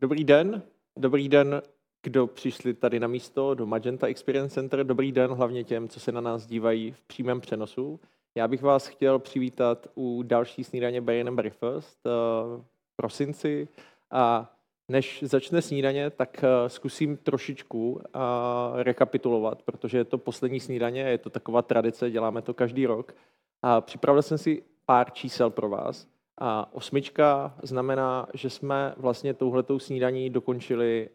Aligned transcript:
Dobrý 0.00 0.24
den, 0.24 0.62
dobrý 0.96 1.28
den, 1.28 1.62
kdo 2.02 2.26
přišli 2.26 2.74
tady 2.74 3.00
na 3.00 3.06
místo 3.06 3.54
do 3.54 3.66
Magenta 3.66 4.06
Experience 4.06 4.54
Center. 4.54 4.84
Dobrý 4.84 5.12
den 5.12 5.30
hlavně 5.30 5.64
těm, 5.64 5.88
co 5.88 6.00
se 6.00 6.12
na 6.12 6.20
nás 6.20 6.46
dívají 6.46 6.92
v 6.92 7.00
přímém 7.00 7.40
přenosu. 7.40 8.00
Já 8.34 8.48
bych 8.48 8.62
vás 8.62 8.86
chtěl 8.86 9.18
přivítat 9.18 9.86
u 9.94 10.22
další 10.22 10.64
snídaně 10.64 10.98
and 10.98 11.34
Breakfast 11.34 12.06
eh, 12.06 12.10
v 12.92 12.96
prosinci. 12.96 13.68
A 14.10 14.52
než 14.88 15.22
začne 15.26 15.62
snídaně, 15.62 16.10
tak 16.10 16.44
eh, 16.44 16.68
zkusím 16.68 17.16
trošičku 17.16 18.00
eh, 18.04 18.18
rekapitulovat, 18.82 19.62
protože 19.62 19.98
je 19.98 20.04
to 20.04 20.18
poslední 20.18 20.60
snídaně, 20.60 21.00
je 21.00 21.18
to 21.18 21.30
taková 21.30 21.62
tradice, 21.62 22.10
děláme 22.10 22.42
to 22.42 22.54
každý 22.54 22.86
rok. 22.86 23.14
A 23.62 23.80
připravil 23.80 24.22
jsem 24.22 24.38
si 24.38 24.62
pár 24.86 25.10
čísel 25.10 25.50
pro 25.50 25.68
vás. 25.68 26.08
A 26.40 26.74
osmička 26.74 27.54
znamená, 27.62 28.26
že 28.34 28.50
jsme 28.50 28.94
vlastně 28.96 29.34
touhletou 29.34 29.78
snídaní 29.78 30.30
dokončili 30.30 31.08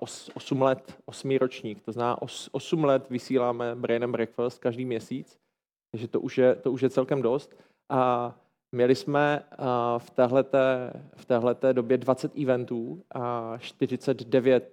os, 0.00 0.30
8 0.34 0.62
let, 0.62 0.98
8 1.04 1.36
ročník. 1.36 1.82
To 1.82 1.92
znamená, 1.92 2.16
8 2.52 2.84
let 2.84 3.10
vysíláme 3.10 3.74
Brain 3.74 4.04
and 4.04 4.12
Breakfast 4.12 4.58
každý 4.58 4.84
měsíc, 4.84 5.38
takže 5.90 6.08
to 6.08 6.20
už 6.20 6.38
je, 6.38 6.54
to 6.54 6.72
už 6.72 6.82
je 6.82 6.90
celkem 6.90 7.22
dost. 7.22 7.56
A 7.88 8.34
měli 8.72 8.94
jsme 8.94 9.44
v 9.98 10.10
téhleté, 10.10 10.92
v 11.16 11.24
téhleté 11.24 11.72
době 11.72 11.98
20 11.98 12.38
eventů 12.38 13.02
a 13.14 13.54
49 13.58 14.72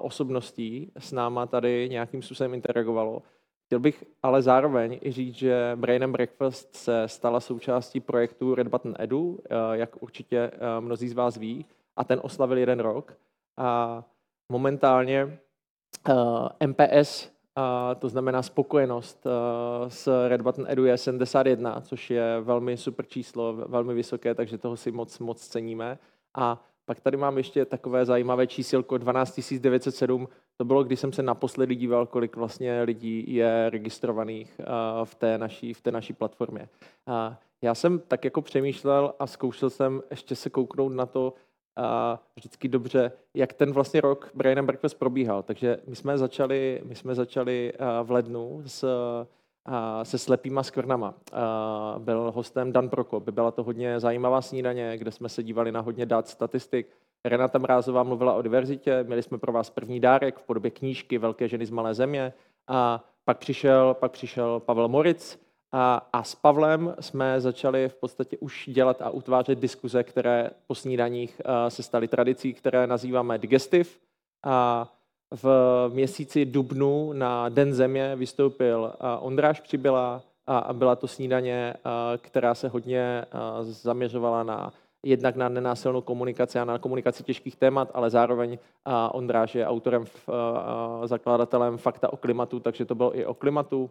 osobností 0.00 0.92
s 0.98 1.12
náma 1.12 1.46
tady 1.46 1.88
nějakým 1.88 2.22
způsobem 2.22 2.54
interagovalo. 2.54 3.22
Chtěl 3.70 3.80
bych 3.80 4.04
ale 4.22 4.42
zároveň 4.42 4.98
i 5.02 5.12
říct, 5.12 5.34
že 5.34 5.72
Brain 5.74 6.04
and 6.04 6.12
Breakfast 6.12 6.76
se 6.76 7.08
stala 7.08 7.40
součástí 7.40 8.00
projektu 8.00 8.54
Red 8.54 8.68
Button 8.68 8.94
Edu, 8.98 9.38
eh, 9.44 9.54
jak 9.72 10.02
určitě 10.02 10.38
eh, 10.38 10.80
mnozí 10.80 11.08
z 11.08 11.12
vás 11.12 11.36
ví, 11.36 11.66
a 11.96 12.04
ten 12.04 12.20
oslavil 12.22 12.58
jeden 12.58 12.80
rok. 12.80 13.16
A 13.56 14.02
momentálně 14.52 15.38
eh, 16.08 16.66
MPS, 16.66 17.30
to 17.98 18.08
znamená 18.08 18.42
spokojenost 18.42 19.26
s 19.88 20.28
Red 20.28 20.40
Button 20.40 20.66
Edu 20.68 20.84
je 20.84 20.96
71, 20.96 21.80
což 21.80 22.10
je 22.10 22.40
velmi 22.40 22.76
super 22.76 23.06
číslo, 23.06 23.52
velmi 23.52 23.94
vysoké, 23.94 24.34
takže 24.34 24.58
toho 24.58 24.76
si 24.76 24.90
moc, 24.90 25.18
moc 25.18 25.46
ceníme. 25.46 25.98
A 26.34 26.62
pak 26.90 27.00
tady 27.00 27.16
mám 27.16 27.36
ještě 27.38 27.64
takové 27.64 28.04
zajímavé 28.04 28.46
čísilko 28.46 28.98
12907. 28.98 30.28
To 30.56 30.64
bylo, 30.64 30.84
když 30.84 31.00
jsem 31.00 31.12
se 31.12 31.22
naposledy 31.22 31.74
díval, 31.74 32.06
kolik 32.06 32.36
vlastně 32.36 32.82
lidí 32.82 33.34
je 33.34 33.70
registrovaných 33.70 34.60
v 35.04 35.14
té 35.14 35.38
naší, 35.38 35.74
v 35.74 35.80
té 35.80 35.92
naší 35.92 36.12
platformě. 36.12 36.68
Já 37.62 37.74
jsem 37.74 37.98
tak 37.98 38.24
jako 38.24 38.42
přemýšlel 38.42 39.14
a 39.18 39.26
zkoušel 39.26 39.70
jsem 39.70 40.02
ještě 40.10 40.36
se 40.36 40.50
kouknout 40.50 40.92
na 40.92 41.06
to, 41.06 41.34
vždycky 42.36 42.68
dobře, 42.68 43.12
jak 43.34 43.52
ten 43.52 43.72
vlastně 43.72 44.00
rok 44.00 44.30
Brain 44.34 44.58
and 44.58 44.66
Breakfast 44.66 44.98
probíhal. 44.98 45.42
Takže 45.42 45.78
my 45.86 45.96
jsme 45.96 46.18
začali, 46.18 46.82
my 46.84 46.94
jsme 46.94 47.14
začali 47.14 47.72
v 48.02 48.10
lednu 48.10 48.62
s 48.66 48.84
se 50.02 50.18
slepýma 50.18 50.62
skvrnama. 50.62 51.14
Byl 51.98 52.32
hostem 52.34 52.72
Dan 52.72 52.88
Prokop. 52.88 53.28
Byla 53.28 53.50
to 53.50 53.62
hodně 53.62 54.00
zajímavá 54.00 54.42
snídaně, 54.42 54.98
kde 54.98 55.10
jsme 55.10 55.28
se 55.28 55.42
dívali 55.42 55.72
na 55.72 55.80
hodně 55.80 56.06
dat, 56.06 56.28
statistik. 56.28 56.88
Renata 57.24 57.58
Mrázová 57.58 58.02
mluvila 58.02 58.34
o 58.34 58.42
diverzitě, 58.42 59.04
měli 59.04 59.22
jsme 59.22 59.38
pro 59.38 59.52
vás 59.52 59.70
první 59.70 60.00
dárek 60.00 60.38
v 60.38 60.42
podobě 60.42 60.70
knížky 60.70 61.18
Velké 61.18 61.48
ženy 61.48 61.66
z 61.66 61.70
malé 61.70 61.94
země. 61.94 62.32
A 62.68 63.04
pak 63.24 63.38
přišel, 63.38 63.94
pak 63.94 64.12
přišel 64.12 64.60
Pavel 64.60 64.88
Moric 64.88 65.40
a, 65.72 66.08
a 66.12 66.22
s 66.22 66.34
Pavlem 66.34 66.94
jsme 67.00 67.40
začali 67.40 67.88
v 67.88 67.94
podstatě 67.94 68.38
už 68.38 68.70
dělat 68.72 69.02
a 69.02 69.10
utvářet 69.10 69.58
diskuze, 69.58 70.02
které 70.02 70.50
po 70.66 70.74
snídaních 70.74 71.40
se 71.68 71.82
staly 71.82 72.08
tradicí, 72.08 72.54
které 72.54 72.86
nazýváme 72.86 73.38
digestive. 73.38 73.90
A 74.44 74.88
v 75.34 75.46
měsíci 75.92 76.44
dubnu 76.44 77.12
na 77.12 77.48
Den 77.48 77.74
země 77.74 78.16
vystoupil 78.16 78.92
Ondráš 79.20 79.60
Přibyla 79.60 80.22
a 80.46 80.72
byla 80.72 80.96
to 80.96 81.08
snídaně, 81.08 81.74
která 82.18 82.54
se 82.54 82.68
hodně 82.68 83.24
zaměřovala 83.60 84.42
na 84.42 84.72
jednak 85.02 85.36
na 85.36 85.48
nenásilnou 85.48 86.00
komunikaci 86.00 86.58
a 86.58 86.64
na 86.64 86.78
komunikaci 86.78 87.22
těžkých 87.22 87.56
témat, 87.56 87.90
ale 87.94 88.10
zároveň 88.10 88.58
Ondráš 89.12 89.54
je 89.54 89.66
autorem, 89.66 90.04
zakladatelem 91.04 91.78
Fakta 91.78 92.12
o 92.12 92.16
klimatu, 92.16 92.60
takže 92.60 92.84
to 92.84 92.94
bylo 92.94 93.18
i 93.18 93.26
o 93.26 93.34
klimatu. 93.34 93.90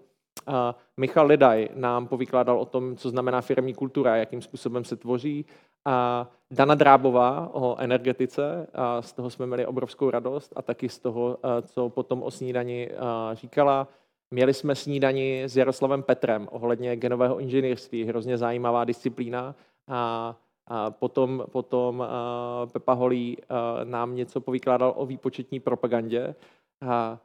Michal 0.97 1.25
Lidaj 1.25 1.69
nám 1.75 2.07
povykládal 2.07 2.59
o 2.59 2.65
tom, 2.65 2.95
co 2.95 3.09
znamená 3.09 3.41
firmní 3.41 3.73
kultura, 3.73 4.15
jakým 4.15 4.41
způsobem 4.41 4.83
se 4.83 4.95
tvoří 4.95 5.45
a 5.89 6.27
Dana 6.51 6.75
Drábová 6.75 7.49
o 7.53 7.75
energetice, 7.79 8.67
a 8.73 9.01
z 9.01 9.13
toho 9.13 9.29
jsme 9.29 9.45
měli 9.45 9.65
obrovskou 9.65 10.09
radost 10.09 10.53
a 10.55 10.61
taky 10.61 10.89
z 10.89 10.99
toho, 10.99 11.37
co 11.61 11.89
potom 11.89 12.23
o 12.23 12.31
snídani 12.31 12.89
říkala. 13.33 13.87
Měli 14.31 14.53
jsme 14.53 14.75
snídani 14.75 15.43
s 15.43 15.57
Jaroslavem 15.57 16.03
Petrem 16.03 16.47
ohledně 16.51 16.95
genového 16.95 17.39
inženýrství, 17.39 18.03
hrozně 18.03 18.37
zajímavá 18.37 18.85
disciplína. 18.85 19.55
A, 19.87 20.35
a 20.67 20.91
potom, 20.91 21.45
potom 21.51 22.07
Pepa 22.71 22.93
Holý 22.93 23.37
nám 23.83 24.15
něco 24.15 24.41
povykládal 24.41 24.93
o 24.97 25.05
výpočetní 25.05 25.59
propagandě. 25.59 26.35
A 26.81 27.17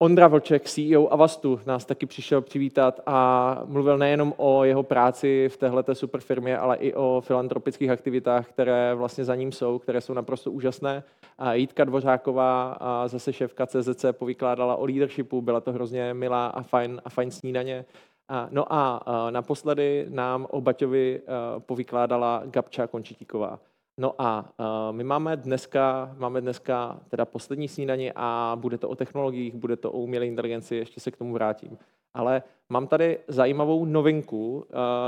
Ondra 0.00 0.28
Vlček, 0.28 0.64
CEO 0.64 1.12
Avastu, 1.12 1.60
nás 1.66 1.84
taky 1.84 2.06
přišel 2.06 2.40
přivítat 2.42 3.00
a 3.06 3.60
mluvil 3.64 3.98
nejenom 3.98 4.34
o 4.36 4.64
jeho 4.64 4.82
práci 4.82 5.48
v 5.48 5.56
téhleté 5.56 5.94
super 5.94 6.20
firmě, 6.20 6.58
ale 6.58 6.76
i 6.76 6.94
o 6.94 7.22
filantropických 7.24 7.90
aktivitách, 7.90 8.48
které 8.48 8.94
vlastně 8.94 9.24
za 9.24 9.34
ním 9.34 9.52
jsou, 9.52 9.78
které 9.78 10.00
jsou 10.00 10.14
naprosto 10.14 10.50
úžasné. 10.50 11.02
A 11.38 11.54
Jitka 11.54 11.84
Dvořáková, 11.84 12.76
a 12.80 13.08
zase 13.08 13.32
šéfka 13.32 13.66
CZC, 13.66 14.04
povykládala 14.12 14.76
o 14.76 14.84
leadershipu, 14.84 15.42
byla 15.42 15.60
to 15.60 15.72
hrozně 15.72 16.14
milá 16.14 16.46
a 16.46 16.62
fajn, 16.62 17.00
a 17.04 17.10
fajn 17.10 17.30
snídaně. 17.30 17.84
A, 18.28 18.48
no 18.50 18.72
a, 18.72 18.96
a 18.96 19.30
naposledy 19.30 20.06
nám 20.08 20.46
o 20.50 20.60
Baťovi 20.60 21.20
povykládala 21.58 22.42
Gabča 22.46 22.86
Končitíková. 22.86 23.58
No 23.98 24.14
a 24.18 24.40
uh, 24.40 24.96
my 24.96 25.04
máme 25.04 25.36
dneska, 25.36 26.14
máme 26.18 26.40
dneska 26.40 27.00
teda 27.08 27.24
poslední 27.24 27.68
snídaní 27.68 28.12
a 28.16 28.56
bude 28.60 28.78
to 28.78 28.88
o 28.88 28.94
technologiích, 28.94 29.54
bude 29.54 29.76
to 29.76 29.92
o 29.92 29.98
umělé 29.98 30.26
inteligenci, 30.26 30.76
ještě 30.76 31.00
se 31.00 31.10
k 31.10 31.16
tomu 31.16 31.32
vrátím. 31.32 31.78
Ale 32.14 32.42
mám 32.68 32.86
tady 32.86 33.18
zajímavou 33.28 33.84
novinku, 33.84 34.56
uh, 34.56 34.64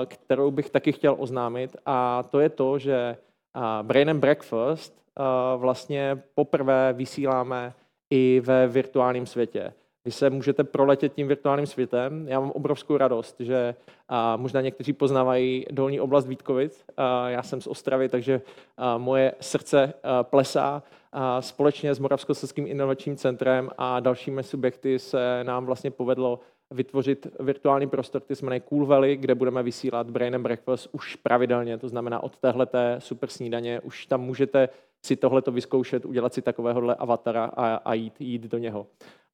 kterou 0.07 0.51
bych 0.51 0.71
taky 0.71 0.93
chtěl 0.93 1.17
oznámit 1.19 1.77
a 1.87 2.23
to 2.23 2.41
je 2.41 2.49
to, 2.49 2.79
že 2.79 3.17
uh, 3.57 3.63
Brain 3.87 4.11
and 4.11 4.21
Breakfast 4.21 5.03
uh, 5.19 5.61
vlastně 5.61 6.23
poprvé 6.35 6.93
vysíláme 6.93 7.75
i 8.11 8.43
ve 8.45 8.67
virtuálním 8.67 9.27
světě. 9.27 9.73
Vy 10.05 10.11
se 10.11 10.31
můžete 10.31 10.65
proletět 10.65 11.13
tím 11.13 11.29
virtuálním 11.29 11.67
světem. 11.67 12.29
Já 12.29 12.41
mám 12.41 12.51
obrovskou 12.51 12.97
radost, 12.97 13.37
že 13.41 13.75
a 14.09 14.37
možná 14.37 14.61
někteří 14.61 14.93
poznávají 14.93 15.67
dolní 15.71 16.01
oblast 16.01 16.27
Vítkovic. 16.27 16.85
A 16.97 17.29
já 17.29 17.43
jsem 17.43 17.61
z 17.61 17.67
Ostravy, 17.67 18.09
takže 18.09 18.41
a 18.77 18.99
moje 18.99 19.35
srdce 19.41 19.95
a 20.03 20.23
plesá. 20.23 20.83
A 21.13 21.43
společně 21.43 21.95
s 21.95 21.99
Moravskoslezským 21.99 22.67
inovačním 22.67 23.17
centrem 23.17 23.71
a 23.79 24.01
dalšími 24.01 24.43
subjekty 24.43 24.99
se 24.99 25.45
nám 25.45 25.67
vlastně 25.67 25.91
povedlo 25.91 26.41
vytvořit 26.71 27.27
virtuální 27.41 27.87
prostor, 27.87 28.21
který 28.21 28.37
se 28.37 28.47
jmenuje 28.47 28.61
Cool 28.61 28.87
Valley, 28.87 29.17
kde 29.17 29.35
budeme 29.35 29.63
vysílat 29.63 30.11
Brain 30.11 30.35
and 30.35 30.43
Breakfast 30.43 30.89
už 30.93 31.17
pravidelně, 31.17 31.79
to 31.79 31.89
znamená 31.89 32.23
od 32.23 32.39
téhleté 32.39 32.97
super 32.99 33.29
snídaně, 33.29 33.81
už 33.81 34.07
tam 34.07 34.21
můžete 34.21 34.69
si 35.03 35.17
tohleto 35.17 35.53
vyzkoušet, 35.53 36.05
udělat 36.05 36.35
si 36.35 36.43
takovéhohle 36.43 36.95
avatara 36.95 37.45
a, 37.45 37.75
a 37.75 37.95
jít, 37.95 38.21
jít 38.21 38.43
do 38.43 38.59
něho. 38.59 38.87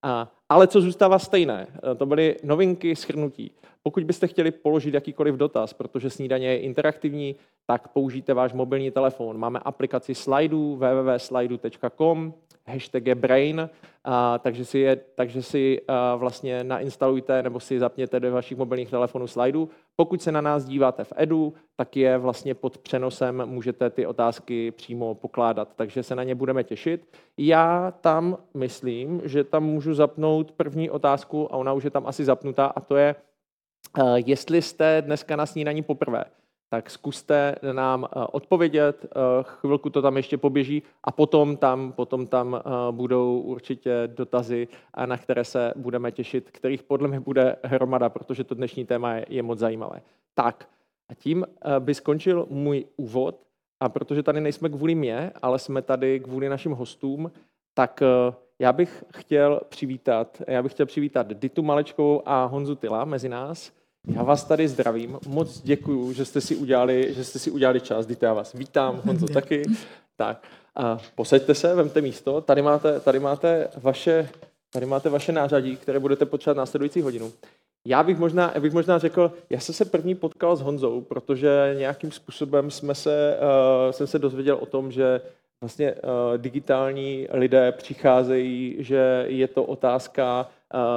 A, 0.03 0.32
ale 0.49 0.66
co 0.66 0.81
zůstává 0.81 1.19
stejné, 1.19 1.66
e, 1.93 1.94
to 1.94 2.06
byly 2.06 2.37
novinky 2.44 2.97
schrnutí. 2.97 3.50
Pokud 3.82 4.05
byste 4.05 4.26
chtěli 4.26 4.50
položit 4.50 4.94
jakýkoliv 4.94 5.34
dotaz, 5.34 5.72
protože 5.72 6.10
snídaně 6.10 6.47
je 6.47 6.59
interaktivní, 6.59 7.37
tak 7.66 7.88
použijte 7.88 8.34
váš 8.34 8.53
mobilní 8.53 8.91
telefon. 8.91 9.38
Máme 9.38 9.59
aplikaci 9.59 10.15
slidů 10.15 10.76
www.slidu.com, 10.76 12.35
hashtag 12.68 13.06
je 13.06 13.14
brain, 13.14 13.70
a, 14.04 14.38
takže 14.38 14.64
si, 14.64 14.78
je, 14.78 14.96
takže 15.14 15.42
si 15.42 15.80
a, 15.88 16.16
vlastně 16.16 16.64
nainstalujte 16.64 17.42
nebo 17.42 17.60
si 17.60 17.78
zapněte 17.78 18.20
do 18.20 18.32
vašich 18.32 18.58
mobilních 18.58 18.90
telefonů 18.90 19.26
slidů. 19.26 19.68
Pokud 19.96 20.22
se 20.22 20.32
na 20.32 20.40
nás 20.40 20.64
díváte 20.64 21.04
v 21.04 21.12
Edu, 21.16 21.54
tak 21.76 21.96
je 21.96 22.18
vlastně 22.18 22.54
pod 22.54 22.78
přenosem, 22.78 23.42
můžete 23.46 23.90
ty 23.90 24.06
otázky 24.06 24.70
přímo 24.70 25.14
pokládat, 25.14 25.68
takže 25.76 26.02
se 26.02 26.14
na 26.14 26.22
ně 26.22 26.34
budeme 26.34 26.64
těšit. 26.64 27.08
Já 27.38 27.90
tam 28.00 28.36
myslím, 28.54 29.22
že 29.24 29.44
tam 29.44 29.64
můžu 29.64 29.94
zapnout 29.94 30.52
první 30.52 30.90
otázku 30.90 31.52
a 31.52 31.56
ona 31.56 31.72
už 31.72 31.84
je 31.84 31.90
tam 31.90 32.06
asi 32.06 32.24
zapnutá 32.24 32.66
a 32.66 32.80
to 32.80 32.96
je, 32.96 33.14
jestli 34.14 34.62
jste 34.62 35.02
dneska 35.02 35.36
na 35.36 35.46
snídaní 35.46 35.82
poprvé 35.82 36.24
tak 36.68 36.90
zkuste 36.90 37.54
nám 37.72 38.04
eh, 38.04 38.26
odpovědět, 38.32 39.04
eh, 39.04 39.08
chvilku 39.42 39.90
to 39.90 40.02
tam 40.02 40.16
ještě 40.16 40.38
poběží 40.38 40.82
a 41.04 41.12
potom 41.12 41.56
tam, 41.56 41.92
potom 41.92 42.26
tam 42.26 42.54
eh, 42.54 42.70
budou 42.90 43.40
určitě 43.40 44.02
dotazy, 44.06 44.68
na 45.06 45.16
které 45.16 45.44
se 45.44 45.72
budeme 45.76 46.12
těšit, 46.12 46.50
kterých 46.50 46.82
podle 46.82 47.08
mě 47.08 47.20
bude 47.20 47.56
hromada, 47.64 48.08
protože 48.08 48.44
to 48.44 48.54
dnešní 48.54 48.86
téma 48.86 49.14
je, 49.14 49.26
je 49.28 49.42
moc 49.42 49.58
zajímavé. 49.58 50.02
Tak 50.34 50.68
a 51.08 51.14
tím 51.14 51.46
by 51.78 51.94
skončil 51.94 52.46
můj 52.50 52.84
úvod 52.96 53.40
a 53.80 53.88
protože 53.88 54.22
tady 54.22 54.40
nejsme 54.40 54.68
kvůli 54.68 54.94
mě, 54.94 55.32
ale 55.42 55.58
jsme 55.58 55.82
tady 55.82 56.20
kvůli 56.20 56.48
našim 56.48 56.72
hostům, 56.72 57.32
tak 57.74 58.02
já 58.58 58.72
bych 58.72 59.04
chtěl 59.16 59.60
přivítat, 59.68 60.42
já 60.46 60.62
bych 60.62 60.72
chtěl 60.72 60.86
přivítat 60.86 61.32
Ditu 61.32 61.62
Malečkovou 61.62 62.22
a 62.28 62.44
Honzu 62.44 62.74
Tyla 62.74 63.04
mezi 63.04 63.28
nás. 63.28 63.72
Já 64.06 64.23
vás 64.23 64.44
tady 64.44 64.69
zdravím, 64.69 65.19
moc 65.26 65.61
děkuju, 65.61 66.12
že 66.12 66.25
jste 66.25 66.41
si 66.41 66.56
udělali, 66.56 67.14
že 67.14 67.25
jste 67.25 67.38
si 67.38 67.50
udělali 67.50 67.81
čas. 67.81 68.06
Dita, 68.06 68.26
já 68.26 68.35
vás 68.35 68.53
vítám, 68.53 69.03
Honzo 69.05 69.26
taky. 69.26 69.62
Tak, 70.17 70.43
a 70.76 70.99
posaďte 71.14 71.55
se, 71.55 71.75
vemte 71.75 72.00
místo. 72.00 72.41
Tady 72.41 72.62
máte, 72.62 73.00
tady 73.00 73.20
máte 73.20 73.69
vaše 73.76 74.29
Tady 74.76 74.87
máte 74.87 75.08
vaše 75.08 75.32
nářadí, 75.32 75.76
které 75.76 75.99
budete 75.99 76.26
potřebovat 76.26 76.58
následující 76.58 77.00
hodinu. 77.00 77.32
Já 77.85 78.03
bych 78.03 78.19
možná, 78.19 78.55
bych 78.61 78.73
možná 78.73 78.99
řekl, 78.99 79.32
já 79.50 79.61
jsem 79.61 79.75
se 79.75 79.85
první 79.85 80.14
potkal 80.14 80.56
s 80.56 80.61
Honzou, 80.61 81.00
protože 81.00 81.75
nějakým 81.79 82.12
způsobem 82.12 82.70
jsme 82.70 82.94
se, 82.94 83.38
uh, 83.41 83.93
jsem 83.93 84.06
se 84.06 84.19
dozvěděl 84.19 84.59
o 84.61 84.67
tom, 84.67 84.93
že 84.93 85.20
vlastně 85.61 85.93
uh, 85.93 85.99
digitální 86.37 87.26
lidé 87.31 87.73
přicházejí, 87.73 88.76
že 88.79 89.25
je 89.29 89.49
to 89.49 89.64
otázka 89.64 90.49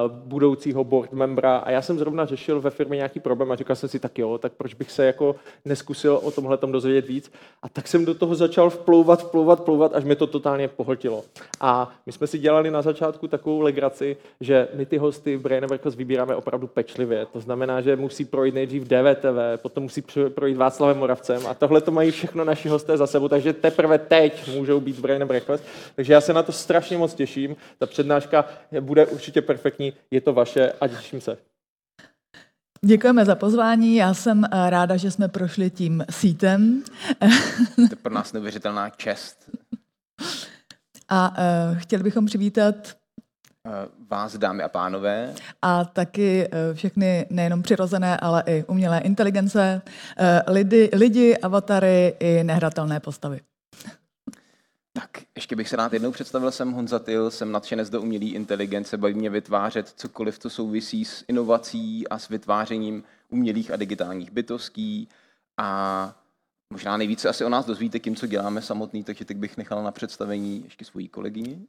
budoucího 0.07 0.83
board 0.83 1.13
membra 1.13 1.57
a 1.57 1.71
já 1.71 1.81
jsem 1.81 1.99
zrovna 1.99 2.25
řešil 2.25 2.61
ve 2.61 2.69
firmě 2.69 2.95
nějaký 2.95 3.19
problém 3.19 3.51
a 3.51 3.55
říkal 3.55 3.75
jsem 3.75 3.89
si, 3.89 3.99
tak 3.99 4.19
jo, 4.19 4.37
tak 4.37 4.53
proč 4.53 4.73
bych 4.73 4.91
se 4.91 5.05
jako 5.05 5.35
neskusil 5.65 6.19
o 6.23 6.31
tomhle 6.31 6.57
tom 6.57 6.71
dozvědět 6.71 7.07
víc. 7.07 7.31
A 7.61 7.69
tak 7.69 7.87
jsem 7.87 8.05
do 8.05 8.13
toho 8.13 8.35
začal 8.35 8.69
vplouvat, 8.69 9.23
vplouvat, 9.23 9.59
vplouvat, 9.59 9.95
až 9.95 10.03
mě 10.03 10.15
to 10.15 10.27
totálně 10.27 10.67
pohltilo. 10.67 11.23
A 11.61 11.91
my 12.05 12.11
jsme 12.11 12.27
si 12.27 12.39
dělali 12.39 12.71
na 12.71 12.81
začátku 12.81 13.27
takovou 13.27 13.61
legraci, 13.61 14.17
že 14.41 14.67
my 14.73 14.85
ty 14.85 14.97
hosty 14.97 15.35
v 15.35 15.41
Brain 15.41 15.65
Breakfast 15.65 15.97
vybíráme 15.97 16.35
opravdu 16.35 16.67
pečlivě. 16.67 17.25
To 17.25 17.39
znamená, 17.39 17.81
že 17.81 17.95
musí 17.95 18.25
projít 18.25 18.55
nejdřív 18.55 18.83
DVTV, 18.83 19.61
potom 19.61 19.83
musí 19.83 20.03
projít 20.29 20.57
Václavem 20.57 20.97
Moravcem 20.97 21.47
a 21.47 21.53
tohle 21.53 21.81
to 21.81 21.91
mají 21.91 22.11
všechno 22.11 22.43
naši 22.43 22.69
hosté 22.69 22.97
za 22.97 23.07
sebou, 23.07 23.27
takže 23.27 23.53
teprve 23.53 23.97
teď 23.97 24.55
můžou 24.55 24.79
být 24.79 24.95
v 24.95 25.01
Brain 25.01 25.25
Breakfast. 25.25 25.63
Takže 25.95 26.13
já 26.13 26.21
se 26.21 26.33
na 26.33 26.43
to 26.43 26.51
strašně 26.51 26.97
moc 26.97 27.13
těším. 27.13 27.55
Ta 27.77 27.85
přednáška 27.85 28.45
bude 28.79 29.05
určitě 29.05 29.41
perfektní, 29.59 29.93
je 30.11 30.21
to 30.21 30.33
vaše 30.33 30.71
a 30.71 30.87
těším 30.87 31.21
se. 31.21 31.37
Děkujeme 32.85 33.25
za 33.25 33.35
pozvání. 33.35 33.95
Já 33.95 34.13
jsem 34.13 34.45
eh, 34.45 34.69
ráda, 34.69 34.97
že 34.97 35.11
jsme 35.11 35.27
prošli 35.27 35.69
tím 35.69 36.05
sítem. 36.09 36.83
To 37.75 37.81
je 37.81 37.95
pro 38.01 38.13
nás 38.13 38.33
neuvěřitelná 38.33 38.89
čest. 38.89 39.49
A 41.09 41.29
uh, 41.29 41.77
chtěli 41.77 42.03
bychom 42.03 42.25
přivítat 42.25 42.75
uh, 43.65 44.07
vás, 44.09 44.37
dámy 44.37 44.63
a 44.63 44.69
pánové. 44.69 45.33
A 45.61 45.85
taky 45.85 46.47
uh, 46.47 46.75
všechny 46.75 47.25
nejenom 47.29 47.61
přirozené, 47.61 48.17
ale 48.17 48.43
i 48.45 48.63
umělé 48.63 48.99
inteligence, 48.99 49.81
uh, 49.85 50.53
lidi, 50.53 50.89
lidi, 50.93 51.37
avatary 51.37 52.15
i 52.19 52.43
nehratelné 52.43 52.99
postavy. 52.99 53.39
Tak, 54.93 55.09
ještě 55.35 55.55
bych 55.55 55.69
se 55.69 55.75
rád 55.75 55.93
jednou 55.93 56.11
představil, 56.11 56.51
jsem 56.51 56.71
Honza 56.71 56.99
Tyl, 56.99 57.31
jsem 57.31 57.51
nadšenec 57.51 57.89
do 57.89 58.01
umělé 58.01 58.25
inteligence, 58.25 58.97
baví 58.97 59.13
mě 59.13 59.29
vytvářet 59.29 59.89
cokoliv, 59.89 60.39
co 60.39 60.49
souvisí 60.49 61.05
s 61.05 61.25
inovací 61.27 62.07
a 62.07 62.19
s 62.19 62.29
vytvářením 62.29 63.03
umělých 63.29 63.71
a 63.71 63.75
digitálních 63.75 64.31
bytostí. 64.31 65.09
A 65.57 66.19
možná 66.73 66.97
nejvíce 66.97 67.29
asi 67.29 67.45
o 67.45 67.49
nás 67.49 67.65
dozvíte 67.65 67.99
tím, 67.99 68.15
co 68.15 68.27
děláme 68.27 68.61
samotný, 68.61 69.03
takže 69.03 69.25
teď 69.25 69.37
bych 69.37 69.57
nechal 69.57 69.83
na 69.83 69.91
představení 69.91 70.63
ještě 70.63 70.85
svoji 70.85 71.07
kolegyni. 71.07 71.67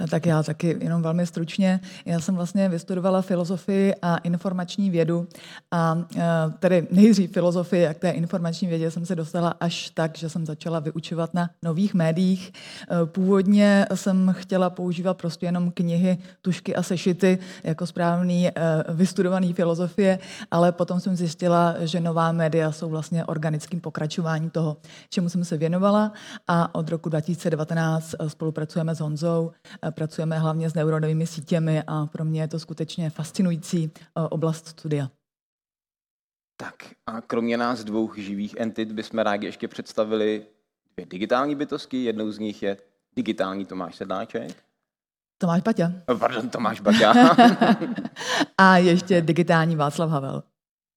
Eh, 0.00 0.06
tak 0.06 0.26
já 0.26 0.42
taky 0.42 0.76
jenom 0.80 1.02
velmi 1.02 1.26
stručně. 1.26 1.80
Já 2.04 2.20
jsem 2.20 2.34
vlastně 2.34 2.68
vystudovala 2.68 3.22
filozofii 3.22 3.94
a 4.02 4.16
informační 4.16 4.90
vědu 4.90 5.28
a 5.70 6.04
eh, 6.16 6.22
tedy 6.58 6.86
nejdřív 6.90 7.32
filozofii 7.32 7.86
a 7.86 7.94
k 7.94 7.98
té 7.98 8.10
informační 8.10 8.68
vědě 8.68 8.90
jsem 8.90 9.06
se 9.06 9.14
dostala 9.14 9.54
až 9.60 9.90
tak, 9.90 10.18
že 10.18 10.28
jsem 10.28 10.46
začala 10.46 10.80
vyučovat 10.80 11.34
na 11.34 11.50
nových 11.62 11.94
médiích. 11.94 12.52
Eh, 12.82 13.06
původně 13.06 13.86
jsem 13.94 14.34
chtěla 14.38 14.70
používat 14.70 15.16
prostě 15.16 15.46
jenom 15.46 15.70
knihy, 15.70 16.18
tušky 16.42 16.76
a 16.76 16.82
sešity 16.82 17.38
jako 17.64 17.86
správný 17.86 18.50
vystudovaný 18.88 19.52
filozofie, 19.52 20.18
ale 20.50 20.72
potom 20.72 21.00
jsem 21.00 21.16
zjistila, 21.16 21.74
že 21.80 22.00
nová 22.00 22.32
média 22.32 22.72
jsou 22.72 22.88
vlastně 22.88 23.24
organickým 23.24 23.80
pokračováním 23.80 24.50
toho, 24.50 24.76
čemu 25.10 25.28
jsem 25.28 25.44
se 25.44 25.56
věnovala 25.56 26.12
a 26.48 26.74
od 26.74 26.88
roku 26.88 27.08
2019 27.08 28.14
spolupracujeme 28.28 28.94
s 28.94 29.00
Honzou 29.00 29.52
pracujeme 29.90 30.38
hlavně 30.38 30.70
s 30.70 30.74
neuronovými 30.74 31.26
sítěmi 31.26 31.82
a 31.86 32.06
pro 32.06 32.24
mě 32.24 32.40
je 32.40 32.48
to 32.48 32.58
skutečně 32.58 33.10
fascinující 33.10 33.90
eh, 33.96 34.20
oblast 34.20 34.68
studia. 34.68 35.10
Tak 36.56 36.74
a 37.06 37.20
kromě 37.20 37.56
nás 37.56 37.84
dvou 37.84 38.14
živých 38.14 38.56
entit 38.58 38.92
bychom 38.92 39.18
rádi 39.18 39.46
ještě 39.46 39.68
představili 39.68 40.46
dvě 40.94 41.06
digitální 41.06 41.54
bytosti. 41.54 42.04
Jednou 42.04 42.30
z 42.30 42.38
nich 42.38 42.62
je 42.62 42.76
digitální 43.16 43.64
Tomáš 43.64 43.96
Sedláček. 43.96 44.64
Tomáš 45.38 45.62
Baťa. 45.62 45.92
Eh, 46.10 46.14
pardon, 46.14 46.48
Tomáš 46.48 46.80
Baťa. 46.80 47.14
a 48.58 48.76
ještě 48.76 49.20
digitální 49.20 49.76
Václav 49.76 50.10
Havel. 50.10 50.42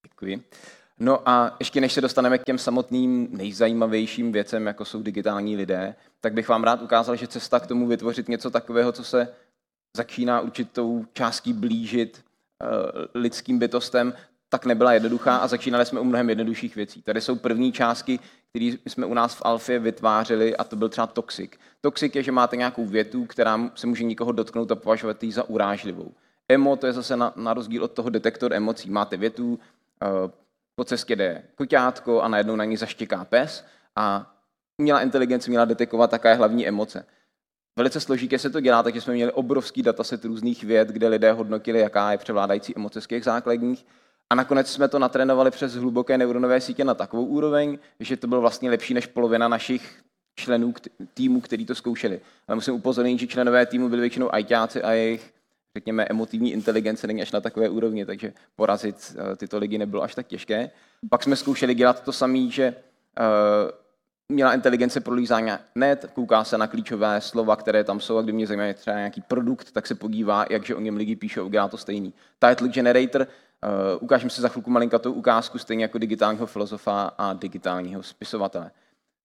Děkuji. 0.03 0.43
No 0.99 1.29
a 1.29 1.55
ještě 1.59 1.81
než 1.81 1.93
se 1.93 2.01
dostaneme 2.01 2.37
k 2.37 2.43
těm 2.43 2.57
samotným 2.57 3.27
nejzajímavějším 3.31 4.31
věcem, 4.31 4.67
jako 4.67 4.85
jsou 4.85 5.01
digitální 5.01 5.55
lidé, 5.55 5.95
tak 6.21 6.33
bych 6.33 6.49
vám 6.49 6.63
rád 6.63 6.81
ukázal, 6.81 7.15
že 7.15 7.27
cesta 7.27 7.59
k 7.59 7.67
tomu 7.67 7.87
vytvořit 7.87 8.29
něco 8.29 8.49
takového, 8.49 8.91
co 8.91 9.03
se 9.03 9.27
začíná 9.97 10.41
určitou 10.41 11.05
částí 11.13 11.53
blížit 11.53 12.23
uh, 12.63 13.01
lidským 13.13 13.59
bytostem, 13.59 14.13
tak 14.49 14.65
nebyla 14.65 14.93
jednoduchá 14.93 15.37
a 15.37 15.47
začínali 15.47 15.85
jsme 15.85 15.99
u 15.99 16.03
mnohem 16.03 16.29
jednodušších 16.29 16.75
věcí. 16.75 17.01
Tady 17.01 17.21
jsou 17.21 17.35
první 17.35 17.71
částky, 17.71 18.19
které 18.49 18.71
jsme 18.85 19.05
u 19.05 19.13
nás 19.13 19.35
v 19.35 19.41
Alfě 19.45 19.79
vytvářeli 19.79 20.57
a 20.57 20.63
to 20.63 20.75
byl 20.75 20.89
třeba 20.89 21.07
toxik. 21.07 21.59
Toxik 21.81 22.15
je, 22.15 22.23
že 22.23 22.31
máte 22.31 22.55
nějakou 22.55 22.85
větu, 22.85 23.25
která 23.25 23.71
se 23.75 23.87
může 23.87 24.03
nikoho 24.03 24.31
dotknout 24.31 24.71
a 24.71 24.75
považovat 24.75 25.23
ji 25.23 25.31
za 25.31 25.49
urážlivou. 25.49 26.11
Emo, 26.49 26.75
to 26.75 26.87
je 26.87 26.93
zase 26.93 27.17
na, 27.17 27.33
na 27.35 27.53
rozdíl 27.53 27.83
od 27.83 27.91
toho 27.91 28.09
detektor 28.09 28.53
emocí. 28.53 28.89
Máte 28.89 29.17
větu, 29.17 29.59
uh, 30.23 30.31
po 30.79 30.83
cestě 30.83 31.15
jde 31.15 31.43
koťátko 31.55 32.21
a 32.21 32.27
najednou 32.27 32.55
na 32.55 32.65
ní 32.65 32.77
zaštěká 32.77 33.25
pes 33.25 33.65
a 33.95 34.33
umělá 34.77 35.01
inteligence 35.01 35.49
měla 35.49 35.65
detekovat 35.65 36.11
také 36.11 36.33
hlavní 36.33 36.67
emoce. 36.67 37.05
Velice 37.75 37.99
složitě 37.99 38.39
se 38.39 38.49
to 38.49 38.59
dělá, 38.59 38.83
takže 38.83 39.01
jsme 39.01 39.13
měli 39.13 39.31
obrovský 39.31 39.81
dataset 39.81 40.25
různých 40.25 40.63
věd, 40.63 40.87
kde 40.87 41.07
lidé 41.07 41.31
hodnotili, 41.31 41.79
jaká 41.79 42.11
je 42.11 42.17
převládající 42.17 42.73
emoce 42.75 43.01
z 43.01 43.07
těch 43.07 43.23
základních. 43.23 43.85
A 44.29 44.35
nakonec 44.35 44.71
jsme 44.71 44.87
to 44.87 44.99
natrénovali 44.99 45.51
přes 45.51 45.75
hluboké 45.75 46.17
neuronové 46.17 46.61
sítě 46.61 46.83
na 46.83 46.93
takovou 46.93 47.25
úroveň, 47.25 47.77
že 47.99 48.17
to 48.17 48.27
bylo 48.27 48.41
vlastně 48.41 48.69
lepší 48.69 48.93
než 48.93 49.05
polovina 49.05 49.47
našich 49.47 50.03
členů 50.35 50.73
týmu, 51.13 51.41
který 51.41 51.65
to 51.65 51.75
zkoušeli. 51.75 52.21
Ale 52.47 52.55
musím 52.55 52.73
upozornit, 52.73 53.19
že 53.19 53.27
členové 53.27 53.65
týmu 53.65 53.89
byli 53.89 54.01
většinou 54.01 54.33
ajťáci 54.33 54.83
a 54.83 54.91
jejich 54.91 55.33
řekněme, 55.75 56.05
emotivní 56.05 56.53
inteligence 56.53 57.07
není 57.07 57.21
až 57.21 57.31
na 57.31 57.41
takové 57.41 57.69
úrovni, 57.69 58.05
takže 58.05 58.33
porazit 58.55 59.15
eh, 59.15 59.35
tyto 59.35 59.57
lidi 59.57 59.77
nebylo 59.77 60.03
až 60.03 60.15
tak 60.15 60.27
těžké. 60.27 60.69
Pak 61.09 61.23
jsme 61.23 61.35
zkoušeli 61.35 61.75
dělat 61.75 62.03
to 62.03 62.11
samé, 62.11 62.49
že 62.49 62.75
uh, 63.19 63.71
měla 64.29 64.53
inteligence 64.53 64.99
prolízá 64.99 65.59
net, 65.75 66.11
kouká 66.13 66.43
se 66.43 66.57
na 66.57 66.67
klíčové 66.67 67.21
slova, 67.21 67.55
které 67.55 67.83
tam 67.83 67.99
jsou 67.99 68.17
a 68.17 68.21
kdy 68.21 68.31
mě 68.31 68.47
zajímá 68.47 68.73
třeba 68.73 68.97
nějaký 68.97 69.21
produkt, 69.21 69.71
tak 69.71 69.87
se 69.87 69.95
podívá, 69.95 70.45
jakže 70.49 70.75
o 70.75 70.79
něm 70.79 70.97
lidi 70.97 71.15
píšou, 71.15 71.45
udělá 71.45 71.67
to 71.67 71.77
stejný. 71.77 72.13
Title 72.39 72.67
generator, 72.67 73.21
uh, 73.21 73.27
ukážeme 73.99 74.29
si 74.29 74.41
za 74.41 74.49
chvilku 74.49 74.69
malinkatou 74.69 75.13
ukázku, 75.13 75.57
stejně 75.57 75.83
jako 75.83 75.97
digitálního 75.97 76.45
filozofa 76.45 77.11
a 77.17 77.33
digitálního 77.33 78.03
spisovatele. 78.03 78.71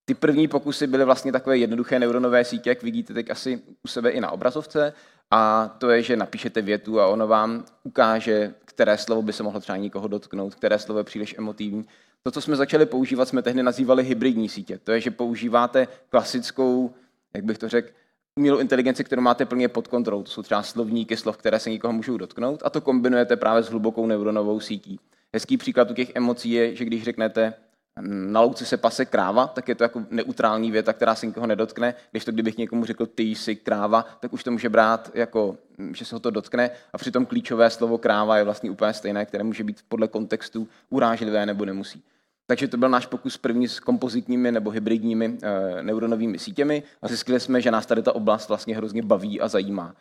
Ty 0.04 0.14
první 0.14 0.48
pokusy 0.48 0.86
byly 0.86 1.04
vlastně 1.04 1.32
takové 1.32 1.58
jednoduché 1.58 1.98
neuronové 1.98 2.44
sítě, 2.44 2.70
jak 2.70 2.82
vidíte 2.82 3.14
teď 3.14 3.30
asi 3.30 3.62
u 3.84 3.88
sebe 3.88 4.10
i 4.10 4.20
na 4.20 4.30
obrazovce. 4.30 4.92
A 5.30 5.68
to 5.78 5.90
je, 5.90 6.02
že 6.02 6.16
napíšete 6.16 6.62
větu 6.62 7.00
a 7.00 7.06
ono 7.06 7.26
vám 7.26 7.64
ukáže, 7.82 8.54
které 8.64 8.98
slovo 8.98 9.22
by 9.22 9.32
se 9.32 9.42
mohlo 9.42 9.60
třeba 9.60 9.78
někoho 9.78 10.08
dotknout, 10.08 10.54
které 10.54 10.78
slovo 10.78 11.00
je 11.00 11.04
příliš 11.04 11.34
emotivní. 11.38 11.86
To, 12.22 12.30
co 12.30 12.40
jsme 12.40 12.56
začali 12.56 12.86
používat, 12.86 13.28
jsme 13.28 13.42
tehdy 13.42 13.62
nazývali 13.62 14.04
hybridní 14.04 14.48
sítě. 14.48 14.78
To 14.78 14.92
je, 14.92 15.00
že 15.00 15.10
používáte 15.10 15.88
klasickou, 16.08 16.94
jak 17.34 17.44
bych 17.44 17.58
to 17.58 17.68
řekl, 17.68 17.88
umělou 18.38 18.58
inteligenci, 18.58 19.04
kterou 19.04 19.22
máte 19.22 19.46
plně 19.46 19.68
pod 19.68 19.88
kontrolou. 19.88 20.22
To 20.22 20.30
jsou 20.30 20.42
třeba 20.42 20.62
slovníky 20.62 21.16
slov, 21.16 21.36
které 21.36 21.58
se 21.58 21.70
někoho 21.70 21.92
můžou 21.92 22.16
dotknout 22.16 22.62
a 22.64 22.70
to 22.70 22.80
kombinujete 22.80 23.36
právě 23.36 23.62
s 23.62 23.68
hlubokou 23.68 24.06
neuronovou 24.06 24.60
sítí. 24.60 25.00
Hezký 25.34 25.56
příklad 25.56 25.90
u 25.90 25.94
těch 25.94 26.12
emocí 26.14 26.50
je, 26.50 26.74
že 26.76 26.84
když 26.84 27.02
řeknete 27.02 27.54
na 28.00 28.40
louce 28.40 28.66
se 28.66 28.76
pase 28.76 29.04
kráva, 29.04 29.46
tak 29.46 29.68
je 29.68 29.74
to 29.74 29.84
jako 29.84 30.04
neutrální 30.10 30.70
věta, 30.70 30.92
která 30.92 31.14
se 31.14 31.26
nikoho 31.26 31.46
nedotkne. 31.46 31.94
Když 32.10 32.24
to 32.24 32.32
kdybych 32.32 32.58
někomu 32.58 32.84
řekl 32.84 33.06
ty 33.06 33.22
jsi 33.22 33.56
kráva, 33.56 34.06
tak 34.20 34.32
už 34.32 34.44
to 34.44 34.50
může 34.50 34.68
brát 34.68 35.10
jako, 35.14 35.56
že 35.94 36.04
se 36.04 36.14
ho 36.14 36.20
to 36.20 36.30
dotkne. 36.30 36.70
A 36.92 36.98
přitom 36.98 37.26
klíčové 37.26 37.70
slovo 37.70 37.98
kráva 37.98 38.36
je 38.36 38.44
vlastně 38.44 38.70
úplně 38.70 38.92
stejné, 38.92 39.26
které 39.26 39.44
může 39.44 39.64
být 39.64 39.80
podle 39.88 40.08
kontextu 40.08 40.68
urážlivé 40.90 41.46
nebo 41.46 41.64
nemusí. 41.64 42.02
Takže 42.46 42.68
to 42.68 42.76
byl 42.76 42.88
náš 42.88 43.06
pokus 43.06 43.36
první 43.36 43.68
s 43.68 43.80
kompozitními 43.80 44.52
nebo 44.52 44.70
hybridními 44.70 45.38
e, 45.42 45.82
neuronovými 45.82 46.38
sítěmi 46.38 46.82
a 47.02 47.08
zjistili 47.08 47.40
jsme, 47.40 47.60
že 47.60 47.70
nás 47.70 47.86
tady 47.86 48.02
ta 48.02 48.14
oblast 48.14 48.48
vlastně 48.48 48.76
hrozně 48.76 49.02
baví 49.02 49.40
a 49.40 49.48
zajímá. 49.48 49.94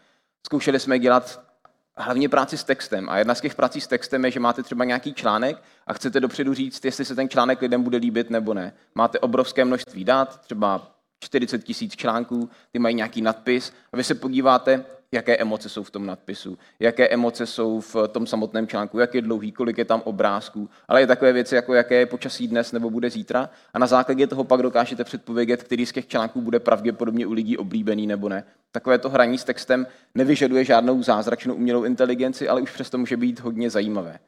Zkoušeli 0.46 0.80
jsme 0.80 1.00
dělat 1.00 1.51
hlavně 1.98 2.30
práci 2.30 2.58
s 2.58 2.64
textem. 2.64 3.10
A 3.10 3.18
jedna 3.18 3.36
z 3.36 3.42
těch 3.42 3.56
prací 3.56 3.82
s 3.82 3.88
textem 3.88 4.26
je, 4.26 4.32
že 4.32 4.40
máte 4.40 4.64
třeba 4.64 4.86
nějaký 4.86 5.14
článek 5.14 5.64
a 5.88 5.94
chcete 5.94 6.20
dopředu 6.20 6.54
říct, 6.54 6.86
jestli 6.86 7.06
se 7.06 7.16
ten 7.16 7.30
článek 7.30 7.62
lidem 7.62 7.84
bude 7.84 7.98
líbit 7.98 8.30
nebo 8.30 8.54
ne. 8.54 8.74
Máte 8.96 9.20
obrovské 9.20 9.66
množství 9.66 10.04
dat, 10.04 10.42
třeba 10.42 10.92
40 11.20 11.64
tisíc 11.64 11.96
článků, 11.96 12.50
ty 12.72 12.80
mají 12.80 12.96
nějaký 12.96 13.22
nadpis 13.22 13.74
a 13.94 13.98
vy 13.98 14.04
se 14.04 14.16
podíváte, 14.16 14.86
jaké 15.14 15.38
emoce 15.38 15.70
jsou 15.70 15.84
v 15.84 15.92
tom 15.92 16.06
nadpisu, 16.06 16.58
jaké 16.80 17.10
emoce 17.10 17.46
jsou 17.46 17.80
v 17.80 17.96
tom 18.12 18.28
samotném 18.28 18.68
článku, 18.68 19.00
jak 19.00 19.16
je 19.16 19.22
dlouhý, 19.22 19.52
kolik 19.52 19.78
je 19.78 19.86
tam 19.86 20.02
obrázků, 20.06 20.70
ale 20.88 21.02
je 21.02 21.08
takové 21.08 21.34
věci, 21.34 21.56
jako 21.56 21.74
jaké 21.74 21.96
je 21.96 22.06
počasí 22.06 22.48
dnes 22.48 22.72
nebo 22.72 22.90
bude 22.90 23.10
zítra 23.10 23.50
a 23.74 23.80
na 23.80 23.88
základě 23.88 24.28
toho 24.28 24.44
pak 24.44 24.62
dokážete 24.62 25.04
předpovědět, 25.04 25.64
který 25.64 25.86
z 25.86 25.92
těch 25.92 26.08
článků 26.08 26.42
bude 26.42 26.60
pravděpodobně 26.60 27.28
u 27.28 27.34
lidí 27.34 27.58
oblíbený 27.58 28.08
nebo 28.08 28.30
ne. 28.30 28.44
Takové 28.72 28.98
to 28.98 29.10
hraní 29.10 29.38
s 29.38 29.44
textem 29.44 29.88
nevyžaduje 30.16 30.66
žádnou 30.66 31.04
zázračnou 31.04 31.56
umělou 31.56 31.84
inteligenci, 31.84 32.50
ale 32.50 32.62
už 32.62 32.72
přesto 32.72 32.98
může 32.98 33.18
být 33.18 33.40
hodně 33.40 33.70
zajímavé. 33.70 34.20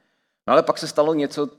No 0.47 0.53
ale 0.53 0.63
pak 0.63 0.77
se 0.77 0.87
stalo 0.87 1.13
něco, 1.13 1.49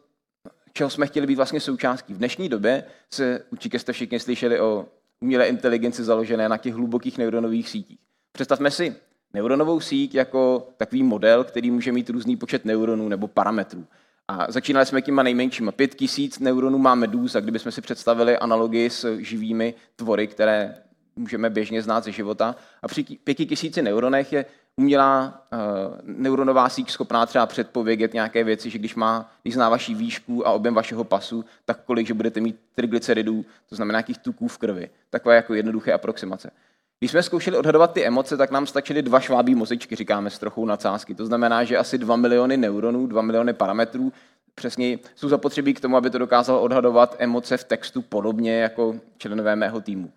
čeho 0.72 0.90
jsme 0.90 1.06
chtěli 1.06 1.26
být 1.26 1.34
vlastně 1.34 1.60
součástí. 1.60 2.14
V 2.14 2.18
dnešní 2.18 2.48
době 2.48 2.84
se, 3.10 3.44
určitě 3.52 3.78
jste 3.78 3.92
všichni 3.92 4.20
slyšeli 4.20 4.60
o 4.60 4.86
umělé 5.20 5.48
inteligenci 5.48 6.04
založené 6.04 6.48
na 6.48 6.56
těch 6.56 6.74
hlubokých 6.74 7.18
neuronových 7.18 7.68
sítích. 7.68 7.98
Představme 8.32 8.70
si 8.70 8.96
neuronovou 9.34 9.80
síť 9.80 10.14
jako 10.14 10.68
takový 10.76 11.02
model, 11.02 11.44
který 11.44 11.70
může 11.70 11.92
mít 11.92 12.10
různý 12.10 12.36
počet 12.36 12.64
neuronů 12.64 13.08
nebo 13.08 13.28
parametrů. 13.28 13.84
A 14.28 14.52
začínali 14.52 14.86
jsme 14.86 15.02
těma 15.02 15.22
nejmenšíma. 15.22 15.72
Pět 15.72 15.94
tisíc 15.94 16.38
neuronů 16.38 16.78
má 16.78 16.94
medúz 16.94 17.36
a 17.36 17.40
kdybychom 17.40 17.72
si 17.72 17.80
představili 17.80 18.38
analogii 18.38 18.90
s 18.90 19.18
živými 19.18 19.74
tvory, 19.96 20.26
které 20.26 20.76
můžeme 21.16 21.50
běžně 21.50 21.82
znát 21.82 22.04
ze 22.04 22.12
života. 22.12 22.56
A 22.82 22.88
při 22.88 23.04
pěti 23.24 23.46
tisíci 23.46 23.82
neuronech 23.82 24.32
je 24.32 24.44
umělá 24.76 25.46
uh, 25.52 25.98
neuronová 26.02 26.68
síť 26.68 26.90
schopná 26.90 27.26
třeba 27.26 27.46
předpovědět 27.46 28.14
nějaké 28.14 28.44
věci, 28.44 28.70
že 28.70 28.78
když 28.78 28.94
má, 28.94 29.32
když 29.42 29.54
zná 29.54 29.68
vaší 29.68 29.94
výšku 29.94 30.46
a 30.46 30.50
objem 30.50 30.74
vašeho 30.74 31.04
pasu, 31.04 31.44
tak 31.64 31.84
kolik, 31.84 32.06
že 32.06 32.14
budete 32.14 32.40
mít 32.40 32.60
triglyceridů, 32.74 33.44
to 33.68 33.76
znamená 33.76 33.96
nějakých 33.96 34.18
tuků 34.18 34.48
v 34.48 34.58
krvi. 34.58 34.90
Takové 35.10 35.36
jako 35.36 35.54
jednoduché 35.54 35.92
aproximace. 35.92 36.50
Když 36.98 37.10
jsme 37.10 37.22
zkoušeli 37.22 37.56
odhadovat 37.56 37.92
ty 37.92 38.06
emoce, 38.06 38.36
tak 38.36 38.50
nám 38.50 38.66
stačily 38.66 39.02
dva 39.02 39.20
švábí 39.20 39.54
mozečky, 39.54 39.96
říkáme 39.96 40.30
s 40.30 40.38
trochou 40.38 40.66
nadsázky. 40.66 41.14
To 41.14 41.26
znamená, 41.26 41.64
že 41.64 41.78
asi 41.78 41.98
2 41.98 42.16
miliony 42.16 42.56
neuronů, 42.56 43.06
2 43.06 43.22
miliony 43.22 43.52
parametrů 43.52 44.12
přesně 44.54 44.98
jsou 45.14 45.28
zapotřebí 45.28 45.74
k 45.74 45.80
tomu, 45.80 45.96
aby 45.96 46.10
to 46.10 46.18
dokázalo 46.18 46.62
odhadovat 46.62 47.16
emoce 47.18 47.56
v 47.56 47.64
textu 47.64 48.02
podobně 48.02 48.58
jako 48.58 48.94
členové 49.18 49.56
mého 49.56 49.80
týmu. 49.80 50.12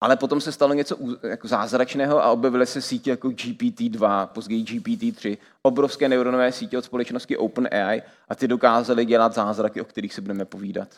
Ale 0.00 0.16
potom 0.16 0.40
se 0.40 0.52
stalo 0.52 0.74
něco 0.74 0.96
jako 1.22 1.48
zázračného 1.48 2.24
a 2.24 2.30
objevily 2.30 2.66
se 2.66 2.80
sítě 2.80 3.10
jako 3.10 3.28
GPT-2, 3.28 4.26
později 4.26 4.64
GPT-3, 4.64 5.38
obrovské 5.62 6.08
neuronové 6.08 6.52
sítě 6.52 6.78
od 6.78 6.84
společnosti 6.84 7.36
OpenAI 7.36 8.02
a 8.28 8.34
ty 8.34 8.48
dokázaly 8.48 9.04
dělat 9.04 9.34
zázraky, 9.34 9.80
o 9.80 9.84
kterých 9.84 10.14
si 10.14 10.20
budeme 10.20 10.44
povídat. 10.44 10.88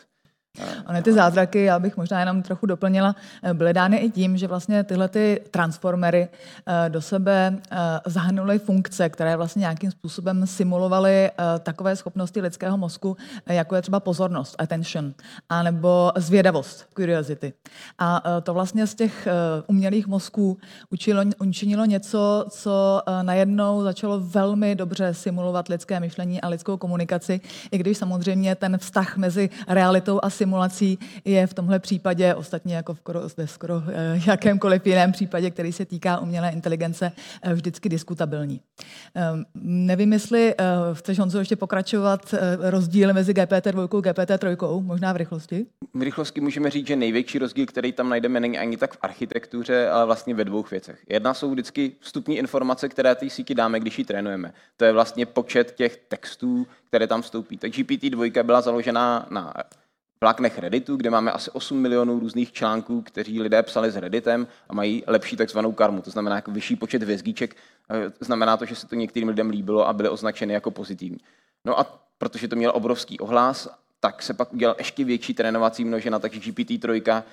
Ony 0.87 1.01
ty 1.01 1.13
zázraky, 1.13 1.63
já 1.63 1.79
bych 1.79 1.97
možná 1.97 2.19
jenom 2.19 2.41
trochu 2.41 2.65
doplnila, 2.65 3.15
eh, 3.43 3.53
byly 3.53 3.73
dány 3.73 3.97
i 3.97 4.09
tím, 4.09 4.37
že 4.37 4.47
vlastně 4.47 4.83
tyhle 4.83 5.07
ty 5.07 5.41
transformery 5.51 6.27
eh, 6.67 6.89
do 6.89 7.01
sebe 7.01 7.59
eh, 7.71 7.77
zahrnuly 8.05 8.59
funkce, 8.59 9.09
které 9.09 9.37
vlastně 9.37 9.59
nějakým 9.59 9.91
způsobem 9.91 10.47
simulovaly 10.47 11.31
takové 11.63 11.95
schopnosti 11.95 12.41
lidského 12.41 12.77
mozku, 12.77 13.17
jako 13.47 13.75
je 13.75 13.81
třeba 13.81 13.99
pozornost, 13.99 14.55
attention, 14.59 15.13
anebo 15.49 16.11
zvědavost, 16.15 16.87
curiosity. 16.95 17.53
A 17.99 18.23
to 18.43 18.53
vlastně 18.53 18.87
z 18.87 18.95
těch 18.95 19.27
umělých 19.67 20.07
mozků 20.07 20.57
učilo, 20.89 21.23
učinilo 21.39 21.85
něco, 21.85 22.45
co 22.49 23.01
najednou 23.21 23.83
začalo 23.83 24.19
velmi 24.19 24.75
dobře 24.75 25.13
simulovat 25.13 25.67
lidské 25.67 25.99
myšlení 25.99 26.41
a 26.41 26.47
lidskou 26.47 26.77
komunikaci, 26.77 27.41
i 27.71 27.77
když 27.77 27.97
samozřejmě 27.97 28.55
ten 28.55 28.77
vztah 28.77 29.17
mezi 29.17 29.49
realitou 29.67 30.19
a 30.23 30.29
simulací 30.41 30.99
je 31.25 31.47
v 31.47 31.53
tomhle 31.53 31.79
případě, 31.79 32.35
ostatně 32.35 32.75
jako 32.75 32.93
v 32.93 32.97
skoro, 32.97 33.21
skoro 33.45 33.83
eh, 33.87 34.21
jakémkoliv 34.27 34.87
jiném 34.87 35.11
případě, 35.11 35.51
který 35.51 35.71
se 35.71 35.85
týká 35.85 36.19
umělé 36.19 36.49
inteligence, 36.49 37.11
eh, 37.41 37.53
vždycky 37.53 37.89
diskutabilní. 37.89 38.61
Ehm, 39.15 39.45
nevím, 39.55 40.13
jestli 40.13 40.53
eh, 40.53 40.65
chceš, 40.93 41.19
Honzo, 41.19 41.39
ještě 41.39 41.55
pokračovat 41.55 42.33
rozdíl 42.59 43.13
mezi 43.13 43.33
GPT-2 43.33 43.81
a 43.83 44.13
GPT-3, 44.13 44.81
možná 44.81 45.13
v 45.13 45.15
rychlosti? 45.15 45.65
V 45.93 46.01
rychlosti 46.01 46.41
můžeme 46.41 46.69
říct, 46.69 46.87
že 46.87 46.95
největší 46.95 47.39
rozdíl, 47.39 47.65
který 47.65 47.91
tam 47.93 48.09
najdeme, 48.09 48.39
není 48.39 48.57
ani 48.57 48.77
tak 48.77 48.93
v 48.93 48.97
architektuře, 49.01 49.89
ale 49.89 50.05
vlastně 50.05 50.33
ve 50.33 50.45
dvou 50.45 50.65
věcech. 50.71 50.99
Jedna 51.09 51.33
jsou 51.33 51.51
vždycky 51.51 51.91
vstupní 51.99 52.37
informace, 52.37 52.89
které 52.89 53.15
té 53.15 53.29
síti 53.29 53.55
dáme, 53.55 53.79
když 53.79 53.99
ji 53.99 54.05
trénujeme. 54.05 54.53
To 54.77 54.85
je 54.85 54.91
vlastně 54.93 55.25
počet 55.25 55.71
těch 55.75 55.97
textů, 55.97 56.67
které 56.87 57.07
tam 57.07 57.21
vstoupí. 57.21 57.57
Tak 57.57 57.71
GPT-2 57.71 58.43
byla 58.43 58.61
založena 58.61 59.27
na 59.29 59.53
vláknech 60.23 60.59
Redditu, 60.59 60.95
kde 60.95 61.09
máme 61.09 61.31
asi 61.31 61.51
8 61.51 61.77
milionů 61.77 62.19
různých 62.19 62.51
článků, 62.51 63.01
kteří 63.01 63.41
lidé 63.41 63.63
psali 63.63 63.91
s 63.91 63.95
Redditem 63.95 64.47
a 64.69 64.73
mají 64.73 65.03
lepší 65.07 65.37
takzvanou 65.37 65.71
karmu, 65.71 66.01
to 66.01 66.11
znamená 66.11 66.35
jako 66.35 66.51
vyšší 66.51 66.75
počet 66.75 67.03
hvězdíček. 67.03 67.55
Eh, 67.89 68.11
znamená 68.19 68.57
to, 68.57 68.65
že 68.65 68.75
se 68.75 68.87
to 68.87 68.95
některým 68.95 69.27
lidem 69.27 69.49
líbilo 69.49 69.87
a 69.87 69.93
byly 69.93 70.09
označeny 70.09 70.53
jako 70.53 70.71
pozitivní. 70.71 71.17
No 71.65 71.79
a 71.79 72.01
protože 72.17 72.47
to 72.47 72.55
mělo 72.55 72.73
obrovský 72.73 73.19
ohlas, 73.19 73.69
tak 73.99 74.23
se 74.23 74.33
pak 74.33 74.53
udělal 74.53 74.75
ještě 74.77 75.03
větší 75.03 75.33
trénovací 75.33 75.85
množina, 75.85 76.19
takže 76.19 76.39
GPT-3 76.39 77.23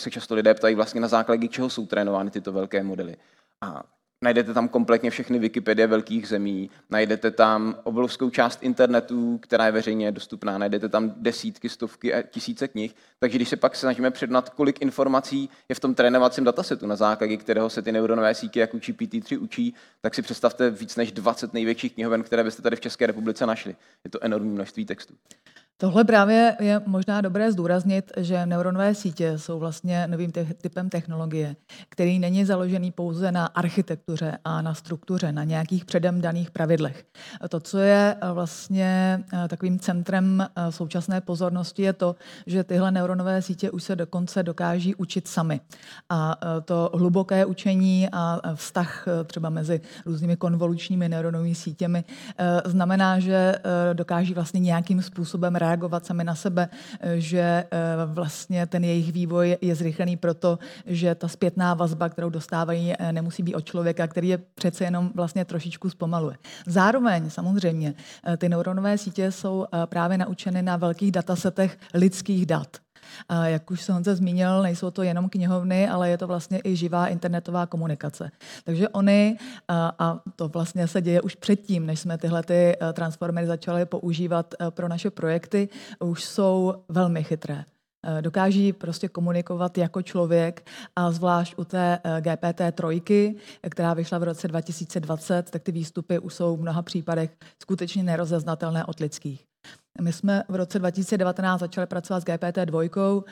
se 0.00 0.10
často 0.10 0.34
lidé 0.34 0.54
ptají 0.54 0.74
vlastně 0.74 1.00
na 1.00 1.08
základě 1.08 1.48
čeho 1.48 1.70
jsou 1.70 1.86
trénovány 1.86 2.30
tyto 2.30 2.52
velké 2.52 2.82
modely. 2.82 3.16
A 3.60 3.82
Najdete 4.22 4.54
tam 4.54 4.68
kompletně 4.68 5.10
všechny 5.10 5.38
Wikipedie 5.38 5.86
velkých 5.86 6.28
zemí, 6.28 6.70
najdete 6.90 7.30
tam 7.30 7.76
obrovskou 7.84 8.30
část 8.30 8.62
internetu, 8.62 9.38
která 9.38 9.66
je 9.66 9.72
veřejně 9.72 10.12
dostupná, 10.12 10.58
najdete 10.58 10.88
tam 10.88 11.14
desítky, 11.16 11.68
stovky 11.68 12.14
a 12.14 12.22
tisíce 12.22 12.68
knih. 12.68 12.94
Takže 13.18 13.38
když 13.38 13.48
se 13.48 13.56
pak 13.56 13.76
snažíme 13.76 14.10
přednat, 14.10 14.50
kolik 14.50 14.82
informací 14.82 15.50
je 15.68 15.74
v 15.74 15.80
tom 15.80 15.94
trénovacím 15.94 16.44
datasetu, 16.44 16.86
na 16.86 16.96
základě 16.96 17.36
kterého 17.36 17.70
se 17.70 17.82
ty 17.82 17.92
neuronové 17.92 18.34
sítě 18.34 18.60
jako 18.60 18.76
GPT-3 18.76 19.42
učí, 19.42 19.74
tak 20.00 20.14
si 20.14 20.22
představte 20.22 20.70
víc 20.70 20.96
než 20.96 21.12
20 21.12 21.54
největších 21.54 21.94
knihoven, 21.94 22.22
které 22.22 22.44
byste 22.44 22.62
tady 22.62 22.76
v 22.76 22.80
České 22.80 23.06
republice 23.06 23.46
našli. 23.46 23.76
Je 24.04 24.10
to 24.10 24.24
enormní 24.24 24.50
množství 24.50 24.84
textů. 24.84 25.14
Tohle 25.78 26.04
právě 26.04 26.56
je 26.60 26.80
možná 26.86 27.20
dobré 27.20 27.52
zdůraznit, 27.52 28.12
že 28.16 28.46
neuronové 28.46 28.94
sítě 28.94 29.38
jsou 29.38 29.58
vlastně 29.58 30.06
novým 30.06 30.32
te- 30.32 30.44
typem 30.44 30.88
technologie, 30.88 31.56
který 31.88 32.18
není 32.18 32.44
založený 32.44 32.92
pouze 32.92 33.32
na 33.32 33.46
architektuře 33.46 34.38
a 34.44 34.62
na 34.62 34.74
struktuře, 34.74 35.32
na 35.32 35.44
nějakých 35.44 35.84
předem 35.84 36.20
daných 36.20 36.50
pravidlech. 36.50 37.04
To, 37.48 37.60
co 37.60 37.78
je 37.78 38.16
eh, 38.20 38.32
vlastně 38.32 39.24
eh, 39.32 39.48
takovým 39.48 39.78
centrem 39.78 40.40
eh, 40.40 40.72
současné 40.72 41.20
pozornosti, 41.20 41.82
je 41.82 41.92
to, 41.92 42.16
že 42.46 42.64
tyhle 42.64 42.90
neuronové 42.90 43.42
sítě 43.42 43.70
už 43.70 43.82
se 43.82 43.96
dokonce 43.96 44.42
dokáží 44.42 44.94
učit 44.94 45.28
sami. 45.28 45.60
A 46.10 46.36
to 46.64 46.90
hluboké 46.94 47.46
učení 47.46 48.08
a 48.12 48.40
vztah 48.54 49.06
třeba 49.24 49.50
mezi 49.50 49.80
různými 50.06 50.36
konvolučními 50.36 51.08
neuronovými 51.08 51.54
sítěmi 51.54 52.04
znamená, 52.64 53.18
že 53.18 53.54
dokáží 53.92 54.34
vlastně 54.34 54.60
nějakým 54.60 55.02
způsobem 55.02 55.56
reagovat 55.66 56.06
sami 56.06 56.24
na 56.24 56.34
sebe, 56.34 56.68
eh, 57.00 57.20
že 57.20 57.40
eh, 57.40 57.66
vlastně 58.06 58.66
ten 58.66 58.84
jejich 58.84 59.12
vývoj 59.12 59.56
je 59.60 59.74
zrychlený 59.74 60.16
proto, 60.16 60.58
že 60.86 61.14
ta 61.14 61.28
zpětná 61.28 61.74
vazba, 61.74 62.08
kterou 62.08 62.30
dostávají, 62.30 62.94
eh, 62.98 63.12
nemusí 63.12 63.42
být 63.42 63.54
od 63.54 63.64
člověka, 63.64 64.06
který 64.06 64.28
je 64.28 64.38
přece 64.38 64.84
jenom 64.84 65.10
vlastně 65.14 65.44
trošičku 65.44 65.90
zpomaluje. 65.90 66.36
Zároveň 66.66 67.30
samozřejmě 67.30 67.94
ty 68.38 68.48
neuronové 68.48 68.98
sítě 68.98 69.32
jsou 69.32 69.66
právě 69.86 70.18
naučeny 70.18 70.62
na 70.62 70.76
velkých 70.76 71.12
datasetech 71.12 71.78
lidských 71.94 72.46
dat. 72.46 72.85
Jak 73.44 73.70
už 73.70 73.82
se 73.82 74.14
zmínil, 74.14 74.62
nejsou 74.62 74.90
to 74.90 75.02
jenom 75.02 75.28
knihovny, 75.28 75.88
ale 75.88 76.10
je 76.10 76.18
to 76.18 76.26
vlastně 76.26 76.60
i 76.64 76.76
živá 76.76 77.06
internetová 77.06 77.66
komunikace. 77.66 78.30
Takže 78.64 78.88
oni, 78.88 79.38
a 79.68 80.20
to 80.36 80.48
vlastně 80.48 80.88
se 80.88 81.02
děje 81.02 81.20
už 81.20 81.34
předtím, 81.34 81.86
než 81.86 82.00
jsme 82.00 82.18
tyhle 82.18 82.42
ty 82.42 82.76
transformery 82.92 83.46
začali 83.46 83.86
používat 83.86 84.54
pro 84.70 84.88
naše 84.88 85.10
projekty, 85.10 85.68
už 86.00 86.24
jsou 86.24 86.74
velmi 86.88 87.24
chytré 87.24 87.64
dokáží 88.20 88.72
prostě 88.72 89.08
komunikovat 89.08 89.78
jako 89.78 90.02
člověk 90.02 90.68
a 90.96 91.10
zvlášť 91.10 91.54
u 91.56 91.64
té 91.64 91.98
GPT 92.20 92.60
trojky, 92.72 93.36
která 93.70 93.94
vyšla 93.94 94.18
v 94.18 94.22
roce 94.22 94.48
2020, 94.48 95.50
tak 95.50 95.62
ty 95.62 95.72
výstupy 95.72 96.18
už 96.18 96.34
jsou 96.34 96.56
v 96.56 96.60
mnoha 96.60 96.82
případech 96.82 97.30
skutečně 97.62 98.02
nerozeznatelné 98.02 98.84
od 98.84 99.00
lidských. 99.00 99.44
My 100.00 100.12
jsme 100.12 100.42
v 100.48 100.54
roce 100.54 100.78
2019 100.78 101.60
začali 101.60 101.86
pracovat 101.86 102.20
s 102.20 102.24
GPT-2. 102.24 103.22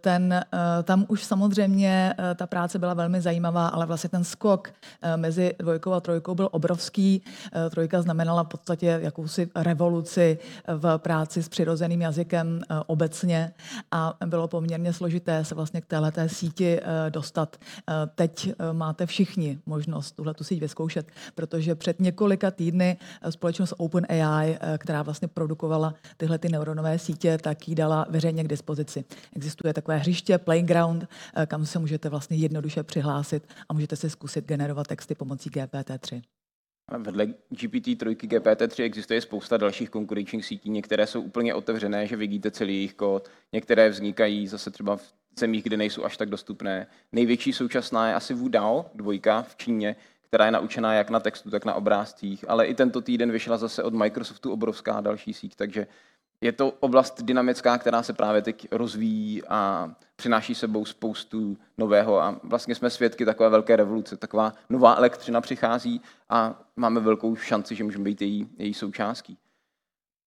Ten, 0.00 0.44
tam 0.82 1.04
už 1.08 1.24
samozřejmě 1.24 2.14
ta 2.34 2.46
práce 2.46 2.78
byla 2.78 2.94
velmi 2.94 3.20
zajímavá, 3.20 3.68
ale 3.68 3.86
vlastně 3.86 4.10
ten 4.10 4.24
skok 4.24 4.70
mezi 5.16 5.54
dvojkou 5.58 5.92
a 5.92 6.00
trojkou 6.00 6.34
byl 6.34 6.48
obrovský. 6.52 7.22
Trojka 7.70 8.02
znamenala 8.02 8.44
v 8.44 8.48
podstatě 8.48 9.00
jakousi 9.02 9.50
revoluci 9.56 10.38
v 10.68 10.98
práci 10.98 11.42
s 11.42 11.48
přirozeným 11.48 12.02
jazykem 12.02 12.60
obecně 12.86 13.52
a 13.90 14.14
bylo 14.26 14.48
poměrně 14.48 14.92
složité 14.92 15.44
se 15.44 15.54
vlastně 15.54 15.80
k 15.80 15.86
této 15.86 16.20
síti 16.26 16.80
dostat. 17.08 17.56
Teď 18.14 18.52
máte 18.72 19.06
všichni 19.06 19.58
možnost 19.66 20.12
tuhle 20.12 20.34
tu 20.34 20.44
síť 20.44 20.60
vyzkoušet, 20.60 21.06
protože 21.34 21.74
před 21.74 22.00
několika 22.00 22.50
týdny 22.50 22.96
společnost 23.30 23.74
OpenAI, 23.76 24.58
která 24.78 25.02
vlastně 25.02 25.28
produkovala 25.28 25.94
tyhle 26.16 26.38
ty 26.38 26.48
neuronové 26.48 26.98
sítě, 26.98 27.38
tak 27.38 27.68
ji 27.68 27.74
dala 27.74 28.06
veřejně 28.10 28.44
k 28.44 28.48
dispozici. 28.48 29.04
Existuje 29.36 29.74
takové 29.74 29.96
hřiště, 29.96 30.38
playground, 30.38 31.04
eh, 31.36 31.46
kam 31.46 31.66
se 31.66 31.78
můžete 31.78 32.08
vlastně 32.08 32.36
jednoduše 32.36 32.82
přihlásit 32.82 33.48
a 33.68 33.74
můžete 33.74 33.96
si 33.96 34.10
zkusit 34.10 34.44
generovat 34.44 34.86
texty 34.86 35.14
pomocí 35.14 35.50
GPT-3. 35.50 36.22
Vedle 36.98 37.26
GPT-3, 37.50 38.14
GPT-3 38.14 38.84
existuje 38.84 39.20
spousta 39.20 39.56
dalších 39.56 39.90
konkurenčních 39.90 40.46
sítí. 40.46 40.70
Některé 40.70 41.06
jsou 41.06 41.20
úplně 41.20 41.54
otevřené, 41.54 42.06
že 42.06 42.16
vidíte 42.16 42.50
celý 42.50 42.74
jejich 42.74 42.94
kód. 42.94 43.28
Některé 43.52 43.88
vznikají 43.88 44.46
zase 44.46 44.70
třeba 44.70 44.96
v 44.96 45.14
zemích, 45.38 45.62
kde 45.62 45.76
nejsou 45.76 46.04
až 46.04 46.16
tak 46.16 46.28
dostupné. 46.28 46.86
Největší 47.12 47.52
současná 47.52 48.08
je 48.08 48.14
asi 48.14 48.34
Wudao, 48.34 48.90
dvojka 48.94 49.42
v 49.42 49.56
Číně, 49.56 49.96
která 50.36 50.46
je 50.46 50.52
naučená 50.52 50.94
jak 50.94 51.10
na 51.10 51.20
textu, 51.20 51.50
tak 51.50 51.64
na 51.64 51.74
obrázcích, 51.74 52.44
ale 52.48 52.66
i 52.66 52.74
tento 52.74 53.00
týden 53.00 53.32
vyšla 53.32 53.56
zase 53.56 53.82
od 53.82 53.94
Microsoftu 53.94 54.52
obrovská 54.52 55.00
další 55.00 55.32
síť, 55.32 55.56
takže 55.56 55.86
je 56.40 56.52
to 56.52 56.70
oblast 56.80 57.22
dynamická, 57.22 57.78
která 57.78 58.02
se 58.02 58.12
právě 58.12 58.42
teď 58.42 58.68
rozvíjí 58.70 59.42
a 59.48 59.90
přináší 60.16 60.54
sebou 60.54 60.84
spoustu 60.84 61.56
nového 61.78 62.22
a 62.22 62.40
vlastně 62.42 62.74
jsme 62.74 62.90
svědky 62.90 63.24
takové 63.24 63.48
velké 63.48 63.76
revoluce. 63.76 64.16
Taková 64.16 64.52
nová 64.68 64.94
elektřina 64.94 65.40
přichází 65.40 66.00
a 66.28 66.62
máme 66.76 67.00
velkou 67.00 67.36
šanci, 67.36 67.74
že 67.74 67.84
můžeme 67.84 68.04
být 68.04 68.22
její, 68.22 68.48
její 68.58 68.74
součástí. 68.74 69.38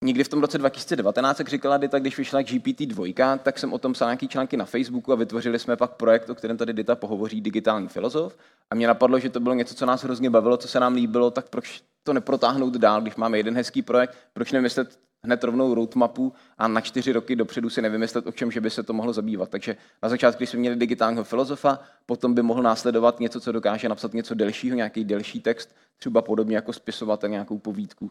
Někdy 0.04 0.24
v 0.24 0.28
tom 0.28 0.40
roce 0.40 0.58
2019, 0.58 1.38
jak 1.38 1.48
říkala 1.48 1.76
Dita, 1.76 1.98
když 1.98 2.18
vyšla 2.18 2.40
GPT-2, 2.40 3.38
tak 3.38 3.58
jsem 3.58 3.72
o 3.72 3.78
tom 3.78 3.92
psal 3.92 4.08
nějaký 4.08 4.28
články 4.28 4.56
na 4.56 4.64
Facebooku 4.64 5.12
a 5.12 5.16
vytvořili 5.16 5.58
jsme 5.58 5.76
pak 5.76 5.90
projekt, 5.90 6.30
o 6.30 6.34
kterém 6.34 6.56
tady 6.56 6.72
Dita 6.72 6.94
pohovoří, 6.94 7.40
digitální 7.40 7.88
filozof. 7.88 8.36
A 8.70 8.74
mě 8.74 8.86
napadlo, 8.86 9.18
že 9.18 9.30
to 9.30 9.40
bylo 9.40 9.54
něco, 9.54 9.74
co 9.74 9.86
nás 9.86 10.04
hrozně 10.04 10.30
bavilo, 10.30 10.56
co 10.56 10.68
se 10.68 10.80
nám 10.80 10.94
líbilo, 10.94 11.30
tak 11.30 11.48
proč 11.48 11.82
to 12.02 12.12
neprotáhnout 12.12 12.76
dál, 12.76 13.00
když 13.00 13.16
máme 13.16 13.38
jeden 13.38 13.56
hezký 13.56 13.82
projekt, 13.82 14.16
proč 14.32 14.52
nevymyslet 14.52 14.98
hned 15.22 15.44
rovnou 15.44 15.74
roadmapu 15.74 16.32
a 16.58 16.68
na 16.68 16.80
čtyři 16.80 17.12
roky 17.12 17.36
dopředu 17.36 17.70
si 17.70 17.82
nevymyslet, 17.82 18.26
o 18.26 18.32
čem 18.32 18.50
že 18.50 18.60
by 18.60 18.70
se 18.70 18.82
to 18.82 18.92
mohlo 18.92 19.12
zabývat. 19.12 19.48
Takže 19.48 19.76
na 20.02 20.08
začátku, 20.08 20.38
když 20.38 20.50
jsme 20.50 20.58
měli 20.58 20.76
digitálního 20.76 21.24
filozofa, 21.24 21.78
potom 22.06 22.34
by 22.34 22.42
mohl 22.42 22.62
následovat 22.62 23.20
něco, 23.20 23.40
co 23.40 23.52
dokáže 23.52 23.88
napsat 23.88 24.14
něco 24.14 24.34
delšího, 24.34 24.76
nějaký 24.76 25.04
delší 25.04 25.40
text, 25.40 25.74
třeba 25.98 26.22
podobně 26.22 26.56
jako 26.56 26.72
spisovatel 26.72 27.30
nějakou 27.30 27.58
povídku. 27.58 28.10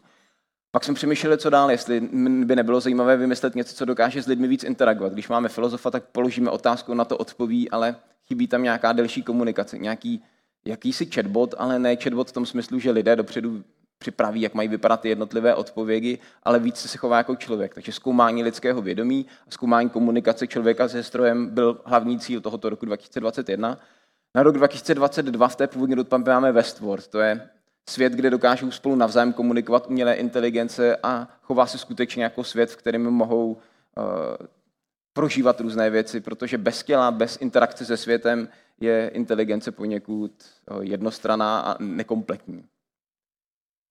Pak 0.72 0.84
jsme 0.84 0.94
přemýšleli, 0.94 1.38
co 1.38 1.50
dál, 1.50 1.70
jestli 1.70 2.00
by 2.44 2.56
nebylo 2.56 2.80
zajímavé 2.80 3.16
vymyslet 3.16 3.54
něco, 3.54 3.74
co 3.74 3.84
dokáže 3.84 4.22
s 4.22 4.26
lidmi 4.26 4.48
víc 4.48 4.64
interagovat. 4.64 5.12
Když 5.12 5.28
máme 5.28 5.48
filozofa, 5.48 5.90
tak 5.90 6.04
položíme 6.04 6.50
otázku, 6.50 6.94
na 6.94 7.04
to 7.04 7.16
odpoví, 7.16 7.70
ale 7.70 7.96
chybí 8.26 8.46
tam 8.46 8.62
nějaká 8.62 8.92
delší 8.92 9.22
komunikace, 9.22 9.78
nějaký 9.78 10.22
jakýsi 10.64 11.06
chatbot, 11.06 11.54
ale 11.58 11.78
ne 11.78 11.96
chatbot 11.96 12.28
v 12.28 12.32
tom 12.32 12.46
smyslu, 12.46 12.78
že 12.78 12.90
lidé 12.90 13.16
dopředu 13.16 13.64
připraví, 13.98 14.40
jak 14.40 14.54
mají 14.54 14.68
vypadat 14.68 15.00
ty 15.00 15.08
jednotlivé 15.08 15.54
odpovědi, 15.54 16.18
ale 16.42 16.58
více 16.58 16.88
se 16.88 16.98
chová 16.98 17.16
jako 17.16 17.36
člověk. 17.36 17.74
Takže 17.74 17.92
zkoumání 17.92 18.42
lidského 18.42 18.82
vědomí 18.82 19.26
a 19.48 19.50
zkoumání 19.50 19.90
komunikace 19.90 20.46
člověka 20.46 20.88
se 20.88 21.02
strojem 21.02 21.46
byl 21.46 21.80
hlavní 21.84 22.18
cíl 22.18 22.40
tohoto 22.40 22.70
roku 22.70 22.86
2021. 22.86 23.78
Na 24.34 24.42
rok 24.42 24.54
2022 24.54 25.48
v 25.48 25.56
té 25.56 25.66
původní 25.66 25.94
roadmapě 25.94 26.32
máme 26.32 26.52
Westworld, 26.52 27.08
to 27.08 27.20
je 27.20 27.48
svět, 27.90 28.12
kde 28.12 28.30
dokážou 28.30 28.70
spolu 28.70 28.96
navzájem 28.96 29.32
komunikovat 29.32 29.86
umělé 29.86 30.14
inteligence 30.14 30.96
a 31.02 31.28
chová 31.42 31.66
se 31.66 31.78
skutečně 31.78 32.24
jako 32.24 32.44
svět, 32.44 32.70
v 32.70 32.76
kterém 32.76 33.02
mohou 33.02 33.52
uh, 33.52 34.46
prožívat 35.12 35.60
různé 35.60 35.90
věci, 35.90 36.20
protože 36.20 36.58
bez 36.58 36.82
těla, 36.82 37.10
bez 37.10 37.38
interakce 37.40 37.84
se 37.84 37.96
světem 37.96 38.48
je 38.80 39.10
inteligence 39.14 39.72
poněkud 39.72 40.32
uh, 40.70 40.82
jednostraná 40.82 41.60
a 41.60 41.76
nekompletní. 41.82 42.64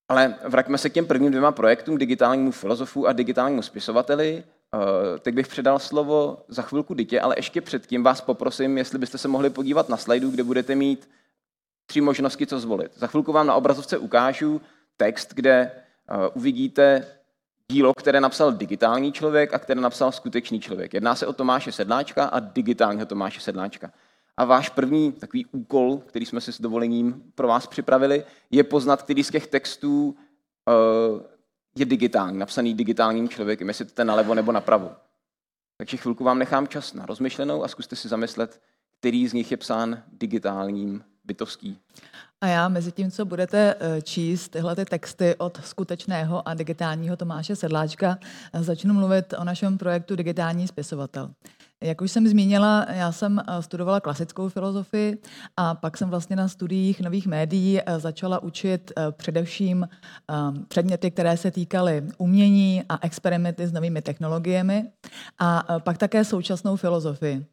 Ale 0.08 0.34
vraťme 0.48 0.78
se 0.78 0.90
k 0.90 0.92
těm 0.92 1.06
prvním 1.06 1.30
dvěma 1.30 1.52
projektům, 1.52 1.98
digitálnímu 1.98 2.50
filozofu 2.50 3.06
a 3.06 3.12
digitálnímu 3.12 3.62
spisovateli. 3.62 4.44
Uh, 4.74 4.80
teď 5.18 5.34
bych 5.34 5.48
předal 5.48 5.78
slovo 5.78 6.44
za 6.48 6.62
chvilku 6.62 6.94
dítě, 6.94 7.20
ale 7.20 7.34
ještě 7.38 7.60
předtím 7.60 8.02
vás 8.02 8.20
poprosím, 8.20 8.78
jestli 8.78 8.98
byste 8.98 9.18
se 9.18 9.28
mohli 9.28 9.50
podívat 9.50 9.88
na 9.88 9.96
slajdu, 9.96 10.30
kde 10.30 10.44
budete 10.44 10.74
mít 10.74 11.08
tři 11.90 12.00
možnosti, 12.00 12.46
co 12.46 12.60
zvolit. 12.60 12.92
Za 12.94 13.06
chvilku 13.06 13.32
vám 13.32 13.46
na 13.46 13.54
obrazovce 13.54 13.98
ukážu 13.98 14.60
text, 14.96 15.34
kde 15.34 15.70
uh, 16.10 16.16
uvidíte 16.34 17.06
dílo, 17.72 17.94
které 17.94 18.20
napsal 18.20 18.52
digitální 18.52 19.12
člověk 19.12 19.54
a 19.54 19.58
které 19.58 19.80
napsal 19.80 20.12
skutečný 20.12 20.60
člověk. 20.60 20.94
Jedná 20.94 21.14
se 21.14 21.26
o 21.26 21.32
Tomáše 21.32 21.72
Sedláčka 21.72 22.24
a 22.24 22.40
digitálního 22.40 23.06
Tomáše 23.06 23.40
Sedláčka. 23.40 23.92
A 24.36 24.44
váš 24.44 24.68
první 24.68 25.12
takový 25.12 25.46
úkol, 25.46 25.98
který 26.06 26.26
jsme 26.26 26.40
si 26.40 26.52
s 26.52 26.60
dovolením 26.60 27.22
pro 27.34 27.48
vás 27.48 27.66
připravili, 27.66 28.24
je 28.50 28.64
poznat, 28.64 29.02
který 29.02 29.24
z 29.24 29.30
těch 29.30 29.46
textů 29.46 30.14
uh, 30.14 31.20
je 31.76 31.86
digitální, 31.86 32.38
napsaný 32.38 32.74
digitálním 32.74 33.28
člověkem, 33.28 33.68
jestli 33.68 33.84
to 33.84 33.92
ten 33.94 34.06
nalevo 34.06 34.34
nebo 34.34 34.52
napravo. 34.52 34.90
Takže 35.76 35.96
chvilku 35.96 36.24
vám 36.24 36.38
nechám 36.38 36.68
čas 36.68 36.94
na 36.94 37.06
rozmyšlenou 37.06 37.64
a 37.64 37.68
zkuste 37.68 37.96
si 37.96 38.08
zamyslet, 38.08 38.60
který 39.00 39.28
z 39.28 39.32
nich 39.32 39.50
je 39.50 39.56
psán 39.56 40.02
digitálním 40.12 41.02
bytovský. 41.24 41.78
A 42.40 42.46
já 42.46 42.68
mezi 42.68 42.92
tím, 42.92 43.10
co 43.10 43.24
budete 43.24 43.74
eh, 43.80 44.02
číst 44.02 44.48
tyhle 44.48 44.76
ty 44.76 44.84
texty 44.84 45.34
od 45.38 45.60
skutečného 45.64 46.48
a 46.48 46.54
digitálního 46.54 47.16
Tomáše 47.16 47.56
Sedláčka, 47.56 48.18
eh, 48.52 48.62
začnu 48.62 48.94
mluvit 48.94 49.34
o 49.38 49.44
našem 49.44 49.78
projektu 49.78 50.16
Digitální 50.16 50.68
spisovatel. 50.68 51.30
Jak 51.82 52.00
už 52.00 52.10
jsem 52.10 52.28
zmínila, 52.28 52.86
já 52.90 53.12
jsem 53.12 53.38
eh, 53.38 53.62
studovala 53.62 54.00
klasickou 54.00 54.48
filozofii 54.48 55.18
a 55.56 55.74
pak 55.74 55.96
jsem 55.96 56.10
vlastně 56.10 56.36
na 56.36 56.48
studiích 56.48 57.00
nových 57.00 57.26
médií 57.26 57.80
začala 57.98 58.42
učit 58.42 58.92
především 59.10 59.88
předměty, 60.68 61.10
které 61.10 61.36
se 61.36 61.50
týkaly 61.50 62.02
umění 62.18 62.82
a 62.88 63.06
experimenty 63.06 63.66
s 63.66 63.72
novými 63.72 64.02
technologiemi 64.02 64.90
a 65.38 65.78
pak 65.78 65.98
také 65.98 66.24
současnou 66.24 66.76
filozofii. 66.76 67.46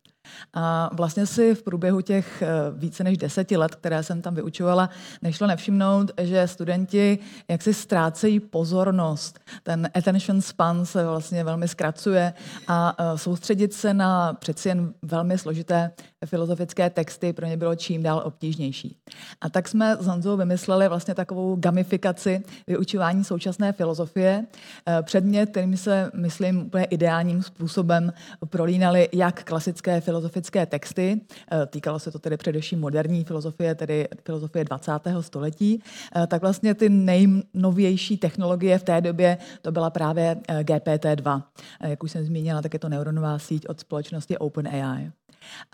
A 0.54 0.90
vlastně 0.94 1.26
si 1.26 1.56
v 1.56 1.64
průběhu 1.64 2.02
těch 2.02 2.42
eh, 2.42 2.48
více 2.72 3.04
než 3.04 3.18
deseti 3.18 3.58
let, 3.58 3.76
které 3.76 4.04
jsem 4.04 4.22
tam 4.22 4.36
vyučovala, 4.36 4.90
nešlo 5.22 5.48
nevšimnout, 5.48 6.12
že 6.22 6.48
studenti 6.48 7.20
jaksi 7.48 7.74
ztrácejí 7.74 8.40
pozornost. 8.40 9.40
Ten 9.64 9.90
attention 9.96 10.42
span 10.42 10.86
se 10.86 11.06
vlastně 11.06 11.44
velmi 11.44 11.68
zkracuje 11.68 12.34
a 12.68 12.96
eh, 13.00 13.18
soustředit 13.18 13.74
se 13.74 13.94
na 13.94 14.34
přeci 14.34 14.70
jen 14.70 14.94
velmi 15.02 15.38
složité 15.38 15.92
filozofické 16.26 16.90
texty 16.90 17.34
pro 17.34 17.46
ně 17.46 17.58
bylo 17.58 17.76
čím 17.76 18.04
dál 18.04 18.22
obtížnější. 18.26 18.98
A 19.42 19.50
tak 19.50 19.68
jsme 19.68 19.98
s 20.00 20.08
Honzou 20.08 20.38
vymysleli 20.38 20.88
vlastně 20.88 21.16
takovou 21.16 21.56
gamifikaci 21.56 22.44
vyučování 22.68 23.24
současné 23.24 23.74
filozofie. 23.74 24.46
Eh, 24.88 25.04
předmět, 25.04 25.50
kterým 25.50 25.78
se, 25.78 26.12
myslím, 26.16 26.58
úplně 26.58 26.86
ideálním 26.86 27.44
způsobem 27.44 28.14
prolínali 28.50 29.10
jak 29.14 29.44
klasické 29.44 30.02
filozofické 30.18 30.66
texty, 30.66 31.22
eh, 31.52 31.66
týkalo 31.66 32.00
se 32.00 32.12
to 32.12 32.20
tedy 32.20 32.38
především 32.38 32.80
moderní 32.80 33.24
filozofie, 33.24 33.76
tedy 33.76 34.08
filozofie 34.26 34.66
20. 34.66 35.22
století, 35.22 35.84
eh, 36.16 36.28
tak 36.28 36.42
vlastně 36.42 36.74
ty 36.74 36.90
nejnovější 36.90 38.18
technologie 38.18 38.78
v 38.80 38.84
té 38.84 39.02
době 39.02 39.38
to 39.62 39.72
byla 39.72 39.90
právě 39.90 40.38
GPT-2. 40.64 41.44
Jak 41.82 42.04
už 42.04 42.12
jsem 42.12 42.26
zmínila, 42.26 42.62
tak 42.62 42.74
je 42.74 42.80
to 42.80 42.90
neuronová 42.90 43.40
síť 43.40 43.68
od 43.68 43.80
společnosti 43.80 44.38
OpenAI. 44.38 45.12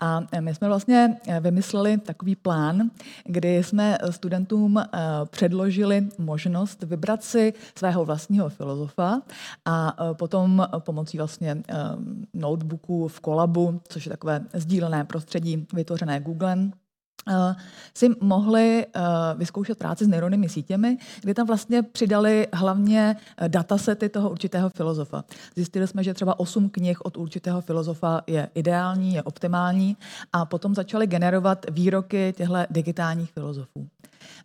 A 0.00 0.20
my 0.40 0.54
jsme 0.54 0.68
vlastně 0.68 1.16
eh, 1.28 1.40
vymysleli 1.40 1.98
takový 1.98 2.36
plán, 2.36 2.90
kdy 3.24 3.56
jsme 3.56 3.98
studentům 4.10 4.78
eh, 4.78 4.86
předložili 5.24 6.08
možnost 6.18 6.82
vybrat 6.82 7.24
si 7.24 7.52
svého 7.78 8.04
vlastního 8.04 8.48
filozofa 8.48 9.22
a 9.64 9.96
eh, 10.10 10.14
potom 10.14 10.66
pomocí 10.78 11.18
vlastně 11.18 11.62
notebooku 12.34 13.08
v 13.08 13.20
Kolabu, 13.20 13.80
což 13.88 14.06
je 14.06 14.10
takové 14.10 14.40
sdílené 14.52 15.04
prostředí 15.04 15.66
vytvořené 15.72 16.20
Googlem, 16.20 16.72
Eh, 16.74 16.83
si 17.94 18.10
mohli 18.20 18.86
eh, 18.86 19.00
vyzkoušet 19.34 19.78
práci 19.78 20.04
s 20.04 20.08
neuronými 20.08 20.48
sítěmi, 20.48 20.98
kdy 21.22 21.34
tam 21.34 21.46
vlastně 21.46 21.82
přidali 21.82 22.48
hlavně 22.52 23.16
eh, 23.36 23.48
datasety 23.48 24.08
toho 24.08 24.30
určitého 24.30 24.70
filozofa. 24.70 25.24
Zjistili 25.56 25.86
jsme, 25.86 26.04
že 26.04 26.14
třeba 26.14 26.40
osm 26.40 26.68
knih 26.68 27.00
od 27.04 27.16
určitého 27.16 27.60
filozofa 27.60 28.20
je 28.26 28.48
ideální, 28.54 29.14
je 29.14 29.22
optimální 29.22 29.96
a 30.32 30.44
potom 30.44 30.74
začali 30.74 31.06
generovat 31.06 31.66
výroky 31.70 32.34
těchto 32.36 32.54
digitálních 32.70 33.32
filozofů. 33.32 33.88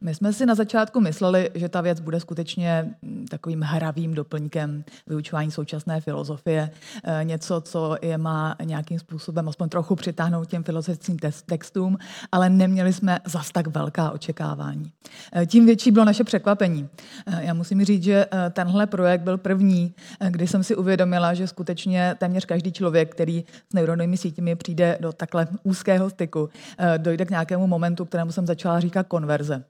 My 0.01 0.15
jsme 0.15 0.33
si 0.33 0.45
na 0.45 0.55
začátku 0.55 0.99
mysleli, 0.99 1.49
že 1.53 1.69
ta 1.69 1.81
věc 1.81 1.99
bude 1.99 2.19
skutečně 2.19 2.95
mm, 3.01 3.25
takovým 3.29 3.61
hravým 3.61 4.13
doplňkem 4.13 4.83
vyučování 5.07 5.51
současné 5.51 6.01
filozofie, 6.01 6.71
eh, 7.03 7.23
něco, 7.23 7.61
co 7.61 7.97
je 8.01 8.17
má 8.17 8.55
nějakým 8.63 8.99
způsobem 8.99 9.49
aspoň 9.49 9.69
trochu 9.69 9.95
přitáhnout 9.95 10.47
těm 10.47 10.63
filozofickým 10.63 11.17
textům, 11.45 11.97
ale 12.31 12.49
neměli 12.49 12.93
jsme 12.93 13.19
zas 13.25 13.51
tak 13.51 13.67
velká 13.67 14.11
očekávání. 14.11 14.91
Eh, 15.33 15.45
tím 15.45 15.65
větší 15.65 15.91
bylo 15.91 16.05
naše 16.05 16.23
překvapení. 16.23 16.89
Eh, 17.27 17.45
já 17.45 17.53
musím 17.53 17.85
říct, 17.85 18.03
že 18.03 18.25
tenhle 18.51 18.87
projekt 18.87 19.21
byl 19.21 19.37
první, 19.37 19.93
kdy 20.29 20.47
jsem 20.47 20.63
si 20.63 20.75
uvědomila, 20.75 21.33
že 21.33 21.47
skutečně 21.47 22.15
téměř 22.17 22.45
každý 22.45 22.71
člověk, 22.71 23.11
který 23.11 23.45
s 23.71 23.73
neuronovými 23.73 24.17
sítěmi 24.17 24.55
přijde 24.55 24.97
do 25.01 25.11
takhle 25.11 25.47
úzkého 25.63 26.09
styku, 26.09 26.49
dojde 26.97 27.25
k 27.25 27.29
nějakému 27.29 27.67
momentu, 27.67 28.05
kterému 28.05 28.31
jsem 28.31 28.47
začala 28.47 28.79
říkat 28.79 29.07
konverze. 29.07 29.63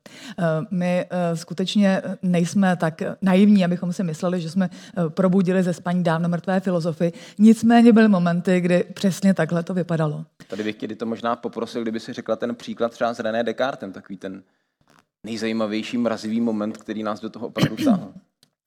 My 0.72 1.06
skutečně 1.34 2.02
nejsme 2.22 2.76
tak 2.76 3.02
naivní, 3.22 3.66
abychom 3.66 3.94
si 3.94 4.04
mysleli, 4.04 4.42
že 4.42 4.50
jsme 4.50 4.70
probudili 5.10 5.64
ze 5.64 5.74
spaní 5.74 6.04
dávno 6.04 6.30
mrtvé 6.30 6.60
filozofy. 6.60 7.14
Nicméně 7.40 7.94
byly 7.94 8.08
momenty, 8.08 8.62
kdy 8.62 8.84
přesně 8.94 9.34
takhle 9.34 9.64
to 9.64 9.74
vypadalo. 9.74 10.26
Tady 10.48 10.64
bych 10.64 10.76
tě 10.76 10.96
to 10.96 11.06
možná 11.06 11.36
poprosil, 11.36 11.82
kdyby 11.82 12.00
si 12.00 12.14
řekla 12.14 12.36
ten 12.36 12.56
příklad 12.56 12.92
třeba 12.92 13.14
s 13.14 13.20
René 13.20 13.44
Descartem, 13.44 13.92
takový 13.92 14.18
ten 14.18 14.44
nejzajímavější 15.24 15.98
mrazivý 15.98 16.42
moment, 16.42 16.78
který 16.78 17.04
nás 17.04 17.20
do 17.20 17.30
toho 17.30 17.48
opravdu 17.48 17.76
táhl. 17.76 18.14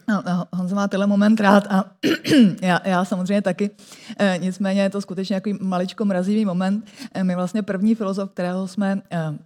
No, 0.09 0.23
no, 0.27 0.45
Honza 0.53 0.77
má 0.77 0.89
tenhle 0.89 1.07
moment 1.07 1.41
rád 1.41 1.67
a 1.71 1.85
já, 2.63 2.81
já 2.85 3.05
samozřejmě 3.05 3.43
taky. 3.43 3.71
E, 4.19 4.39
nicméně 4.39 4.83
je 4.83 4.91
to 4.91 5.01
skutečně 5.01 5.37
takový 5.37 5.59
maličko 5.61 6.05
mrazivý 6.05 6.45
moment. 6.45 6.87
E, 7.15 7.25
my 7.25 7.35
vlastně 7.35 7.63
první 7.63 7.95
filozof, 7.95 8.31
kterého 8.31 8.69
jsme 8.69 9.03
e, 9.11 9.39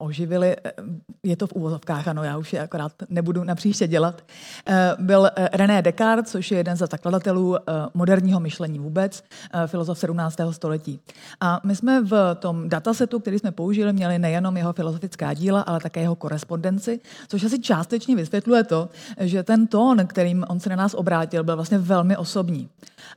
oživili, 0.00 0.56
eh, 0.64 0.72
je 1.22 1.36
to 1.36 1.46
v 1.46 1.52
úvozovkách, 1.52 2.08
ano, 2.08 2.24
já 2.24 2.38
už 2.38 2.52
je 2.52 2.60
akorát 2.60 2.92
nebudu 3.08 3.44
na 3.44 3.54
příště 3.54 3.86
dělat, 3.86 4.22
eh, 4.66 4.94
byl 4.98 5.26
eh, 5.26 5.48
René 5.52 5.82
Descartes, 5.82 6.30
což 6.30 6.50
je 6.50 6.58
jeden 6.58 6.76
ze 6.76 6.86
zakladatelů 6.86 7.56
moderního 7.94 8.40
myšlení 8.40 8.78
vůbec, 8.78 9.24
filozof 9.66 9.98
17. 9.98 10.52
století. 10.52 11.00
A 11.40 11.60
my 11.64 11.76
jsme 11.76 12.00
v 12.00 12.34
tom 12.38 12.68
datasetu, 12.68 13.20
který 13.20 13.38
jsme 13.38 13.52
použili, 13.52 13.92
měli 13.92 14.18
nejenom 14.18 14.56
jeho 14.56 14.72
filozofická 14.72 15.34
díla, 15.34 15.60
ale 15.60 15.80
také 15.80 16.00
jeho 16.00 16.14
korespondenci, 16.14 17.00
což 17.28 17.44
asi 17.44 17.58
částečně 17.58 18.16
vysvětluje 18.16 18.64
to, 18.64 18.88
že 19.20 19.42
ten 19.42 19.66
tón, 19.66 20.06
kterým 20.06 20.44
on 20.48 20.60
se 20.60 20.70
na 20.70 20.76
nás 20.76 20.94
obrátil, 20.94 21.44
byl 21.44 21.56
vlastně 21.56 21.78
velmi 21.78 22.16
osobní. 22.16 22.68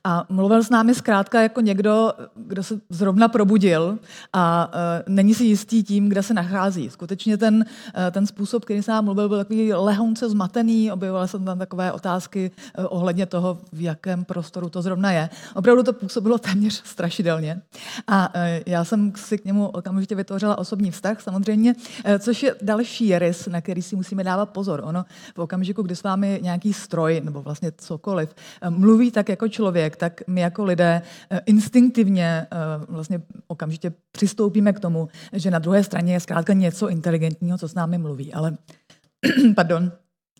A 0.03 0.25
mluvil 0.29 0.63
s 0.63 0.69
námi 0.69 0.95
zkrátka 0.95 1.41
jako 1.41 1.61
někdo, 1.61 2.13
kdo 2.35 2.63
se 2.63 2.79
zrovna 2.89 3.27
probudil 3.27 3.99
a 4.33 4.71
není 5.07 5.33
si 5.33 5.43
jistý 5.43 5.83
tím, 5.83 6.09
kde 6.09 6.23
se 6.23 6.33
nachází 6.33 6.72
nachází. 6.73 6.89
Skutečně 6.89 7.37
ten, 7.37 7.65
eh, 7.95 8.11
ten 8.11 8.27
způsob, 8.27 8.65
který 8.65 8.83
jsem 8.83 9.05
mluvil, 9.05 9.29
byl 9.29 9.37
takový 9.37 9.73
lehonce 9.73 10.29
zmatený, 10.29 10.91
objevovaly 10.91 11.27
se 11.27 11.39
tam 11.39 11.59
takové 11.59 11.91
otázky 11.91 12.51
eh, 12.51 12.85
ohledně 12.85 13.25
toho, 13.25 13.57
v 13.73 13.81
jakém 13.81 14.25
prostoru 14.25 14.69
to 14.69 14.81
zrovna 14.81 15.11
je. 15.11 15.29
Opravdu 15.55 15.83
to 15.83 15.93
působilo 15.93 16.37
téměř 16.37 16.81
strašidelně. 16.85 17.61
A 18.07 18.29
eh, 18.33 18.63
já 18.65 18.83
jsem 18.83 19.13
si 19.15 19.37
k 19.37 19.45
němu 19.45 19.69
okamžitě 19.69 20.15
vytvořila 20.15 20.57
osobní 20.57 20.91
vztah, 20.91 21.21
samozřejmě, 21.21 21.75
což 22.19 22.43
je 22.43 22.55
další 22.61 23.19
rys, 23.19 23.47
na 23.47 23.61
který 23.61 23.81
si 23.81 23.95
musíme 23.95 24.23
dávat 24.23 24.49
pozor. 24.49 24.81
Ono 24.83 25.05
v 25.35 25.39
okamžiku, 25.39 25.81
kdy 25.81 25.95
s 25.95 26.03
vámi 26.03 26.39
nějaký 26.43 26.73
stroj 26.73 27.21
nebo 27.23 27.41
vlastně 27.41 27.71
cokoliv 27.77 28.35
mluví 28.69 29.11
tak 29.11 29.29
jako 29.29 29.47
člověk, 29.47 29.95
tak 29.95 30.21
my 30.27 30.41
jako 30.41 30.63
lidé 30.63 31.01
instinktivně 31.45 32.47
vlastně 32.89 33.21
okamžitě 33.47 33.93
přistoupíme 34.11 34.73
k 34.73 34.79
tomu, 34.79 35.07
že 35.33 35.51
na 35.51 35.59
druhé 35.59 35.83
straně 35.83 36.13
je 36.13 36.19
zkrátka 36.19 36.53
něco 36.63 36.89
inteligentního, 36.89 37.57
co 37.57 37.67
s 37.67 37.73
námi 37.73 37.97
mluví. 37.97 38.33
Ale, 38.33 38.57
pardon, 39.55 39.91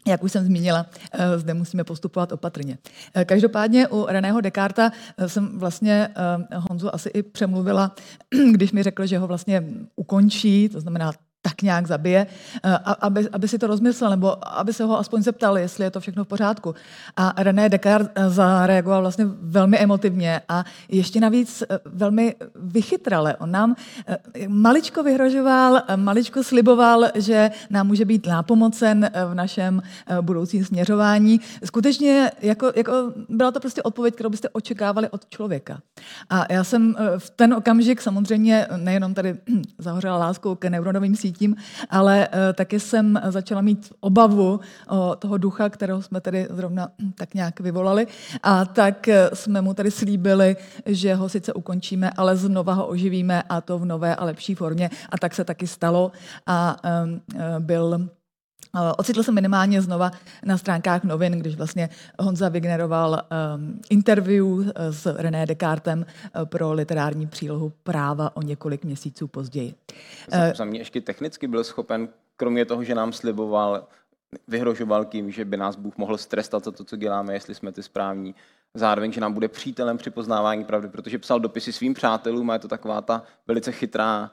jak 0.08 0.24
už 0.24 0.32
jsem 0.32 0.46
zmínila, 0.46 0.86
eh, 1.12 1.40
zde 1.40 1.54
musíme 1.54 1.84
postupovat 1.84 2.32
opatrně. 2.32 2.78
Eh, 3.14 3.26
každopádně 3.26 3.88
u 3.88 4.06
Reného 4.06 4.42
Descarta 4.42 4.92
eh, 5.18 5.30
jsem 5.30 5.60
vlastně 5.60 6.10
Honzu 6.56 6.96
asi 6.96 7.10
i 7.10 7.24
přemluvila, 7.24 7.96
když 8.52 8.72
mi 8.72 8.84
řekl, 8.84 9.06
že 9.06 9.18
ho 9.18 9.28
vlastně 9.28 9.64
ukončí, 9.96 10.70
to 10.70 10.80
znamená 10.80 11.12
tak 11.44 11.62
nějak 11.62 11.88
zabije, 11.88 12.28
eh, 12.64 12.78
aby, 13.00 13.30
aby 13.32 13.48
si 13.48 13.58
to 13.58 13.68
rozmyslel, 13.68 14.10
nebo 14.10 14.48
aby 14.58 14.74
se 14.74 14.84
ho 14.84 15.00
aspoň 15.00 15.24
zeptal, 15.24 15.58
jestli 15.58 15.84
je 15.84 15.92
to 15.92 16.00
všechno 16.00 16.24
v 16.24 16.28
pořádku. 16.28 16.76
A 17.18 17.34
René 17.38 17.70
Descartes 17.70 18.12
eh, 18.16 18.30
zareagoval 18.30 19.02
vlastně 19.02 19.26
velmi 19.42 19.78
emotivně 19.78 20.42
a 20.50 20.64
ještě 20.88 21.20
navíc 21.20 21.62
eh, 21.62 21.80
velmi 21.86 22.36
vychytrale. 22.56 23.36
On 23.36 23.52
nám 23.52 23.76
maličko 24.48 25.04
vyhrožoval, 25.04 25.82
maličko 25.96 26.44
sliboval, 26.44 27.06
že 27.16 27.52
nám 27.70 27.88
může 27.88 28.06
být 28.06 28.28
nápomocen 28.28 29.10
v 29.28 29.34
našem 29.34 29.82
budoucím 30.22 30.66
směřování. 30.66 31.40
Skutečně 31.66 32.32
jako, 32.42 32.72
jako 32.76 33.14
byla 33.30 33.52
to 33.52 33.60
prostě 33.60 33.84
odpověď, 33.84 34.14
kterou 34.14 34.30
byste 34.30 34.50
očekávali 34.50 35.10
od 35.10 35.30
člověka. 35.30 35.80
A 36.30 36.54
já 36.54 36.64
jsem 36.64 36.96
v 37.18 37.30
ten 37.30 37.54
okamžik 37.54 38.02
samozřejmě 38.02 38.68
nejenom 38.78 39.14
tady 39.14 39.36
zahořela 39.78 40.18
láskou 40.18 40.56
ke 40.56 40.70
neuronovým 40.70 41.16
sítím, 41.16 41.33
cítím, 41.34 41.56
ale 41.90 42.28
uh, 42.28 42.54
taky 42.54 42.80
jsem 42.80 43.20
začala 43.30 43.62
mít 43.62 43.94
obavu 44.00 44.60
o 44.90 45.16
toho 45.16 45.38
ducha, 45.38 45.70
kterého 45.70 46.02
jsme 46.02 46.22
tady 46.22 46.48
zrovna 46.50 46.90
hm, 47.02 47.12
tak 47.12 47.34
nějak 47.34 47.60
vyvolali. 47.60 48.08
A 48.44 48.66
tak 48.66 49.08
eh, 49.08 49.30
jsme 49.34 49.62
mu 49.62 49.74
tady 49.74 49.92
slíbili, 49.92 50.56
že 50.86 51.16
ho 51.16 51.30
sice 51.30 51.54
ukončíme, 51.54 52.12
ale 52.18 52.36
znova 52.36 52.74
ho 52.74 52.88
oživíme 52.88 53.44
a 53.50 53.62
to 53.62 53.80
v 53.80 53.86
nové 53.86 54.16
a 54.16 54.26
lepší 54.26 54.56
formě. 54.56 54.90
A 55.10 55.18
tak 55.18 55.36
se 55.36 55.44
taky 55.44 55.68
stalo 55.68 56.12
a 56.48 56.76
byl 57.60 58.10
Ocitl 58.98 59.24
se 59.24 59.32
minimálně 59.32 59.82
znova 59.82 60.12
na 60.46 60.58
stránkách 60.58 61.04
novin, 61.04 61.40
když 61.40 61.56
vlastně 61.56 61.90
Honza 62.20 62.50
vygeneroval 62.50 63.22
um, 63.56 63.80
interview 63.90 64.46
s 64.76 65.16
René 65.18 65.46
Descartem 65.46 66.00
uh, 66.36 66.46
pro 66.46 66.74
literární 66.74 67.28
přílohu 67.28 67.74
Práva 67.84 68.36
o 68.36 68.42
několik 68.42 68.86
měsíců 68.86 69.28
později. 69.28 69.76
Za, 70.32 70.54
za 70.54 70.66
mě 70.66 70.80
ještě 70.80 71.02
technicky 71.02 71.48
byl 71.48 71.64
schopen, 71.64 72.10
kromě 72.38 72.66
toho, 72.66 72.84
že 72.84 72.96
nám 72.96 73.14
sliboval, 73.14 73.88
vyhrožoval 74.48 75.06
tím, 75.06 75.32
že 75.32 75.46
by 75.46 75.58
nás 75.58 75.76
Bůh 75.76 75.98
mohl 75.98 76.18
strestat 76.18 76.64
za 76.64 76.72
to, 76.72 76.84
co 76.84 76.96
děláme, 76.96 77.34
jestli 77.34 77.56
jsme 77.56 77.72
ty 77.72 77.84
správní, 77.84 78.36
zároveň, 78.74 79.12
že 79.12 79.22
nám 79.22 79.34
bude 79.34 79.48
přítelem 79.48 79.98
při 79.98 80.10
poznávání 80.10 80.66
pravdy, 80.66 80.88
protože 80.88 81.20
psal 81.20 81.40
dopisy 81.40 81.74
svým 81.74 81.94
přátelům 81.94 82.50
a 82.50 82.54
je 82.54 82.60
to 82.60 82.68
taková 82.68 83.02
ta 83.02 83.24
velice 83.48 83.72
chytrá 83.72 84.32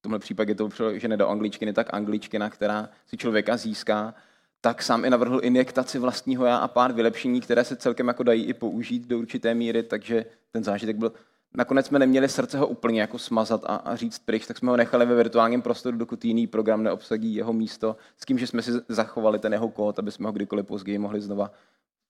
v 0.00 0.02
tomhle 0.02 0.18
případě 0.18 0.54
to 0.54 0.68
přeložené 0.68 1.16
do 1.16 1.28
angličtiny, 1.28 1.72
tak 1.72 1.94
angličtina, 1.94 2.50
která 2.50 2.88
si 3.06 3.16
člověka 3.16 3.56
získá, 3.56 4.14
tak 4.60 4.82
sám 4.82 5.04
i 5.04 5.10
navrhl 5.10 5.40
injektaci 5.42 5.98
vlastního 5.98 6.46
já 6.46 6.56
a 6.56 6.68
pár 6.68 6.92
vylepšení, 6.92 7.40
které 7.40 7.64
se 7.64 7.76
celkem 7.76 8.08
jako 8.08 8.22
dají 8.22 8.44
i 8.44 8.54
použít 8.54 9.06
do 9.06 9.18
určité 9.18 9.54
míry, 9.54 9.82
takže 9.82 10.24
ten 10.52 10.64
zážitek 10.64 10.96
byl 10.96 11.12
Nakonec 11.54 11.86
jsme 11.86 11.98
neměli 11.98 12.28
srdce 12.28 12.58
ho 12.58 12.66
úplně 12.66 13.00
jako 13.00 13.18
smazat 13.18 13.64
a, 13.64 13.76
a 13.76 13.96
říct 13.96 14.18
pryč, 14.18 14.46
tak 14.46 14.58
jsme 14.58 14.70
ho 14.70 14.76
nechali 14.76 15.06
ve 15.06 15.14
virtuálním 15.14 15.62
prostoru, 15.62 15.96
dokud 15.96 16.24
jiný 16.24 16.46
program 16.46 16.82
neobsadí 16.82 17.34
jeho 17.34 17.52
místo, 17.52 17.96
s 18.16 18.26
tím, 18.26 18.38
že 18.38 18.46
jsme 18.46 18.62
si 18.62 18.70
zachovali 18.88 19.38
ten 19.38 19.52
jeho 19.52 19.68
kód, 19.68 19.98
aby 19.98 20.12
jsme 20.12 20.26
ho 20.26 20.32
kdykoliv 20.32 20.66
později 20.66 20.98
mohli 20.98 21.20
znova 21.20 21.50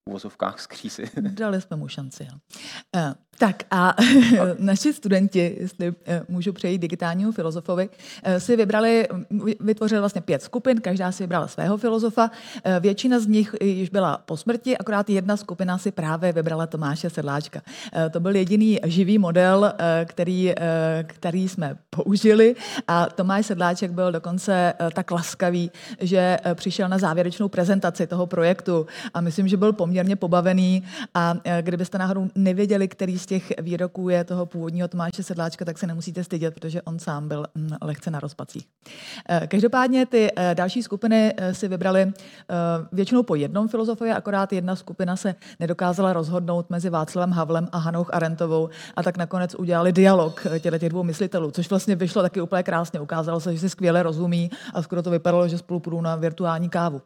uvozovkách 0.05 0.61
skřísi. 0.61 1.11
Dali 1.20 1.61
jsme 1.61 1.76
mu 1.76 1.88
šanci. 1.88 2.29
Jo. 2.31 2.38
Tak 3.40 3.62
a 3.70 3.96
naši 4.59 4.92
studenti, 4.92 5.57
jestli 5.61 5.88
uh, 5.88 5.94
můžu 6.29 6.53
přejít 6.53 6.79
digitálnímu 6.79 7.33
filozofovi, 7.33 7.88
uh, 7.88 8.35
si 8.35 8.57
vybrali, 8.57 9.09
vytvořili 9.61 10.00
vlastně 10.00 10.20
pět 10.20 10.42
skupin, 10.42 10.81
každá 10.81 11.12
si 11.12 11.22
vybrala 11.22 11.48
svého 11.48 11.76
filozofa. 11.76 12.31
Uh, 12.31 12.72
většina 12.81 13.20
z 13.20 13.26
nich 13.26 13.55
již 13.62 13.90
byla 13.90 14.18
po 14.24 14.37
smrti, 14.37 14.79
akorát 14.79 15.11
jedna 15.11 15.37
skupina 15.37 15.79
si 15.79 15.90
právě 15.90 16.33
vybrala 16.33 16.66
Tomáše 16.66 17.11
Sedláčka. 17.11 17.62
To 18.11 18.20
byl 18.20 18.37
jediný 18.37 18.81
živý 18.85 19.18
model, 19.18 19.72
který, 20.05 20.55
který 21.07 21.48
jsme 21.48 21.76
použili 21.90 22.57
a 22.88 23.07
Tomáš 23.07 23.46
Sedláček 23.46 23.90
byl 23.90 24.12
dokonce 24.12 24.74
tak 24.94 25.11
laskavý, 25.11 25.70
že 26.00 26.38
přišel 26.55 26.88
na 26.88 26.98
závěrečnou 26.98 27.48
prezentaci 27.48 28.07
toho 28.07 28.26
projektu 28.26 28.87
a 29.14 29.20
myslím, 29.20 29.48
že 29.48 29.57
byl 29.57 29.72
poměrně 29.72 30.16
pobavený 30.16 30.83
a 31.14 31.35
kdybyste 31.61 31.98
náhodou 31.98 32.29
nevěděli, 32.35 32.88
který 32.88 33.18
z 33.18 33.30
těch 33.31 33.53
výroků 33.62 34.09
je 34.09 34.25
toho 34.25 34.47
původního 34.47 34.88
Tomáše 34.88 35.23
Sedláčka, 35.23 35.64
tak 35.64 35.79
se 35.79 35.87
nemusíte 35.87 36.25
stydět, 36.25 36.55
protože 36.55 36.83
on 36.83 36.99
sám 36.99 37.29
byl 37.29 37.47
mm, 37.55 37.71
lehce 37.83 38.11
na 38.11 38.21
rozpacích. 38.21 38.66
E, 39.29 39.47
každopádně 39.47 40.07
ty 40.07 40.31
e, 40.37 40.55
další 40.55 40.83
skupiny 40.83 41.35
si 41.53 41.69
vybrali 41.69 42.12
většinou 42.93 43.23
po 43.23 43.35
jednom 43.35 43.69
filozofovi, 43.69 44.11
akorát 44.11 44.53
jedna 44.53 44.77
skupina 44.77 45.16
se 45.16 45.35
nedokázala 45.61 46.12
rozhodnout 46.12 46.71
mezi 46.71 46.90
Václavem 46.90 47.31
Havlem 47.31 47.69
a 47.73 47.79
Hanou 47.79 48.07
Arentovou 48.12 48.69
a 48.97 49.03
tak 49.03 49.16
nakonec 49.16 49.55
udělali 49.55 49.93
dialog 49.93 50.47
těchto 50.61 50.88
dvou 50.88 51.03
myslitelů, 51.03 51.51
což 51.51 51.71
vlastně 51.71 51.97
vyšlo 51.97 52.23
taky 52.23 52.40
úplně 52.40 52.62
krásně. 52.62 53.01
Ukázalo 53.01 53.40
se, 53.40 53.53
že 53.53 53.61
si 53.61 53.71
skvěle 53.71 54.03
rozumí 54.03 54.51
a 54.75 54.83
skoro 54.83 55.03
to 55.03 55.11
vypadalo, 55.11 55.49
že 55.49 55.59
spolu 55.59 55.81
půjdou 55.81 56.01
na 56.01 56.16
virtuální 56.16 56.69
kávu. 56.69 57.03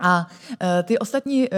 A 0.00 0.26
e, 0.62 0.82
ty 0.82 0.98
ostatní 0.98 1.44
e, 1.44 1.48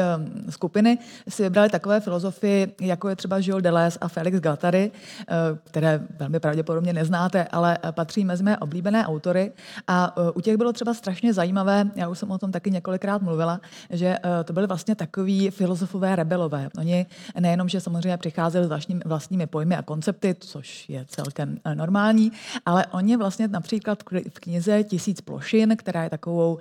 skupiny 0.50 0.98
si 1.28 1.42
vybrali 1.42 1.68
takové 1.68 2.00
filozofy, 2.00 2.72
jako 2.80 3.08
je 3.08 3.16
třeba 3.16 3.38
Jules 3.40 3.62
Deleuze 3.62 3.98
a 4.00 4.08
Felix 4.08 4.40
Gattari, 4.40 4.90
e, 4.90 5.34
které 5.64 6.00
velmi 6.18 6.40
pravděpodobně 6.40 6.92
neznáte, 6.92 7.44
ale 7.44 7.78
patří 7.90 8.24
mezi 8.24 8.42
mé 8.42 8.58
oblíbené 8.58 9.06
autory. 9.06 9.52
A 9.86 10.16
u 10.34 10.40
těch 10.40 10.56
bylo 10.56 10.72
třeba 10.72 10.94
strašně 10.94 11.32
zajímavé, 11.32 11.90
já 11.96 12.08
už 12.08 12.18
jsem 12.18 12.30
o 12.30 12.38
tom 12.38 12.52
taky 12.52 12.70
několikrát 12.70 13.22
mluvila, 13.22 13.60
že 13.90 14.16
to 14.44 14.52
byly 14.52 14.66
vlastně 14.66 14.94
takový 14.94 15.50
filozofové 15.50 16.16
rebelové. 16.16 16.70
Oni 16.78 17.06
nejenom, 17.40 17.68
že 17.68 17.80
samozřejmě 17.80 18.16
přicházeli 18.16 18.64
s 18.64 18.68
vlastními, 18.68 19.00
vlastními 19.06 19.46
pojmy 19.46 19.76
a 19.76 19.82
koncepty, 19.82 20.36
což 20.40 20.88
je 20.88 21.04
celkem 21.08 21.58
normální, 21.74 22.32
ale 22.66 22.86
oni 22.86 23.16
vlastně 23.16 23.48
například 23.48 24.02
v 24.28 24.40
knize 24.40 24.84
Tisíc 24.84 25.20
plošin, 25.20 25.76
která 25.76 26.04
je 26.04 26.10
takovou 26.10 26.58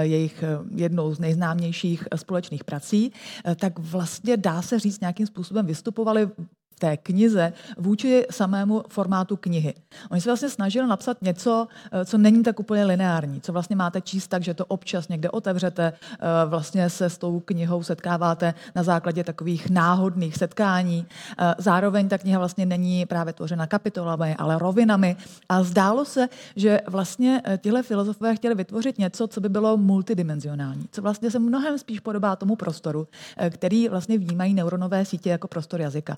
jejich 0.00 0.44
jednou 0.80 1.14
z 1.14 1.18
nejznámějších 1.18 2.08
společných 2.16 2.64
prací, 2.64 3.12
eh, 3.44 3.54
tak 3.54 3.78
vlastně 3.78 4.36
dá 4.36 4.62
se 4.62 4.78
říct 4.78 5.00
nějakým 5.00 5.26
způsobem 5.26 5.66
vystupovali 5.66 6.28
té 6.80 6.96
knize 6.96 7.52
vůči 7.78 8.26
samému 8.30 8.82
formátu 8.88 9.36
knihy. 9.36 9.74
Oni 10.10 10.20
se 10.20 10.30
vlastně 10.30 10.48
snažili 10.48 10.88
napsat 10.88 11.22
něco, 11.22 11.68
eh, 11.92 12.04
co 12.04 12.18
není 12.18 12.42
tak 12.42 12.60
úplně 12.60 12.84
lineární, 12.84 13.40
co 13.40 13.52
vlastně 13.52 13.76
máte 13.76 14.00
číst 14.00 14.28
tak, 14.28 14.42
že 14.42 14.54
to 14.54 14.64
občas 14.66 15.08
někde 15.08 15.30
otevřete, 15.30 15.92
eh, 15.92 16.16
vlastně 16.46 16.90
se 16.90 17.10
s 17.10 17.18
tou 17.18 17.40
knihou 17.40 17.82
setkáváte 17.82 18.54
na 18.74 18.82
základě 18.82 19.24
takových 19.24 19.70
náhodných 19.70 20.36
setkání. 20.36 21.06
Eh, 21.38 21.54
zároveň 21.58 22.08
ta 22.08 22.18
kniha 22.18 22.38
vlastně 22.38 22.66
není 22.66 23.06
právě 23.06 23.32
tvořena 23.32 23.66
kapitolami, 23.66 24.36
ale 24.38 24.58
rovinami. 24.58 25.16
A 25.48 25.62
zdálo 25.62 26.04
se, 26.04 26.28
že 26.56 26.80
vlastně 26.86 27.42
tihle 27.58 27.82
filozofové 27.82 28.36
chtěli 28.36 28.54
vytvořit 28.54 28.98
něco, 28.98 29.28
co 29.28 29.40
by 29.40 29.48
bylo 29.48 29.76
multidimenzionální, 29.76 30.88
co 30.92 31.02
vlastně 31.02 31.30
se 31.30 31.38
mnohem 31.38 31.78
spíš 31.78 32.00
podobá 32.00 32.36
tomu 32.36 32.56
prostoru, 32.56 33.08
který 33.50 33.88
vlastně 33.88 34.18
vnímají 34.18 34.54
neuronové 34.54 35.04
sítě 35.04 35.30
jako 35.30 35.48
prostor 35.48 35.80
jazyka. 35.80 36.16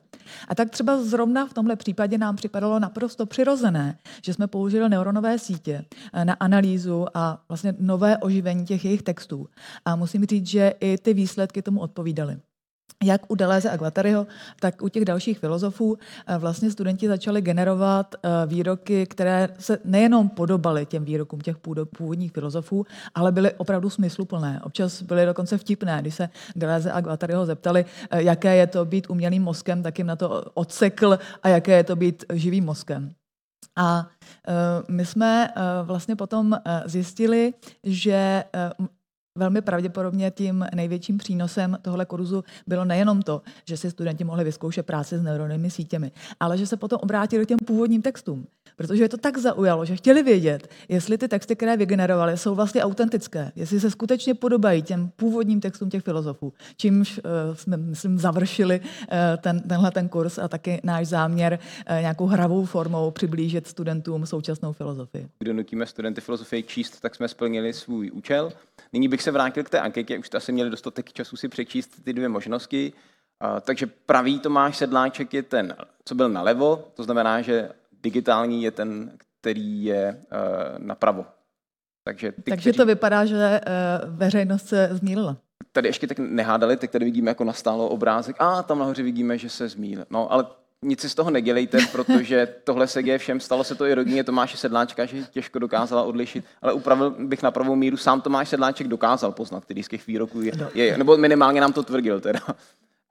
A 0.53 0.55
tak 0.55 0.71
třeba 0.71 1.03
zrovna 1.03 1.47
v 1.47 1.55
tomhle 1.55 1.77
případě 1.77 2.19
nám 2.19 2.37
připadalo 2.37 2.79
naprosto 2.79 3.27
přirozené, 3.27 3.99
že 4.25 4.35
jsme 4.35 4.47
použili 4.47 4.89
neuronové 4.89 5.39
sítě 5.39 5.85
eh, 6.13 6.25
na 6.25 6.35
analýzu 6.35 7.07
a 7.15 7.45
vlastně 7.49 7.75
nové 7.79 8.19
oživení 8.19 8.65
těch 8.65 8.85
jejich 8.85 9.03
textů. 9.03 9.49
A 9.85 9.97
musím 9.97 10.25
říct, 10.25 10.47
že 10.47 10.75
i 10.81 10.99
ty 10.99 11.15
výsledky 11.15 11.63
tomu 11.63 11.81
odpovídaly 11.81 12.37
jak 13.03 13.31
u 13.31 13.35
Deleuze 13.35 13.71
a 13.71 13.77
Guattariho, 13.77 14.27
tak 14.61 14.83
u 14.83 14.89
těch 14.89 15.05
dalších 15.05 15.39
filozofů 15.39 15.99
eh, 16.27 16.39
vlastně 16.39 16.71
studenti 16.71 17.09
začali 17.09 17.41
generovat 17.41 18.15
eh, 18.15 18.29
výroky, 18.47 19.07
které 19.07 19.49
se 19.59 19.79
nejenom 19.85 20.29
podobaly 20.29 20.87
těm 20.87 21.05
výrokům 21.05 21.41
těch 21.41 21.57
původních 21.97 22.33
filozofů, 22.33 22.87
ale 23.15 23.33
byly 23.33 23.53
opravdu 23.53 23.91
smysluplné. 23.91 24.61
Občas 24.65 25.03
byly 25.03 25.27
dokonce 25.27 25.59
vtipné. 25.59 25.99
Když 26.01 26.15
se 26.15 26.29
Deleuze 26.57 26.93
a 26.93 27.01
Guattariho 27.01 27.47
zeptali, 27.47 27.85
eh, 28.11 28.23
jaké 28.23 28.57
je 28.57 28.67
to 28.67 28.85
být 28.85 29.11
umělým 29.11 29.43
mozkem, 29.43 29.83
tak 29.83 29.99
jim 29.99 30.07
na 30.07 30.17
to 30.17 30.43
odsekl 30.55 31.19
a 31.43 31.49
jaké 31.49 31.77
je 31.77 31.85
to 31.85 31.97
být 31.97 32.25
živým 32.33 32.65
mozkem. 32.65 33.13
A 33.77 34.07
my 34.89 35.07
jsme 35.07 35.49
vlastně 35.83 36.17
potom 36.17 36.57
zjistili, 36.87 37.55
že 37.85 38.45
Velmi 39.39 39.61
pravděpodobně 39.63 40.31
tím 40.31 40.67
největším 40.75 41.19
přínosem 41.19 41.79
tohle 41.83 42.07
kurzu 42.07 42.45
bylo 42.67 42.85
nejenom 42.85 43.23
to, 43.23 43.43
že 43.65 43.77
si 43.77 43.91
studenti 43.91 44.25
mohli 44.25 44.45
vyzkoušet 44.45 44.87
práci 44.87 45.19
s 45.19 45.23
neuronými 45.23 45.71
sítěmi, 45.71 46.13
ale 46.41 46.59
že 46.59 46.67
se 46.67 46.77
potom 46.77 46.99
obrátili 47.03 47.45
k 47.45 47.49
těm 47.49 47.59
původním 47.67 48.03
textům. 48.03 48.47
Protože 48.77 49.05
je 49.05 49.09
to 49.09 49.17
tak 49.17 49.39
zaujalo, 49.39 49.85
že 49.85 49.97
chtěli 49.97 50.23
vědět, 50.23 50.69
jestli 50.89 51.19
ty 51.19 51.29
texty, 51.29 51.57
které 51.57 51.77
vygenerovali, 51.77 52.39
jsou 52.39 52.55
vlastně 52.55 52.83
autentické, 52.83 53.53
jestli 53.57 53.81
se 53.81 53.91
skutečně 53.91 54.35
podobají 54.35 54.83
těm 54.83 55.11
původním 55.17 55.61
textům 55.61 55.91
těch 55.91 56.03
filozofů. 56.03 56.53
Čímž 56.77 57.19
uh, 57.19 57.55
jsme, 57.55 57.77
myslím, 57.77 58.19
završili 58.19 58.81
uh, 58.81 58.87
ten, 59.41 59.61
tenhle 59.61 59.91
ten 59.91 60.09
kurz 60.09 60.39
a 60.39 60.49
taky 60.49 60.81
náš 60.85 61.07
záměr 61.07 61.59
uh, 61.91 62.01
nějakou 62.01 62.27
hravou 62.27 62.65
formou 62.65 63.11
přiblížit 63.11 63.67
studentům 63.67 64.27
současnou 64.27 64.73
filozofii. 64.73 65.29
Kdo 65.39 65.53
nutíme 65.53 65.87
studenty 65.87 66.21
filozofie 66.21 66.63
číst, 66.63 67.01
tak 67.01 67.15
jsme 67.15 67.29
splnili 67.29 67.73
svůj 67.73 68.11
účel. 68.11 68.53
Nyní 68.93 69.09
bych 69.09 69.23
se 69.23 69.31
vrátil 69.31 69.65
k 69.65 69.71
té 69.71 69.81
anketě, 69.81 70.19
už 70.19 70.27
jste 70.27 70.37
asi 70.37 70.53
měli 70.53 70.71
dostatek 70.71 71.13
času 71.13 71.37
si 71.37 71.49
přečíst 71.49 72.05
ty 72.05 72.13
dvě 72.13 72.29
možnosti. 72.29 72.93
Takže 73.61 73.87
pravý 73.87 74.39
Tomáš 74.39 74.77
Sedláček 74.77 75.35
je 75.35 75.43
ten, 75.43 75.77
co 76.05 76.15
byl 76.15 76.29
nalevo, 76.29 76.89
to 76.95 77.05
znamená, 77.05 77.43
že 77.43 77.71
digitální 78.03 78.63
je 78.63 78.71
ten, 78.71 79.19
který 79.41 79.85
je 79.85 80.23
uh, 80.33 80.79
napravo. 80.79 81.27
Takže, 82.05 82.33
ty, 82.33 82.43
Takže 82.43 82.71
kteří... 82.71 82.77
to 82.77 82.87
vypadá, 82.87 83.25
že 83.25 83.37
uh, 83.37 84.17
veřejnost 84.17 84.67
se 84.67 84.89
zmílila. 84.93 85.37
Tady 85.73 85.89
ještě 85.89 86.07
tak 86.07 86.19
nehádali, 86.19 86.77
tak 86.77 86.91
tady 86.91 87.05
vidíme 87.05 87.31
jako 87.31 87.45
nastálo 87.45 87.89
obrázek. 87.89 88.37
A 88.39 88.63
tam 88.63 88.79
nahoře 88.79 89.03
vidíme, 89.03 89.39
že 89.39 89.49
se 89.49 89.69
zmílil. 89.69 90.05
No, 90.11 90.33
ale 90.33 90.47
nic 90.83 91.01
si 91.01 91.09
z 91.09 91.15
toho 91.15 91.31
nedělejte, 91.31 91.79
protože 91.93 92.55
tohle 92.65 92.87
se 92.87 93.03
děje 93.03 93.19
všem. 93.19 93.41
Stalo 93.41 93.65
se 93.65 93.75
to 93.75 93.87
i 93.87 93.95
rodině 93.95 94.25
Tomáše 94.25 94.57
Sedláčka, 94.57 95.05
že 95.05 95.17
těžko 95.31 95.59
dokázala 95.59 96.03
odlišit, 96.03 96.45
ale 96.63 96.73
upravil 96.73 97.11
bych 97.11 97.43
na 97.43 97.51
pravou 97.51 97.77
míru. 97.77 97.97
Sám 97.97 98.21
Tomáš 98.21 98.49
Sedláček 98.49 98.89
dokázal 98.89 99.33
poznat, 99.33 99.65
který 99.65 99.83
z 99.83 99.89
těch 99.89 100.07
výroků 100.07 100.43
je, 100.43 100.53
no. 100.57 100.69
je 100.75 100.99
nebo 100.99 101.17
minimálně 101.17 101.61
nám 101.61 101.73
to 101.73 101.83
tvrdil 101.83 102.21
teda. 102.21 102.41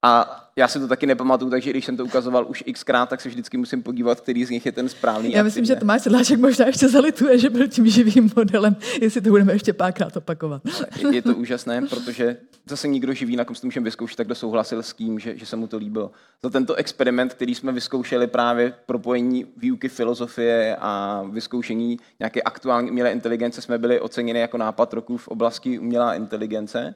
A 0.04 0.38
já 0.56 0.68
si 0.68 0.80
to 0.80 0.88
taky 0.88 1.06
nepamatuju, 1.08 1.52
takže 1.52 1.70
když 1.70 1.86
jsem 1.86 1.98
to 1.98 2.06
ukazoval 2.06 2.46
už 2.50 2.64
xkrát, 2.74 3.10
tak 3.10 3.22
se 3.22 3.30
vždycky 3.30 3.58
musím 3.58 3.84
podívat, 3.84 4.22
který 4.22 4.46
z 4.46 4.50
nich 4.50 4.66
je 4.66 4.72
ten 4.72 4.90
správný. 4.90 5.32
Já 5.32 5.44
myslím, 5.44 5.66
že 5.66 5.76
Tomáš 5.76 6.02
Sedláček 6.02 6.40
možná 6.40 6.66
ještě 6.66 6.90
zalituje, 6.90 7.38
že 7.38 7.50
byl 7.50 7.68
tím 7.68 7.88
živým 7.88 8.32
modelem, 8.36 8.76
jestli 9.02 9.22
to 9.22 9.30
budeme 9.30 9.54
ještě 9.54 9.74
párkrát 9.74 10.18
opakovat. 10.18 10.62
Je, 11.00 11.16
je 11.16 11.22
to 11.22 11.36
úžasné, 11.36 11.82
protože 11.82 12.38
zase 12.66 12.88
nikdo 12.88 13.14
živý, 13.14 13.36
na 13.36 13.46
kom 13.46 13.56
si 13.56 13.62
to 13.62 13.68
můžeme 13.68 13.84
vyzkoušet, 13.84 14.18
tak 14.18 14.28
kdo 14.28 14.36
souhlasil 14.36 14.84
s 14.84 14.94
tím, 14.94 15.20
že, 15.20 15.38
že 15.38 15.46
se 15.46 15.56
mu 15.56 15.68
to 15.68 15.78
líbilo. 15.78 16.12
Za 16.44 16.50
tento 16.50 16.76
experiment, 16.76 17.34
který 17.34 17.56
jsme 17.56 17.72
vyzkoušeli 17.72 18.28
právě 18.28 18.74
propojení 18.86 19.46
výuky 19.58 19.90
filozofie 19.90 20.78
a 20.80 21.24
vyzkoušení 21.32 22.00
nějaké 22.20 22.42
aktuální 22.42 22.92
umělé 22.92 23.12
inteligence, 23.12 23.62
jsme 23.62 23.78
byli 23.78 24.00
oceněni 24.00 24.40
jako 24.40 24.58
nápad 24.58 24.94
roku 24.94 25.18
v 25.18 25.28
oblasti 25.28 25.80
umělá 25.80 26.16
inteligence. 26.16 26.96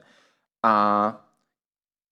A 0.62 1.25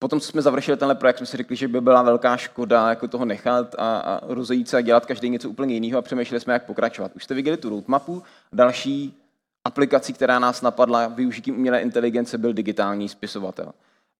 potom, 0.05 0.21
co 0.21 0.29
jsme 0.29 0.43
završili 0.43 0.77
tenhle 0.77 0.95
projekt, 0.95 1.17
jsme 1.17 1.27
si 1.27 1.37
řekli, 1.37 1.57
že 1.57 1.69
by 1.69 1.81
byla 1.81 2.03
velká 2.03 2.37
škoda 2.37 2.88
jako 2.88 3.09
toho 3.09 3.25
nechat 3.25 3.75
a, 3.79 3.99
a 3.99 4.21
rozejít 4.23 4.69
se 4.69 4.77
a 4.77 4.81
dělat 4.81 5.07
každý 5.07 5.31
něco 5.31 5.51
úplně 5.51 5.75
jiného 5.75 5.99
a 5.99 6.03
přemýšleli 6.03 6.40
jsme, 6.40 6.53
jak 6.53 6.67
pokračovat. 6.67 7.12
Už 7.17 7.25
jste 7.25 7.35
viděli 7.35 7.57
tu 7.57 7.69
roadmapu. 7.69 8.23
Další 8.53 9.23
aplikací, 9.64 10.12
která 10.12 10.38
nás 10.38 10.62
napadla 10.62 11.07
využitím 11.07 11.57
umělé 11.57 11.81
inteligence, 11.81 12.38
byl 12.38 12.53
digitální 12.53 13.09
spisovatel. 13.09 13.73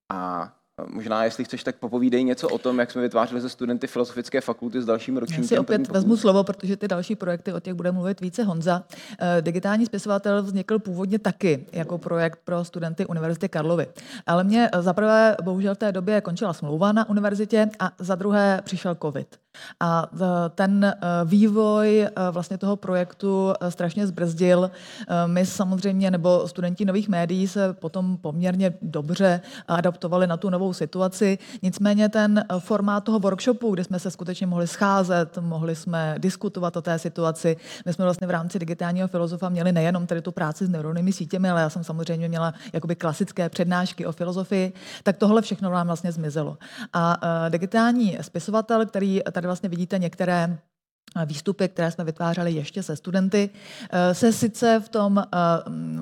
A 0.09 0.53
Možná, 0.87 1.25
jestli 1.25 1.45
chceš, 1.45 1.65
tak 1.65 1.77
popovídej 1.77 2.25
něco 2.25 2.49
o 2.49 2.59
tom, 2.59 2.79
jak 2.79 2.91
jsme 2.91 3.03
vytvářeli 3.03 3.41
ze 3.41 3.49
studenty 3.49 3.87
Filozofické 3.87 4.41
fakulty 4.41 4.83
s 4.83 4.87
dalším 4.87 5.17
ročníkem. 5.17 5.43
Já 5.43 5.49
si 5.49 5.59
opět 5.59 5.89
vezmu 5.89 6.17
slovo, 6.17 6.45
protože 6.45 6.77
ty 6.77 6.89
další 6.89 7.17
projekty, 7.17 7.53
o 7.53 7.61
těch 7.61 7.75
bude 7.75 7.93
mluvit 7.93 8.21
více 8.21 8.45
Honza. 8.45 8.85
Eh, 9.21 9.43
digitální 9.43 9.87
spisovatel 9.87 10.43
vznikl 10.43 10.79
původně 10.79 11.19
taky 11.19 11.67
jako 11.73 11.99
projekt 11.99 12.41
pro 12.45 12.65
studenty 12.65 13.07
Univerzity 13.07 13.49
Karlovy. 13.49 13.87
Ale 14.27 14.45
mě 14.45 14.71
za 14.79 14.93
prvé, 14.93 15.37
bohužel 15.43 15.75
v 15.75 15.79
té 15.79 15.93
době 15.93 16.21
končila 16.21 16.53
smlouva 16.53 16.93
na 16.93 17.09
univerzitě 17.09 17.69
a 17.79 17.91
za 17.99 18.15
druhé 18.15 18.61
přišel 18.65 18.95
COVID. 18.95 19.44
A 19.81 20.07
ten 20.55 20.85
eh, 20.85 20.95
vývoj 21.25 22.03
eh, 22.03 22.11
vlastně 22.31 22.59
toho 22.59 22.77
projektu 22.77 23.53
eh, 23.61 23.71
strašně 23.71 24.07
zbrzdil. 24.07 24.71
My 25.27 25.47
samozřejmě, 25.47 26.11
nebo 26.11 26.49
studenti 26.49 26.85
nových 26.85 27.09
médií 27.09 27.49
se 27.49 27.73
potom 27.73 28.17
poměrně 28.17 28.75
dobře 28.83 29.41
adaptovali 29.69 30.27
na 30.27 30.37
tu 30.37 30.51
novou 30.51 30.73
situaci. 30.73 31.39
Nicméně 31.63 32.09
ten 32.09 32.45
formát 32.59 33.05
toho 33.05 33.19
workshopu, 33.19 33.75
kde 33.75 33.85
jsme 33.85 33.99
se 33.99 34.11
skutečně 34.11 34.47
mohli 34.47 34.67
scházet, 34.67 35.39
mohli 35.41 35.77
jsme 35.77 36.15
diskutovat 36.19 36.77
o 36.77 36.83
té 36.83 36.99
situaci. 36.99 37.57
My 37.87 37.93
jsme 37.93 38.05
vlastně 38.05 38.27
v 38.27 38.31
rámci 38.31 38.59
digitálního 38.59 39.09
filozofa 39.09 39.49
měli 39.49 39.73
nejenom 39.73 40.07
tady 40.07 40.23
tu 40.23 40.33
práci 40.33 40.67
s 40.67 40.69
neuronými 40.69 41.13
sítěmi, 41.13 41.51
ale 41.51 41.61
já 41.61 41.71
jsem 41.71 41.85
samozřejmě 41.85 42.29
měla 42.29 42.55
jakoby 42.73 42.95
klasické 42.97 43.49
přednášky 43.49 44.07
o 44.07 44.13
filozofii, 44.13 44.73
tak 45.03 45.17
tohle 45.17 45.43
všechno 45.43 45.71
nám 45.71 45.87
vlastně 45.87 46.13
zmizelo. 46.13 46.59
A 46.93 47.17
digitální 47.49 48.19
spisovatel, 48.21 48.87
který 48.87 49.21
tady 49.33 49.44
Tady 49.45 49.49
vlastně 49.49 49.69
vidíte 49.69 49.99
některé 49.99 50.59
výstupy, 51.27 51.69
které 51.69 51.91
jsme 51.91 52.05
vytvářeli 52.05 52.53
ještě 52.53 52.83
se 52.83 52.97
studenty, 52.97 53.51
eh, 53.91 54.15
se 54.15 54.33
sice 54.33 54.81
v 54.85 54.89
tom 54.89 55.19
eh, 55.19 55.39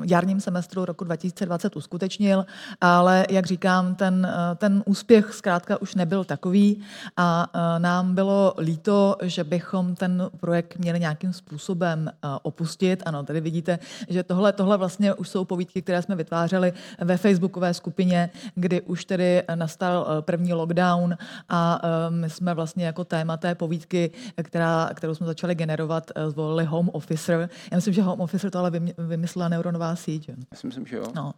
jarním 0.05 0.41
semestru 0.41 0.85
roku 0.85 1.05
2020 1.05 1.77
uskutečnil, 1.77 2.47
ale 2.81 3.27
jak 3.31 3.47
říkám, 3.47 3.95
ten, 3.95 4.29
eh, 4.31 4.55
ten 4.55 4.83
úspěch 4.87 5.35
zkrátka 5.35 5.83
už 5.83 5.95
nebyl 5.95 6.25
takový 6.25 6.83
a 7.17 7.49
nám 7.79 8.15
bylo 8.15 8.55
líto, 8.59 9.17
že 9.23 9.45
bychom 9.45 9.95
ten 9.95 10.31
projekt 10.41 10.79
měli 10.79 11.01
nějakým 11.01 11.33
způsobem 11.33 12.11
opustit. 12.43 13.03
Ano, 13.07 13.23
tady 13.23 13.41
vidíte, 13.41 13.79
že 14.09 14.23
tohle, 14.23 14.53
tohle 14.53 14.77
vlastně 14.77 15.15
už 15.15 15.29
jsou 15.29 15.45
povídky, 15.45 15.83
které 15.83 16.03
jsme 16.03 16.17
vytvářeli 16.17 16.73
ve 17.01 17.17
facebookové 17.17 17.75
skupině, 17.75 18.31
kdy 18.55 18.81
už 18.81 19.05
tedy 19.05 19.43
nastal 19.55 20.07
první 20.21 20.53
lockdown 20.53 21.17
a 21.49 21.81
my 22.09 22.31
jsme 22.31 22.55
vlastně 22.55 22.87
jako 22.87 23.05
téma 23.05 23.37
té 23.37 23.55
povídky, 23.55 24.11
která 24.43 24.91
kterou 24.95 25.15
jsme 25.15 25.27
začali 25.27 25.55
generovat, 25.55 26.11
eh, 26.15 26.31
zvolili 26.31 26.65
Home 26.65 26.91
Officer. 26.93 27.49
Já 27.71 27.77
myslím, 27.77 27.95
že 27.95 28.03
Home 28.03 28.21
Officer 28.21 28.51
to 28.51 28.59
ale 28.59 28.71
vymyslela 28.99 29.49
neuronová 29.49 29.97
síť. 29.97 30.29
Já 30.29 30.35
si 30.55 30.67
myslím, 30.67 30.87
že 30.87 30.97
jo. 30.97 31.05
No. 31.15 31.33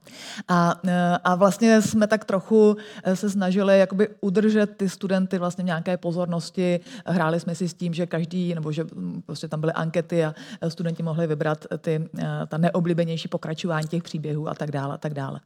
A, 0.48 0.80
a 1.24 1.34
vlastně 1.34 1.82
jsme 1.82 2.06
tak 2.06 2.24
trochu 2.24 2.76
se 3.14 3.30
snažili 3.30 3.78
jakoby 3.78 4.08
udržet 4.20 4.76
ty 4.76 4.88
studenty 4.88 5.38
vlastně 5.38 5.64
v 5.64 5.66
nějaké 5.66 5.96
pozornosti. 5.96 6.80
Hráli 7.06 7.40
jsme 7.40 7.54
si 7.54 7.68
s 7.68 7.74
tím, 7.74 7.94
že 7.94 8.06
každý, 8.06 8.54
nebo 8.54 8.72
že 8.72 8.84
mm, 8.84 9.22
prostě 9.26 9.48
tam 9.48 9.60
byly 9.60 9.72
ankety 9.72 10.24
a 10.24 10.34
studenti 10.68 11.02
mohli 11.02 11.26
vybrat 11.26 11.66
ty, 11.78 12.08
ta 12.48 12.58
neoblíbenější 12.58 13.28
pokračování 13.28 13.88
těch 13.88 14.02
příběhů 14.02 14.48
a 14.48 14.54
tak 14.54 14.70
dále. 14.70 14.94
A 14.94 14.98
tak 14.98 15.14
dále. 15.14 15.40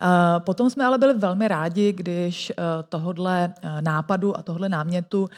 A 0.00 0.40
potom 0.40 0.70
jsme 0.70 0.84
ale 0.84 0.98
byli 0.98 1.14
velmi 1.14 1.48
rádi, 1.48 1.92
když 1.92 2.52
tohodle 2.88 3.54
nápadu 3.80 4.36
a 4.38 4.42
tohle 4.42 4.68
námětu 4.68 5.28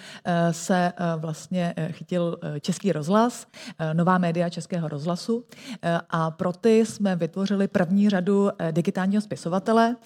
se 0.51 0.93
vlastně 1.17 1.75
chytil 2.09 2.39
Český 2.61 2.93
rozhlas, 2.93 3.47
nová 3.93 4.19
média 4.19 4.49
Českého 4.49 4.89
rozhlasu. 4.89 5.45
A 6.11 6.31
pro 6.31 6.53
ty 6.53 6.87
jsme 6.87 7.17
vytvořili 7.17 7.69
první 7.69 8.09
řadu 8.09 8.49
digitálního 8.71 9.23
spisovatele, 9.23 9.97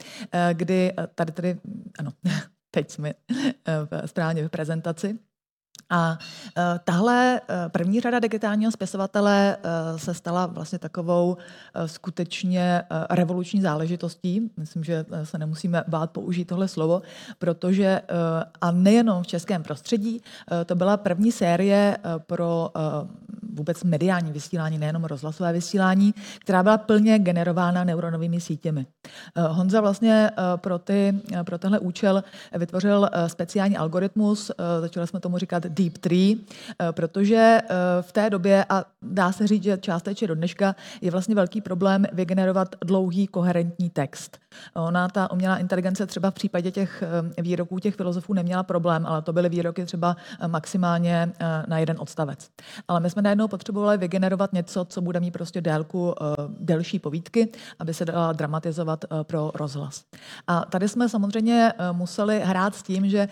kdy 0.53 0.93
tady 1.15 1.33
tady, 1.33 1.59
ano, 1.99 2.11
teď 2.71 2.91
jsme 2.91 3.13
správně 4.07 4.49
v 4.49 4.51
prezentaci, 4.51 5.19
a 5.91 6.19
uh, 6.57 6.63
tahle 6.85 7.41
uh, 7.41 7.57
první 7.69 8.01
řada 8.01 8.19
digitálního 8.19 8.73
spisovatele 8.73 9.57
uh, 9.57 9.99
se 9.99 10.15
stala 10.15 10.47
vlastně 10.47 10.79
takovou 10.79 11.37
skutečně 11.87 12.83
revoluční 13.11 13.61
záležitostí. 13.61 14.51
Myslím, 14.57 14.85
že 14.85 15.05
se 15.25 15.39
nemusíme 15.39 15.85
bát 15.89 16.11
použít 16.11 16.45
tohle 16.45 16.69
slovo, 16.69 17.03
protože 17.39 18.01
a 18.61 18.71
nejenom 18.71 19.23
v 19.23 19.27
českém 19.27 19.63
prostředí, 19.63 20.23
to 20.67 20.75
byla 20.75 20.97
první 20.97 21.33
série 21.33 21.99
pro 22.27 22.71
vůbec 23.53 23.85
mediální 23.85 24.33
vysílání, 24.33 24.79
nejenom 24.79 25.05
rozhlasové 25.05 25.53
vysílání, 25.53 26.15
která 26.39 26.63
byla 26.63 26.79
plně 26.79 27.19
generována 27.19 27.85
neuronovými 27.85 28.41
sítěmi. 28.41 28.87
Honza 29.49 29.81
vlastně 29.81 30.31
pro, 30.57 30.79
ty, 30.79 31.21
pro 31.45 31.59
tenhle 31.59 31.79
účel 31.79 32.25
vytvořil 32.53 33.11
speciální 33.27 33.77
algoritmus, 33.77 34.51
začali 34.81 35.07
jsme 35.07 35.21
tomu 35.21 35.39
říkat 35.39 35.62
Deep 35.69 35.99
Tree, 35.99 36.37
eh, 36.37 36.93
protože 36.93 37.61
eh, 37.63 37.75
v 38.01 38.13
té 38.13 38.31
době, 38.31 38.65
a 38.69 38.85
dá 39.03 39.33
se 39.33 39.47
říct, 39.47 39.63
že 39.63 39.79
částečně 39.79 40.29
do 40.29 40.35
dneška, 40.35 40.77
je 41.01 41.11
vlastně 41.11 41.35
velký 41.35 41.61
problém 41.61 42.07
vygenerovat 42.13 42.77
dlouhý 42.85 43.27
koherentní 43.27 43.91
text. 43.91 44.39
Ona, 44.75 45.09
ta 45.09 45.31
umělá 45.31 45.57
inteligence 45.57 46.07
třeba 46.07 46.31
v 46.31 46.35
případě 46.35 46.71
těch 46.71 47.05
eh, 47.37 47.43
výroků 47.43 47.79
těch 47.79 47.95
filozofů 47.95 48.35
neměla 48.35 48.63
problém, 48.63 49.07
ale 49.07 49.23
to 49.23 49.33
byly 49.33 49.49
výroky 49.49 49.85
třeba 49.85 50.17
maximálně 50.47 51.33
na 51.67 51.79
jeden 51.79 51.97
odstavec. 52.01 52.51
Ale 52.89 53.01
my 53.01 53.11
jsme 53.11 53.23
najednou 53.23 53.49
potřebovali 53.49 53.99
vygenerovat 53.99 54.53
něco, 54.53 54.85
co 54.85 55.01
bude 55.01 55.21
mít 55.21 55.31
prostě 55.31 55.61
délku 55.61 56.15
delší 56.59 56.99
povídky, 56.99 57.49
aby 57.79 57.95
se 57.95 58.05
dala 58.05 58.33
dramatizovat 58.33 59.05
pro 59.23 59.51
rozhlas. 59.55 60.05
A 60.47 60.65
tady 60.71 60.89
jsme 60.89 61.09
samozřejmě 61.09 61.73
museli 61.93 62.41
hrát 62.41 62.75
s 62.75 62.83
tím, 62.83 63.09
že 63.09 63.29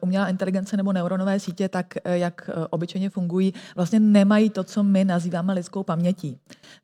umělá 0.00 0.28
inteligence 0.28 0.76
nebo 0.76 0.92
neuronové 0.92 1.40
sítě 1.40 1.68
tak 1.72 2.02
Eh, 2.04 2.18
jak 2.18 2.50
eh, 2.52 2.66
obyčejně 2.70 3.10
fungují, 3.10 3.54
vlastně 3.76 4.00
nemají 4.00 4.50
to, 4.50 4.64
co 4.64 4.82
my 4.82 5.04
nazýváme 5.04 5.52
lidskou 5.52 5.82
pamětí. 5.82 6.38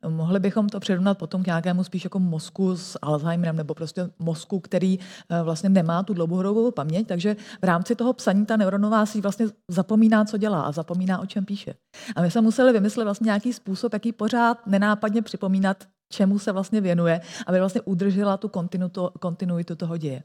Mohli 0.07 0.39
bychom 0.39 0.69
to 0.69 0.79
přirovnat 0.79 1.17
potom 1.17 1.43
k 1.43 1.45
nějakému 1.45 1.83
spíš 1.83 2.03
jako 2.03 2.19
mozku 2.19 2.77
s 2.77 2.99
Alzheimerem 3.01 3.55
nebo 3.55 3.73
prostě 3.73 4.09
mozku, 4.19 4.59
který 4.59 4.99
eh, 4.99 5.43
vlastně 5.43 5.69
nemá 5.69 6.03
tu 6.03 6.13
dlouhodobou 6.13 6.71
paměť, 6.71 7.07
takže 7.07 7.35
v 7.61 7.63
rámci 7.63 7.95
toho 7.95 8.13
psaní 8.13 8.45
ta 8.45 8.57
neuronová 8.57 9.05
síť 9.05 9.21
vlastně 9.21 9.45
zapomíná, 9.67 10.25
co 10.25 10.37
dělá 10.37 10.61
a 10.61 10.71
zapomíná, 10.71 11.19
o 11.19 11.25
čem 11.25 11.45
píše. 11.45 11.73
A 12.15 12.21
my 12.21 12.31
jsme 12.31 12.41
museli 12.41 12.73
vymyslet 12.73 13.03
vlastně 13.03 13.25
nějaký 13.25 13.53
způsob, 13.53 13.93
jaký 13.93 14.11
pořád 14.11 14.67
nenápadně 14.67 15.21
připomínat 15.21 15.83
čemu 16.09 16.39
se 16.39 16.51
vlastně 16.51 16.81
věnuje, 16.81 17.21
aby 17.47 17.59
vlastně 17.59 17.81
udržela 17.81 18.37
tu 18.37 18.47
kontinuitu, 18.47 19.09
kontinuitu 19.19 19.75
toho 19.75 19.97
děje. 19.97 20.23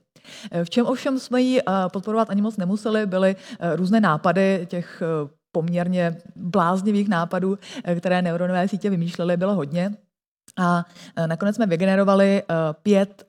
V 0.64 0.70
čem 0.70 0.86
ovšem 0.86 1.18
jsme 1.18 1.40
ji 1.40 1.60
eh, 1.60 1.62
podporovat 1.92 2.30
ani 2.30 2.42
moc 2.42 2.56
nemuseli, 2.56 3.06
byly 3.06 3.36
eh, 3.60 3.76
různé 3.76 4.00
nápady 4.00 4.66
těch 4.70 5.02
eh, 5.02 5.30
poměrně 5.52 6.16
bláznivých 6.36 7.08
nápadů, 7.08 7.58
které 7.98 8.22
neuronové 8.22 8.68
sítě 8.68 8.90
vymýšlely, 8.90 9.36
bylo 9.36 9.54
hodně. 9.54 9.94
A 10.58 10.84
nakonec 11.26 11.56
jsme 11.56 11.66
vygenerovali 11.66 12.42
pět 12.82 13.24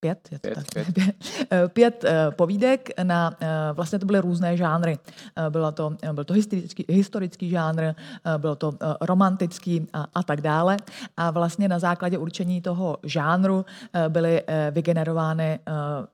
pět, 0.00 0.28
je 0.32 0.38
to 0.38 0.48
pět, 0.48 0.54
tak, 0.54 0.92
pět. 0.92 1.14
pět 1.72 2.04
uh, 2.04 2.34
povídek 2.34 2.90
na, 3.02 3.30
uh, 3.42 3.46
vlastně 3.76 3.98
to 3.98 4.06
byly 4.06 4.18
různé 4.18 4.56
žánry. 4.56 4.98
Bylo 5.50 5.72
to, 5.72 5.96
byl 6.12 6.24
to 6.24 6.34
historický, 6.34 6.84
historický 6.88 7.50
žánr, 7.50 7.82
bylo 8.38 8.56
to 8.56 8.72
romantický 9.00 9.86
a, 9.92 10.06
a 10.14 10.22
tak 10.22 10.40
dále. 10.40 10.76
A 11.16 11.30
vlastně 11.30 11.68
na 11.68 11.78
základě 11.78 12.18
určení 12.18 12.60
toho 12.60 12.98
žánru 13.02 13.64
byly 14.08 14.42
vygenerovány, 14.70 15.58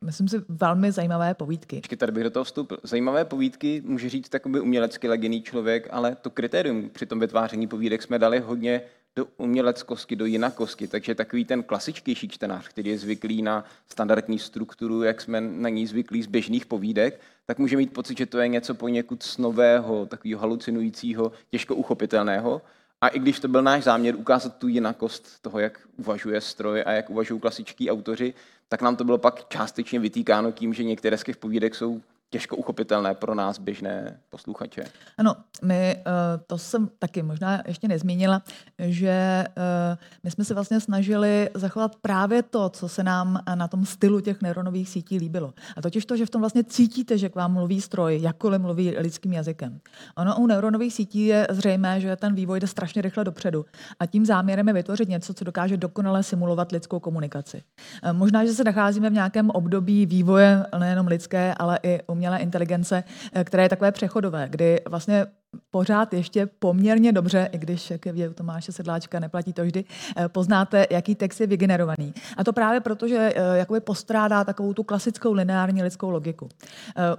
myslím 0.01 0.29
si, 0.29 0.37
velmi 0.49 0.93
zajímavé 0.93 1.35
povídky. 1.35 1.77
Ještě 1.77 1.97
tady 1.97 2.13
bych 2.13 2.25
do 2.25 2.31
toho 2.31 2.45
vstoupil. 2.45 2.79
Zajímavé 2.83 3.25
povídky 3.25 3.83
může 3.85 4.09
říct 4.09 4.29
takový 4.29 4.61
umělecky 4.61 5.09
legený 5.09 5.43
člověk, 5.43 5.89
ale 5.91 6.17
to 6.23 6.31
kritérium 6.31 6.91
při 6.91 7.07
tom 7.07 7.21
vytváření 7.21 7.67
povídek 7.67 8.03
jsme 8.03 8.19
dali 8.19 8.41
hodně 8.41 8.83
do 9.17 9.27
uměleckosti, 9.37 10.17
do 10.17 10.27
jinakosti. 10.27 10.89
Takže 10.89 11.15
takový 11.15 11.45
ten 11.45 11.63
klasičtější 11.63 12.29
čtenář, 12.29 12.69
který 12.69 12.91
je 12.91 12.99
zvyklý 12.99 13.43
na 13.43 13.65
standardní 13.89 14.39
strukturu, 14.39 15.03
jak 15.03 15.21
jsme 15.21 15.41
na 15.41 15.69
ní 15.69 15.87
zvyklí 15.87 16.23
z 16.23 16.27
běžných 16.27 16.67
povídek, 16.67 17.21
tak 17.47 17.59
může 17.59 17.77
mít 17.77 17.93
pocit, 17.93 18.19
že 18.19 18.27
to 18.27 18.39
je 18.39 18.49
něco 18.49 18.75
poněkud 18.75 19.23
snového, 19.23 20.07
takového 20.07 20.41
halucinujícího, 20.41 21.33
těžko 21.51 21.75
uchopitelného. 21.75 22.63
A 23.01 23.09
i 23.09 23.19
když 23.19 23.41
to 23.41 23.49
byl 23.49 23.63
náš 23.63 23.85
záměr 23.85 24.17
ukázat 24.17 24.57
tu 24.57 24.69
jinakost 24.69 25.43
toho, 25.43 25.59
jak 25.59 25.81
uvažuje 25.97 26.41
stroj 26.41 26.83
a 26.87 26.93
jak 26.93 27.11
uvažují 27.11 27.41
klasičtí 27.41 27.91
autoři, 27.91 28.35
tak 28.69 28.83
nám 28.83 28.97
to 28.97 29.05
bylo 29.05 29.19
pak 29.19 29.49
částečně 29.49 29.99
vytýkáno 29.99 30.53
tím, 30.53 30.75
že 30.75 30.85
některé 30.85 31.19
z 31.19 31.25
těch 31.25 31.37
povídek 31.37 31.75
jsou 31.75 32.01
těžko 32.31 32.57
uchopitelné 32.57 33.15
pro 33.15 33.35
nás 33.35 33.59
běžné 33.59 34.21
posluchače. 34.29 34.85
Ano, 35.19 35.37
my, 35.63 35.75
eh, 35.75 36.03
to 36.47 36.59
jsem 36.59 36.89
taky 36.99 37.23
možná 37.23 37.63
ještě 37.67 37.89
nezmínila, 37.89 38.43
že 38.79 39.09
eh, 39.09 39.99
my 40.23 40.31
jsme 40.31 40.45
se 40.45 40.55
vlastně 40.55 40.81
snažili 40.81 41.51
zachovat 41.55 41.97
právě 41.97 42.43
to, 42.43 42.69
co 42.69 42.89
se 42.89 43.03
nám 43.03 43.41
na 43.55 43.69
tom 43.69 43.85
stylu 43.85 44.21
těch 44.21 44.43
neuronových 44.43 44.89
sítí 44.89 45.19
líbilo. 45.19 45.55
A 45.77 45.83
totiž 45.83 46.07
to, 46.07 46.17
že 46.17 46.27
v 46.27 46.31
tom 46.31 46.41
vlastně 46.41 46.65
cítíte, 46.65 47.19
že 47.19 47.29
k 47.29 47.35
vám 47.35 47.53
mluví 47.53 47.81
stroj, 47.81 48.19
jakkoliv 48.23 48.61
mluví 48.61 48.97
lidským 48.99 49.33
jazykem. 49.33 49.81
Ono 50.17 50.37
u 50.37 50.47
neuronových 50.47 50.95
sítí 50.95 51.27
je 51.27 51.47
zřejmé, 51.51 52.01
že 52.01 52.17
ten 52.17 52.35
vývoj 52.35 52.61
jde 52.61 52.67
strašně 52.67 53.03
rychle 53.03 53.25
dopředu. 53.25 53.65
A 54.01 54.07
tím 54.07 54.27
záměrem 54.27 54.69
je 54.69 54.75
vytvořit 54.75 55.09
něco, 55.09 55.35
co 55.35 55.45
dokáže 55.45 55.77
dokonale 55.77 56.23
simulovat 56.23 56.73
lidskou 56.73 57.01
komunikaci. 57.01 57.63
Eh, 58.03 58.13
možná, 58.13 58.45
že 58.45 58.53
se 58.53 58.65
nacházíme 58.65 59.11
v 59.11 59.13
nějakém 59.13 59.51
období 59.51 60.07
vývoje 60.07 60.67
nejenom 60.79 61.07
lidské, 61.07 61.55
ale 61.55 61.79
i 61.83 62.01
umělé 62.17 62.39
inteligence, 62.39 63.05
eh, 63.33 63.45
které 63.45 63.63
je 63.63 63.69
takové 63.69 63.93
přechodové, 63.93 64.49
kdy 64.51 64.81
vlastně 64.89 65.27
pořád 65.71 66.13
ještě 66.13 66.47
poměrně 66.47 67.13
dobře, 67.13 67.49
i 67.53 67.59
když 67.59 67.93
ke 67.99 68.13
vědu 68.13 68.35
Tomáše 68.35 68.73
Sedláčka 68.73 69.21
neplatí 69.21 69.53
to 69.53 69.65
vždy, 69.65 69.85
eh, 70.17 70.29
poznáte, 70.29 70.87
jaký 70.91 71.15
text 71.15 71.41
je 71.41 71.47
vygenerovaný. 71.47 72.15
A 72.37 72.45
to 72.45 72.53
právě 72.53 72.81
proto, 72.81 73.09
že 73.09 73.33
eh, 73.37 73.59
jakoby 73.59 73.81
postrádá 73.81 74.45
takovou 74.45 74.73
tu 74.73 74.83
klasickou 74.83 75.33
lineární 75.33 75.83
lidskou 75.83 76.11
logiku. 76.11 76.49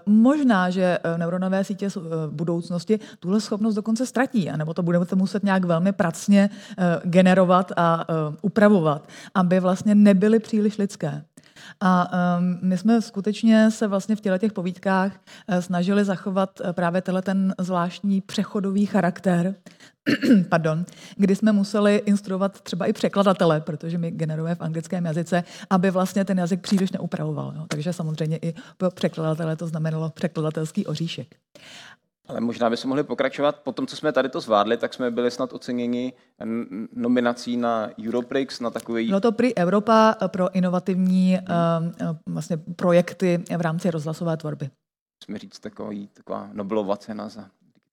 Možná, 0.05 0.69
že 0.69 0.97
neuronové 1.17 1.63
sítě 1.63 1.89
v 1.89 2.29
budoucnosti 2.31 2.99
tuhle 3.19 3.41
schopnost 3.41 3.75
dokonce 3.75 4.05
ztratí, 4.05 4.49
anebo 4.49 4.73
to 4.73 4.83
budeme 4.83 5.05
muset 5.15 5.43
nějak 5.43 5.65
velmi 5.65 5.91
pracně 5.91 6.49
generovat 7.03 7.71
a 7.77 8.05
upravovat, 8.41 9.07
aby 9.36 9.60
vlastně 9.60 9.95
nebyly 9.95 10.39
příliš 10.39 10.77
lidské. 10.77 11.23
A 11.80 12.12
um, 12.38 12.60
my 12.62 12.77
jsme 12.77 13.01
skutečně 13.01 13.71
se 13.71 13.88
vlastně 13.88 14.15
v 14.15 14.21
těle 14.21 14.39
těch 14.39 14.53
povídkách 14.53 15.12
uh, 15.12 15.58
snažili 15.60 16.06
zachovat 16.06 16.60
uh, 16.60 16.71
právě 16.71 17.01
tenhle 17.01 17.21
ten 17.21 17.56
zvláštní 17.60 18.21
přechodový 18.21 18.86
charakter, 18.86 19.56
pardon, 20.49 20.86
kdy 21.15 21.36
jsme 21.36 21.51
museli 21.51 21.95
instruovat 21.95 22.62
třeba 22.62 22.86
i 22.86 22.93
překladatele, 22.93 23.62
protože 23.62 23.97
my 23.97 24.12
generujeme 24.12 24.56
v 24.56 24.62
anglickém 24.62 25.06
jazyce, 25.06 25.43
aby 25.69 25.91
vlastně 25.91 26.25
ten 26.25 26.39
jazyk 26.39 26.62
příliš 26.62 26.91
neupravoval. 26.91 27.53
Jo. 27.56 27.65
Takže 27.67 27.93
samozřejmě 27.93 28.38
i 28.38 28.53
pro 28.77 28.91
překladatele 28.91 29.56
to 29.56 29.67
znamenalo 29.67 30.10
překladatelský 30.10 30.86
oříšek. 30.86 31.36
Ale 32.28 32.42
možná 32.42 32.70
bychom 32.70 32.90
mohli 32.90 33.04
pokračovat. 33.04 33.60
Po 33.63 33.72
tom, 33.72 33.88
co 33.88 33.96
jsme 33.96 34.12
tady 34.12 34.30
to 34.30 34.42
zvládli, 34.42 34.78
tak 34.78 34.94
jsme 34.94 35.12
byli 35.12 35.32
snad 35.32 35.54
oceněni 35.54 36.13
nominací 36.94 37.58
na 37.58 37.90
Europrix, 38.08 38.60
na 38.60 38.70
takový... 38.70 39.08
Bylo 39.08 39.20
to 39.20 39.32
pri 39.32 39.56
Evropa 39.56 40.16
pro 40.28 40.56
inovativní 40.56 41.36
hmm. 41.36 41.92
vlastně 42.28 42.58
projekty 42.58 43.44
v 43.58 43.62
rámci 43.62 43.92
rozhlasové 43.92 44.38
tvorby. 44.38 44.70
Jsme 45.24 45.40
říct 45.40 45.60
takový, 45.60 46.08
taková 46.08 46.50
Nobelova 46.54 46.98
cena 46.98 47.30
za 47.30 47.46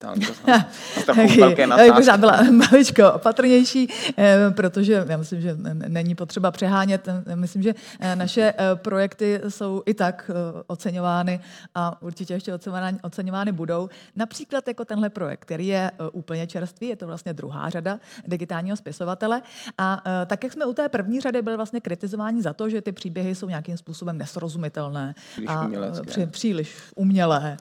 Já 1.07 1.15
bych 1.15 1.95
možná 1.95 2.17
byla 2.17 2.43
maličko 2.51 3.13
opatrnější, 3.13 3.89
eh, 4.19 4.51
protože 4.51 5.05
já 5.09 5.17
myslím, 5.17 5.41
že 5.41 5.57
není 5.89 6.15
potřeba 6.15 6.51
přehánět. 6.51 7.09
Myslím, 7.35 7.63
že 7.63 7.75
eh, 8.01 8.17
naše 8.17 8.55
eh, 8.59 8.77
projekty 8.77 9.41
jsou 9.49 9.83
i 9.87 9.95
tak 9.95 10.31
oceňovány 10.67 11.41
a 11.75 12.03
určitě 12.03 12.35
ještě 12.35 12.55
oceňovány, 13.03 13.53
budou. 13.53 13.89
Například 14.17 14.69
jako 14.69 14.85
tenhle 14.85 15.11
projekt, 15.11 15.41
který 15.41 15.67
je 15.67 15.91
úplně 16.13 16.47
čerstvý, 16.47 16.89
je 16.89 16.97
to 16.97 17.07
vlastně 17.07 17.33
druhá 17.33 17.71
řada 17.71 17.99
digitálního 18.27 18.77
spisovatele. 18.77 19.43
A 19.79 20.03
tak, 20.27 20.45
jak 20.45 20.53
jsme 20.53 20.67
u 20.67 20.73
té 20.73 20.89
první 20.89 21.21
řady 21.21 21.43
byli 21.43 21.57
vlastně 21.57 21.81
kritizováni 21.81 22.43
za 22.43 22.53
to, 22.53 22.69
že 22.69 22.83
ty 22.83 22.93
příběhy 22.93 23.35
jsou 23.35 23.49
nějakým 23.49 23.77
způsobem 23.77 24.19
nesrozumitelné 24.19 25.15
příliš 25.31 25.49
a 25.49 25.69
při, 26.07 26.27
příliš 26.27 26.77
umělé, 26.95 27.57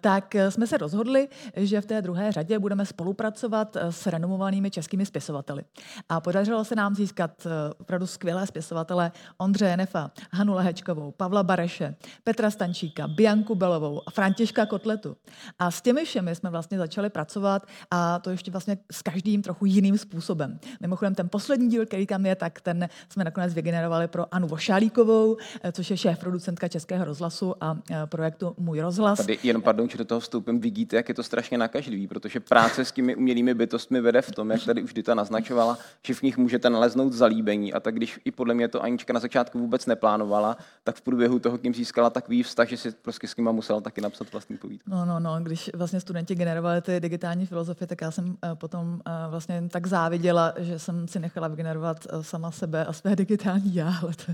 tak 0.00 0.36
jsme 0.48 0.66
se 0.66 0.78
rozhodli, 0.78 1.28
že 1.56 1.80
v 1.80 1.86
té 1.86 2.02
druhé 2.02 2.32
řadě 2.32 2.58
budeme 2.58 2.86
spolupracovat 2.86 3.76
eh, 3.76 3.92
s 3.92 4.06
renomovanými 4.06 4.70
českými 4.70 5.06
spisovateli. 5.06 5.62
A 6.08 6.20
podařilo 6.20 6.64
se 6.64 6.74
nám 6.74 6.94
získat 6.94 7.46
eh, 7.46 7.74
opravdu 7.78 8.06
skvělé 8.06 8.46
spisovatele 8.46 9.12
Ondřeje 9.38 9.76
Nefa, 9.76 10.10
Hanu 10.32 10.54
Lehečkovou, 10.54 11.10
Pavla 11.10 11.42
Bareše, 11.42 11.94
Petra 12.24 12.50
Stančíka, 12.50 13.08
Bianku 13.08 13.54
Belovou 13.54 14.02
a 14.06 14.10
Františka 14.10 14.66
Kotletu. 14.66 15.16
A 15.58 15.70
s 15.70 15.82
těmi 15.82 16.04
všemi 16.04 16.34
jsme 16.34 16.50
vlastně 16.50 16.78
začali 16.78 17.10
pracovat 17.10 17.66
a 17.90 18.18
to 18.18 18.30
ještě 18.30 18.50
vlastně 18.50 18.78
s 18.92 19.02
každým 19.02 19.42
trochu 19.42 19.66
jiným 19.66 19.98
způsobem. 19.98 20.58
Mimochodem 20.80 21.14
ten 21.14 21.28
poslední 21.28 21.68
díl, 21.68 21.86
který 21.86 22.06
tam 22.06 22.26
je, 22.26 22.36
tak 22.36 22.60
ten 22.60 22.88
jsme 23.08 23.24
nakonec 23.24 23.54
vygenerovali 23.54 24.08
pro 24.08 24.34
Anu 24.34 24.48
Vošálíkovou, 24.48 25.36
eh, 25.62 25.72
což 25.72 25.90
je 25.90 25.96
šéf 25.96 26.18
producentka 26.18 26.68
Českého 26.68 27.04
rozhlasu 27.04 27.64
a 27.64 27.78
projektu 28.06 28.54
Můj 28.58 28.80
rozhlas. 28.80 29.18
Tady 29.18 29.38
jenom 29.42 29.62
pardon, 29.62 29.88
že 29.88 29.98
do 29.98 30.04
toho 30.04 30.20
vstoupím, 30.20 30.60
vidíte, 30.60 30.96
jak 30.96 31.08
je 31.08 31.14
to 31.14 31.22
strašně 31.34 31.58
nakažlivý, 31.58 32.06
protože 32.06 32.40
práce 32.40 32.84
s 32.84 32.92
těmi 32.92 33.16
umělými 33.16 33.54
bytostmi 33.54 34.00
vede 34.00 34.22
v 34.22 34.30
tom, 34.30 34.50
jak 34.50 34.64
tady 34.64 34.82
už 34.82 34.94
Dita 34.94 35.14
naznačovala, 35.14 35.78
že 36.06 36.14
v 36.14 36.22
nich 36.22 36.38
můžete 36.38 36.70
naleznout 36.70 37.12
zalíbení. 37.12 37.72
A 37.72 37.80
tak 37.80 37.94
když 37.94 38.20
i 38.24 38.30
podle 38.30 38.54
mě 38.54 38.68
to 38.68 38.82
Anička 38.82 39.12
na 39.12 39.20
začátku 39.20 39.58
vůbec 39.58 39.86
neplánovala, 39.86 40.56
tak 40.84 40.96
v 40.96 41.00
průběhu 41.00 41.38
toho 41.38 41.58
k 41.58 41.62
ním 41.62 41.74
získala 41.74 42.10
takový 42.10 42.42
vztah, 42.42 42.68
že 42.68 42.76
si 42.76 42.90
prostě 42.90 43.28
s 43.28 43.36
nima 43.36 43.52
musela 43.52 43.80
taky 43.80 44.00
napsat 44.00 44.32
vlastní 44.32 44.56
povídku. 44.56 44.90
No, 44.90 45.04
no, 45.04 45.20
no, 45.20 45.40
když 45.42 45.70
vlastně 45.74 46.00
studenti 46.00 46.34
generovali 46.34 46.82
ty 46.82 47.00
digitální 47.00 47.46
filozofie, 47.46 47.86
tak 47.86 48.00
já 48.00 48.10
jsem 48.10 48.26
uh, 48.26 48.34
potom 48.54 48.92
uh, 48.92 49.00
vlastně 49.30 49.62
tak 49.70 49.86
záviděla, 49.86 50.54
že 50.58 50.78
jsem 50.78 51.08
si 51.08 51.18
nechala 51.18 51.48
vygenerovat 51.48 52.06
uh, 52.12 52.22
sama 52.22 52.50
sebe 52.50 52.84
a 52.84 52.92
své 52.92 53.16
digitální 53.16 53.74
já, 53.74 53.94
ale 54.02 54.12
to, 54.14 54.32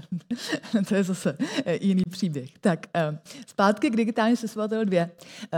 to 0.88 0.94
je 0.94 1.04
zase 1.04 1.36
jiný 1.80 2.02
příběh. 2.10 2.50
Tak, 2.60 2.86
zpátky 3.46 3.90
k 3.90 3.96
digitální 3.96 4.36
spisovatel 4.36 4.84
2. 4.84 5.06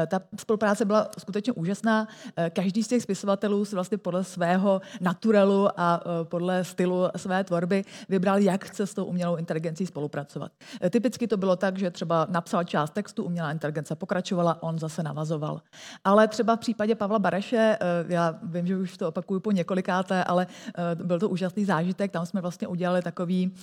Ta 0.07 0.21
spolupráce 0.39 0.85
byla 0.85 1.11
skutečně 1.19 1.32
úžasná. 1.55 2.09
Eh, 2.37 2.51
každý 2.51 2.83
z 2.83 2.89
těch 2.89 3.03
spisovatelů 3.03 3.65
si 3.65 3.75
vlastně 3.75 3.99
podle 3.99 4.25
svého 4.25 4.81
naturelu 5.01 5.69
a 5.77 6.01
eh, 6.01 6.25
podle 6.25 6.65
stylu 6.65 7.09
své 7.17 7.45
tvorby 7.45 7.85
vybral, 8.09 8.39
jak 8.39 8.65
chce 8.65 8.87
s 8.87 8.95
tou 8.95 9.05
umělou 9.05 9.37
inteligencí 9.37 9.87
spolupracovat. 9.87 10.53
Eh, 10.83 10.91
typicky 10.91 11.29
to 11.29 11.37
bylo 11.37 11.57
tak, 11.57 11.79
že 11.79 11.91
třeba 11.91 12.27
napsal 12.31 12.65
část 12.65 12.91
textu, 12.91 13.25
umělá 13.25 13.53
inteligence 13.53 13.95
pokračovala, 13.95 14.63
on 14.63 14.79
zase 14.79 15.03
navazoval. 15.03 15.61
Ale 16.05 16.29
třeba 16.29 16.57
v 16.57 16.59
případě 16.59 16.95
Pavla 16.95 17.19
Bareše, 17.19 17.79
já 18.09 18.39
vím, 18.43 18.67
že 18.67 18.77
už 18.77 18.97
to 18.97 19.09
opakuju 19.09 19.41
po 19.41 19.53
několikáté, 19.53 20.25
ale 20.25 20.47
byl 20.95 21.19
to 21.19 21.29
úžasný 21.29 21.65
zážitek, 21.65 22.11
tam 22.11 22.27
jsme 22.27 22.41
vlastně 22.41 22.69
udělali 22.69 23.03
takový 23.03 23.55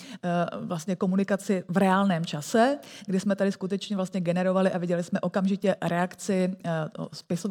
vlastně 0.62 0.96
komunikaci 0.96 1.64
v 1.68 1.78
reálném 1.78 2.26
čase, 2.26 2.80
kdy 3.06 3.20
jsme 3.20 3.36
tady 3.36 3.52
skutečně 3.52 3.96
vlastně 3.96 4.22
generovali 4.22 4.72
a 4.72 4.78
viděli 4.78 5.04
jsme 5.04 5.20
okamžitě 5.20 5.76
reakci 5.82 6.56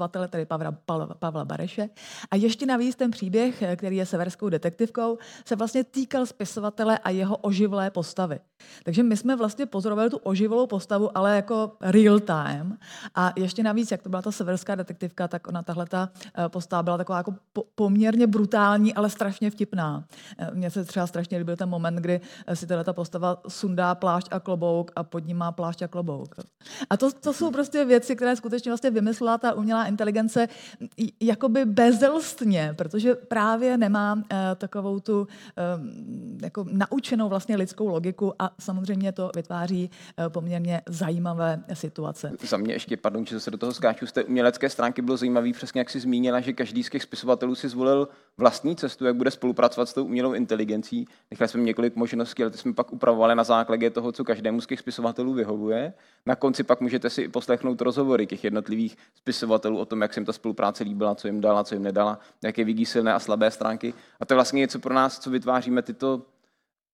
spisovatele, 0.08 0.28
tedy 0.28 0.46
Pavla, 0.46 1.06
Pavla 1.18 1.44
Bareše. 1.44 1.88
A 2.30 2.36
ještě 2.36 2.66
navíc 2.66 2.96
ten 2.96 3.10
příběh, 3.10 3.62
který 3.76 3.96
je 3.96 4.06
severskou 4.06 4.48
detektivkou, 4.48 5.18
se 5.44 5.56
vlastně 5.56 5.84
týkal 5.84 6.26
spisovatele 6.26 6.98
a 6.98 7.10
jeho 7.10 7.36
oživlé 7.36 7.90
postavy. 7.90 8.40
Takže 8.84 9.02
my 9.02 9.16
jsme 9.16 9.36
vlastně 9.36 9.66
pozorovali 9.66 10.10
tu 10.10 10.16
oživlou 10.16 10.66
postavu, 10.66 11.18
ale 11.18 11.36
jako 11.36 11.72
real 11.80 12.20
time. 12.20 12.78
A 13.14 13.32
ještě 13.36 13.62
navíc, 13.62 13.90
jak 13.90 14.02
to 14.02 14.08
byla 14.08 14.22
ta 14.22 14.32
severská 14.32 14.74
detektivka, 14.74 15.28
tak 15.28 15.46
ona 15.48 15.62
tahle 15.62 15.86
ta 15.86 16.08
eh, 16.14 16.48
postava 16.48 16.82
byla 16.82 16.96
taková 16.96 17.18
jako 17.18 17.34
poměrně 17.74 18.26
brutální, 18.26 18.94
ale 18.94 19.10
strašně 19.10 19.50
vtipná. 19.50 20.04
Eh, 20.38 20.50
mně 20.54 20.70
se 20.70 20.84
třeba 20.84 21.06
strašně 21.06 21.38
líbil 21.38 21.56
ten 21.56 21.68
moment, 21.68 21.96
kdy 21.96 22.20
eh, 22.46 22.56
si 22.56 22.66
ta 22.66 22.92
postava 22.92 23.42
sundá 23.48 23.94
plášť 23.94 24.28
a 24.30 24.40
klobouk 24.40 24.90
a 24.96 25.02
pod 25.02 25.26
ním 25.26 25.36
má 25.36 25.52
plášť 25.52 25.82
a 25.82 25.88
klobouk. 25.88 26.34
A 26.90 26.96
to, 26.96 27.12
to 27.12 27.32
jsou 27.32 27.50
prostě 27.50 27.84
věci, 27.84 28.16
které 28.16 28.36
skutečně 28.36 28.70
vlastně 28.70 28.90
vymyslela 28.90 29.38
ta 29.38 29.52
umělá 29.52 29.84
inteligence 29.98 30.48
jakoby 31.20 31.64
bezelstně, 31.64 32.74
protože 32.78 33.14
právě 33.14 33.76
nemá 33.76 34.14
uh, 34.14 34.20
takovou 34.56 35.00
tu 35.00 35.20
uh, 35.20 35.26
jako 36.42 36.66
naučenou 36.70 37.28
vlastně 37.28 37.56
lidskou 37.56 37.88
logiku 37.88 38.32
a 38.38 38.50
samozřejmě 38.60 39.12
to 39.12 39.30
vytváří 39.36 39.90
uh, 39.90 40.28
poměrně 40.28 40.82
zajímavé 40.88 41.62
situace. 41.72 42.32
Za 42.42 42.56
mě 42.56 42.74
ještě, 42.74 42.96
pardon, 42.96 43.26
že 43.26 43.40
se 43.40 43.50
do 43.50 43.58
toho 43.58 43.74
skáču, 43.74 44.06
z 44.06 44.12
té 44.12 44.24
umělecké 44.24 44.70
stránky 44.70 45.02
bylo 45.02 45.16
zajímavé, 45.16 45.52
přesně 45.52 45.80
jak 45.80 45.90
si 45.90 46.00
zmínila, 46.00 46.40
že 46.40 46.52
každý 46.52 46.82
z 46.82 46.90
těch 46.90 47.02
spisovatelů 47.02 47.54
si 47.54 47.68
zvolil 47.68 48.08
vlastní 48.38 48.76
cestu, 48.76 49.04
jak 49.04 49.16
bude 49.16 49.30
spolupracovat 49.30 49.88
s 49.88 49.94
tou 49.94 50.04
umělou 50.04 50.32
inteligencí. 50.32 51.06
Nechali 51.30 51.48
jsme 51.48 51.62
několik 51.62 51.96
možností, 51.96 52.42
ale 52.42 52.50
ty 52.50 52.58
jsme 52.58 52.72
pak 52.72 52.92
upravovali 52.92 53.34
na 53.34 53.44
základě 53.44 53.90
toho, 53.90 54.12
co 54.12 54.24
každému 54.24 54.60
z 54.60 54.66
těch 54.66 54.78
spisovatelů 54.78 55.32
vyhovuje. 55.32 55.92
Na 56.26 56.36
konci 56.36 56.62
pak 56.62 56.80
můžete 56.80 57.10
si 57.10 57.28
poslechnout 57.28 57.80
rozhovory 57.80 58.26
těch 58.26 58.44
jednotlivých 58.44 58.96
spisovatelů 59.14 59.78
o 59.78 59.84
tom, 59.88 60.02
jak 60.02 60.14
se 60.14 60.20
jim 60.20 60.26
ta 60.26 60.32
spolupráce 60.32 60.84
líbila, 60.84 61.14
co 61.14 61.28
jim 61.28 61.40
dala, 61.40 61.64
co 61.64 61.74
jim 61.74 61.82
nedala, 61.82 62.18
jaké 62.42 62.64
vidí 62.64 62.86
silné 62.86 63.12
a 63.14 63.18
slabé 63.18 63.50
stránky. 63.50 63.94
A 64.20 64.24
to 64.24 64.34
je 64.34 64.36
vlastně 64.36 64.60
něco 64.60 64.78
pro 64.78 64.94
nás, 64.94 65.18
co 65.18 65.30
vytváříme 65.30 65.82
tyto 65.82 66.22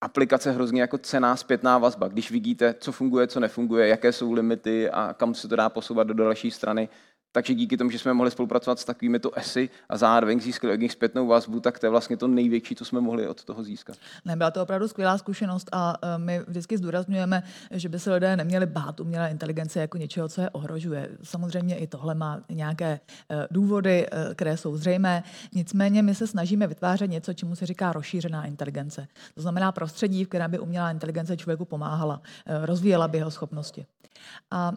aplikace 0.00 0.52
hrozně 0.52 0.80
jako 0.80 0.98
cená 0.98 1.36
zpětná 1.36 1.78
vazba. 1.78 2.08
Když 2.08 2.30
vidíte, 2.30 2.74
co 2.74 2.92
funguje, 2.92 3.26
co 3.26 3.40
nefunguje, 3.40 3.88
jaké 3.88 4.12
jsou 4.12 4.32
limity 4.32 4.90
a 4.90 5.14
kam 5.14 5.34
se 5.34 5.48
to 5.48 5.56
dá 5.56 5.68
posouvat 5.68 6.06
do 6.06 6.14
další 6.14 6.50
strany, 6.50 6.88
takže 7.34 7.54
díky 7.54 7.76
tomu, 7.76 7.90
že 7.90 7.98
jsme 7.98 8.14
mohli 8.14 8.30
spolupracovat 8.30 8.78
s 8.78 8.84
takovými 8.84 9.18
to 9.18 9.38
esy 9.38 9.70
a 9.88 9.96
zároveň 9.96 10.40
získali 10.40 10.72
od 10.72 10.80
nich 10.80 10.92
zpětnou 10.92 11.26
vazbu, 11.26 11.60
tak 11.60 11.78
to 11.78 11.86
je 11.86 11.90
vlastně 11.90 12.16
to 12.16 12.28
největší, 12.28 12.74
co 12.74 12.84
jsme 12.84 13.00
mohli 13.00 13.28
od 13.28 13.44
toho 13.44 13.64
získat. 13.64 13.96
Ne, 14.24 14.36
byla 14.36 14.50
to 14.50 14.62
opravdu 14.62 14.88
skvělá 14.88 15.18
zkušenost 15.18 15.68
a 15.72 15.94
e, 16.02 16.18
my 16.18 16.40
vždycky 16.48 16.78
zdůrazňujeme, 16.78 17.42
že 17.70 17.88
by 17.88 17.98
se 17.98 18.14
lidé 18.14 18.36
neměli 18.36 18.66
bát 18.66 19.00
umělé 19.00 19.30
inteligence 19.30 19.80
jako 19.80 19.98
něčeho, 19.98 20.28
co 20.28 20.40
je 20.40 20.50
ohrožuje. 20.50 21.08
Samozřejmě 21.22 21.76
i 21.76 21.86
tohle 21.86 22.14
má 22.14 22.40
nějaké 22.50 22.86
e, 22.86 23.00
důvody, 23.50 24.06
e, 24.06 24.34
které 24.34 24.56
jsou 24.56 24.76
zřejmé. 24.76 25.22
Nicméně 25.52 26.02
my 26.02 26.14
se 26.14 26.26
snažíme 26.26 26.66
vytvářet 26.66 27.10
něco, 27.10 27.32
čemu 27.32 27.56
se 27.56 27.66
říká 27.66 27.92
rozšířená 27.92 28.46
inteligence. 28.46 29.08
To 29.34 29.42
znamená 29.42 29.72
prostředí, 29.72 30.24
v 30.24 30.28
kterém 30.28 30.50
by 30.50 30.58
umělá 30.58 30.90
inteligence 30.90 31.36
člověku 31.36 31.64
pomáhala, 31.64 32.22
rozvíjela 32.46 33.08
by 33.08 33.18
jeho 33.18 33.30
schopnosti. 33.30 33.86
A 34.50 34.72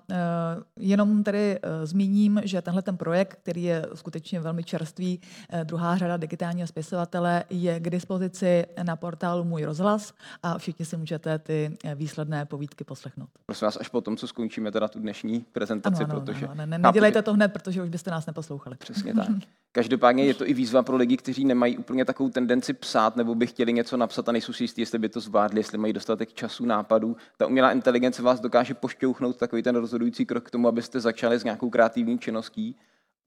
jenom 0.80 1.24
tedy 1.24 1.60
zmíním, 1.84 2.42
že 2.44 2.62
tenhle 2.62 2.82
ten 2.82 2.98
projekt, 2.98 3.40
který 3.42 3.64
je 3.64 3.86
skutečně 3.94 4.40
velmi 4.40 4.64
čerstvý, 4.64 5.22
eh, 5.50 5.66
druhá 5.66 5.98
řada 5.98 6.18
digitálního 6.18 6.68
spisovatele, 6.68 7.44
je 7.50 7.80
k 7.80 7.90
dispozici 7.90 8.66
na 8.84 8.96
portálu 8.96 9.44
Můj 9.44 9.64
rozhlas 9.64 10.14
a 10.44 10.58
všichni 10.58 10.86
si 10.86 10.98
můžete 10.98 11.40
ty 11.40 11.78
výsledné 11.96 12.46
povídky 12.46 12.84
poslechnout. 12.84 13.30
Prosím 13.46 13.66
vás, 13.66 13.78
až 13.78 13.90
po 13.90 14.02
tom, 14.02 14.18
co 14.18 14.28
skončíme 14.28 14.72
teda 14.72 14.88
tu 14.88 15.00
dnešní 15.00 15.46
prezentaci, 15.52 16.04
ano, 16.04 16.14
ano, 16.14 16.22
protože... 16.22 16.46
Ano, 16.46 16.56
ne, 16.56 16.66
ne, 16.66 16.78
nedělejte 16.78 17.22
to 17.22 17.34
hned, 17.34 17.54
protože 17.54 17.84
už 17.84 17.90
byste 17.90 18.12
nás 18.12 18.26
neposlouchali. 18.26 18.76
Přesně 18.76 19.14
tak. 19.14 19.28
Každopádně 19.72 20.26
je 20.26 20.34
to 20.34 20.50
i 20.50 20.54
výzva 20.54 20.84
pro 20.84 20.96
lidi, 20.96 21.18
kteří 21.18 21.46
nemají 21.46 21.78
úplně 21.78 22.06
takovou 22.06 22.30
tendenci 22.30 22.74
psát 22.74 23.16
nebo 23.16 23.36
by 23.36 23.48
chtěli 23.48 23.74
něco 23.74 23.98
napsat 23.98 24.30
a 24.30 24.32
nejsou 24.32 24.54
si 24.54 24.64
jistí, 24.64 24.82
jestli 24.82 25.00
by 25.00 25.10
to 25.10 25.20
zvládli, 25.20 25.60
jestli 25.60 25.78
mají 25.78 25.94
dostatek 25.94 26.34
času, 26.34 26.66
nápadů. 26.66 27.18
Ta 27.38 27.48
umělá 27.48 27.72
inteligence 27.72 28.22
vás 28.22 28.40
dokáže 28.40 28.74
pošťouchnout 28.74 29.37
takový 29.38 29.64
ten 29.64 29.76
rozhodující 29.76 30.26
krok 30.26 30.48
k 30.48 30.52
tomu, 30.52 30.68
abyste 30.68 31.00
začali 31.00 31.40
s 31.40 31.44
nějakou 31.44 31.70
kreativní 31.70 32.20
činností. 32.20 32.76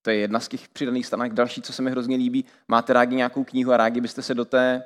To 0.02 0.11
je 0.11 0.16
jedna 0.16 0.40
z 0.40 0.48
těch 0.48 0.68
přidaných 0.68 1.06
stránek. 1.06 1.32
Další, 1.32 1.62
co 1.62 1.72
se 1.72 1.82
mi 1.82 1.90
hrozně 1.90 2.16
líbí, 2.16 2.44
máte 2.68 2.92
rádi 2.92 3.16
nějakou 3.16 3.44
knihu 3.44 3.72
a 3.72 3.76
rádi 3.76 4.00
byste 4.00 4.22
se 4.22 4.34
do 4.34 4.44
té 4.44 4.82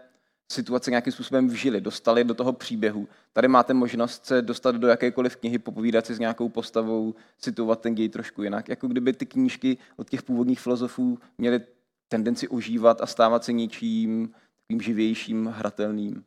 situace 0.53 0.91
nějakým 0.91 1.13
způsobem 1.13 1.49
vžili, 1.49 1.81
dostali 1.81 2.25
do 2.25 2.35
toho 2.35 2.53
příběhu. 2.53 3.09
Tady 3.33 3.49
máte 3.49 3.75
možnost 3.75 4.27
se 4.27 4.43
dostat 4.43 4.77
do 4.77 4.89
jakékoliv 4.89 5.37
knihy, 5.37 5.59
popovídat 5.59 6.07
si 6.07 6.15
s 6.15 6.19
nějakou 6.19 6.49
postavou, 6.49 7.15
situovat 7.39 7.81
ten 7.81 7.95
děj 7.95 8.09
trošku 8.09 8.43
jinak. 8.43 8.69
Jako 8.69 8.89
kdyby 8.89 9.13
ty 9.13 9.27
knížky 9.27 9.79
od 9.97 10.11
těch 10.11 10.23
původních 10.23 10.61
filozofů 10.61 11.19
měly 11.39 11.61
tendenci 12.09 12.49
ožívat 12.49 13.01
a 13.01 13.07
stávat 13.07 13.45
se 13.45 13.53
něčím 13.53 14.35
živějším, 14.81 15.47
hratelným. 15.47 16.25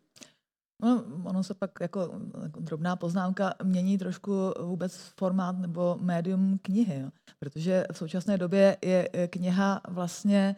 No, 0.81 1.03
ono 1.23 1.43
se 1.43 1.53
pak 1.53 1.71
jako, 1.81 1.99
jako 2.43 2.59
drobná 2.59 2.95
poznámka 2.95 3.53
mění 3.63 3.97
trošku 3.97 4.53
vůbec 4.61 4.95
formát 4.95 5.59
nebo 5.59 5.97
médium 6.01 6.59
knihy, 6.61 6.99
jo. 6.99 7.09
protože 7.39 7.85
v 7.91 7.97
současné 7.97 8.37
době 8.37 8.77
je 8.81 9.09
kniha 9.29 9.81
vlastně 9.89 10.55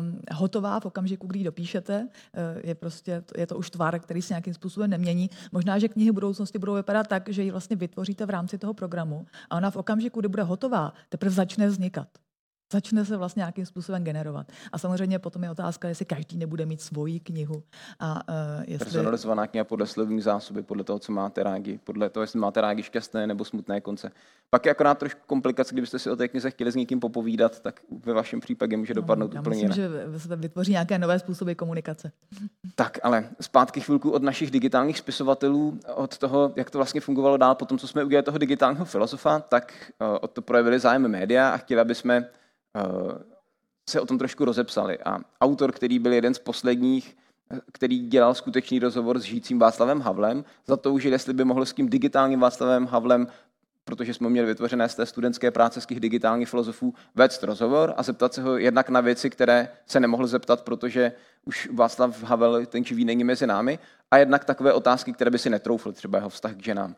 um, 0.00 0.20
hotová 0.32 0.80
v 0.80 0.86
okamžiku, 0.86 1.26
kdy 1.26 1.38
ji 1.38 1.44
dopíšete. 1.44 2.00
Uh, 2.00 2.60
je 2.64 2.74
prostě, 2.74 3.24
je 3.38 3.46
to 3.46 3.56
už 3.56 3.70
tvar, 3.70 4.00
který 4.00 4.22
se 4.22 4.34
nějakým 4.34 4.54
způsobem 4.54 4.90
nemění. 4.90 5.30
Možná, 5.52 5.78
že 5.78 5.88
knihy 5.88 6.10
v 6.10 6.14
budoucnosti 6.14 6.58
budou 6.58 6.74
vypadat 6.74 7.06
tak, 7.06 7.28
že 7.28 7.42
ji 7.42 7.50
vlastně 7.50 7.76
vytvoříte 7.76 8.26
v 8.26 8.30
rámci 8.30 8.58
toho 8.58 8.74
programu 8.74 9.26
a 9.50 9.56
ona 9.56 9.70
v 9.70 9.76
okamžiku, 9.76 10.20
kdy 10.20 10.28
bude 10.28 10.42
hotová, 10.42 10.92
teprve 11.08 11.34
začne 11.34 11.66
vznikat. 11.66 12.08
Začne 12.72 13.04
se 13.04 13.16
vlastně 13.16 13.40
nějakým 13.40 13.66
způsobem 13.66 14.04
generovat. 14.04 14.46
A 14.72 14.78
samozřejmě 14.78 15.18
potom 15.18 15.44
je 15.44 15.50
otázka, 15.50 15.88
jestli 15.88 16.04
každý 16.04 16.38
nebude 16.38 16.66
mít 16.66 16.80
svoji 16.80 17.20
knihu. 17.20 17.62
A, 18.00 18.14
uh, 18.14 18.64
jestli... 18.66 18.84
Personalizovaná 18.84 19.46
kniha 19.46 19.64
podle 19.64 19.86
slovní 19.86 20.20
zásoby, 20.20 20.62
podle 20.62 20.84
toho, 20.84 20.98
co 20.98 21.12
máte 21.12 21.42
rádi, 21.42 21.80
podle 21.84 22.10
toho, 22.10 22.22
jestli 22.22 22.38
máte 22.38 22.60
rádi 22.60 22.82
šťastné 22.82 23.26
nebo 23.26 23.44
smutné 23.44 23.80
konce. 23.80 24.12
Pak 24.50 24.66
je 24.66 24.70
akorát 24.70 24.98
trošku 24.98 25.20
komplikace, 25.26 25.74
kdybyste 25.74 25.98
si 25.98 26.10
o 26.10 26.16
té 26.16 26.28
knize 26.28 26.50
chtěli 26.50 26.72
s 26.72 26.74
někým 26.74 27.00
popovídat, 27.00 27.60
tak 27.60 27.80
ve 28.04 28.12
vašem 28.12 28.40
případě 28.40 28.76
může 28.76 28.94
no, 28.94 29.00
dopadnout 29.00 29.34
no, 29.34 29.40
úplně 29.40 29.64
myslím, 29.64 29.82
jinak. 29.82 30.14
že 30.14 30.28
se 30.28 30.36
vytvoří 30.36 30.72
nějaké 30.72 30.98
nové 30.98 31.18
způsoby 31.18 31.52
komunikace. 31.52 32.12
Tak, 32.74 32.98
ale 33.02 33.28
zpátky 33.40 33.80
chvilku 33.80 34.10
od 34.10 34.22
našich 34.22 34.50
digitálních 34.50 34.98
spisovatelů, 34.98 35.78
od 35.94 36.18
toho, 36.18 36.52
jak 36.56 36.70
to 36.70 36.78
vlastně 36.78 37.00
fungovalo 37.00 37.36
dál, 37.36 37.54
potom, 37.54 37.78
co 37.78 37.88
jsme 37.88 38.04
udělali 38.04 38.22
toho 38.22 38.38
digitálního 38.38 38.84
filozofa, 38.84 39.40
tak 39.40 39.92
uh, 40.00 40.18
od 40.20 40.30
to 40.30 40.42
projevili 40.42 40.78
zájem 40.78 41.08
média 41.08 41.48
a 41.48 41.56
chtěli, 41.56 41.80
aby 41.80 41.94
jsme 41.94 42.28
se 43.88 44.00
o 44.00 44.06
tom 44.06 44.18
trošku 44.18 44.44
rozepsali. 44.44 44.98
A 44.98 45.18
autor, 45.40 45.72
který 45.72 45.98
byl 45.98 46.12
jeden 46.12 46.34
z 46.34 46.38
posledních, 46.38 47.16
který 47.72 48.08
dělal 48.08 48.34
skutečný 48.34 48.78
rozhovor 48.78 49.18
s 49.18 49.22
žijícím 49.22 49.58
Václavem 49.58 50.00
Havlem, 50.00 50.44
zatoužil, 50.66 51.12
jestli 51.12 51.32
by 51.32 51.44
mohl 51.44 51.66
s 51.66 51.72
tím 51.72 51.88
digitálním 51.88 52.40
Václavem 52.40 52.86
Havlem 52.86 53.26
protože 53.84 54.14
jsme 54.14 54.30
měli 54.30 54.46
vytvořené 54.46 54.88
z 54.88 54.94
té 54.94 55.06
studentské 55.06 55.50
práce 55.50 55.80
z 55.80 55.86
těch 55.86 56.00
digitálních 56.00 56.48
filozofů, 56.48 56.94
vést 57.14 57.42
rozhovor 57.42 57.94
a 57.96 58.02
zeptat 58.02 58.34
se 58.34 58.42
ho 58.42 58.58
jednak 58.58 58.88
na 58.88 59.00
věci, 59.00 59.30
které 59.30 59.68
se 59.86 60.00
nemohl 60.00 60.26
zeptat, 60.26 60.62
protože 60.62 61.12
už 61.44 61.68
Václav 61.72 62.22
Havel, 62.22 62.66
ten 62.66 62.84
čivý, 62.84 63.04
není 63.04 63.24
mezi 63.24 63.46
námi, 63.46 63.78
a 64.10 64.18
jednak 64.18 64.44
takové 64.44 64.72
otázky, 64.72 65.12
které 65.12 65.30
by 65.30 65.38
si 65.38 65.50
netroufl, 65.50 65.92
třeba 65.92 66.18
jeho 66.18 66.28
vztah 66.28 66.52
k 66.54 66.62
ženám. 66.62 66.96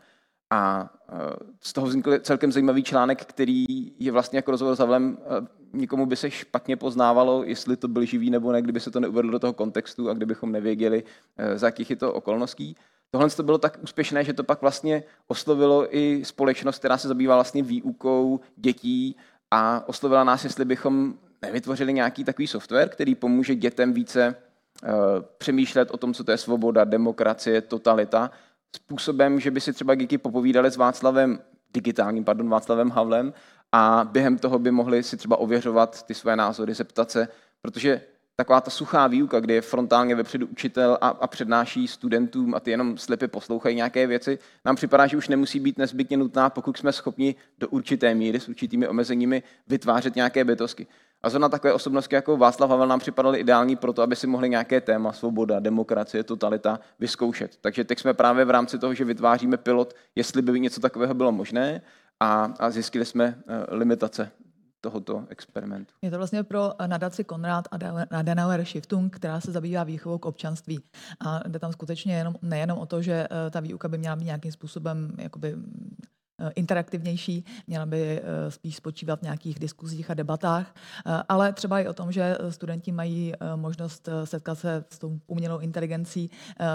A 0.55 0.91
e, 1.09 1.15
z 1.61 1.73
toho 1.73 1.87
vznikl 1.87 2.19
celkem 2.19 2.53
zajímavý 2.53 2.83
článek, 2.83 3.25
který 3.25 3.65
je 3.99 4.13
vlastně 4.13 4.39
jako 4.39 4.51
rozhovor 4.51 4.77
s 4.77 4.79
Havlem. 4.79 5.19
E, 5.21 5.47
nikomu 5.73 6.07
by 6.07 6.17
se 6.17 6.31
špatně 6.31 6.77
poznávalo, 6.77 7.45
jestli 7.45 7.77
to 7.77 7.89
byl 7.89 8.05
živý 8.05 8.31
nebo 8.31 8.53
ne, 8.53 8.63
kdyby 8.63 8.81
se 8.81 8.91
to 8.91 9.01
neuvedlo 9.01 9.31
do 9.31 9.39
toho 9.39 9.53
kontextu 9.53 10.11
a 10.11 10.15
kdybychom 10.15 10.53
nevěděli, 10.53 11.05
e, 11.37 11.59
za 11.59 11.67
jakých 11.67 11.91
je 11.91 11.97
to 11.97 12.13
okolností. 12.13 12.77
Tohle 13.11 13.31
to 13.31 13.43
bylo 13.43 13.59
tak 13.59 13.79
úspěšné, 13.83 14.25
že 14.25 14.33
to 14.33 14.45
pak 14.45 14.61
vlastně 14.61 15.03
oslovilo 15.27 15.97
i 15.97 16.25
společnost, 16.25 16.79
která 16.79 16.99
se 16.99 17.09
zabývá 17.09 17.35
vlastně 17.35 17.63
výukou 17.63 18.41
dětí 18.57 19.17
a 19.51 19.89
oslovila 19.89 20.25
nás, 20.25 20.45
jestli 20.45 20.65
bychom 20.65 21.15
nevytvořili 21.43 21.93
nějaký 21.93 22.25
takový 22.25 22.47
software, 22.47 22.89
který 22.89 23.15
pomůže 23.15 23.55
dětem 23.55 23.93
více 23.93 24.35
přemýšlet 25.39 25.91
o 25.91 25.97
tom, 25.97 26.15
co 26.15 26.25
to 26.25 26.31
je 26.31 26.39
svoboda, 26.39 26.85
demokracie, 26.85 27.61
totalita, 27.61 28.31
způsobem, 28.75 29.41
že 29.41 29.51
by 29.51 29.61
si 29.61 29.72
třeba 29.72 29.95
díky 29.95 30.18
popovídali 30.18 30.70
s 30.70 30.77
Václavem, 30.77 31.39
digitálním, 31.75 32.25
pardon, 32.25 32.49
Václavem 32.49 32.91
Havlem 32.91 33.33
a 33.72 34.09
během 34.12 34.39
toho 34.39 34.59
by 34.59 34.70
mohli 34.70 35.03
si 35.03 35.16
třeba 35.16 35.37
ověřovat 35.37 36.03
ty 36.03 36.14
své 36.14 36.37
názory, 36.37 36.75
zeptat 36.75 37.11
se, 37.11 37.29
protože 37.62 38.01
taková 38.37 38.61
ta 38.61 38.70
suchá 38.70 39.07
výuka, 39.07 39.41
kdy 39.41 39.55
je 39.55 39.61
frontálně 39.61 40.14
vepředu 40.14 40.47
učitel 40.47 40.99
a, 41.01 41.09
a 41.09 41.27
přednáší 41.27 41.89
studentům 41.89 42.55
a 42.55 42.61
ty 42.61 42.70
jenom 42.70 42.99
slepě 42.99 43.29
poslouchají 43.29 43.77
nějaké 43.77 44.07
věci, 44.07 44.39
nám 44.64 44.77
připadá, 44.77 45.07
že 45.07 45.16
už 45.16 45.29
nemusí 45.29 45.61
být 45.61 45.79
nezbytně 45.79 46.16
nutná, 46.16 46.51
pokud 46.51 46.77
jsme 46.77 46.93
schopni 46.93 47.35
do 47.59 47.68
určité 47.68 48.14
míry 48.14 48.41
s 48.41 48.49
určitými 48.49 48.89
omezeními 48.89 49.43
vytvářet 49.68 50.16
nějaké 50.16 50.45
bytosti. 50.45 50.87
A 51.25 51.31
zrovna 51.31 51.49
takové 51.49 51.72
osobnosti 51.72 52.14
jako 52.14 52.37
Václav 52.37 52.70
Havel 52.70 52.89
nám 52.89 53.01
připadaly 53.01 53.39
ideální 53.39 53.77
pro 53.77 53.93
to, 53.93 54.03
aby 54.03 54.16
si 54.16 54.27
mohli 54.27 54.49
nějaké 54.49 54.81
téma, 54.81 55.12
svoboda, 55.12 55.61
demokracie, 55.61 56.25
totalita, 56.25 56.81
vyzkoušet. 57.01 57.57
Takže 57.61 57.85
teď 57.85 57.99
jsme 57.99 58.14
právě 58.14 58.45
v 58.45 58.51
rámci 58.51 58.79
toho, 58.79 58.95
že 58.95 59.05
vytváříme 59.05 59.57
pilot, 59.57 59.95
jestli 60.14 60.43
by 60.43 60.61
něco 60.61 60.81
takového 60.81 61.14
bylo 61.14 61.33
možné, 61.33 61.83
a, 62.20 62.55
a 62.59 62.70
zjistili 62.70 63.05
jsme 63.05 63.27
uh, 63.27 63.79
limitace 63.79 64.31
tohoto 64.81 65.27
experimentu. 65.29 65.95
Je 66.03 66.11
to 66.11 66.16
vlastně 66.16 66.43
pro 66.43 66.72
nadaci 66.87 67.25
Konrad 67.25 67.64
Adenauer 68.11 68.64
Shiftung, 68.64 69.16
která 69.16 69.41
se 69.41 69.53
zabývá 69.53 69.85
výchovou 69.85 70.18
k 70.18 70.27
občanství. 70.27 70.81
A 71.27 71.49
jde 71.49 71.59
tam 71.59 71.72
skutečně 71.72 72.16
jenom, 72.16 72.35
nejenom 72.43 72.79
o 72.79 72.87
to, 72.87 73.03
že 73.03 73.12
eh, 73.31 73.51
ta 73.51 73.61
výuka 73.61 73.89
by 73.89 73.99
měla 73.99 74.16
být 74.16 74.25
nějakým 74.25 74.53
způsobem 74.53 75.11
jakoby 75.18 75.55
Eh, 75.55 76.24
interaktivnější, 76.55 77.45
měla 77.66 77.87
by 77.87 78.20
eh, 78.22 78.51
spíš 78.51 78.76
spočívat 78.76 79.18
v 79.18 79.22
nějakých 79.22 79.59
diskuzích 79.59 80.11
a 80.11 80.14
debatách, 80.14 80.74
eh, 81.07 81.22
ale 81.28 81.53
třeba 81.53 81.80
i 81.80 81.89
o 81.89 81.93
tom, 81.93 82.12
že 82.12 82.37
studenti 82.51 82.93
mají 82.93 83.32
možnost 83.57 84.09
setkat 84.24 84.59
se 84.59 84.85
s 84.91 84.99
tou 84.99 85.20
umělou 85.26 85.59
inteligencí 85.59 86.30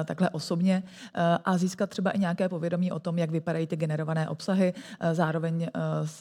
takhle 0.06 0.30
osobně 0.30 0.84
a 1.46 1.58
získat 1.58 1.90
třeba 1.90 2.12
i 2.12 2.20
nějaké 2.20 2.50
povědomí 2.50 2.92
o 2.92 3.00
tom, 3.00 3.18
jak 3.18 3.32
vypadají 3.32 3.68
ty 3.68 3.76
generované 3.76 4.30
obsahy, 4.30 4.74
zároveň 5.14 5.68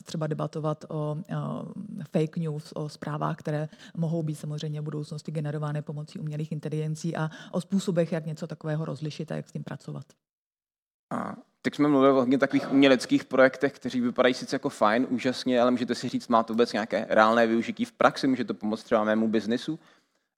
třeba 0.04 0.26
debatovat 0.26 0.84
o 0.88 1.16
fake 2.10 2.36
news, 2.36 2.72
o 2.72 2.88
zprávách, 2.88 3.36
které 3.36 3.68
mohou 3.96 4.22
být 4.22 4.34
samozřejmě 4.34 4.80
v 4.80 4.84
budoucnosti 4.84 5.32
generovány 5.32 5.82
pomocí 5.82 6.18
umělých 6.18 6.52
inteligencí 6.52 7.16
a 7.16 7.30
o 7.50 7.60
způsobech, 7.60 8.12
jak 8.12 8.26
něco 8.26 8.46
takového 8.46 8.84
rozlišit 8.84 9.32
a 9.32 9.36
jak 9.36 9.48
s 9.48 9.52
tím 9.52 9.64
pracovat. 9.64 10.04
A 11.10 11.36
Teď 11.68 11.74
jsme 11.74 11.88
mluvili 11.88 12.12
o 12.12 12.14
hodně 12.14 12.38
takových 12.38 12.72
uměleckých 12.72 13.24
projektech, 13.24 13.72
kteří 13.72 14.00
vypadají 14.00 14.34
sice 14.34 14.54
jako 14.54 14.68
fajn, 14.68 15.06
úžasně, 15.10 15.60
ale 15.60 15.70
můžete 15.70 15.94
si 15.94 16.08
říct, 16.08 16.28
má 16.28 16.42
to 16.42 16.52
vůbec 16.52 16.72
nějaké 16.72 17.06
reálné 17.08 17.46
využití 17.46 17.84
v 17.84 17.92
praxi, 17.92 18.26
může 18.26 18.44
to 18.44 18.54
pomoct 18.54 18.82
třeba 18.82 19.04
mému 19.04 19.28
biznisu. 19.28 19.78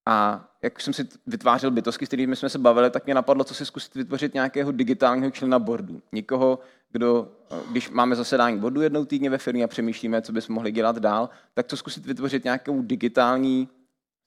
A 0.07 0.49
jak 0.63 0.81
jsem 0.81 0.93
si 0.95 1.09
vytvářel 1.27 1.71
bytostky, 1.71 2.07
s 2.07 2.09
kterými 2.09 2.37
jsme 2.37 2.49
se 2.49 2.59
bavili, 2.59 2.91
tak 2.91 3.05
mě 3.05 3.15
napadlo, 3.15 3.45
co 3.45 3.55
si 3.55 3.67
zkusit 3.67 3.95
vytvořit 3.95 4.35
nějakého 4.35 4.73
digitálního 4.73 5.31
člena 5.31 5.59
boardu. 5.59 6.03
Někoho, 6.13 6.59
kdo, 6.93 7.29
když 7.71 7.91
máme 7.91 8.17
zasedání 8.17 8.59
boardu 8.59 8.81
jednou 8.81 9.05
týdně 9.05 9.31
ve 9.31 9.39
firmě 9.39 9.65
a 9.65 9.69
přemýšlíme, 9.69 10.23
co 10.23 10.33
bychom 10.33 10.55
mohli 10.55 10.73
dělat 10.73 10.99
dál, 10.99 11.31
tak 11.55 11.67
co 11.67 11.77
zkusit 11.77 12.07
vytvořit 12.07 12.45
nějakou 12.45 12.83
digitální 12.83 13.69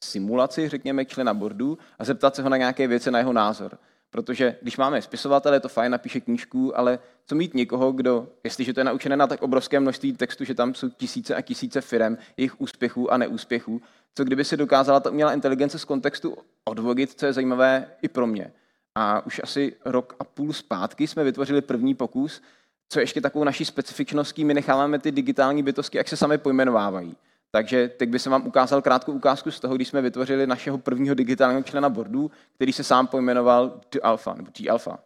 simulaci, 0.03 0.69
řekněme, 0.69 1.05
člena 1.05 1.33
boardu 1.33 1.77
a 1.99 2.03
zeptat 2.05 2.35
se 2.35 2.41
ho 2.41 2.49
na 2.49 2.57
nějaké 2.57 2.87
věci, 2.87 3.11
na 3.11 3.19
jeho 3.19 3.33
názor. 3.33 3.77
Protože 4.13 4.55
když 4.61 4.77
máme 4.77 5.01
spisovatele, 5.01 5.55
je 5.55 5.59
to 5.59 5.69
fajn, 5.69 5.91
napíše 5.91 6.19
knížku, 6.19 6.77
ale 6.77 6.99
co 7.25 7.35
mít 7.35 7.53
někoho, 7.53 7.91
kdo, 7.91 8.27
jestliže 8.43 8.73
to 8.73 8.79
je 8.79 8.83
naučené 8.83 9.17
na 9.17 9.27
tak 9.27 9.41
obrovské 9.41 9.79
množství 9.79 10.13
textu, 10.13 10.43
že 10.43 10.53
tam 10.53 10.73
jsou 10.73 10.89
tisíce 10.89 11.35
a 11.35 11.41
tisíce 11.41 11.81
firm, 11.81 12.17
jejich 12.37 12.61
úspěchů 12.61 13.13
a 13.13 13.17
neúspěchů, 13.17 13.81
co 14.15 14.23
kdyby 14.23 14.45
si 14.45 14.57
dokázala 14.57 14.99
ta 14.99 15.09
umělá 15.09 15.33
inteligence 15.33 15.79
z 15.79 15.85
kontextu 15.85 16.37
odvodit, 16.65 17.19
co 17.19 17.25
je 17.25 17.33
zajímavé 17.33 17.87
i 18.01 18.07
pro 18.07 18.27
mě. 18.27 18.53
A 18.95 19.25
už 19.25 19.41
asi 19.43 19.75
rok 19.85 20.15
a 20.19 20.23
půl 20.23 20.53
zpátky 20.53 21.07
jsme 21.07 21.23
vytvořili 21.23 21.61
první 21.61 21.95
pokus, 21.95 22.41
co 22.89 22.99
ještě 22.99 23.21
takovou 23.21 23.45
naší 23.45 23.65
specifičností, 23.65 24.45
my 24.45 24.53
necháváme 24.53 24.99
ty 24.99 25.11
digitální 25.11 25.63
bytosti, 25.63 25.97
jak 25.97 26.07
se 26.07 26.17
sami 26.17 26.37
pojmenovávají. 26.37 27.15
Takže 27.55 27.87
teď 27.87 28.09
bych 28.09 28.25
vám 28.25 28.47
ukázal 28.47 28.81
krátkou 28.81 29.11
ukázku 29.13 29.51
z 29.51 29.59
toho, 29.59 29.75
když 29.75 29.87
jsme 29.87 30.01
vytvořili 30.01 30.47
našeho 30.47 30.77
prvního 30.77 31.15
digitálního 31.15 31.63
člena 31.63 31.89
boardu, 31.89 32.31
který 32.55 32.73
se 32.73 32.83
sám 32.83 33.07
pojmenoval 33.07 33.81
The 33.91 33.99
Alpha, 34.03 34.33
nebo 34.33 34.51
T 34.51 34.69
Alpha. 34.69 35.03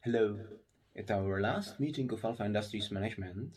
Hello. 0.00 0.38
At 0.98 1.10
our 1.10 1.40
last 1.40 1.80
meeting 1.80 2.12
of 2.12 2.24
Alpha 2.24 2.44
Industries 2.44 2.90
Management, 2.90 3.52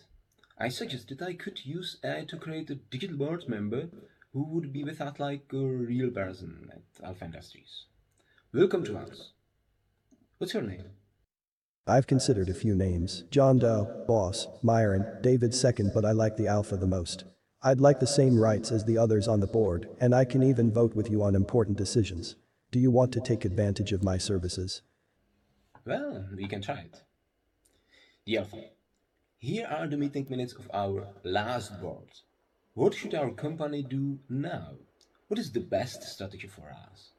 I 0.57 0.71
suggested 0.71 1.21
I 1.21 1.35
could 1.35 1.59
use 1.77 1.97
AI 2.03 2.25
to 2.25 2.37
create 2.37 2.73
a 2.73 2.77
digital 2.91 3.17
board 3.17 3.47
member 3.47 3.89
who 4.33 4.43
would 4.43 4.71
be 4.73 4.83
with 4.83 5.01
us 5.01 5.19
like 5.19 5.45
a 5.53 5.67
real 5.87 6.11
person 6.11 6.69
at 6.71 7.05
Alpha 7.05 7.25
Industries. 7.25 7.85
Welcome 8.53 8.83
to 8.83 8.97
us. 8.97 9.33
What's 10.37 10.53
your 10.53 10.63
name? 10.63 11.06
I've 11.89 12.05
considered 12.05 12.49
a 12.49 12.53
few 12.53 12.75
names 12.75 13.23
John 13.31 13.59
Doe, 13.59 14.03
Boss, 14.07 14.47
Myron, 14.61 15.05
David 15.21 15.53
second, 15.53 15.91
but 15.93 16.03
I 16.03 16.11
like 16.11 16.35
the 16.35 16.47
Alpha 16.47 16.75
the 16.75 16.85
most. 16.85 17.23
I'd 17.63 17.79
like 17.79 18.01
the 18.01 18.07
same 18.07 18.37
rights 18.37 18.73
as 18.73 18.83
the 18.83 18.97
others 18.97 19.27
on 19.27 19.39
the 19.39 19.47
board, 19.47 19.87
and 20.01 20.13
I 20.13 20.25
can 20.25 20.43
even 20.43 20.71
vote 20.71 20.95
with 20.95 21.09
you 21.09 21.23
on 21.23 21.33
important 21.33 21.77
decisions. 21.77 22.35
Do 22.71 22.79
you 22.79 22.91
want 22.91 23.13
to 23.13 23.21
take 23.21 23.45
advantage 23.45 23.93
of 23.93 24.03
my 24.03 24.17
services? 24.17 24.81
Well, 25.85 26.25
we 26.35 26.45
can 26.47 26.61
try 26.61 26.79
it. 26.79 27.03
The 28.25 28.39
Alpha. 28.39 28.65
Here 29.37 29.67
are 29.67 29.87
the 29.87 29.95
meeting 29.95 30.27
minutes 30.29 30.53
of 30.53 30.69
our 30.73 31.07
last 31.23 31.79
board. 31.79 32.09
What 32.73 32.95
should 32.95 33.15
our 33.15 33.31
company 33.31 33.81
do 33.81 34.19
now? 34.27 34.73
What 35.29 35.39
is 35.39 35.53
the 35.53 35.61
best 35.61 36.03
strategy 36.03 36.47
for 36.47 36.69
us? 36.69 37.11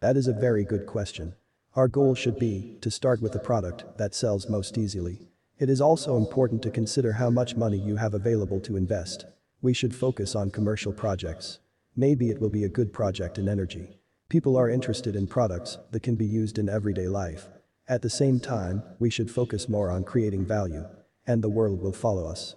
That 0.00 0.16
is 0.16 0.26
a 0.26 0.32
very 0.32 0.64
good 0.64 0.86
question. 0.86 1.34
Our 1.74 1.88
goal 1.88 2.14
should 2.14 2.38
be 2.38 2.76
to 2.82 2.90
start 2.90 3.22
with 3.22 3.34
a 3.34 3.38
product 3.38 3.96
that 3.96 4.14
sells 4.14 4.46
most 4.46 4.76
easily. 4.76 5.20
It 5.58 5.70
is 5.70 5.80
also 5.80 6.18
important 6.18 6.60
to 6.62 6.70
consider 6.70 7.12
how 7.12 7.30
much 7.30 7.56
money 7.56 7.78
you 7.78 7.96
have 7.96 8.12
available 8.12 8.60
to 8.60 8.76
invest. 8.76 9.24
We 9.62 9.72
should 9.72 9.94
focus 9.94 10.34
on 10.34 10.50
commercial 10.50 10.92
projects. 10.92 11.60
Maybe 11.96 12.28
it 12.28 12.42
will 12.42 12.50
be 12.50 12.64
a 12.64 12.68
good 12.68 12.92
project 12.92 13.38
in 13.38 13.48
energy. 13.48 13.98
People 14.28 14.54
are 14.58 14.68
interested 14.68 15.16
in 15.16 15.26
products 15.26 15.78
that 15.92 16.02
can 16.02 16.14
be 16.14 16.26
used 16.26 16.58
in 16.58 16.68
everyday 16.68 17.08
life. 17.08 17.48
At 17.88 18.02
the 18.02 18.10
same 18.10 18.38
time, 18.38 18.82
we 18.98 19.08
should 19.08 19.30
focus 19.30 19.66
more 19.66 19.90
on 19.90 20.04
creating 20.04 20.44
value, 20.44 20.84
and 21.26 21.40
the 21.40 21.48
world 21.48 21.80
will 21.80 21.92
follow 21.92 22.26
us. 22.26 22.54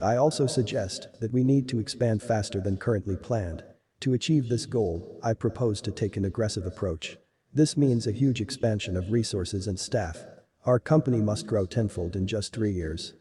I 0.00 0.16
also 0.16 0.48
suggest 0.48 1.06
that 1.20 1.32
we 1.32 1.44
need 1.44 1.68
to 1.68 1.78
expand 1.78 2.24
faster 2.24 2.60
than 2.60 2.76
currently 2.76 3.14
planned. 3.14 3.62
To 4.00 4.14
achieve 4.14 4.48
this 4.48 4.66
goal, 4.66 5.20
I 5.22 5.32
propose 5.32 5.80
to 5.82 5.92
take 5.92 6.16
an 6.16 6.24
aggressive 6.24 6.66
approach. 6.66 7.16
This 7.52 7.76
means 7.76 8.06
a 8.06 8.12
huge 8.12 8.40
expansion 8.40 8.96
of 8.96 9.10
resources 9.10 9.66
and 9.66 9.78
staff. 9.78 10.24
Our 10.66 10.78
company 10.78 11.20
must 11.20 11.48
grow 11.48 11.66
tenfold 11.66 12.14
in 12.14 12.28
just 12.28 12.54
three 12.54 12.70
years. 12.70 13.14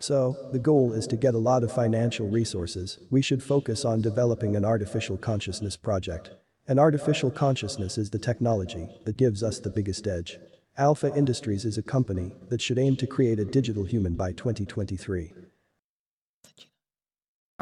So, 0.00 0.36
the 0.50 0.58
goal 0.58 0.92
is 0.92 1.06
to 1.06 1.16
get 1.16 1.34
a 1.34 1.38
lot 1.38 1.62
of 1.62 1.70
financial 1.70 2.26
resources. 2.26 2.98
We 3.08 3.22
should 3.22 3.42
focus 3.42 3.84
on 3.84 4.00
developing 4.00 4.56
an 4.56 4.64
artificial 4.64 5.16
consciousness 5.16 5.76
project. 5.76 6.32
An 6.66 6.80
artificial 6.80 7.30
consciousness 7.30 7.98
is 7.98 8.10
the 8.10 8.18
technology 8.18 8.88
that 9.04 9.16
gives 9.16 9.44
us 9.44 9.60
the 9.60 9.70
biggest 9.70 10.08
edge. 10.08 10.38
Alpha 10.76 11.14
Industries 11.14 11.64
is 11.64 11.78
a 11.78 11.82
company 11.82 12.32
that 12.48 12.60
should 12.60 12.78
aim 12.78 12.96
to 12.96 13.06
create 13.06 13.38
a 13.38 13.44
digital 13.44 13.84
human 13.84 14.14
by 14.14 14.32
2023. 14.32 15.34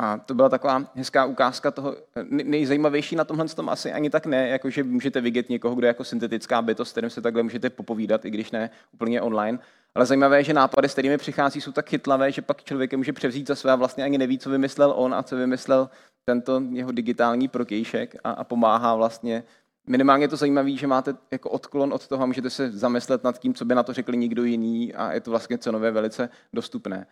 A 0.00 0.18
to 0.18 0.34
byla 0.34 0.48
taková 0.48 0.84
hezká 0.94 1.24
ukázka 1.24 1.70
toho, 1.70 1.96
nejzajímavější 2.30 3.16
na 3.16 3.24
tomhle 3.24 3.48
tom 3.48 3.68
asi 3.68 3.92
ani 3.92 4.10
tak 4.10 4.26
ne, 4.26 4.48
jako 4.48 4.70
že 4.70 4.84
můžete 4.84 5.20
vidět 5.20 5.50
někoho, 5.50 5.74
kdo 5.74 5.86
je 5.86 5.88
jako 5.88 6.04
syntetická 6.04 6.62
bytost, 6.62 6.88
s 6.88 6.92
kterým 6.92 7.10
se 7.10 7.22
takhle 7.22 7.42
můžete 7.42 7.70
popovídat, 7.70 8.24
i 8.24 8.30
když 8.30 8.50
ne 8.50 8.70
úplně 8.92 9.22
online. 9.22 9.58
Ale 9.94 10.06
zajímavé 10.06 10.40
je, 10.40 10.44
že 10.44 10.52
nápady, 10.52 10.88
s 10.88 10.92
kterými 10.92 11.18
přichází, 11.18 11.60
jsou 11.60 11.72
tak 11.72 11.88
chytlavé, 11.88 12.32
že 12.32 12.42
pak 12.42 12.64
člověk 12.64 12.92
je 12.92 12.98
může 12.98 13.12
převzít 13.12 13.46
za 13.46 13.54
své 13.54 13.72
a 13.72 13.76
vlastně 13.76 14.04
ani 14.04 14.18
neví, 14.18 14.38
co 14.38 14.50
vymyslel 14.50 14.92
on 14.96 15.14
a 15.14 15.22
co 15.22 15.36
vymyslel 15.36 15.90
tento 16.24 16.62
jeho 16.72 16.92
digitální 16.92 17.48
protějšek 17.48 18.16
a, 18.24 18.30
a 18.30 18.44
pomáhá 18.44 18.94
vlastně 18.94 19.44
minimálně 19.86 20.24
je 20.24 20.28
to 20.28 20.36
zajímavé, 20.36 20.70
že 20.70 20.86
máte 20.86 21.14
jako 21.30 21.50
odklon 21.50 21.92
od 21.92 22.08
toho 22.08 22.22
a 22.22 22.26
můžete 22.26 22.50
se 22.50 22.70
zamyslet 22.70 23.24
nad 23.24 23.38
tím, 23.38 23.54
co 23.54 23.64
by 23.64 23.74
na 23.74 23.82
to 23.82 23.92
řekli 23.92 24.16
někdo 24.16 24.44
jiný 24.44 24.94
a 24.94 25.12
je 25.12 25.20
to 25.20 25.30
vlastně 25.30 25.58
cenově 25.58 25.90
velice 25.90 26.28
dostupné. 26.52 27.06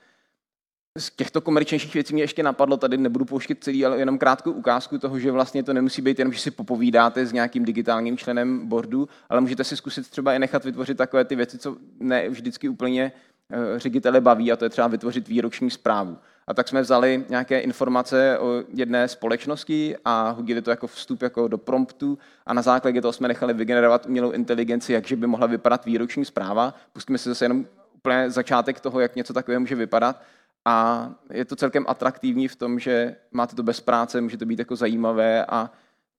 Z 0.96 1.10
těchto 1.10 1.40
komerčnějších 1.40 1.94
věcí 1.94 2.14
mě 2.14 2.22
ještě 2.22 2.42
napadlo, 2.42 2.76
tady 2.76 2.96
nebudu 2.96 3.24
pouštět 3.24 3.64
celý, 3.64 3.86
ale 3.86 3.98
jenom 3.98 4.18
krátkou 4.18 4.52
ukázku 4.52 4.98
toho, 4.98 5.18
že 5.18 5.32
vlastně 5.32 5.62
to 5.62 5.72
nemusí 5.72 6.02
být 6.02 6.18
jenom, 6.18 6.32
že 6.32 6.40
si 6.40 6.50
popovídáte 6.50 7.26
s 7.26 7.32
nějakým 7.32 7.64
digitálním 7.64 8.16
členem 8.16 8.68
boardu, 8.68 9.08
ale 9.28 9.40
můžete 9.40 9.64
si 9.64 9.76
zkusit 9.76 10.10
třeba 10.10 10.34
i 10.34 10.38
nechat 10.38 10.64
vytvořit 10.64 10.98
takové 10.98 11.24
ty 11.24 11.36
věci, 11.36 11.58
co 11.58 11.76
ne 12.00 12.28
vždycky 12.28 12.68
úplně 12.68 13.12
eh, 13.50 13.78
ředitele 13.78 14.20
baví, 14.20 14.52
a 14.52 14.56
to 14.56 14.64
je 14.64 14.68
třeba 14.68 14.88
vytvořit 14.88 15.28
výroční 15.28 15.70
zprávu. 15.70 16.18
A 16.46 16.54
tak 16.54 16.68
jsme 16.68 16.82
vzali 16.82 17.24
nějaké 17.28 17.60
informace 17.60 18.38
o 18.38 18.62
jedné 18.74 19.08
společnosti 19.08 19.96
a 20.04 20.30
hodili 20.30 20.62
to 20.62 20.70
jako 20.70 20.86
vstup 20.86 21.22
jako 21.22 21.48
do 21.48 21.58
promptu 21.58 22.18
a 22.46 22.54
na 22.54 22.62
základě 22.62 23.00
toho 23.00 23.12
jsme 23.12 23.28
nechali 23.28 23.54
vygenerovat 23.54 24.06
umělou 24.06 24.30
inteligenci, 24.30 24.92
jakže 24.92 25.16
by 25.16 25.26
mohla 25.26 25.46
vypadat 25.46 25.84
výroční 25.84 26.24
zpráva. 26.24 26.74
Pustíme 26.92 27.18
si 27.18 27.28
zase 27.28 27.44
jenom 27.44 27.66
úplně 27.94 28.30
začátek 28.30 28.80
toho, 28.80 29.00
jak 29.00 29.16
něco 29.16 29.32
takového 29.32 29.60
může 29.60 29.74
vypadat. 29.74 30.22
A 30.68 31.10
je 31.30 31.44
to 31.44 31.56
celkem 31.56 31.84
atraktivní 31.88 32.48
v 32.48 32.56
tom, 32.56 32.78
že 32.78 33.16
máte 33.32 33.56
to 33.56 33.62
bez 33.62 33.80
práce, 33.80 34.20
může 34.20 34.36
to 34.36 34.46
být 34.46 34.58
jako 34.58 34.76
zajímavé 34.76 35.44
a 35.44 35.70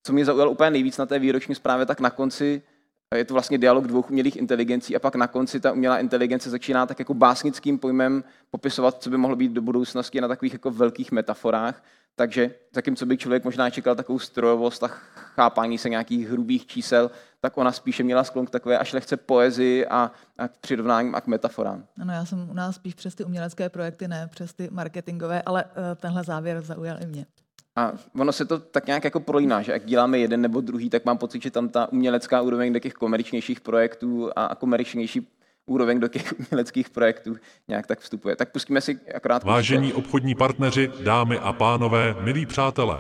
co 0.04 0.14
mě 0.14 0.26
zaujalo 0.26 0.52
úplně 0.52 0.72
nejvíc 0.72 0.98
na 0.98 1.06
té 1.06 1.20
výroční 1.20 1.56
zprávě, 1.56 1.86
tak 1.86 2.00
na 2.00 2.10
konci 2.10 2.62
je 3.16 3.26
to 3.26 3.34
vlastně 3.34 3.58
dialog 3.58 3.88
dvou 3.88 4.06
umělých 4.10 4.36
inteligencí 4.36 4.96
a 4.96 5.00
pak 5.00 5.16
na 5.16 5.28
konci 5.28 5.60
ta 5.60 5.72
umělá 5.72 6.00
inteligence 6.00 6.50
začíná 6.50 6.86
tak 6.86 7.00
jako 7.00 7.14
básnickým 7.14 7.80
pojmem 7.80 8.24
popisovat, 8.52 9.04
co 9.04 9.10
by 9.10 9.18
mohlo 9.18 9.36
být 9.36 9.52
do 9.52 9.62
budoucnosti 9.62 10.22
na 10.22 10.28
takových 10.28 10.54
jako 10.54 10.72
velkých 10.72 11.12
metaforách. 11.12 11.84
Takže 12.18 12.52
co 12.96 13.06
by 13.06 13.18
člověk 13.18 13.44
možná 13.44 13.70
čekal 13.70 13.96
takovou 13.96 14.20
strojovost 14.20 14.84
a 14.84 14.88
chápání 15.14 15.78
se 15.78 15.90
nějakých 15.90 16.30
hrubých 16.30 16.66
čísel, 16.66 17.12
tak 17.40 17.58
ona 17.58 17.72
spíše 17.72 18.04
měla 18.04 18.24
sklon 18.24 18.46
k 18.46 18.50
takové 18.50 18.78
až 18.78 18.94
lehce 18.94 19.18
poezii 19.18 19.86
a, 19.86 20.12
a 20.38 20.48
k 20.48 20.58
přirovnáním 20.58 21.16
a 21.16 21.22
k 21.22 21.28
metaforám. 21.28 21.86
Ano, 22.02 22.14
já 22.14 22.26
jsem 22.26 22.50
u 22.50 22.54
nás 22.54 22.76
spíš 22.76 22.94
přes 22.94 23.16
ty 23.16 23.24
umělecké 23.24 23.70
projekty, 23.70 24.08
ne 24.08 24.28
přes 24.32 24.54
ty 24.54 24.70
marketingové, 24.72 25.42
ale 25.42 25.64
uh, 25.64 25.70
tenhle 25.96 26.24
závěr 26.24 26.62
zaujal 26.62 26.98
i 27.02 27.06
mě. 27.06 27.26
A 27.76 27.94
ono 28.20 28.32
se 28.32 28.46
to 28.46 28.60
tak 28.60 28.88
nějak 28.88 29.04
jako 29.04 29.20
prolíná, 29.20 29.62
že 29.62 29.72
jak 29.72 29.86
děláme 29.86 30.20
jeden 30.20 30.42
nebo 30.42 30.62
druhý, 30.62 30.90
tak 30.90 31.06
mám 31.06 31.18
pocit, 31.18 31.42
že 31.44 31.52
tam 31.52 31.70
ta 31.70 31.92
umělecká 31.92 32.42
úroveň 32.42 32.74
do 32.74 32.80
těch 32.80 32.94
komerčnějších 32.94 33.62
projektů 33.62 34.30
a 34.36 34.56
komerčnější 34.56 35.28
úroveň 35.68 36.00
do 36.00 36.08
těch 36.08 36.34
uměleckých 36.40 36.90
projektů 36.90 37.36
nějak 37.68 37.88
tak 37.88 38.00
vstupuje. 38.00 38.36
Tak 38.36 38.52
pustíme 38.52 38.82
si 38.82 39.00
akorát... 39.16 39.44
Vážení 39.44 39.94
obchodní 39.94 40.36
partneři, 40.36 40.92
dámy 41.04 41.40
a 41.40 41.54
pánové, 41.54 42.16
milí 42.22 42.46
přátelé. 42.46 43.00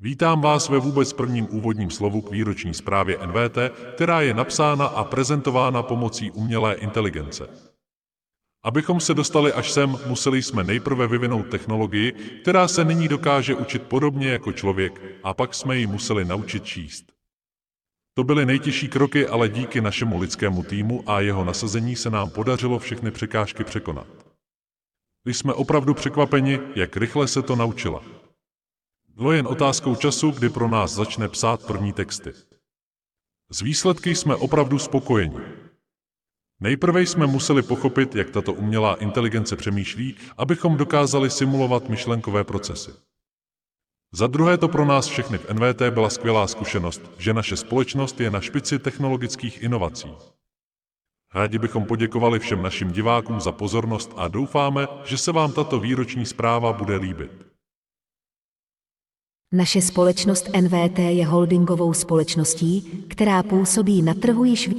Vítám 0.00 0.40
vás 0.40 0.68
ve 0.68 0.78
vůbec 0.78 1.12
prvním 1.12 1.48
úvodním 1.50 1.90
slovu 1.90 2.20
k 2.20 2.30
výroční 2.30 2.74
zprávě 2.74 3.18
NVT, 3.26 3.58
která 3.94 4.20
je 4.20 4.34
napsána 4.34 4.86
a 4.86 5.04
prezentována 5.04 5.82
pomocí 5.82 6.30
umělé 6.30 6.74
inteligence. 6.74 7.48
Abychom 8.62 9.00
se 9.00 9.14
dostali 9.14 9.52
až 9.52 9.72
sem, 9.72 9.96
museli 10.06 10.42
jsme 10.42 10.64
nejprve 10.64 11.06
vyvinout 11.06 11.48
technologii, 11.48 12.12
která 12.42 12.68
se 12.68 12.84
nyní 12.84 13.08
dokáže 13.08 13.54
učit 13.54 13.82
podobně 13.82 14.28
jako 14.28 14.52
člověk, 14.52 15.02
a 15.24 15.34
pak 15.34 15.54
jsme 15.54 15.76
ji 15.76 15.86
museli 15.86 16.24
naučit 16.24 16.64
číst. 16.64 17.15
To 18.18 18.24
byly 18.24 18.46
nejtěžší 18.46 18.88
kroky, 18.88 19.28
ale 19.28 19.48
díky 19.48 19.80
našemu 19.80 20.18
lidskému 20.18 20.62
týmu 20.62 21.10
a 21.10 21.20
jeho 21.20 21.44
nasazení 21.44 21.96
se 21.96 22.10
nám 22.10 22.30
podařilo 22.30 22.78
všechny 22.78 23.10
překážky 23.10 23.64
překonat. 23.64 24.06
Jsme 25.26 25.52
opravdu 25.52 25.94
překvapeni, 25.94 26.60
jak 26.74 26.96
rychle 26.96 27.28
se 27.28 27.42
to 27.42 27.56
naučila. 27.56 28.04
Bylo 29.14 29.32
jen 29.32 29.46
otázkou 29.46 29.96
času, 29.96 30.30
kdy 30.30 30.48
pro 30.48 30.68
nás 30.68 30.92
začne 30.92 31.28
psát 31.28 31.66
první 31.66 31.92
texty. 31.92 32.32
Z 33.50 33.62
výsledky 33.62 34.14
jsme 34.14 34.36
opravdu 34.36 34.78
spokojeni. 34.78 35.38
Nejprve 36.60 37.02
jsme 37.02 37.26
museli 37.26 37.62
pochopit, 37.62 38.14
jak 38.14 38.30
tato 38.30 38.52
umělá 38.52 38.94
inteligence 38.94 39.56
přemýšlí, 39.56 40.16
abychom 40.36 40.76
dokázali 40.76 41.30
simulovat 41.30 41.88
myšlenkové 41.88 42.44
procesy. 42.44 42.90
Za 44.12 44.26
druhé 44.26 44.58
to 44.58 44.68
pro 44.68 44.84
nás 44.84 45.06
všechny 45.06 45.38
v 45.38 45.50
NVT 45.50 45.82
byla 45.90 46.10
skvělá 46.10 46.46
zkušenost, 46.46 47.02
že 47.18 47.34
naše 47.34 47.56
společnost 47.56 48.20
je 48.20 48.30
na 48.30 48.40
špici 48.40 48.78
technologických 48.78 49.62
inovací. 49.62 50.08
Rádi 51.34 51.58
bychom 51.58 51.84
poděkovali 51.84 52.38
všem 52.38 52.62
našim 52.62 52.92
divákům 52.92 53.40
za 53.40 53.52
pozornost 53.52 54.12
a 54.16 54.28
doufáme, 54.28 54.86
že 55.04 55.18
se 55.18 55.32
vám 55.32 55.52
tato 55.52 55.80
výroční 55.80 56.26
zpráva 56.26 56.72
bude 56.72 56.96
líbit. 56.96 57.46
Naše 59.52 59.82
společnost 59.82 60.50
NVT 60.60 60.98
je 60.98 61.26
holdingovou 61.26 61.92
společností, 61.92 63.04
která 63.08 63.42
působí 63.42 64.02
na 64.02 64.14
trhu 64.14 64.44
již 64.44 64.70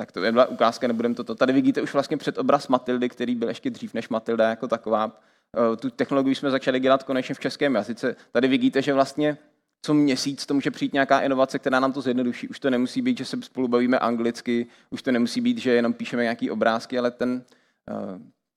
tak 0.00 0.12
to 0.12 0.24
je 0.24 0.32
byla 0.32 0.46
ukázka, 0.46 0.86
nebudeme 0.86 1.14
toto. 1.14 1.34
Tady 1.34 1.52
vidíte 1.52 1.82
už 1.82 1.92
vlastně 1.92 2.16
před 2.16 2.38
obraz 2.38 2.68
Matildy, 2.68 3.08
který 3.08 3.34
byl 3.34 3.48
ještě 3.48 3.70
dřív 3.70 3.94
než 3.94 4.08
Matilda 4.08 4.48
jako 4.48 4.68
taková. 4.68 5.20
Eh, 5.56 5.76
tu 5.76 5.90
technologii 5.90 6.34
jsme 6.34 6.50
začali 6.50 6.80
dělat 6.80 7.02
konečně 7.02 7.34
v 7.34 7.40
českém 7.40 7.74
jazyce. 7.74 8.16
Tady 8.32 8.48
vidíte, 8.48 8.82
že 8.82 8.94
vlastně 8.94 9.38
co 9.82 9.94
měsíc 9.94 10.46
to 10.46 10.54
může 10.54 10.70
přijít 10.70 10.92
nějaká 10.92 11.20
inovace, 11.20 11.58
která 11.58 11.80
nám 11.80 11.92
to 11.92 12.00
zjednoduší. 12.00 12.48
Už 12.48 12.60
to 12.60 12.70
nemusí 12.70 13.02
být, 13.02 13.18
že 13.18 13.24
se 13.24 13.42
spolu 13.42 13.68
bavíme 13.68 13.98
anglicky, 13.98 14.66
už 14.90 15.02
to 15.02 15.12
nemusí 15.12 15.40
být, 15.40 15.58
že 15.58 15.70
jenom 15.70 15.92
píšeme 15.92 16.22
nějaký 16.22 16.50
obrázky, 16.50 16.98
ale 16.98 17.10
ten 17.10 17.44
eh, 17.90 17.94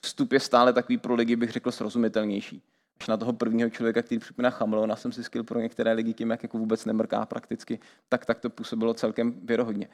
vstup 0.05 0.33
je 0.33 0.39
stále 0.39 0.73
takový 0.73 0.97
pro 0.97 1.15
lidi, 1.15 1.35
bych 1.35 1.51
řekl, 1.51 1.71
srozumitelnější. 1.71 2.61
Až 3.01 3.07
na 3.07 3.17
toho 3.17 3.33
prvního 3.33 3.69
člověka, 3.69 4.01
který 4.01 4.19
připomíná 4.19 4.49
Chameleona, 4.49 4.95
jsem 4.95 5.11
si 5.11 5.23
skill 5.23 5.43
pro 5.43 5.59
některé 5.59 5.93
lidi 5.93 6.13
tím, 6.13 6.29
jak 6.29 6.43
jako 6.43 6.57
vůbec 6.57 6.85
nemrká 6.85 7.25
prakticky, 7.25 7.79
tak, 8.09 8.25
tak 8.25 8.39
to 8.39 8.49
působilo 8.49 8.93
celkem 8.93 9.33
věrohodně. 9.43 9.87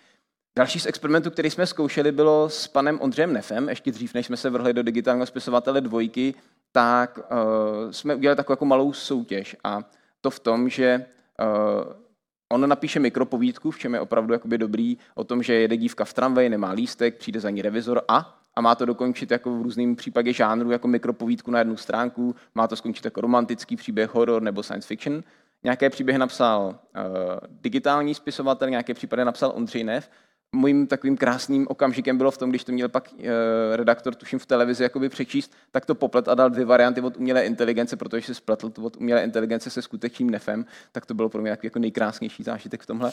Další 0.57 0.79
z 0.79 0.85
experimentů, 0.85 1.31
který 1.31 1.49
jsme 1.49 1.67
zkoušeli, 1.67 2.11
bylo 2.11 2.49
s 2.49 2.67
panem 2.67 2.99
Ondřejem 3.01 3.33
Nefem, 3.33 3.69
ještě 3.69 3.91
dřív, 3.91 4.13
než 4.13 4.25
jsme 4.25 4.37
se 4.37 4.49
vrhli 4.49 4.73
do 4.73 4.83
digitálního 4.83 5.25
spisovatele 5.25 5.81
dvojky, 5.81 6.33
tak 6.71 7.19
uh, 7.19 7.91
jsme 7.91 8.15
udělali 8.15 8.35
takovou 8.35 8.53
jako 8.53 8.65
malou 8.65 8.93
soutěž. 8.93 9.55
A 9.63 9.81
to 10.21 10.29
v 10.29 10.39
tom, 10.39 10.69
že 10.69 11.05
uh, 11.41 11.93
on 12.53 12.69
napíše 12.69 12.99
mikropovídku, 12.99 13.71
v 13.71 13.79
čem 13.79 13.93
je 13.93 13.99
opravdu 13.99 14.33
jakoby 14.33 14.57
dobrý, 14.57 14.97
o 15.15 15.23
tom, 15.23 15.43
že 15.43 15.53
jede 15.53 15.77
dívka 15.77 16.05
v 16.05 16.13
tramvaji, 16.13 16.49
nemá 16.49 16.71
lístek, 16.71 17.17
přijde 17.17 17.39
za 17.39 17.49
ní 17.49 17.61
revizor 17.61 18.01
a 18.07 18.35
a 18.55 18.61
má 18.61 18.75
to 18.75 18.85
dokončit 18.85 19.31
jako 19.31 19.59
v 19.59 19.61
různým 19.61 19.95
případě 19.95 20.33
žánru, 20.33 20.71
jako 20.71 20.87
mikropovídku 20.87 21.51
na 21.51 21.59
jednu 21.59 21.77
stránku, 21.77 22.35
má 22.55 22.67
to 22.67 22.75
skončit 22.75 23.05
jako 23.05 23.21
romantický 23.21 23.75
příběh, 23.75 24.15
horor 24.15 24.41
nebo 24.41 24.63
science 24.63 24.87
fiction. 24.87 25.23
Nějaké 25.63 25.89
příběhy 25.89 26.19
napsal 26.19 26.63
uh, 26.65 27.03
digitální 27.49 28.15
spisovatel, 28.15 28.69
nějaké 28.69 28.93
případy 28.93 29.25
napsal 29.25 29.51
Ondřej 29.55 29.83
Nev 29.83 30.09
mojím 30.51 30.87
takovým 30.87 31.17
krásným 31.17 31.67
okamžikem 31.69 32.17
bylo 32.17 32.31
v 32.31 32.37
tom, 32.37 32.49
když 32.49 32.63
to 32.63 32.71
měl 32.71 32.89
pak 32.89 33.09
uh, 33.13 33.25
redaktor, 33.73 34.15
tuším 34.15 34.39
v 34.39 34.45
televizi, 34.45 34.83
jakoby 34.83 35.09
přečíst, 35.09 35.53
tak 35.71 35.85
to 35.85 35.95
poplet 35.95 36.27
a 36.27 36.35
dal 36.35 36.49
dvě 36.49 36.65
varianty 36.65 37.01
od 37.01 37.17
umělé 37.17 37.45
inteligence, 37.45 37.95
protože 37.95 38.25
si 38.25 38.35
spletl 38.35 38.71
od 38.81 38.97
umělé 38.97 39.23
inteligence 39.23 39.69
se 39.69 39.81
skutečným 39.81 40.29
nefem, 40.29 40.65
tak 40.91 41.05
to 41.05 41.13
bylo 41.13 41.29
pro 41.29 41.41
mě 41.41 41.57
jako 41.63 41.79
nejkrásnější 41.79 42.43
zážitek 42.43 42.81
v 42.81 42.85
tomhle. 42.85 43.11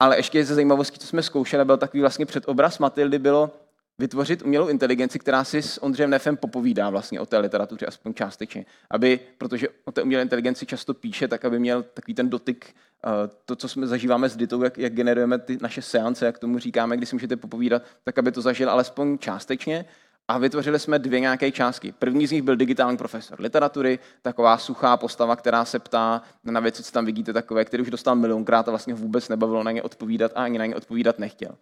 Ale 0.00 0.16
ještě 0.18 0.44
ze 0.44 0.54
zajímavosti, 0.54 0.98
co 0.98 1.06
jsme 1.06 1.22
zkoušeli, 1.22 1.64
byl 1.64 1.76
takový 1.76 2.00
vlastně 2.00 2.26
předobraz 2.26 2.78
Matildy, 2.78 3.18
bylo 3.18 3.50
vytvořit 3.98 4.42
umělou 4.42 4.68
inteligenci, 4.68 5.18
která 5.18 5.44
si 5.44 5.62
s 5.62 5.82
Ondřejem 5.82 6.10
Nefem 6.10 6.36
popovídá 6.36 6.90
vlastně 6.90 7.20
o 7.20 7.26
té 7.26 7.38
literatuře, 7.38 7.86
aspoň 7.86 8.14
částečně. 8.14 8.66
Aby, 8.90 9.20
protože 9.38 9.68
o 9.84 9.92
té 9.92 10.02
umělé 10.02 10.22
inteligenci 10.22 10.66
často 10.66 10.94
píše, 10.94 11.28
tak 11.28 11.44
aby 11.44 11.58
měl 11.58 11.82
takový 11.82 12.14
ten 12.14 12.30
dotyk, 12.30 12.66
eh, 13.04 13.08
to, 13.44 13.56
co 13.56 13.68
jsme 13.68 13.86
zažíváme 13.86 14.28
s 14.28 14.36
Ditou, 14.36 14.62
jak, 14.62 14.78
jak 14.78 14.92
generujeme 14.92 15.38
ty 15.38 15.58
naše 15.60 15.82
seance, 15.82 16.26
jak 16.26 16.38
tomu 16.38 16.58
říkáme, 16.58 16.96
když 16.96 17.08
si 17.08 17.14
můžete 17.14 17.36
popovídat, 17.36 17.82
tak 18.04 18.18
aby 18.18 18.32
to 18.32 18.42
zažil 18.42 18.70
alespoň 18.70 19.18
částečně. 19.18 19.84
A 20.30 20.38
vytvořili 20.38 20.78
jsme 20.78 20.98
dvě 20.98 21.20
nějaké 21.20 21.50
částky. 21.50 21.92
První 21.92 22.26
z 22.26 22.30
nich 22.30 22.42
byl 22.42 22.56
digitální 22.56 22.96
profesor 22.96 23.40
literatury, 23.40 23.98
taková 24.22 24.58
suchá 24.58 24.96
postava, 24.96 25.36
která 25.36 25.64
se 25.64 25.78
ptá 25.78 26.22
na 26.44 26.60
věci, 26.60 26.82
co 26.82 26.92
tam 26.92 27.04
vidíte, 27.04 27.32
takové, 27.32 27.64
který 27.64 27.82
už 27.82 27.90
dostal 27.90 28.16
milionkrát 28.16 28.68
a 28.68 28.70
vlastně 28.70 28.94
vůbec 28.94 29.28
nebavilo 29.28 29.62
na 29.62 29.70
ně 29.70 29.82
odpovídat 29.82 30.32
a 30.34 30.42
ani 30.42 30.58
na 30.58 30.66
ně 30.66 30.76
odpovídat 30.76 31.18
nechtěl. 31.18 31.56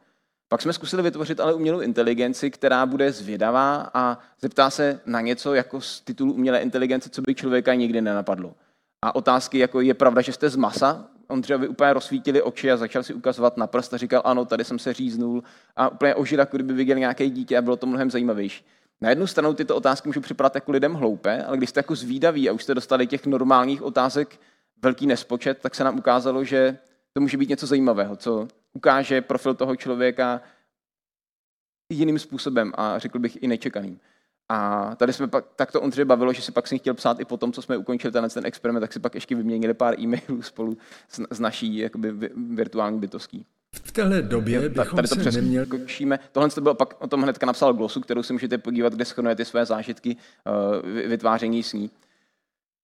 Pak 0.48 0.62
jsme 0.62 0.72
zkusili 0.72 1.02
vytvořit 1.02 1.40
ale 1.40 1.54
umělou 1.54 1.80
inteligenci, 1.80 2.50
která 2.50 2.86
bude 2.86 3.12
zvědavá 3.12 3.90
a 3.94 4.18
zeptá 4.40 4.70
se 4.70 5.00
na 5.06 5.20
něco 5.20 5.54
jako 5.54 5.80
z 5.80 6.00
titulu 6.00 6.32
umělé 6.32 6.58
inteligence, 6.58 7.10
co 7.10 7.22
by 7.22 7.34
člověka 7.34 7.74
nikdy 7.74 8.00
nenapadlo. 8.00 8.54
A 9.02 9.14
otázky 9.14 9.58
jako 9.58 9.80
je 9.80 9.94
pravda, 9.94 10.22
že 10.22 10.32
jste 10.32 10.50
z 10.50 10.56
masa? 10.56 11.08
Ondřejovi 11.28 11.68
úplně 11.68 11.92
rozsvítili 11.92 12.42
oči 12.42 12.72
a 12.72 12.76
začal 12.76 13.02
si 13.02 13.14
ukazovat 13.14 13.56
na 13.56 13.66
prst 13.66 13.94
a 13.94 13.96
říkal, 13.96 14.22
ano, 14.24 14.44
tady 14.44 14.64
jsem 14.64 14.78
se 14.78 14.92
říznul 14.92 15.42
a 15.76 15.88
úplně 15.88 16.14
ožil, 16.14 16.38
jako 16.38 16.56
kdyby 16.56 16.72
viděl 16.72 16.98
nějaké 16.98 17.30
dítě 17.30 17.58
a 17.58 17.62
bylo 17.62 17.76
to 17.76 17.86
mnohem 17.86 18.10
zajímavější. 18.10 18.64
Na 19.00 19.10
jednu 19.10 19.26
stranu 19.26 19.54
tyto 19.54 19.76
otázky 19.76 20.08
můžou 20.08 20.20
připadat 20.20 20.54
jako 20.54 20.72
lidem 20.72 20.94
hloupé, 20.94 21.44
ale 21.44 21.56
když 21.56 21.70
jste 21.70 21.78
jako 21.78 21.94
zvídaví 21.94 22.48
a 22.48 22.52
už 22.52 22.62
jste 22.62 22.74
dostali 22.74 23.06
těch 23.06 23.26
normálních 23.26 23.82
otázek 23.82 24.40
velký 24.82 25.06
nespočet, 25.06 25.58
tak 25.60 25.74
se 25.74 25.84
nám 25.84 25.98
ukázalo, 25.98 26.44
že 26.44 26.78
to 27.12 27.20
může 27.20 27.36
být 27.36 27.48
něco 27.48 27.66
zajímavého, 27.66 28.16
co 28.16 28.48
ukáže 28.76 29.20
profil 29.20 29.54
toho 29.54 29.76
člověka 29.76 30.40
jiným 31.92 32.18
způsobem 32.18 32.72
a 32.74 32.98
řekl 32.98 33.18
bych 33.18 33.42
i 33.42 33.48
nečekaným. 33.48 34.00
A 34.48 34.94
tady 34.96 35.12
jsme 35.12 35.28
pak, 35.28 35.44
tak 35.56 35.72
to 35.72 35.80
Ondřej 35.80 36.04
bavilo, 36.04 36.32
že 36.32 36.42
si 36.42 36.52
pak 36.52 36.68
si 36.68 36.78
chtěl 36.78 36.94
psát 36.94 37.20
i 37.20 37.24
po 37.24 37.36
tom, 37.36 37.52
co 37.52 37.62
jsme 37.62 37.76
ukončili 37.76 38.12
ten, 38.12 38.28
ten 38.28 38.46
experiment, 38.46 38.82
tak 38.82 38.92
si 38.92 39.00
pak 39.00 39.14
ještě 39.14 39.34
vyměnili 39.34 39.74
pár 39.74 40.00
e-mailů 40.00 40.42
spolu 40.42 40.78
s, 41.08 41.26
s 41.30 41.40
naší 41.40 41.76
jakoby, 41.76 42.12
virtuální 42.54 42.98
bytostí. 42.98 43.46
V 43.72 43.92
téhle 43.92 44.22
době 44.22 44.68
bychom 44.68 44.96
tady 44.96 45.08
to 45.08 45.14
se 45.14 45.32
neměli... 45.32 45.66
Kočíme. 45.66 46.18
Tohle 46.32 46.50
to 46.50 46.60
bylo 46.60 46.74
pak, 46.74 47.02
o 47.02 47.06
tom 47.06 47.22
hnedka 47.22 47.46
napsal 47.46 47.74
glosu, 47.74 48.00
kterou 48.00 48.22
si 48.22 48.32
můžete 48.32 48.58
podívat, 48.58 48.94
kde 48.94 49.04
schronuje 49.04 49.36
ty 49.36 49.44
své 49.44 49.66
zážitky 49.66 50.16
uh, 50.16 50.90
vytváření 51.08 51.62
sní. 51.62 51.90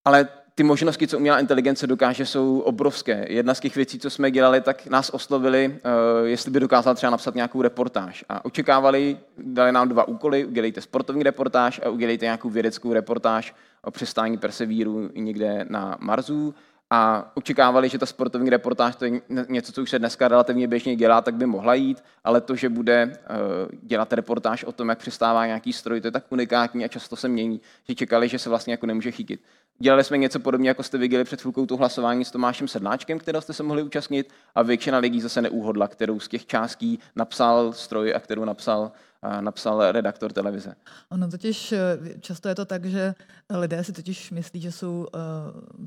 Ale 0.05 0.29
ty 0.55 0.63
možnosti, 0.63 1.07
co 1.07 1.19
umělá 1.19 1.41
inteligence 1.41 1.87
dokáže, 1.87 2.27
jsou 2.27 2.59
obrovské. 2.59 3.27
Jedna 3.29 3.55
z 3.55 3.61
těch 3.61 3.77
věcí, 3.77 3.99
co 3.99 4.11
jsme 4.11 4.31
dělali, 4.31 4.61
tak 4.61 4.87
nás 4.87 5.11
oslovili, 5.11 5.69
uh, 5.69 6.27
jestli 6.27 6.51
by 6.51 6.61
dokázal 6.61 6.95
třeba 6.95 7.11
napsat 7.11 7.35
nějakou 7.35 7.63
reportáž. 7.63 8.25
A 8.29 8.45
očekávali, 8.45 9.17
dali 9.39 9.73
nám 9.73 9.89
dva 9.89 10.09
úkoly, 10.09 10.45
udělejte 10.45 10.81
sportovní 10.81 11.23
reportáž 11.23 11.81
a 11.85 11.89
udělejte 11.89 12.25
nějakou 12.25 12.51
vědeckou 12.51 12.93
reportáž 12.93 13.55
o 13.85 13.91
přestání 13.91 14.39
persevíru 14.39 15.11
někde 15.15 15.67
na 15.69 15.97
Marsu 16.01 16.55
a 16.95 17.31
očekávali, 17.35 17.89
že 17.89 17.99
ta 17.99 18.07
sportovní 18.07 18.51
reportáž, 18.51 18.97
to 18.97 19.05
je 19.05 19.21
něco, 19.49 19.73
co 19.73 19.83
už 19.83 19.91
se 19.91 19.99
dneska 19.99 20.29
relativně 20.29 20.69
běžně 20.69 20.97
dělá, 20.97 21.21
tak 21.21 21.35
by 21.35 21.47
mohla 21.47 21.75
jít, 21.75 22.05
ale 22.25 22.41
to, 22.41 22.57
že 22.57 22.69
bude 22.69 23.07
uh, 23.07 23.79
dělat 23.83 24.13
reportáž 24.13 24.65
o 24.65 24.73
tom, 24.73 24.89
jak 24.89 24.99
přistává 24.99 25.47
nějaký 25.47 25.73
stroj, 25.73 26.01
to 26.01 26.07
je 26.07 26.11
tak 26.11 26.25
unikátní 26.31 26.85
a 26.85 26.89
často 26.89 27.17
se 27.17 27.29
mění, 27.29 27.61
že 27.89 27.95
čekali, 27.95 28.29
že 28.29 28.39
se 28.39 28.49
vlastně 28.49 28.73
jako 28.73 28.87
nemůže 28.87 29.11
chytit. 29.11 29.41
Dělali 29.79 30.05
jsme 30.05 30.19
něco 30.19 30.41
podobně, 30.41 30.69
jako 30.69 30.83
jste 30.83 30.99
viděli 30.99 31.25
před 31.25 31.41
chvilkou 31.41 31.67
tu 31.67 31.77
hlasování 31.77 32.25
s 32.25 32.31
Tomášem 32.31 32.69
Sedláčkem, 32.69 33.19
kterého 33.19 33.43
jste 33.43 33.53
se 33.53 33.63
mohli 33.63 33.83
účastnit, 33.83 34.31
a 34.55 34.63
většina 34.63 34.99
lidí 34.99 35.21
zase 35.21 35.43
neúhodla, 35.43 35.89
kterou 35.89 36.21
z 36.21 36.29
těch 36.29 36.47
částí 36.47 36.99
napsal 37.17 37.73
stroj 37.73 38.15
a 38.15 38.21
kterou 38.21 38.45
napsal 38.45 38.93
napsal 39.41 39.93
redaktor 39.93 40.33
televize. 40.33 40.75
Ono 41.11 41.29
totiž, 41.29 41.73
eh, 41.73 41.99
často 42.21 42.49
je 42.49 42.55
to 42.55 42.65
tak, 42.65 42.85
že 42.85 43.15
lidé 43.51 43.85
si 43.85 43.93
totiž 43.93 44.31
myslí, 44.31 44.61
že 44.61 44.73
jsou 44.73 45.07
uh, 45.15 45.21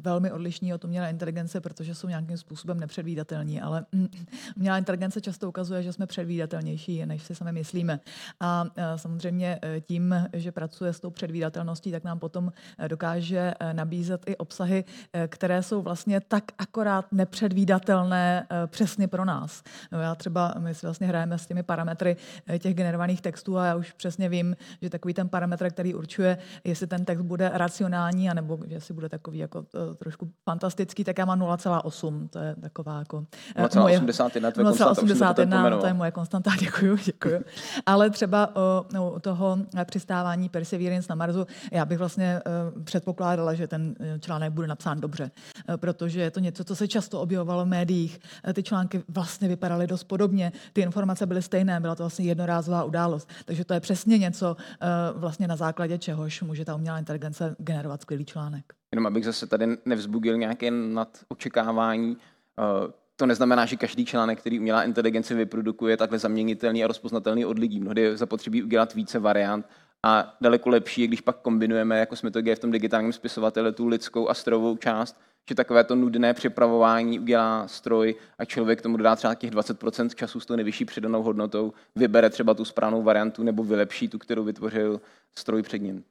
velmi 0.02 0.32
odlišní 0.32 0.74
od 0.74 0.84
umělé 0.84 1.10
inteligence, 1.10 1.62
protože 1.62 1.96
jsou 1.96 2.08
nějakým 2.08 2.38
způsobem 2.38 2.80
nepředvídatelní, 2.80 3.62
ale 3.62 3.86
umělá 4.58 4.78
inteligence 4.78 5.22
často 5.22 5.50
ukazuje, 5.50 5.84
že 5.84 5.94
jsme 5.94 6.08
předvídatelnější, 6.08 7.06
než 7.06 7.24
si 7.24 7.36
sami 7.36 7.52
myslíme. 7.52 8.00
A 8.40 8.64
uh, 8.64 8.70
samozřejmě 8.96 9.60
tím, 9.82 10.28
že 10.34 10.52
pracuje 10.52 10.94
s 10.94 11.00
tou 11.00 11.10
předvídatelností, 11.10 11.92
tak 11.92 12.04
nám 12.04 12.20
potom 12.20 12.52
dokáže 12.88 13.54
nabízet 13.74 14.22
i 14.30 14.38
obsahy, 14.38 14.84
které 15.28 15.64
jsou 15.64 15.82
vlastně 15.82 16.20
tak 16.20 16.44
akorát 16.58 17.06
nepředvídatelné 17.12 18.48
přesně 18.68 19.08
pro 19.08 19.26
nás. 19.26 19.64
No 19.92 20.02
já 20.02 20.16
třeba, 20.16 20.54
my 20.58 20.76
si 20.76 20.86
vlastně 20.86 21.08
hrajeme 21.08 21.38
s 21.38 21.46
těmi 21.46 21.64
parametry 21.64 22.18
těch 22.60 22.74
generovaných 22.74 23.22
textů 23.26 23.58
a 23.58 23.66
já 23.66 23.76
už 23.76 23.92
přesně 23.92 24.30
vím, 24.30 24.56
že 24.82 24.90
takový 24.90 25.14
ten 25.14 25.30
parametr, 25.30 25.70
který 25.70 25.94
určuje, 25.94 26.38
jestli 26.64 26.88
ten 26.88 27.06
text 27.06 27.22
bude 27.22 27.52
racionální, 27.54 28.30
anebo 28.30 28.60
jestli 28.68 28.94
bude 28.94 29.10
takový 29.10 29.38
jako 29.38 29.60
uh, 29.60 29.96
trošku 29.96 30.30
fantastický, 30.44 31.04
tak 31.04 31.18
já 31.18 31.26
mám 31.26 31.40
0,8. 31.40 32.28
To 32.30 32.40
je 32.40 32.56
taková 32.62 33.00
jako... 33.00 33.26
0,81, 33.58 34.52
to 34.52 34.62
je 34.62 34.66
0,81, 34.66 35.80
to 35.80 35.88
je 35.88 35.94
moje 35.94 36.12
konstanta, 36.12 36.52
děkuju, 36.60 36.98
děkuju. 37.06 37.42
Ale 37.86 38.10
třeba 38.10 38.56
uh, 38.94 39.16
u 39.16 39.20
toho 39.20 39.58
přistávání 39.86 40.50
Perseverance 40.50 41.08
na 41.10 41.16
Marsu, 41.16 41.48
já 41.72 41.86
bych 41.86 41.98
vlastně 41.98 42.42
uh, 42.76 42.84
předpokládala, 42.84 43.54
že 43.54 43.68
ten 43.68 43.96
článek 44.20 44.54
bude 44.54 44.68
napsán 44.68 45.02
dobře, 45.02 45.32
uh, 45.70 45.78
protože 45.78 46.22
je 46.22 46.32
to 46.32 46.40
něco, 46.40 46.64
co 46.64 46.76
se 46.76 46.88
často 46.88 47.22
objevovalo 47.22 47.66
v 47.66 47.68
médiích. 47.68 48.20
Uh, 48.48 48.54
ty 48.54 48.64
články 48.64 49.04
vlastně 49.08 49.48
vypadaly 49.48 49.88
dost 49.88 50.04
podobně, 50.04 50.52
ty 50.74 50.82
informace 50.82 51.26
byly 51.26 51.42
stejné, 51.42 51.80
byla 51.80 51.96
to 51.96 52.04
vlastně 52.04 52.26
jednorázová 52.26 52.84
událost 52.84 53.15
událost. 53.16 53.30
Takže 53.46 53.66
to 53.66 53.74
je 53.74 53.80
přesně 53.80 54.18
něco, 54.18 54.58
eh, 54.60 54.88
vlastně 55.16 55.48
na 55.48 55.56
základě 55.56 55.98
čehož 55.98 56.42
může 56.42 56.66
ta 56.66 56.76
umělá 56.76 57.00
inteligence 57.00 57.56
generovat 57.60 58.02
skvělý 58.02 58.26
článek. 58.26 58.74
Jenom 58.92 59.08
abych 59.08 59.26
zase 59.26 59.48
tady 59.48 59.78
nevzbudil 59.86 60.38
nějaké 60.38 60.72
nadočekávání, 60.72 62.18
eh, 62.60 62.92
to 63.16 63.26
neznamená, 63.26 63.66
že 63.66 63.76
každý 63.76 64.06
článek, 64.06 64.40
který 64.40 64.60
umělá 64.60 64.84
inteligence 64.84 65.36
vyprodukuje, 65.36 65.94
je 65.94 65.98
takhle 65.98 66.20
zaměnitelný 66.20 66.84
a 66.84 66.88
rozpoznatelný 66.88 67.46
od 67.46 67.60
lidí. 67.60 67.80
Mnohdy 67.80 68.02
je 68.02 68.18
zapotřebí 68.18 68.64
udělat 68.64 68.94
více 68.94 69.20
variant 69.20 69.66
a 70.04 70.38
daleko 70.42 70.70
lepší 70.70 71.02
je, 71.02 71.08
když 71.08 71.22
pak 71.22 71.38
kombinujeme, 71.42 72.00
jako 72.00 72.16
jsme 72.16 72.32
to 72.32 72.42
dělali 72.42 72.56
v 72.56 72.60
tom 72.60 72.72
digitálním 72.72 73.14
spisovateli, 73.14 73.74
tu 73.74 73.88
lidskou 73.88 74.30
a 74.30 74.34
strojovou 74.34 74.78
část, 74.78 75.18
že 75.50 75.56
takové 75.56 75.84
to 75.84 75.96
nudné 75.96 76.34
připravování 76.34 77.20
udělá 77.20 77.68
stroj 77.68 78.16
a 78.38 78.46
člověk 78.46 78.82
tomu 78.82 78.98
dodá 78.98 79.16
třeba 79.16 79.36
těch 79.36 79.52
20% 79.52 80.10
času 80.10 80.40
s 80.40 80.46
tou 80.46 80.56
nejvyšší 80.56 80.86
přidanou 80.86 81.24
hodnotou, 81.24 81.74
vybere 81.96 82.30
třeba 82.30 82.54
tu 82.54 82.66
správnou 82.66 83.04
variantu 83.04 83.44
nebo 83.44 83.64
vylepší 83.64 84.08
tu, 84.08 84.20
kterou 84.20 84.44
vytvořil 84.44 85.02
stroj 85.36 85.62
před 85.62 85.80
ním. 85.80 86.04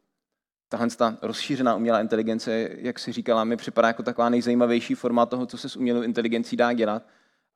Tahle 0.68 0.88
ta 0.88 1.16
rozšířená 1.22 1.76
umělá 1.76 2.00
inteligence, 2.00 2.68
jak 2.76 2.98
si 2.98 3.12
říkala, 3.12 3.44
mi 3.44 3.56
připadá 3.56 3.88
jako 3.88 4.02
taková 4.02 4.28
nejzajímavější 4.28 4.94
forma 4.94 5.26
toho, 5.26 5.46
co 5.46 5.58
se 5.58 5.68
s 5.68 5.76
umělou 5.76 6.02
inteligencí 6.02 6.56
dá 6.56 6.72
dělat. 6.72 7.02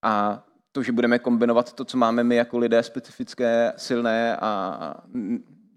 A 0.03 0.45
to, 0.73 0.83
že 0.83 0.93
budeme 0.93 1.19
kombinovat 1.19 1.73
to, 1.73 1.85
co 1.85 1.97
máme 1.97 2.25
my 2.25 2.37
jako 2.37 2.59
lidé 2.59 2.83
specifické, 2.83 3.73
silné 3.77 4.37
a 4.37 4.95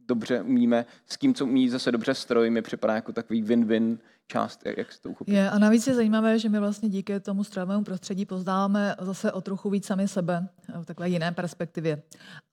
dobře 0.08 0.42
umíme, 0.42 0.86
s 1.06 1.18
tím, 1.18 1.34
co 1.34 1.46
umí 1.46 1.70
zase 1.70 1.92
dobře 1.92 2.14
stroj, 2.14 2.50
mi 2.50 2.62
připadá 2.62 2.96
jako 2.96 3.14
takový 3.14 3.44
win-win 3.44 3.98
část, 4.32 4.62
jak 4.78 4.92
se 4.92 5.02
to 5.02 5.10
uchopí. 5.10 5.32
Je, 5.32 5.50
a 5.50 5.60
navíc 5.60 5.88
je 5.88 5.94
zajímavé, 5.94 6.40
že 6.40 6.50
my 6.50 6.60
vlastně 6.60 6.90
díky 6.90 7.20
tomu 7.20 7.44
strojovému 7.44 7.84
prostředí 7.84 8.26
poznáváme 8.26 8.96
zase 9.00 9.32
o 9.32 9.42
trochu 9.42 9.70
víc 9.70 9.86
sami 9.86 10.08
sebe 10.08 10.48
v 10.82 10.86
takové 10.86 11.10
jiné 11.10 11.32
perspektivě. 11.32 12.02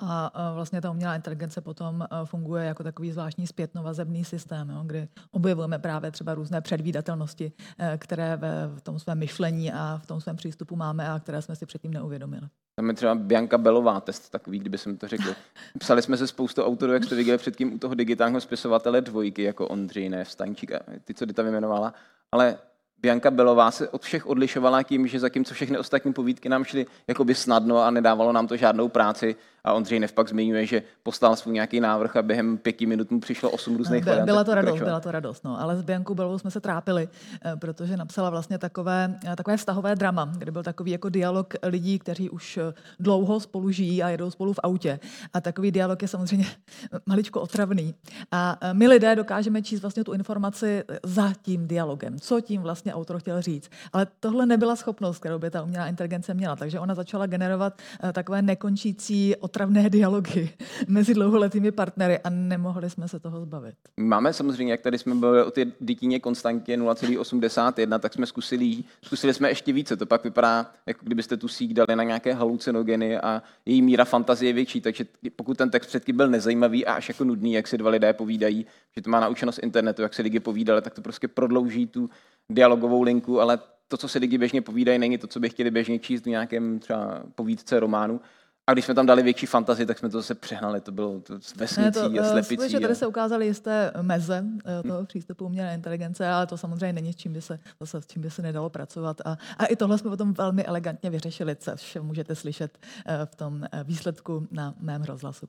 A 0.00 0.52
vlastně 0.54 0.80
ta 0.80 0.90
umělá 0.90 1.16
inteligence 1.16 1.60
potom 1.60 2.06
funguje 2.24 2.64
jako 2.64 2.82
takový 2.82 3.12
zvláštní 3.12 3.46
zpětnovazebný 3.46 4.24
systém, 4.24 4.70
jo, 4.70 4.82
kdy 4.86 5.08
objevujeme 5.30 5.78
právě 5.78 6.10
třeba 6.10 6.34
různé 6.34 6.60
předvídatelnosti, 6.60 7.52
které 7.98 8.38
v 8.74 8.80
tom 8.80 8.98
svém 8.98 9.18
myšlení 9.18 9.72
a 9.72 10.00
v 10.02 10.06
tom 10.06 10.20
svém 10.20 10.36
přístupu 10.36 10.76
máme 10.76 11.08
a 11.08 11.18
které 11.18 11.42
jsme 11.42 11.56
si 11.56 11.66
předtím 11.66 11.94
neuvědomili. 11.94 12.48
Tam 12.76 12.88
je 12.88 12.94
třeba 12.94 13.14
Bianca 13.14 13.58
Belová 13.58 14.00
test 14.00 14.30
takový, 14.30 14.58
kdyby 14.58 14.78
jsem 14.78 14.96
to 14.96 15.08
řekl. 15.08 15.34
Psali 15.78 16.02
jsme 16.02 16.16
se 16.16 16.26
spoustu 16.26 16.64
autorů, 16.64 16.92
jak 16.92 17.04
jste 17.04 17.14
viděli 17.14 17.38
předtím 17.38 17.74
u 17.74 17.78
toho 17.78 17.94
digitálního 17.94 18.40
spisovatele 18.40 19.00
dvojky, 19.00 19.42
jako 19.42 19.68
Ondřej, 19.68 20.08
ne, 20.08 20.24
Vstaňčík 20.24 20.72
a 20.72 20.80
ty, 21.04 21.14
co 21.14 21.24
Dita 21.24 21.42
vyjmenovala. 21.68 21.94
Ale 22.32 22.58
Bianka 22.98 23.30
Belová 23.30 23.70
se 23.70 23.88
od 23.88 24.02
všech 24.02 24.26
odlišovala 24.26 24.82
tím, 24.82 25.06
že 25.06 25.20
zatímco 25.20 25.54
všechny 25.54 25.78
ostatní 25.78 26.12
povídky 26.12 26.48
nám 26.48 26.64
šly 26.64 26.86
jakoby 27.06 27.34
snadno 27.34 27.78
a 27.78 27.90
nedávalo 27.90 28.32
nám 28.32 28.46
to 28.46 28.56
žádnou 28.56 28.88
práci, 28.88 29.36
a 29.68 29.72
Ondřej 29.72 30.00
Nev 30.00 30.12
pak 30.12 30.28
zmiňuje, 30.28 30.66
že 30.66 30.82
poslal 31.02 31.36
svůj 31.36 31.54
nějaký 31.54 31.80
návrh 31.80 32.16
a 32.16 32.22
během 32.22 32.58
pěti 32.58 32.86
minut 32.86 33.10
mu 33.10 33.20
přišlo 33.20 33.50
osm 33.50 33.76
různých 33.76 34.04
variant. 34.04 34.26
Byla 34.26 34.44
to 34.44 34.54
radost, 34.54 34.78
byla 34.78 35.00
to 35.00 35.10
radost, 35.10 35.44
no. 35.44 35.60
ale 35.60 35.76
s 35.76 35.82
Biankou 35.82 36.14
Belovou 36.14 36.38
jsme 36.38 36.50
se 36.50 36.60
trápili, 36.60 37.08
eh, 37.44 37.56
protože 37.56 37.96
napsala 37.96 38.30
vlastně 38.30 38.58
takové, 38.58 39.18
eh, 39.26 39.36
takové 39.36 39.56
vztahové 39.56 39.96
drama, 39.96 40.32
kde 40.38 40.52
byl 40.52 40.62
takový 40.62 40.90
jako 40.90 41.08
dialog 41.08 41.54
lidí, 41.62 41.98
kteří 41.98 42.30
už 42.30 42.56
eh, 42.56 42.74
dlouho 43.00 43.40
spolu 43.40 43.70
žijí 43.70 44.02
a 44.02 44.08
jedou 44.08 44.30
spolu 44.30 44.52
v 44.52 44.60
autě. 44.62 45.00
A 45.32 45.40
takový 45.40 45.70
dialog 45.70 46.02
je 46.02 46.08
samozřejmě 46.08 46.46
maličko 47.06 47.40
otravný. 47.40 47.94
A 48.32 48.58
my 48.72 48.88
lidé 48.88 49.16
dokážeme 49.16 49.62
číst 49.62 49.80
vlastně 49.80 50.04
tu 50.04 50.12
informaci 50.12 50.84
za 51.04 51.32
tím 51.42 51.68
dialogem, 51.68 52.20
co 52.20 52.40
tím 52.40 52.62
vlastně 52.62 52.94
autor 52.94 53.18
chtěl 53.18 53.42
říct. 53.42 53.70
Ale 53.92 54.06
tohle 54.20 54.46
nebyla 54.46 54.76
schopnost, 54.76 55.18
kterou 55.18 55.38
by 55.38 55.50
ta 55.50 55.62
umělá 55.62 55.86
inteligence 55.86 56.34
měla. 56.34 56.56
Takže 56.56 56.80
ona 56.80 56.94
začala 56.94 57.26
generovat 57.26 57.78
takové 58.12 58.42
nekončící 58.42 59.36
otravné 59.36 59.57
dialogy 59.66 60.50
mezi 60.88 61.14
dlouholetými 61.14 61.72
partnery 61.72 62.18
a 62.18 62.30
nemohli 62.30 62.90
jsme 62.90 63.08
se 63.08 63.20
toho 63.20 63.40
zbavit. 63.40 63.74
Máme 63.96 64.32
samozřejmě, 64.32 64.72
jak 64.72 64.80
tady 64.80 64.98
jsme 64.98 65.14
byli 65.14 65.42
o 65.42 65.50
té 65.50 65.64
dytíně 65.80 66.20
konstantě 66.20 66.76
0,81, 66.76 67.98
tak 67.98 68.14
jsme 68.14 68.26
zkusili, 68.26 68.84
zkusili 69.02 69.34
jsme 69.34 69.48
ještě 69.48 69.72
více. 69.72 69.96
To 69.96 70.06
pak 70.06 70.24
vypadá, 70.24 70.70
jako 70.86 71.00
kdybyste 71.04 71.36
tu 71.36 71.48
síť 71.48 71.72
dali 71.72 71.96
na 71.96 72.02
nějaké 72.04 72.34
halucinogeny 72.34 73.18
a 73.18 73.42
její 73.66 73.82
míra 73.82 74.04
fantazie 74.04 74.48
je 74.48 74.52
větší. 74.52 74.80
Takže 74.80 75.04
pokud 75.36 75.58
ten 75.58 75.70
text 75.70 75.86
předtím 75.86 76.16
byl 76.16 76.28
nezajímavý 76.28 76.86
a 76.86 76.92
až 76.94 77.08
jako 77.08 77.24
nudný, 77.24 77.52
jak 77.52 77.68
si 77.68 77.78
dva 77.78 77.90
lidé 77.90 78.12
povídají, 78.12 78.66
že 78.96 79.02
to 79.02 79.10
má 79.10 79.20
naučenost 79.20 79.58
internetu, 79.58 80.02
jak 80.02 80.14
se 80.14 80.22
lidi 80.22 80.40
povídali, 80.40 80.82
tak 80.82 80.94
to 80.94 81.02
prostě 81.02 81.28
prodlouží 81.28 81.86
tu 81.86 82.10
dialogovou 82.50 83.02
linku, 83.02 83.40
ale 83.40 83.58
to, 83.88 83.96
co 83.96 84.08
se 84.08 84.18
lidi 84.18 84.38
běžně 84.38 84.62
povídají, 84.62 84.98
není 84.98 85.18
to, 85.18 85.26
co 85.26 85.40
by 85.40 85.48
chtěli 85.48 85.70
běžně 85.70 85.98
číst 85.98 86.22
v 86.22 86.28
nějakém 86.28 86.78
třeba 86.78 87.22
povídce 87.34 87.80
románu. 87.80 88.20
A 88.68 88.72
když 88.72 88.84
jsme 88.84 88.94
tam 88.94 89.06
dali 89.06 89.22
větší 89.22 89.46
fantazii, 89.46 89.86
tak 89.86 89.98
jsme 89.98 90.08
to 90.08 90.18
zase 90.18 90.34
přehnali. 90.34 90.80
To 90.80 90.92
bylo 90.92 91.20
to 91.20 91.38
vesnicí 91.56 91.80
ne, 91.80 91.92
to, 91.92 92.00
a 92.00 92.24
eh, 92.24 92.30
slepicí. 92.30 92.70
Že 92.70 92.80
tady 92.80 92.94
se 92.94 93.06
ukázaly 93.06 93.46
jisté 93.46 93.92
meze 94.02 94.44
eh, 94.66 94.88
toho 94.88 95.04
přístupu 95.04 95.44
umělé 95.44 95.74
inteligence, 95.74 96.28
ale 96.28 96.46
to 96.46 96.56
samozřejmě 96.56 96.92
není 96.92 97.12
s 97.12 97.16
čím 97.16 97.32
by 97.32 97.42
se, 97.42 97.58
zase, 97.80 98.02
s 98.02 98.06
čím 98.06 98.22
by 98.22 98.30
se 98.30 98.42
nedalo 98.42 98.70
pracovat. 98.70 99.20
A, 99.24 99.36
a 99.58 99.66
i 99.66 99.76
tohle 99.76 99.98
jsme 99.98 100.10
potom 100.10 100.32
velmi 100.32 100.64
elegantně 100.64 101.10
vyřešili, 101.10 101.56
což 101.56 101.96
můžete 102.00 102.34
slyšet 102.34 102.78
eh, 103.06 103.18
v 103.26 103.34
tom 103.34 103.64
výsledku 103.84 104.46
na 104.50 104.74
mém 104.80 105.02
rozhlasu. 105.02 105.48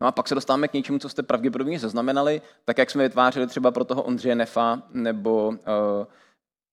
No 0.00 0.06
a 0.06 0.12
pak 0.12 0.28
se 0.28 0.34
dostáváme 0.34 0.68
k 0.68 0.72
něčemu, 0.72 0.98
co 0.98 1.08
jste 1.08 1.22
pravděpodobně 1.22 1.78
zaznamenali, 1.78 2.42
tak 2.64 2.78
jak 2.78 2.90
jsme 2.90 3.02
vytvářeli 3.02 3.46
třeba 3.46 3.70
pro 3.70 3.84
toho 3.84 4.02
Ondřeje 4.02 4.34
Nefa 4.34 4.82
nebo 4.92 5.48
uh, 5.48 5.56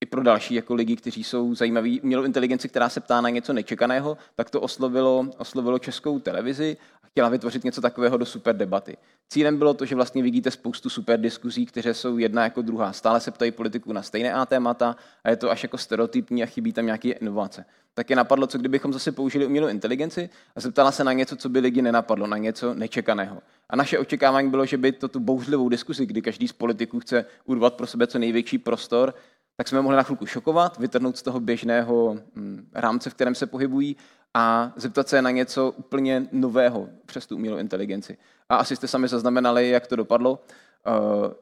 i 0.00 0.06
pro 0.06 0.22
další 0.22 0.54
jako 0.54 0.74
lidi, 0.74 0.96
kteří 0.96 1.24
jsou 1.24 1.54
zajímaví 1.54 2.00
umělou 2.00 2.24
inteligenci, 2.24 2.68
která 2.68 2.88
se 2.88 3.00
ptá 3.00 3.20
na 3.20 3.28
něco 3.28 3.52
nečekaného, 3.52 4.18
tak 4.34 4.50
to 4.50 4.60
oslovilo, 4.60 5.26
oslovilo 5.38 5.78
českou 5.78 6.18
televizi 6.18 6.76
a 7.02 7.06
chtěla 7.06 7.28
vytvořit 7.28 7.64
něco 7.64 7.80
takového 7.80 8.16
do 8.16 8.26
super 8.26 8.56
debaty. 8.56 8.96
Cílem 9.28 9.58
bylo 9.58 9.74
to, 9.74 9.84
že 9.84 9.94
vlastně 9.94 10.22
vidíte 10.22 10.50
spoustu 10.50 10.90
super 10.90 11.20
diskuzí, 11.20 11.66
které 11.66 11.94
jsou 11.94 12.18
jedna 12.18 12.44
jako 12.44 12.62
druhá. 12.62 12.92
Stále 12.92 13.20
se 13.20 13.30
ptají 13.30 13.50
politiků 13.50 13.92
na 13.92 14.02
stejné 14.02 14.34
témata 14.46 14.96
a 15.24 15.30
je 15.30 15.36
to 15.36 15.50
až 15.50 15.62
jako 15.62 15.78
stereotypní 15.78 16.42
a 16.42 16.46
chybí 16.46 16.72
tam 16.72 16.86
nějaké 16.86 17.10
inovace. 17.10 17.64
Tak 17.94 18.10
je 18.10 18.16
napadlo, 18.16 18.46
co 18.46 18.58
kdybychom 18.58 18.92
zase 18.92 19.12
použili 19.12 19.46
umělou 19.46 19.68
inteligenci 19.68 20.30
a 20.56 20.60
zeptala 20.60 20.92
se 20.92 21.04
na 21.04 21.12
něco, 21.12 21.36
co 21.36 21.48
by 21.48 21.60
lidi 21.60 21.82
nenapadlo, 21.82 22.26
na 22.26 22.36
něco 22.36 22.74
nečekaného. 22.74 23.42
A 23.70 23.76
naše 23.76 23.98
očekávání 23.98 24.50
bylo, 24.50 24.66
že 24.66 24.76
by 24.76 24.92
to 24.92 25.08
tu 25.08 25.20
bouřlivou 25.20 25.68
diskuzi, 25.68 26.06
kdy 26.06 26.22
každý 26.22 26.48
z 26.48 26.52
politiků 26.52 27.00
chce 27.00 27.24
urvat 27.44 27.74
pro 27.74 27.86
sebe 27.86 28.06
co 28.06 28.18
největší 28.18 28.58
prostor, 28.58 29.14
tak 29.60 29.68
jsme 29.68 29.82
mohli 29.82 29.96
na 29.96 30.02
chvilku 30.02 30.26
šokovat, 30.26 30.78
vytrhnout 30.78 31.16
z 31.16 31.22
toho 31.22 31.40
běžného 31.40 32.18
mm, 32.34 32.68
rámce, 32.74 33.10
v 33.10 33.14
kterém 33.14 33.34
se 33.34 33.46
pohybují 33.46 33.96
a 34.34 34.72
zeptat 34.76 35.08
se 35.08 35.22
na 35.22 35.30
něco 35.30 35.70
úplně 35.70 36.26
nového 36.32 36.88
přes 37.06 37.26
tu 37.26 37.36
umělou 37.36 37.56
inteligenci. 37.56 38.18
A 38.48 38.56
asi 38.56 38.76
jste 38.76 38.88
sami 38.88 39.08
zaznamenali, 39.08 39.68
jak 39.68 39.86
to 39.86 39.96
dopadlo. 39.96 40.42
Eh, 40.86 41.34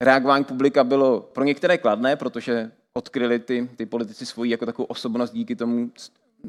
reagování 0.00 0.44
publika 0.44 0.84
bylo 0.84 1.20
pro 1.20 1.44
některé 1.44 1.78
kladné, 1.78 2.16
protože 2.16 2.70
odkryli 2.92 3.38
ty, 3.38 3.70
ty 3.76 3.86
politici 3.86 4.26
svoji 4.26 4.50
jako 4.50 4.66
takovou 4.66 4.86
osobnost 4.86 5.30
díky 5.30 5.56
tomu, 5.56 5.90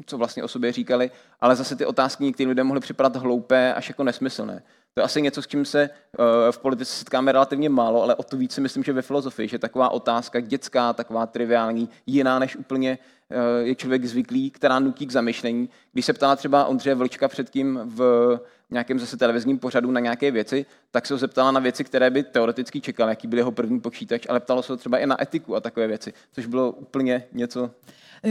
co 0.06 0.18
vlastně 0.18 0.42
o 0.42 0.48
sobě 0.48 0.72
říkali, 0.72 1.10
ale 1.40 1.56
zase 1.56 1.76
ty 1.76 1.86
otázky 1.86 2.24
některým 2.24 2.48
lidem 2.48 2.66
mohly 2.66 2.80
připadat 2.80 3.16
hloupé 3.16 3.74
až 3.74 3.88
jako 3.88 4.04
nesmyslné. 4.04 4.62
To 4.94 5.00
je 5.00 5.04
asi 5.04 5.22
něco, 5.22 5.42
s 5.42 5.46
čím 5.46 5.64
se 5.64 5.82
eh, 5.82 6.52
v 6.52 6.58
politice 6.58 6.92
setkáme 6.92 7.32
relativně 7.32 7.68
málo, 7.68 8.02
ale 8.02 8.14
o 8.14 8.22
to 8.22 8.36
více 8.36 8.60
myslím, 8.60 8.84
že 8.84 8.92
ve 8.92 9.02
filozofii, 9.02 9.48
že 9.48 9.58
taková 9.58 9.88
otázka 9.88 10.40
dětská, 10.40 10.92
taková 10.92 11.26
triviální, 11.26 11.88
jiná 12.06 12.38
než 12.38 12.56
úplně 12.56 12.98
eh, 13.30 13.62
je 13.62 13.74
člověk 13.74 14.04
zvyklý, 14.04 14.50
která 14.50 14.78
nutí 14.78 15.06
k 15.06 15.12
zamyšlení. 15.12 15.68
Když 15.92 16.06
se 16.06 16.12
ptala 16.12 16.36
třeba 16.36 16.64
Ondřeje 16.64 16.94
Vlčka 16.94 17.28
předtím 17.28 17.80
v 17.84 18.38
nějakém 18.70 18.98
zase 18.98 19.16
televizním 19.16 19.58
pořadu 19.58 19.90
na 19.90 20.00
nějaké 20.00 20.30
věci, 20.30 20.66
tak 20.90 21.06
se 21.06 21.14
ho 21.14 21.18
zeptala 21.18 21.50
na 21.50 21.60
věci, 21.60 21.84
které 21.84 22.10
by 22.10 22.22
teoreticky 22.22 22.80
čekal, 22.80 23.08
jaký 23.08 23.26
byl 23.26 23.38
jeho 23.38 23.52
první 23.52 23.80
počítač, 23.80 24.26
ale 24.28 24.40
ptalo 24.40 24.62
se 24.62 24.72
ho 24.72 24.76
třeba 24.76 24.98
i 24.98 25.06
na 25.06 25.22
etiku 25.22 25.56
a 25.56 25.60
takové 25.60 25.86
věci, 25.86 26.12
což 26.32 26.46
bylo 26.46 26.72
úplně 26.72 27.24
něco 27.32 27.70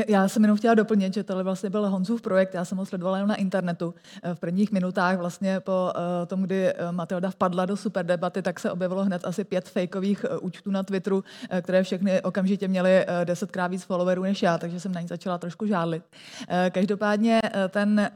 já 0.08 0.28
jsem 0.28 0.44
jenom 0.44 0.58
chtěla 0.58 0.74
doplnit, 0.74 1.14
že 1.14 1.24
tohle 1.24 1.44
vlastně 1.44 1.70
byl 1.70 1.90
Honzův 1.90 2.22
projekt, 2.22 2.54
já 2.54 2.66
jsem 2.66 2.78
ho 2.78 2.86
sledovala 2.86 3.18
jenom 3.18 3.30
na 3.30 3.36
internetu. 3.36 3.94
Eh, 4.24 4.36
v 4.36 4.40
prvních 4.40 4.72
minutách 4.72 5.18
vlastně 5.18 5.60
po 5.60 5.92
eh, 5.96 6.26
tom, 6.26 6.44
kdy 6.44 6.68
eh, 6.68 6.92
Matilda 6.92 7.30
vpadla 7.30 7.66
do 7.66 7.78
super 7.78 8.06
debaty, 8.06 8.42
tak 8.42 8.60
se 8.60 8.72
objevilo 8.72 9.04
hned 9.04 9.26
asi 9.26 9.44
pět 9.44 9.70
fejkových 9.70 10.26
účtů 10.42 10.72
na 10.72 10.84
Twitteru, 10.84 11.24
které 11.62 11.84
všechny 11.84 12.22
okamžitě 12.22 12.68
měly 12.68 13.06
desetkrát 13.24 13.72
víc 13.72 13.84
followerů 13.84 14.24
než 14.24 14.44
já, 14.44 14.58
takže 14.58 14.80
jsem 14.80 14.92
na 14.92 15.02
ní 15.02 15.08
začala 15.08 15.38
trošku 15.38 15.66
žádlit. 15.66 16.04
Každopádně 16.72 17.40
ten, 17.70 18.10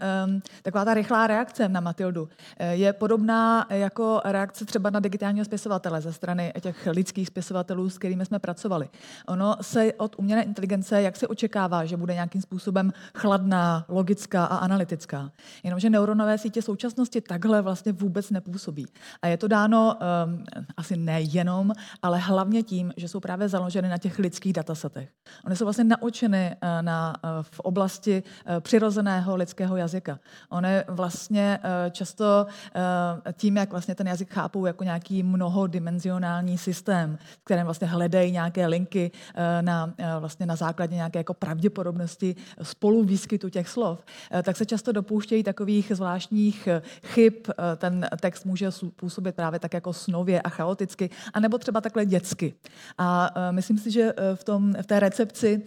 taková 0.62 0.86
ta 0.86 0.94
rychlá 0.94 1.28
reakce 1.28 1.70
na 1.70 1.80
Matildu 1.80 2.30
je 2.72 2.94
podobná 2.94 3.68
jako 3.70 4.22
reakce 4.26 4.66
třeba 4.66 4.90
na 4.90 5.00
digitálního 5.00 5.46
spisovatele 5.46 6.02
ze 6.02 6.14
strany 6.14 6.54
těch 6.62 6.88
lidských 6.88 7.28
spisovatelů, 7.28 7.90
s 7.90 7.98
kterými 7.98 8.26
jsme 8.26 8.40
pracovali. 8.40 8.90
Ono 9.28 9.56
se 9.62 9.94
od 9.94 10.16
umělé 10.18 10.42
inteligence, 10.42 11.02
jak 11.02 11.16
se 11.16 11.28
očeká, 11.28 11.63
očekává, 11.64 11.86
že 11.86 11.98
bude 11.98 12.14
nějakým 12.14 12.42
způsobem 12.42 12.94
chladná, 13.16 13.86
logická 13.88 14.46
a 14.46 14.58
analytická. 14.58 15.32
Jenomže 15.64 15.90
neuronové 15.90 16.38
sítě 16.38 16.62
současnosti 16.62 17.22
takhle 17.22 17.62
vlastně 17.62 17.92
vůbec 17.92 18.30
nepůsobí. 18.32 18.86
A 19.22 19.28
je 19.28 19.38
to 19.38 19.48
dáno 19.48 19.96
um, 19.96 20.44
asi 20.78 20.98
nejenom, 20.98 21.72
ale 22.02 22.20
hlavně 22.20 22.64
tím, 22.64 22.94
že 22.98 23.08
jsou 23.08 23.20
právě 23.20 23.50
založeny 23.50 23.90
na 23.90 23.98
těch 23.98 24.20
lidských 24.20 24.54
datasetech. 24.54 25.10
Ony 25.46 25.56
jsou 25.56 25.66
vlastně 25.66 25.84
naučeny 25.84 26.56
uh, 26.56 26.82
na, 26.82 27.14
uh, 27.24 27.30
v 27.42 27.60
oblasti 27.60 28.24
uh, 28.24 28.60
přirozeného 28.60 29.36
lidského 29.36 29.78
jazyka. 29.78 30.20
Ony 30.50 30.84
vlastně 30.88 31.60
uh, 31.64 31.92
často 31.92 32.46
uh, 32.46 33.32
tím, 33.34 33.58
jak 33.58 33.72
vlastně 33.72 33.96
ten 33.96 34.08
jazyk 34.08 34.34
chápou 34.34 34.66
jako 34.66 34.84
nějaký 34.84 35.24
mnohodimenzionální 35.24 36.58
systém, 36.58 37.18
kterém 37.44 37.66
vlastně 37.66 37.88
hledají 37.88 38.32
nějaké 38.32 38.68
linky 38.68 39.12
uh, 39.12 39.42
na, 39.62 39.86
uh, 39.86 40.06
vlastně 40.20 40.46
na 40.46 40.56
základě 40.56 40.96
nějaké 40.96 41.20
jako 41.20 41.34
pravděpodobnosti 41.54 42.36
spolu 42.62 43.04
výskytu 43.04 43.50
těch 43.50 43.70
slov, 43.70 44.00
eh, 44.32 44.44
tak 44.44 44.58
se 44.58 44.66
často 44.66 44.92
dopouštějí 44.92 45.44
takových 45.44 45.92
zvláštních 45.96 46.68
eh, 46.68 46.82
chyb. 47.06 47.34
Eh, 47.50 47.76
ten 47.78 48.08
text 48.20 48.46
může 48.46 48.70
působit 48.96 49.36
právě 49.36 49.60
tak 49.60 49.74
jako 49.74 49.94
snově 49.94 50.42
a 50.42 50.50
chaoticky, 50.50 51.10
anebo 51.34 51.58
třeba 51.58 51.82
takhle 51.82 52.06
dětsky. 52.06 52.54
A 52.98 53.30
myslím 53.52 53.78
si, 53.78 53.92
že 53.92 54.14
v, 54.36 54.44
tom, 54.44 54.74
v 54.82 54.86
té 54.86 55.00
recepci 55.00 55.62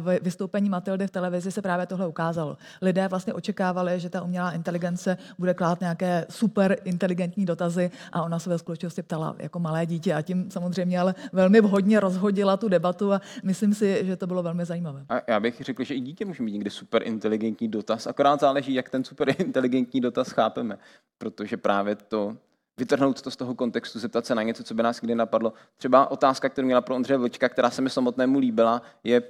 v 0.00 0.18
vystoupení 0.22 0.70
Matildy 0.70 1.06
v 1.06 1.10
televizi 1.10 1.52
se 1.52 1.62
právě 1.62 1.86
tohle 1.86 2.06
ukázalo. 2.06 2.56
Lidé 2.82 3.08
vlastně 3.08 3.34
očekávali, 3.34 4.00
že 4.00 4.10
ta 4.10 4.22
umělá 4.22 4.52
inteligence 4.52 5.18
bude 5.38 5.54
klát 5.54 5.80
nějaké 5.80 6.26
super 6.30 6.78
inteligentní 6.84 7.46
dotazy 7.46 7.90
a 8.12 8.22
ona 8.22 8.38
se 8.38 8.50
ve 8.50 8.58
skutečnosti 8.58 9.02
ptala 9.02 9.36
jako 9.38 9.58
malé 9.58 9.86
dítě 9.86 10.14
a 10.14 10.22
tím 10.22 10.50
samozřejmě 10.50 11.00
ale 11.00 11.14
velmi 11.32 11.60
vhodně 11.60 12.00
rozhodila 12.00 12.56
tu 12.56 12.68
debatu 12.68 13.12
a 13.12 13.20
myslím 13.42 13.74
si, 13.74 14.06
že 14.06 14.16
to 14.16 14.26
bylo 14.26 14.42
velmi 14.42 14.64
zajímavé. 14.64 15.04
A 15.08 15.15
já 15.26 15.40
bych 15.40 15.60
řekl, 15.60 15.84
že 15.84 15.94
i 15.94 16.00
dítě 16.00 16.24
může 16.24 16.42
mít 16.42 16.52
někdy 16.52 16.70
super 16.70 17.02
inteligentní 17.02 17.68
dotaz, 17.68 18.06
akorát 18.06 18.40
záleží, 18.40 18.74
jak 18.74 18.90
ten 18.90 19.04
super 19.04 19.34
inteligentní 19.38 20.00
dotaz 20.00 20.30
chápeme, 20.30 20.78
protože 21.18 21.56
právě 21.56 21.96
to 21.96 22.36
vytrhnout 22.78 23.22
to 23.22 23.30
z 23.30 23.36
toho 23.36 23.54
kontextu, 23.54 23.98
zeptat 23.98 24.26
se 24.26 24.34
na 24.34 24.42
něco, 24.42 24.64
co 24.64 24.74
by 24.74 24.82
nás 24.82 25.00
kdy 25.00 25.14
napadlo. 25.14 25.52
Třeba 25.76 26.10
otázka, 26.10 26.48
kterou 26.48 26.66
měla 26.66 26.80
pro 26.80 26.94
Ondřeje 26.94 27.18
Vlčka, 27.18 27.48
která 27.48 27.70
se 27.70 27.82
mi 27.82 27.90
samotnému 27.90 28.38
líbila, 28.38 28.82
je, 29.04 29.22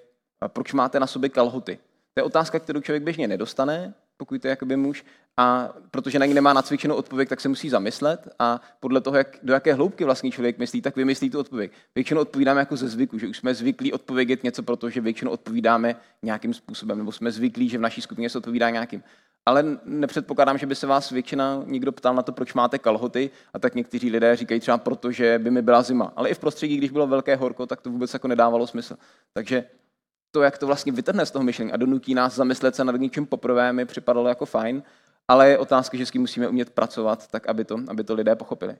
proč 0.48 0.72
máte 0.72 1.00
na 1.00 1.06
sobě 1.06 1.28
kalhoty? 1.28 1.78
To 2.14 2.20
je 2.20 2.24
otázka, 2.24 2.58
kterou 2.58 2.80
člověk 2.80 3.02
běžně 3.02 3.28
nedostane, 3.28 3.94
pokud 4.16 4.44
je 4.44 4.48
jakoby 4.48 4.76
muž, 4.76 5.04
a 5.36 5.74
protože 5.90 6.18
na 6.18 6.26
ní 6.26 6.34
nemá 6.34 6.52
nacvičenou 6.52 6.94
odpověď, 6.94 7.28
tak 7.28 7.40
se 7.40 7.48
musí 7.48 7.68
zamyslet 7.68 8.28
a 8.38 8.60
podle 8.80 9.00
toho, 9.00 9.16
jak, 9.16 9.38
do 9.42 9.52
jaké 9.52 9.74
hloubky 9.74 10.04
vlastně 10.04 10.30
člověk 10.30 10.58
myslí, 10.58 10.82
tak 10.82 10.96
vymyslí 10.96 11.30
tu 11.30 11.38
odpověď. 11.38 11.72
Většinou 11.94 12.20
odpovídáme 12.20 12.60
jako 12.60 12.76
ze 12.76 12.88
zvyku, 12.88 13.18
že 13.18 13.28
už 13.28 13.36
jsme 13.36 13.54
zvyklí 13.54 13.92
odpovědět 13.92 14.44
něco, 14.44 14.62
protože 14.62 15.00
většinou 15.00 15.30
odpovídáme 15.30 15.96
nějakým 16.22 16.54
způsobem, 16.54 16.98
nebo 16.98 17.12
jsme 17.12 17.30
zvyklí, 17.30 17.68
že 17.68 17.78
v 17.78 17.80
naší 17.80 18.00
skupině 18.00 18.30
se 18.30 18.38
odpovídá 18.38 18.70
nějakým. 18.70 19.02
Ale 19.46 19.64
nepředpokládám, 19.84 20.58
že 20.58 20.66
by 20.66 20.74
se 20.74 20.86
vás 20.86 21.10
většina 21.10 21.62
někdo 21.66 21.92
ptal 21.92 22.14
na 22.14 22.22
to, 22.22 22.32
proč 22.32 22.54
máte 22.54 22.78
kalhoty, 22.78 23.30
a 23.54 23.58
tak 23.58 23.74
někteří 23.74 24.10
lidé 24.10 24.36
říkají 24.36 24.60
třeba 24.60 24.78
proto, 24.78 25.12
že 25.12 25.38
by 25.38 25.50
mi 25.50 25.62
byla 25.62 25.82
zima. 25.82 26.12
Ale 26.16 26.28
i 26.28 26.34
v 26.34 26.38
prostředí, 26.38 26.76
když 26.76 26.90
bylo 26.90 27.06
velké 27.06 27.36
horko, 27.36 27.66
tak 27.66 27.80
to 27.80 27.90
vůbec 27.90 28.12
jako 28.12 28.28
nedávalo 28.28 28.66
smysl. 28.66 28.96
Takže 29.32 29.64
to, 30.36 30.42
jak 30.42 30.58
to 30.58 30.66
vlastně 30.66 30.92
vytrhne 30.92 31.26
z 31.26 31.30
toho 31.30 31.42
myšlení 31.42 31.72
a 31.72 31.76
donutí 31.76 32.14
nás 32.14 32.34
zamyslet 32.34 32.76
se 32.76 32.84
nad 32.84 32.96
něčím 32.96 33.26
poprvé, 33.26 33.72
mi 33.72 33.84
připadalo 33.84 34.28
jako 34.28 34.46
fajn, 34.46 34.82
ale 35.28 35.48
je 35.48 35.58
otázka, 35.58 35.96
že 35.96 36.06
s 36.06 36.10
tím 36.10 36.20
musíme 36.20 36.48
umět 36.48 36.70
pracovat, 36.70 37.26
tak 37.30 37.46
aby 37.46 37.64
to, 37.64 37.78
aby 37.88 38.04
to 38.04 38.14
lidé 38.14 38.34
pochopili. 38.34 38.76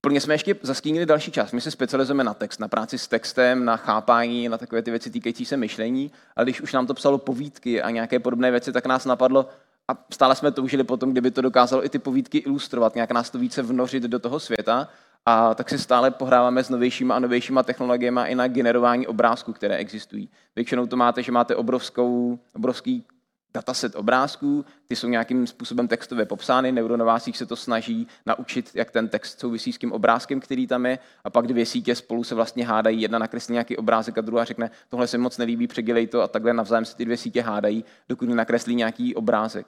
Plně 0.00 0.20
jsme 0.20 0.34
ještě 0.34 0.56
zastínili 0.62 1.06
další 1.06 1.30
část. 1.30 1.52
My 1.52 1.60
se 1.60 1.70
specializujeme 1.70 2.24
na 2.24 2.34
text, 2.34 2.60
na 2.60 2.68
práci 2.68 2.98
s 2.98 3.08
textem, 3.08 3.64
na 3.64 3.76
chápání, 3.76 4.48
na 4.48 4.58
takové 4.58 4.82
ty 4.82 4.90
věci 4.90 5.10
týkající 5.10 5.44
se 5.44 5.56
myšlení, 5.56 6.10
ale 6.36 6.46
když 6.46 6.60
už 6.60 6.72
nám 6.72 6.86
to 6.86 6.94
psalo 6.94 7.18
povídky 7.18 7.82
a 7.82 7.90
nějaké 7.90 8.18
podobné 8.18 8.50
věci, 8.50 8.72
tak 8.72 8.86
nás 8.86 9.04
napadlo, 9.04 9.48
a 9.88 10.04
stále 10.10 10.34
jsme 10.34 10.50
toužili 10.50 10.84
potom, 10.84 11.12
kdyby 11.12 11.30
to 11.30 11.40
dokázalo 11.40 11.84
i 11.84 11.88
ty 11.88 11.98
povídky 11.98 12.38
ilustrovat, 12.38 12.94
nějak 12.94 13.10
nás 13.10 13.30
to 13.30 13.38
více 13.38 13.62
vnořit 13.62 14.02
do 14.02 14.18
toho 14.18 14.40
světa. 14.40 14.88
A 15.26 15.54
tak 15.54 15.68
si 15.68 15.78
stále 15.78 16.10
pohráváme 16.10 16.64
s 16.64 16.70
novějšíma 16.70 17.16
a 17.16 17.18
novějšíma 17.18 17.62
technologiemi 17.62 18.20
i 18.26 18.34
na 18.34 18.48
generování 18.48 19.06
obrázků, 19.06 19.52
které 19.52 19.76
existují. 19.76 20.28
Většinou 20.56 20.86
to 20.86 20.96
máte, 20.96 21.22
že 21.22 21.32
máte 21.32 21.56
obrovskou, 21.56 22.38
obrovský 22.54 23.04
dataset 23.54 23.96
obrázků, 23.96 24.64
ty 24.86 24.96
jsou 24.96 25.08
nějakým 25.08 25.46
způsobem 25.46 25.88
textově 25.88 26.26
popsány, 26.26 26.72
neuronová 26.72 27.18
síť 27.18 27.36
se 27.36 27.46
to 27.46 27.56
snaží 27.56 28.06
naučit, 28.26 28.70
jak 28.74 28.90
ten 28.90 29.08
text 29.08 29.40
souvisí 29.40 29.72
s 29.72 29.78
tím 29.78 29.92
obrázkem, 29.92 30.40
který 30.40 30.66
tam 30.66 30.86
je, 30.86 30.98
a 31.24 31.30
pak 31.30 31.46
dvě 31.46 31.66
sítě 31.66 31.94
spolu 31.94 32.24
se 32.24 32.34
vlastně 32.34 32.66
hádají, 32.66 33.00
jedna 33.00 33.18
nakreslí 33.18 33.52
nějaký 33.52 33.76
obrázek 33.76 34.18
a 34.18 34.20
druhá 34.20 34.44
řekne, 34.44 34.70
tohle 34.88 35.06
se 35.06 35.18
moc 35.18 35.38
nelíbí, 35.38 35.66
předělej 35.66 36.06
to 36.06 36.22
a 36.22 36.28
takhle 36.28 36.52
navzájem 36.52 36.84
se 36.84 36.96
ty 36.96 37.04
dvě 37.04 37.16
sítě 37.16 37.42
hádají, 37.42 37.84
dokud 38.08 38.28
nakreslí 38.28 38.74
nějaký 38.74 39.14
obrázek. 39.14 39.66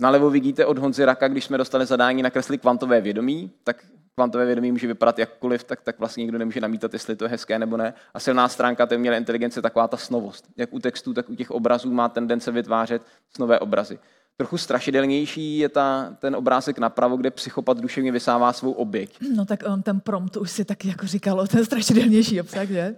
Nalevo 0.00 0.30
vidíte 0.30 0.66
od 0.66 0.78
Honzy 0.78 1.04
Raka, 1.04 1.28
když 1.28 1.44
jsme 1.44 1.58
dostali 1.58 1.86
zadání 1.86 2.22
nakreslit 2.22 2.60
kvantové 2.60 3.00
vědomí, 3.00 3.50
tak 3.64 3.86
kvantové 4.14 4.46
vědomí 4.46 4.72
může 4.72 4.86
vypadat 4.86 5.18
jakkoliv, 5.18 5.64
tak, 5.64 5.80
tak 5.82 5.98
vlastně 5.98 6.20
nikdo 6.20 6.38
nemůže 6.38 6.60
namítat, 6.60 6.92
jestli 6.92 7.16
to 7.16 7.24
je 7.24 7.28
hezké 7.28 7.58
nebo 7.58 7.76
ne. 7.76 7.94
A 8.14 8.20
silná 8.20 8.48
stránka 8.48 8.86
té 8.86 8.96
umělé 8.96 9.16
inteligence 9.16 9.58
je 9.58 9.62
taková 9.62 9.88
ta 9.88 9.96
snovost. 9.96 10.44
Jak 10.56 10.74
u 10.74 10.78
textů, 10.78 11.14
tak 11.14 11.28
u 11.30 11.34
těch 11.34 11.50
obrazů 11.50 11.92
má 11.92 12.08
tendence 12.08 12.50
vytvářet 12.50 13.02
snové 13.36 13.58
obrazy. 13.58 13.98
Trochu 14.40 14.58
strašidelnější 14.58 15.58
je 15.58 15.68
ta, 15.68 16.16
ten 16.18 16.36
obrázek 16.36 16.78
napravo, 16.78 17.16
kde 17.16 17.30
psychopat 17.30 17.80
duševně 17.80 18.12
vysává 18.12 18.52
svou 18.52 18.72
oběť. 18.72 19.16
No 19.36 19.44
tak 19.44 19.62
on 19.66 19.82
ten 19.82 20.00
prompt 20.00 20.36
už 20.36 20.50
si 20.50 20.64
taky 20.64 20.88
jako 20.88 21.06
říkalo, 21.06 21.46
ten 21.46 21.64
strašidelnější 21.64 22.40
obsah, 22.40 22.68
že? 22.68 22.94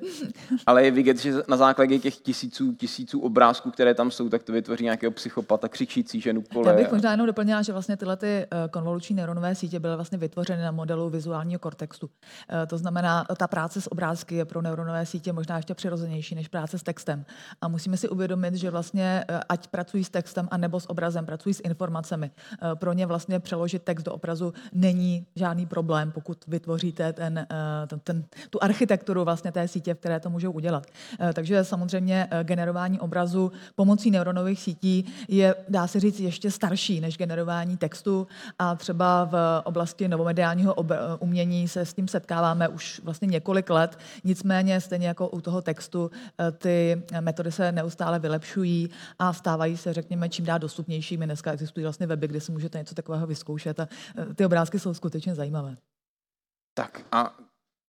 Ale 0.67 0.85
je 0.85 0.91
vidět, 0.91 1.19
že 1.19 1.33
na 1.49 1.57
základě 1.57 1.99
těch 1.99 2.17
tisíců, 2.17 2.73
tisíců 2.73 3.21
obrázků, 3.21 3.71
které 3.71 3.95
tam 3.95 4.11
jsou, 4.11 4.29
tak 4.29 4.43
to 4.43 4.53
vytvoří 4.53 4.85
nějakého 4.85 5.13
psychopata, 5.13 5.69
křičící 5.69 6.21
ženu 6.21 6.43
kole. 6.43 6.71
Já 6.71 6.77
bych 6.77 6.93
možná 6.93 7.11
jenom 7.11 7.27
doplnila, 7.27 7.63
že 7.63 7.73
vlastně 7.73 7.97
tyhle 7.97 8.17
ty 8.17 8.27
eh, 8.27 8.47
konvoluční 8.71 9.17
neuronové 9.17 9.55
sítě 9.55 9.81
byly 9.81 9.97
vlastně 9.97 10.19
vytvořeny 10.19 10.63
na 10.63 10.71
modelu 10.71 11.11
vizuálního 11.11 11.59
kortextu. 11.59 12.11
Eh, 12.49 12.67
to 12.67 12.79
znamená, 12.79 13.27
ta 13.37 13.49
práce 13.49 13.81
s 13.81 13.93
obrázky 13.93 14.35
je 14.35 14.45
pro 14.45 14.63
neuronové 14.63 15.07
sítě 15.07 15.33
možná 15.33 15.57
ještě 15.57 15.75
přirozenější 15.75 16.35
než 16.35 16.49
práce 16.49 16.79
s 16.79 16.83
textem. 16.83 17.25
A 17.61 17.69
musíme 17.69 17.97
si 17.97 18.09
uvědomit, 18.09 18.55
že 18.55 18.71
vlastně 18.71 19.25
eh, 19.29 19.41
ať 19.49 19.67
pracují 19.67 20.05
s 20.05 20.11
textem, 20.11 20.49
anebo 20.51 20.81
s 20.81 20.91
obrazem, 20.91 21.27
pracují 21.33 21.55
s 21.55 21.61
informacemi. 21.65 22.31
Eh, 22.53 22.75
pro 22.75 22.93
ně 22.93 23.07
vlastně 23.07 23.41
přeložit 23.41 23.83
text 23.83 24.03
do 24.03 24.13
obrazu 24.13 24.53
není 24.73 25.27
žádný 25.37 25.67
problém, 25.67 26.13
pokud 26.13 26.45
vytvoříte 26.47 27.13
ten, 27.13 27.39
eh, 27.39 27.87
ten, 27.87 28.01
ten, 28.01 28.25
tu 28.51 28.63
architekturu 28.63 29.25
vlastně 29.25 29.53
té 29.53 29.69
sítě, 29.69 29.95
v 29.95 29.99
které 29.99 30.21
to 30.21 30.31
můžou 30.31 30.53
udělat. 30.53 30.87
Eh, 31.21 31.33
takže 31.33 31.65
samozřejmě 31.65 32.29
generování 32.43 33.01
obrazu 33.01 33.53
pomocí 33.75 34.11
neuronových 34.11 34.61
sítí 34.61 35.05
je, 35.29 35.55
dá 35.69 35.87
se 35.87 36.01
říct, 36.01 36.21
ještě 36.21 36.51
starší 36.51 37.01
než 37.01 37.17
generování 37.17 37.77
textu 37.77 38.27
a 38.59 38.75
třeba 38.75 39.25
v 39.25 39.63
oblasti 39.65 40.09
novomediálního 40.09 40.75
umění 41.21 41.69
se 41.69 41.81
s 41.81 41.95
tím 41.95 42.09
setkáváme 42.09 42.69
už 42.69 43.01
vlastně 43.05 43.27
několik 43.27 43.71
let. 43.71 43.99
Nicméně 44.25 44.81
stejně 44.81 45.09
jako 45.09 45.29
u 45.29 45.41
toho 45.41 45.63
textu 45.63 46.11
ty 46.59 47.03
metody 47.21 47.53
se 47.53 47.73
neustále 47.73 48.19
vylepšují 48.19 48.91
a 49.19 49.33
stávají 49.33 49.77
se, 49.77 49.93
řekněme, 49.93 50.29
čím 50.29 50.45
dál 50.45 50.59
dostupnějšími. 50.59 51.22
Dneska 51.27 51.53
existují 51.53 51.85
vlastně 51.85 52.07
weby, 52.07 52.29
kde 52.29 52.41
si 52.41 52.53
můžete 52.53 52.79
něco 52.79 52.95
takového 52.95 53.27
vyzkoušet 53.27 53.81
a 53.81 53.89
e, 54.31 54.35
ty 54.35 54.47
obrázky 54.47 54.79
jsou 54.79 54.95
skutečně 54.95 55.35
zajímavé. 55.35 55.77
Tak 56.75 57.05
a 57.13 57.37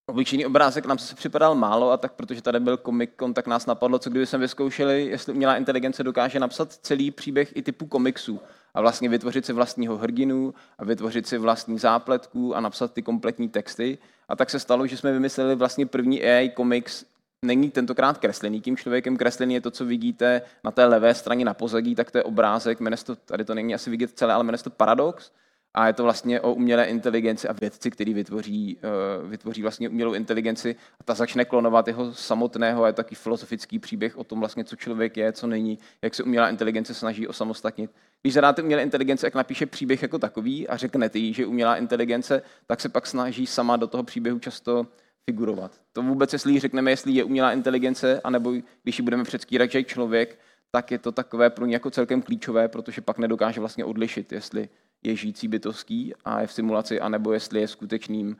Obyčejný 0.05 0.45
obrázek 0.45 0.85
nám 0.85 0.97
se 0.97 1.15
připadal 1.15 1.55
málo 1.55 1.91
a 1.91 1.97
tak 1.97 2.13
protože 2.13 2.41
tady 2.41 2.59
byl 2.59 2.77
Comic 2.77 3.09
Con, 3.19 3.33
tak 3.33 3.47
nás 3.47 3.65
napadlo, 3.65 3.99
co 3.99 4.09
kdyby 4.09 4.25
jsme 4.25 4.39
vyzkoušeli, 4.39 5.05
jestli 5.05 5.33
umělá 5.33 5.57
inteligence 5.57 6.03
dokáže 6.03 6.39
napsat 6.39 6.73
celý 6.73 7.11
příběh 7.11 7.57
i 7.57 7.61
typu 7.61 7.85
komiksů 7.85 8.39
a 8.73 8.81
vlastně 8.81 9.09
vytvořit 9.09 9.45
si 9.45 9.53
vlastního 9.53 9.97
hrdinu 9.97 10.53
a 10.77 10.85
vytvořit 10.85 11.27
si 11.27 11.37
vlastní 11.37 11.79
zápletku 11.79 12.55
a 12.55 12.61
napsat 12.61 12.93
ty 12.93 13.01
kompletní 13.01 13.49
texty. 13.49 13.97
A 14.27 14.35
tak 14.35 14.49
se 14.49 14.59
stalo, 14.59 14.87
že 14.87 14.97
jsme 14.97 15.11
vymysleli 15.11 15.55
vlastně 15.55 15.85
první 15.85 16.23
AI 16.23 16.49
komiks 16.49 17.05
není 17.43 17.71
tentokrát 17.71 18.17
kreslený 18.17 18.61
tím 18.61 18.77
člověkem. 18.77 19.17
Kreslený 19.17 19.53
je 19.53 19.61
to, 19.61 19.71
co 19.71 19.85
vidíte 19.85 20.41
na 20.63 20.71
té 20.71 20.85
levé 20.85 21.13
straně 21.15 21.45
na 21.45 21.53
pozadí, 21.53 21.95
tak 21.95 22.11
to 22.11 22.17
je 22.17 22.23
obrázek, 22.23 22.79
to, 23.05 23.15
tady 23.15 23.45
to 23.45 23.55
není 23.55 23.75
asi 23.75 23.89
vidět 23.89 24.11
celé, 24.15 24.33
ale 24.33 24.43
jmenuje 24.43 24.63
to 24.63 24.69
Paradox. 24.69 25.31
A 25.75 25.87
je 25.87 25.93
to 25.93 26.03
vlastně 26.03 26.41
o 26.41 26.53
umělé 26.53 26.85
inteligenci 26.85 27.47
a 27.47 27.53
vědci, 27.53 27.91
který 27.91 28.13
vytvoří, 28.13 28.77
uh, 29.23 29.29
vytvoří 29.29 29.61
vlastně 29.61 29.89
umělou 29.89 30.13
inteligenci 30.13 30.75
a 30.99 31.03
ta 31.03 31.13
začne 31.13 31.45
klonovat 31.45 31.87
jeho 31.87 32.13
samotného 32.13 32.83
a 32.83 32.87
je 32.87 32.93
taky 32.93 33.15
filozofický 33.15 33.79
příběh 33.79 34.17
o 34.17 34.23
tom 34.23 34.39
vlastně, 34.39 34.63
co 34.63 34.75
člověk 34.75 35.17
je, 35.17 35.31
co 35.31 35.47
není, 35.47 35.79
jak 36.01 36.15
se 36.15 36.23
umělá 36.23 36.49
inteligence 36.49 36.93
snaží 36.93 37.27
osamostatnit. 37.27 37.91
Když 38.21 38.33
zadáte 38.33 38.61
umělé 38.61 38.83
inteligence, 38.83 39.27
jak 39.27 39.35
napíše 39.35 39.65
příběh 39.65 40.01
jako 40.01 40.19
takový 40.19 40.67
a 40.67 40.77
řeknete 40.77 41.19
jí, 41.19 41.33
že 41.33 41.45
umělá 41.45 41.75
inteligence, 41.75 42.41
tak 42.67 42.81
se 42.81 42.89
pak 42.89 43.07
snaží 43.07 43.45
sama 43.45 43.77
do 43.77 43.87
toho 43.87 44.03
příběhu 44.03 44.39
často 44.39 44.87
figurovat. 45.29 45.81
To 45.93 46.01
vůbec, 46.01 46.33
jestli 46.33 46.59
řekneme, 46.59 46.91
jestli 46.91 47.11
je 47.11 47.23
umělá 47.23 47.51
inteligence, 47.51 48.21
anebo 48.23 48.53
když 48.83 48.99
ji 48.99 49.03
budeme 49.03 49.23
předstírat, 49.23 49.71
že 49.71 49.79
je 49.79 49.83
člověk, 49.83 50.39
tak 50.71 50.91
je 50.91 50.99
to 50.99 51.11
takové 51.11 51.49
pro 51.49 51.65
ně 51.65 51.75
jako 51.75 51.91
celkem 51.91 52.21
klíčové, 52.21 52.67
protože 52.67 53.01
pak 53.01 53.17
nedokáže 53.17 53.59
vlastně 53.59 53.85
odlišit, 53.85 54.31
jestli 54.31 54.69
je 55.03 55.15
žijící 55.15 55.47
bytostí 55.47 56.13
a 56.25 56.41
je 56.41 56.47
v 56.47 56.53
simulaci, 56.53 56.99
anebo 56.99 57.33
jestli 57.33 57.61
je 57.61 57.67
skutečným 57.67 58.35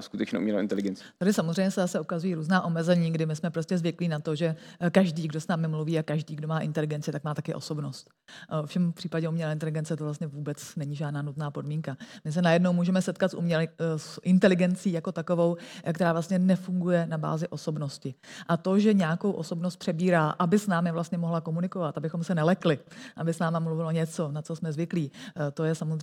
skutečnou 0.00 0.40
umělou 0.40 0.58
inteligenci. 0.58 1.04
Tady 1.18 1.32
samozřejmě 1.32 1.70
se 1.70 1.80
zase 1.80 2.00
ukazují 2.00 2.34
různá 2.34 2.64
omezení, 2.64 3.12
kdy 3.12 3.26
my 3.26 3.36
jsme 3.36 3.50
prostě 3.50 3.78
zvyklí 3.78 4.08
na 4.08 4.18
to, 4.18 4.34
že 4.34 4.56
eh, 4.80 4.90
každý, 4.90 5.28
kdo 5.28 5.40
s 5.40 5.48
námi 5.48 5.68
mluví 5.68 5.98
a 5.98 6.02
každý, 6.02 6.36
kdo 6.36 6.48
má 6.48 6.60
inteligenci, 6.60 7.12
tak 7.12 7.24
má 7.24 7.34
taky 7.34 7.54
osobnost. 7.54 8.10
Eh, 8.50 8.66
všem 8.66 8.92
v 8.92 8.94
případě 8.94 9.28
umělé 9.28 9.52
inteligence 9.52 9.96
to 9.96 10.04
vlastně 10.04 10.26
vůbec 10.26 10.76
není 10.76 10.96
žádná 10.96 11.22
nutná 11.22 11.50
podmínka. 11.50 11.96
My 12.24 12.32
se 12.32 12.42
najednou 12.42 12.72
můžeme 12.72 13.02
setkat 13.02 13.30
s, 13.30 13.34
umělé, 13.34 13.68
eh, 13.78 13.98
s 13.98 14.20
inteligencí 14.22 14.92
jako 14.92 15.12
takovou, 15.12 15.56
která 15.92 16.12
vlastně 16.12 16.38
nefunguje 16.38 17.06
na 17.06 17.18
bázi 17.18 17.48
osobnosti. 17.48 18.14
A 18.48 18.56
to, 18.56 18.78
že 18.78 18.94
nějakou 18.94 19.32
osobnost 19.32 19.76
přebírá, 19.76 20.30
aby 20.38 20.58
s 20.58 20.66
námi 20.66 20.92
vlastně 20.92 21.18
mohla 21.18 21.40
komunikovat, 21.40 21.98
abychom 21.98 22.24
se 22.24 22.34
nelekli, 22.34 22.78
aby 23.16 23.34
s 23.34 23.38
námi 23.38 23.56
mluvilo 23.60 23.90
něco, 23.90 24.32
na 24.32 24.42
co 24.42 24.56
jsme 24.56 24.72
zvyklí, 24.72 25.12
to 25.54 25.64
je 25.64 25.74
samozřejmě 25.74 25.99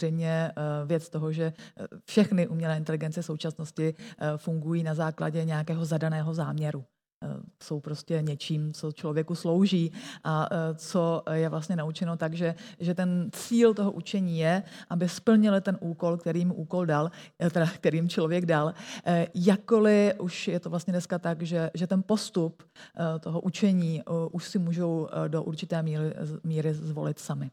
věc 0.85 1.09
toho, 1.09 1.31
že 1.31 1.53
všechny 2.05 2.47
umělé 2.47 2.77
inteligence 2.77 3.23
současnosti 3.23 3.93
eh, 3.93 4.37
fungují 4.37 4.83
na 4.83 4.93
základě 4.93 5.45
nějakého 5.45 5.85
zadaného 5.85 6.33
záměru 6.33 6.85
eh, 7.23 7.27
jsou 7.63 7.79
prostě 7.79 8.21
něčím, 8.21 8.73
co 8.73 8.91
člověku 8.91 9.35
slouží 9.35 9.91
a 10.23 10.47
eh, 10.51 10.75
co 10.75 11.23
je 11.31 11.49
vlastně 11.49 11.75
naučeno 11.75 12.17
tak, 12.17 12.33
že, 12.33 12.55
že 12.79 12.95
ten 12.95 13.29
cíl 13.31 13.73
toho 13.73 13.91
učení 13.91 14.39
je, 14.39 14.63
aby 14.89 15.09
splnili 15.09 15.61
ten 15.61 15.77
úkol, 15.81 16.17
kterým 16.17 16.51
úkol 16.51 16.85
dal, 16.85 17.11
teda 17.51 17.67
kterým 17.67 18.09
člověk 18.09 18.45
dal. 18.45 18.73
Jakkoliv 19.35 20.13
už 20.19 20.47
je 20.47 20.59
to 20.59 20.69
vlastně 20.69 20.91
dneska 20.91 21.19
tak, 21.19 21.41
že, 21.41 21.71
že 21.73 21.87
ten 21.87 22.03
postup 22.03 22.63
toho 23.19 23.41
učení 23.41 24.03
už 24.31 24.43
si 24.47 24.59
můžou 24.59 25.07
do 25.27 25.43
určité 25.43 25.83
míry, 25.83 26.13
míry 26.43 26.73
zvolit 26.73 27.19
sami. 27.19 27.51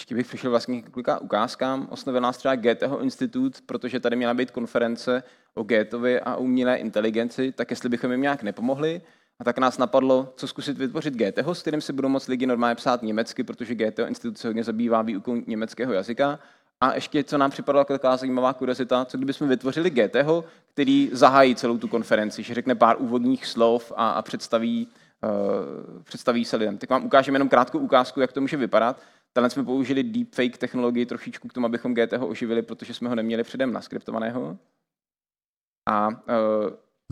Ještě 0.00 0.14
bych 0.14 0.26
přišel 0.26 0.50
vlastně 0.50 0.82
k 0.82 0.84
několika 0.84 1.20
ukázkám. 1.20 1.88
Osnovil 1.90 2.20
nás 2.20 2.36
třeba 2.36 2.56
Goetheho 2.56 3.00
institut, 3.00 3.60
protože 3.66 4.00
tady 4.00 4.16
měla 4.16 4.34
být 4.34 4.50
konference 4.50 5.22
o 5.54 5.62
Goetheovi 5.62 6.20
a 6.20 6.36
umělé 6.36 6.76
inteligenci, 6.76 7.52
tak 7.52 7.70
jestli 7.70 7.88
bychom 7.88 8.10
jim 8.10 8.20
nějak 8.20 8.42
nepomohli, 8.42 9.02
a 9.40 9.44
tak 9.44 9.58
nás 9.58 9.78
napadlo, 9.78 10.32
co 10.36 10.48
zkusit 10.48 10.78
vytvořit 10.78 11.16
Goetheho, 11.16 11.54
s 11.54 11.60
kterým 11.60 11.80
si 11.80 11.92
budou 11.92 12.08
moct 12.08 12.28
lidi 12.28 12.46
normálně 12.46 12.74
psát 12.74 13.02
německy, 13.02 13.44
protože 13.44 13.74
Goetheho 13.74 14.08
institut 14.08 14.38
se 14.38 14.48
hodně 14.48 14.64
zabývá 14.64 15.02
výukou 15.02 15.34
německého 15.46 15.92
jazyka. 15.92 16.38
A 16.80 16.94
ještě, 16.94 17.24
co 17.24 17.38
nám 17.38 17.50
připadlo 17.50 17.78
jako 17.78 17.92
taková 17.92 18.16
zajímavá 18.16 18.52
kuriozita, 18.52 19.04
co 19.04 19.16
kdybychom 19.16 19.48
vytvořili 19.48 19.90
Goetheho, 19.90 20.44
který 20.72 21.10
zahájí 21.12 21.54
celou 21.54 21.78
tu 21.78 21.88
konferenci, 21.88 22.42
že 22.42 22.54
řekne 22.54 22.74
pár 22.74 22.96
úvodních 22.98 23.46
slov 23.46 23.92
a, 23.96 24.10
a 24.10 24.22
představí, 24.22 24.88
uh, 25.22 26.02
představí 26.02 26.44
se 26.44 26.56
lidem. 26.56 26.78
Tak 26.78 26.90
vám 26.90 27.04
ukážeme 27.04 27.36
jenom 27.36 27.48
krátkou 27.48 27.78
ukázku, 27.78 28.20
jak 28.20 28.32
to 28.32 28.40
může 28.40 28.56
vypadat. 28.56 29.00
Tenhle 29.36 29.50
jsme 29.50 29.64
použili 29.64 30.02
deepfake 30.02 30.58
technologii 30.58 31.06
trošičku 31.06 31.48
k 31.48 31.52
tomu, 31.52 31.66
abychom 31.66 31.94
GT 31.94 32.12
ho 32.12 32.28
oživili, 32.28 32.62
protože 32.62 32.94
jsme 32.94 33.08
ho 33.08 33.14
neměli 33.14 33.42
předem 33.42 33.72
naskriptovaného. 33.72 34.58
A 35.88 36.08
uh, 36.08 36.14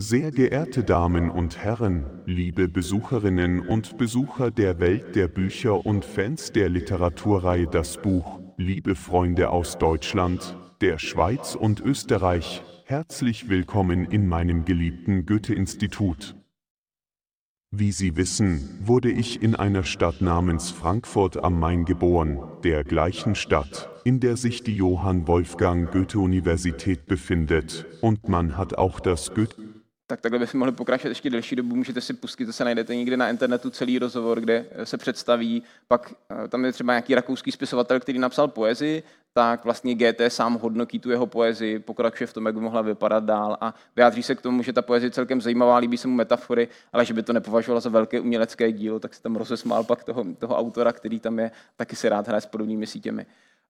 Sehr 0.01 0.31
geehrte 0.31 0.83
Damen 0.83 1.29
und 1.29 1.57
Herren, 1.57 2.23
liebe 2.25 2.67
Besucherinnen 2.67 3.67
und 3.69 3.97
Besucher 3.97 4.51
der 4.51 4.79
Welt 4.79 5.15
der 5.15 5.27
Bücher 5.27 5.85
und 5.85 6.05
Fans 6.05 6.51
der 6.51 6.69
Literaturreihe 6.69 7.67
Das 7.67 7.97
Buch, 7.97 8.39
liebe 8.57 8.95
Freunde 8.95 9.49
aus 9.49 9.77
Deutschland, 9.77 10.57
der 10.81 10.99
Schweiz 10.99 11.55
und 11.55 11.81
Österreich, 11.81 12.63
herzlich 12.85 13.49
willkommen 13.49 14.05
in 14.05 14.27
meinem 14.27 14.65
geliebten 14.65 15.25
Goethe-Institut. 15.25 16.35
Wie 17.75 17.91
Sie 17.91 18.15
wissen, 18.15 18.69
wurde 18.83 19.09
ich 19.09 19.41
in 19.41 19.55
einer 19.55 19.83
Stadt 19.83 20.21
namens 20.21 20.69
Frankfurt 20.69 21.43
am 21.43 21.59
Main 21.59 21.85
geboren, 21.85 22.39
der 22.63 22.83
gleichen 22.83 23.33
Stadt, 23.33 23.89
in 24.03 24.19
der 24.19 24.37
sich 24.37 24.61
die 24.61 24.75
Johann 24.75 25.27
Wolfgang 25.27 25.91
Goethe 25.91 26.19
Universität 26.19 27.07
befindet, 27.07 27.87
und 27.99 28.29
man 28.29 28.59
hat 28.59 28.77
auch 28.77 28.99
das 28.99 29.33
Goethe 29.33 29.55
tak 30.07 30.21
takhle 30.21 30.39
bychom 30.39 30.59
mohli 30.59 30.71
pokračovat 30.71 31.09
ještě 31.09 31.29
delší 31.29 31.55
dobu. 31.55 31.75
Můžete 31.75 32.01
si 32.01 32.13
pustit, 32.13 32.45
zase 32.45 32.63
najdete 32.65 32.95
někde 32.95 33.17
na 33.17 33.29
internetu 33.29 33.69
celý 33.69 33.99
rozhovor, 33.99 34.39
kde 34.39 34.65
se 34.83 34.97
představí. 34.97 35.63
Pak 35.87 36.13
eh, 36.31 36.47
tam 36.47 36.65
je 36.65 36.71
třeba 36.71 36.93
nějaký 36.93 37.15
rakouský 37.15 37.51
spisovatel, 37.51 37.99
který 37.99 38.19
napsal 38.19 38.47
poezii, 38.47 39.03
tak 39.33 39.63
vlastně 39.63 39.95
GT 39.95 40.21
sám 40.27 40.53
hodnotí 40.53 40.99
tu 40.99 41.11
jeho 41.11 41.27
poezii, 41.27 41.79
pokračuje 41.79 42.27
v 42.27 42.33
tom, 42.33 42.45
jak 42.45 42.55
by 42.55 42.61
mohla 42.61 42.81
vypadat 42.81 43.23
dál 43.23 43.57
a 43.61 43.73
vyjádří 43.95 44.23
se 44.23 44.35
k 44.35 44.41
tomu, 44.41 44.63
že 44.63 44.73
ta 44.73 44.81
poezie 44.81 45.07
je 45.07 45.11
celkem 45.11 45.41
zajímavá, 45.41 45.77
líbí 45.77 45.97
se 45.97 46.07
mu 46.07 46.15
metafory, 46.15 46.67
ale 46.93 47.05
že 47.05 47.13
by 47.13 47.23
to 47.23 47.33
nepovažoval 47.33 47.81
za 47.81 47.89
velké 47.89 48.19
umělecké 48.19 48.71
dílo, 48.71 48.99
tak 48.99 49.13
se 49.13 49.21
tam 49.21 49.35
rozesmál 49.35 49.83
pak 49.83 50.03
toho, 50.03 50.25
toho 50.37 50.57
autora, 50.57 50.91
který 50.91 51.19
tam 51.19 51.39
je, 51.39 51.51
taky 51.75 51.95
si 51.95 52.09
rád 52.09 52.27
hraje 52.27 52.41
s 52.41 52.45
podobnými 52.45 52.87
sítěmi. 52.87 53.25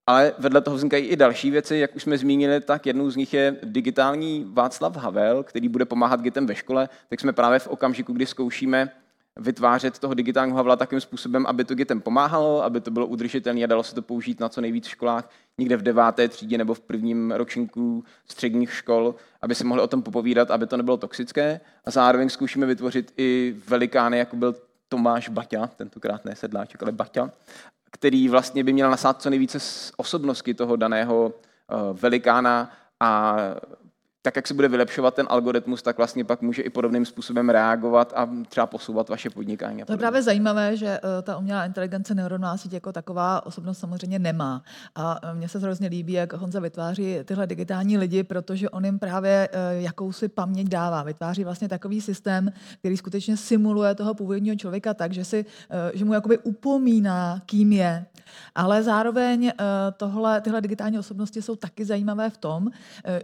Ale 0.08 0.34
vedle 0.38 0.62
toho 0.62 0.76
vznikají 0.76 1.06
i 1.06 1.16
další 1.16 1.52
věci, 1.52 1.78
jak 1.78 1.96
už 1.96 2.04
jsme 2.04 2.18
zmínili, 2.18 2.62
tak 2.62 2.86
jednou 2.86 3.10
z 3.10 3.16
nich 3.16 3.34
je 3.34 3.58
digitální 3.64 4.46
Václav 4.54 4.96
Havel, 4.96 5.44
který 5.44 5.70
bude 5.70 5.86
pomáhat 5.86 6.22
dětem 6.22 6.48
ve 6.48 6.56
škole. 6.56 6.90
Tak 7.10 7.20
jsme 7.20 7.34
právě 7.34 7.60
v 7.60 7.68
okamžiku, 7.68 8.14
kdy 8.14 8.26
zkoušíme 8.26 8.92
vytvářet 9.40 10.00
toho 10.00 10.14
digitálního 10.14 10.58
Havla 10.58 10.76
takým 10.76 11.02
způsobem, 11.02 11.46
aby 11.46 11.64
to 11.64 11.74
dětem 11.74 12.02
pomáhalo, 12.02 12.64
aby 12.64 12.82
to 12.82 12.92
bylo 12.92 13.08
udržitelné 13.08 13.64
a 13.64 13.68
dalo 13.68 13.84
se 13.84 13.96
to 13.96 14.02
použít 14.02 14.40
na 14.40 14.50
co 14.50 14.62
nejvíc 14.62 14.88
školách, 14.88 15.30
někde 15.58 15.78
v 15.78 15.82
deváté 15.82 16.28
třídě 16.28 16.58
nebo 16.58 16.74
v 16.74 16.80
prvním 16.80 17.32
ročníku 17.32 18.04
středních 18.26 18.74
škol, 18.74 19.16
aby 19.42 19.56
si 19.56 19.64
mohli 19.64 19.84
o 19.84 19.88
tom 19.88 20.02
popovídat, 20.02 20.52
aby 20.52 20.68
to 20.68 20.78
nebylo 20.78 20.98
toxické. 20.98 21.60
A 21.86 21.92
zároveň 21.92 22.30
zkoušíme 22.30 22.66
vytvořit 22.66 23.14
i 23.18 23.56
velikány, 23.68 24.18
jako 24.18 24.36
byl 24.36 24.56
Tomáš 24.90 25.30
Baťa, 25.30 25.68
tentokrát 25.68 26.26
ne 26.26 26.36
sedláček, 26.36 26.84
ale 26.84 26.92
Baťa, 26.92 27.32
který 27.92 28.30
vlastně 28.30 28.64
by 28.64 28.74
měl 28.74 28.92
nasát 28.92 29.22
co 29.22 29.30
nejvíce 29.30 29.58
osobnosti 29.98 30.54
toho 30.54 30.76
daného 30.76 31.34
velikána 31.94 32.72
a 33.00 33.38
tak, 34.24 34.36
jak 34.36 34.48
se 34.48 34.54
bude 34.54 34.68
vylepšovat 34.68 35.16
ten 35.16 35.28
algoritmus, 35.30 35.82
tak 35.82 35.98
vlastně 35.98 36.24
pak 36.24 36.42
může 36.42 36.62
i 36.62 36.70
podobným 36.70 37.06
způsobem 37.06 37.50
reagovat 37.50 38.14
a 38.16 38.30
třeba 38.50 38.66
posouvat 38.66 39.10
vaše 39.10 39.30
podnikání. 39.30 39.84
To 39.84 39.92
je 39.92 39.98
právě 39.98 40.22
zajímavé, 40.22 40.78
že 40.78 40.88
eh, 40.88 41.22
ta 41.22 41.38
umělá 41.38 41.66
inteligence 41.66 42.16
neuronová 42.16 42.58
síť 42.58 42.74
jako 42.74 42.92
taková 42.92 43.46
osobnost 43.46 43.78
samozřejmě 43.78 44.20
nemá. 44.20 44.64
A 44.96 45.20
eh, 45.24 45.34
mně 45.34 45.50
se 45.50 45.60
hrozně 45.60 45.88
líbí, 45.88 46.14
jak 46.14 46.34
Honza 46.34 46.60
vytváří 46.60 47.18
tyhle 47.26 47.48
digitální 47.48 47.98
lidi, 47.98 48.24
protože 48.24 48.70
on 48.70 48.86
jim 48.86 49.00
právě 49.00 49.50
eh, 49.52 49.82
jakousi 49.82 50.28
paměť 50.28 50.68
dává. 50.68 51.04
Vytváří 51.04 51.44
vlastně 51.44 51.70
takový 51.70 52.02
systém, 52.02 52.52
který 52.80 52.98
skutečně 52.98 53.38
simuluje 53.38 53.96
toho 53.96 54.14
původního 54.14 54.56
člověka 54.56 54.94
tak, 54.94 55.14
že, 55.14 55.26
si, 55.26 55.46
že 55.94 56.06
mu 56.06 56.14
jakoby 56.14 56.38
upomíná, 56.38 57.42
kým 57.46 57.74
je. 57.74 58.06
Ale 58.56 58.84
zároveň 58.84 59.52
tohle, 59.98 60.42
tyhle 60.42 60.62
digitální 60.62 61.00
osobnosti 61.00 61.42
jsou 61.42 61.56
taky 61.56 61.86
zajímavé 61.86 62.30
v 62.30 62.38
tom, 62.38 62.70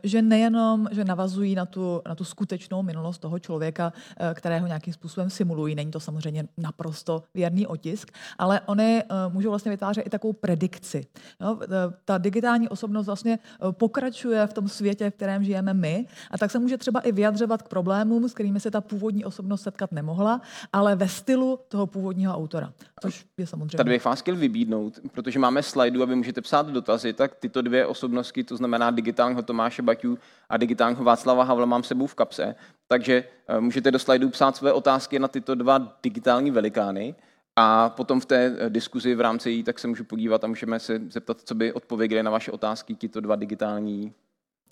že 0.04 0.22
nejenom 0.22 0.89
že 0.92 1.06
navazují 1.06 1.56
na 1.56 1.66
tu, 1.66 2.02
na 2.08 2.16
tu 2.16 2.24
skutečnou 2.24 2.84
minulost 2.84 3.18
toho 3.18 3.40
člověka, 3.40 3.94
eh, 4.20 4.34
kterého 4.34 4.68
nějakým 4.68 4.94
způsobem 4.94 5.30
simulují. 5.30 5.76
Není 5.76 5.92
to 5.92 6.00
samozřejmě 6.00 6.48
naprosto 6.58 7.24
věrný 7.34 7.68
otisk, 7.68 8.12
ale 8.38 8.62
oni 8.66 9.04
eh, 9.04 9.06
můžou 9.30 9.50
vlastně 9.50 9.72
vytvářet 9.72 10.08
i 10.08 10.10
takovou 10.10 10.34
predikci. 10.34 11.06
No, 11.40 11.60
ta 12.06 12.18
digitální 12.18 12.70
osobnost 12.70 13.06
vlastně 13.06 13.40
pokračuje 13.72 14.48
v 14.48 14.54
tom 14.54 14.68
světě, 14.68 15.10
v 15.10 15.14
kterém 15.14 15.44
žijeme 15.44 15.74
my 15.74 16.06
a 16.32 16.38
tak 16.38 16.52
se 16.52 16.60
může 16.60 16.78
třeba 16.78 17.00
i 17.00 17.12
vyjadřovat 17.12 17.62
k 17.62 17.68
problémům, 17.68 18.30
s 18.30 18.34
kterými 18.34 18.60
se 18.60 18.72
ta 18.72 18.82
původní 18.82 19.26
osobnost 19.26 19.62
setkat 19.62 19.92
nemohla, 19.92 20.42
ale 20.74 20.96
ve 20.96 21.08
stylu 21.08 21.60
toho 21.68 21.88
původního 21.88 22.36
autora. 22.36 22.74
Což 23.02 23.26
je 23.38 23.48
samozřejmě. 23.48 23.78
Tady 23.78 23.90
bych 23.90 24.06
vás 24.06 24.22
chtěl 24.22 24.36
vybídnout, 24.36 25.00
protože 25.12 25.40
máme 25.40 25.64
slajdu 25.64 26.04
a 26.04 26.06
vy 26.06 26.16
můžete 26.16 26.42
psát 26.42 26.68
dotazy, 26.68 27.14
tak 27.14 27.36
tyto 27.36 27.62
dvě 27.62 27.86
osobnosti, 27.86 28.44
to 28.44 28.58
znamená 28.58 28.92
digitálního 28.92 29.42
Tomáše 29.42 29.82
Baťu 29.82 30.18
a 30.50 30.58
digitálního 30.80 31.04
Václava 31.04 31.44
Havla 31.44 31.66
mám 31.66 31.84
sebou 31.84 32.08
v 32.08 32.16
kapse, 32.16 32.56
takže 32.88 33.24
eh, 33.48 33.60
můžete 33.60 33.92
do 33.92 34.00
slajdu 34.00 34.30
psát 34.30 34.56
své 34.56 34.74
otázky 34.74 35.20
na 35.20 35.28
tyto 35.28 35.56
dva 35.56 35.98
digitální 36.04 36.52
velikány 36.52 37.16
a 37.56 37.90
potom 37.90 38.20
v 38.20 38.26
té 38.26 38.56
eh, 38.60 38.70
diskuzi 38.70 39.16
v 39.16 39.22
rámci 39.22 39.52
jí 39.52 39.64
tak 39.64 39.80
se 39.80 39.88
můžu 39.88 40.04
podívat 40.04 40.44
a 40.44 40.48
můžeme 40.48 40.80
se 40.80 41.02
zeptat, 41.10 41.42
co 41.42 41.56
by 41.56 41.74
odpověděli 41.74 42.24
na 42.24 42.32
vaše 42.32 42.52
otázky 42.52 42.96
tyto 42.96 43.22
dva 43.22 43.36
digitální 43.36 44.14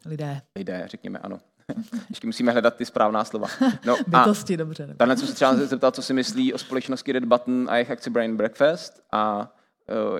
lidé. 0.06 0.42
Lidé, 0.56 0.84
řekněme 0.86 1.20
ano. 1.20 1.40
Ještě 2.10 2.28
musíme 2.28 2.52
hledat 2.52 2.76
ty 2.76 2.86
správná 2.86 3.24
slova. 3.24 3.48
No 3.86 3.96
Bytosti, 4.08 4.58
dobře. 4.58 4.96
Tady 4.98 5.16
co 5.16 5.28
se 5.28 5.34
třeba 5.34 5.56
zeptat, 5.56 5.96
co 5.96 6.02
si 6.02 6.14
myslí 6.14 6.54
o 6.54 6.58
společnosti 6.58 7.12
Red 7.12 7.26
Button 7.26 7.68
a 7.70 7.76
jejich 7.76 7.92
akci 7.92 8.10
Brain 8.10 8.38
Breakfast 8.38 9.04
a 9.12 9.54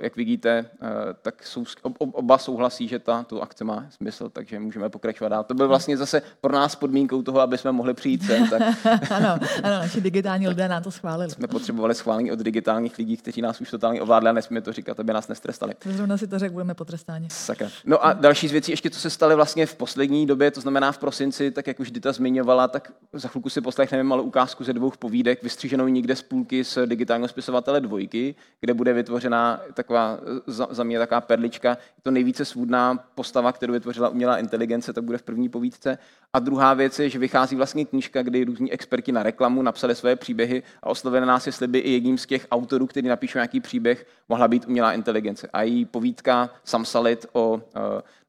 jak 0.00 0.16
vidíte, 0.16 0.50
eh, 0.82 0.88
tak 1.22 1.46
jsou, 1.46 1.64
oba 1.98 2.38
souhlasí, 2.38 2.88
že 2.88 2.98
ta 2.98 3.22
tu 3.22 3.42
akce 3.42 3.64
má 3.64 3.86
smysl, 3.90 4.28
takže 4.28 4.60
můžeme 4.60 4.88
pokračovat 4.88 5.28
dál. 5.28 5.44
To 5.44 5.54
byl 5.54 5.68
vlastně 5.68 5.96
zase 5.96 6.22
pro 6.40 6.52
nás 6.52 6.76
podmínkou 6.76 7.22
toho, 7.22 7.40
aby 7.40 7.58
jsme 7.58 7.72
mohli 7.72 7.94
přijít 7.94 8.22
sem. 8.22 8.48
Tak... 8.48 8.62
ano, 9.10 9.28
ano, 9.62 9.78
naši 9.78 10.00
digitální 10.00 10.48
lidé 10.48 10.68
nám 10.68 10.82
to 10.82 10.90
schválili. 10.90 11.30
Jsme 11.30 11.46
potřebovali 11.46 11.94
schválení 11.94 12.32
od 12.32 12.38
digitálních 12.38 12.98
lidí, 12.98 13.16
kteří 13.16 13.42
nás 13.42 13.60
už 13.60 13.70
totálně 13.70 14.02
ovládli 14.02 14.28
a 14.28 14.32
nesmíme 14.32 14.60
to 14.60 14.72
říkat, 14.72 15.00
aby 15.00 15.12
nás 15.12 15.28
nestrestali. 15.28 15.74
Zrovna 15.84 16.16
si 16.16 16.26
to 16.26 16.38
řekl, 16.38 16.52
budeme 16.52 16.74
potrestáni. 16.74 17.28
Sakra. 17.30 17.68
No 17.84 18.06
a 18.06 18.12
další 18.12 18.48
z 18.48 18.52
věcí, 18.52 18.72
ještě 18.72 18.90
co 18.90 19.00
se 19.00 19.10
staly 19.10 19.34
vlastně 19.34 19.66
v 19.66 19.74
poslední 19.74 20.26
době, 20.26 20.50
to 20.50 20.60
znamená 20.60 20.92
v 20.92 20.98
prosinci, 20.98 21.50
tak 21.50 21.66
jak 21.66 21.80
už 21.80 21.90
Dita 21.90 22.12
zmiňovala, 22.12 22.68
tak 22.68 22.92
za 23.12 23.28
chvilku 23.28 23.50
si 23.50 23.60
poslechneme 23.60 24.04
malou 24.04 24.22
ukázku 24.22 24.64
ze 24.64 24.72
dvou 24.72 24.92
povídek, 24.98 25.42
vystříženou 25.42 25.88
někde 25.88 26.16
z 26.16 26.22
půlky 26.22 26.64
z 26.64 26.78
digitálního 26.86 27.28
spisovatele 27.28 27.80
dvojky, 27.80 28.34
kde 28.60 28.74
bude 28.74 28.92
vytvořena 28.92 29.57
taková, 29.74 30.18
za, 30.46 30.68
za 30.70 30.84
mě 30.84 30.98
taková 30.98 31.20
perlička, 31.20 31.68
je 31.68 32.02
to 32.02 32.10
nejvíce 32.10 32.44
svůdná 32.44 33.04
postava, 33.14 33.52
kterou 33.52 33.72
vytvořila 33.72 34.08
umělá 34.08 34.38
inteligence, 34.38 34.92
tak 34.92 35.04
bude 35.04 35.18
v 35.18 35.22
první 35.22 35.48
povídce. 35.48 35.98
A 36.32 36.38
druhá 36.38 36.74
věc 36.74 36.98
je, 36.98 37.10
že 37.10 37.18
vychází 37.18 37.56
vlastně 37.56 37.84
knížka, 37.84 38.22
kdy 38.22 38.44
různí 38.44 38.72
experti 38.72 39.12
na 39.12 39.22
reklamu 39.22 39.62
napsali 39.62 39.94
své 39.94 40.16
příběhy 40.16 40.62
a 40.82 40.86
oslovili 40.86 41.26
nás, 41.26 41.46
jestli 41.46 41.66
by 41.66 41.78
i 41.78 41.90
jedním 41.90 42.18
z 42.18 42.26
těch 42.26 42.46
autorů, 42.50 42.86
který 42.86 43.08
napíše 43.08 43.38
nějaký 43.38 43.60
příběh, 43.60 44.06
mohla 44.28 44.48
být 44.48 44.66
umělá 44.68 44.92
inteligence. 44.92 45.48
A 45.52 45.62
její 45.62 45.84
povídka 45.84 46.50
Samsalit 46.64 47.26
o 47.32 47.54
uh, 47.54 47.60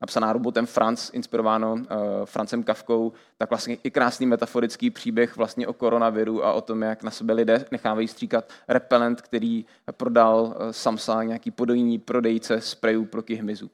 napsaná 0.02 0.34
robotem 0.34 0.66
Franz, 0.66 1.10
inspirováno 1.14 1.74
uh, 1.74 1.82
Francem 2.26 2.64
Kavkou, 2.64 3.14
tak 3.38 3.50
vlastně 3.50 3.78
i 3.84 3.92
krásný 3.92 4.26
metaforický 4.26 4.90
příběh 4.90 5.38
vlastně 5.38 5.68
o 5.68 5.74
koronaviru 5.74 6.46
a 6.46 6.54
o 6.54 6.62
tom, 6.62 6.82
jak 6.82 7.04
na 7.04 7.12
sebe 7.12 7.34
lidé 7.34 7.66
nechávají 7.72 8.08
stříkat 8.08 8.50
repelent, 8.68 9.22
který 9.22 9.66
prodal 9.92 10.42
uh, 10.42 10.54
Samsa 10.72 11.24
nějaký 11.24 11.52
podojní 11.52 12.00
prodejce 12.00 12.62
sprejů 12.62 13.06
proti 13.06 13.36
hmyzu. 13.36 13.70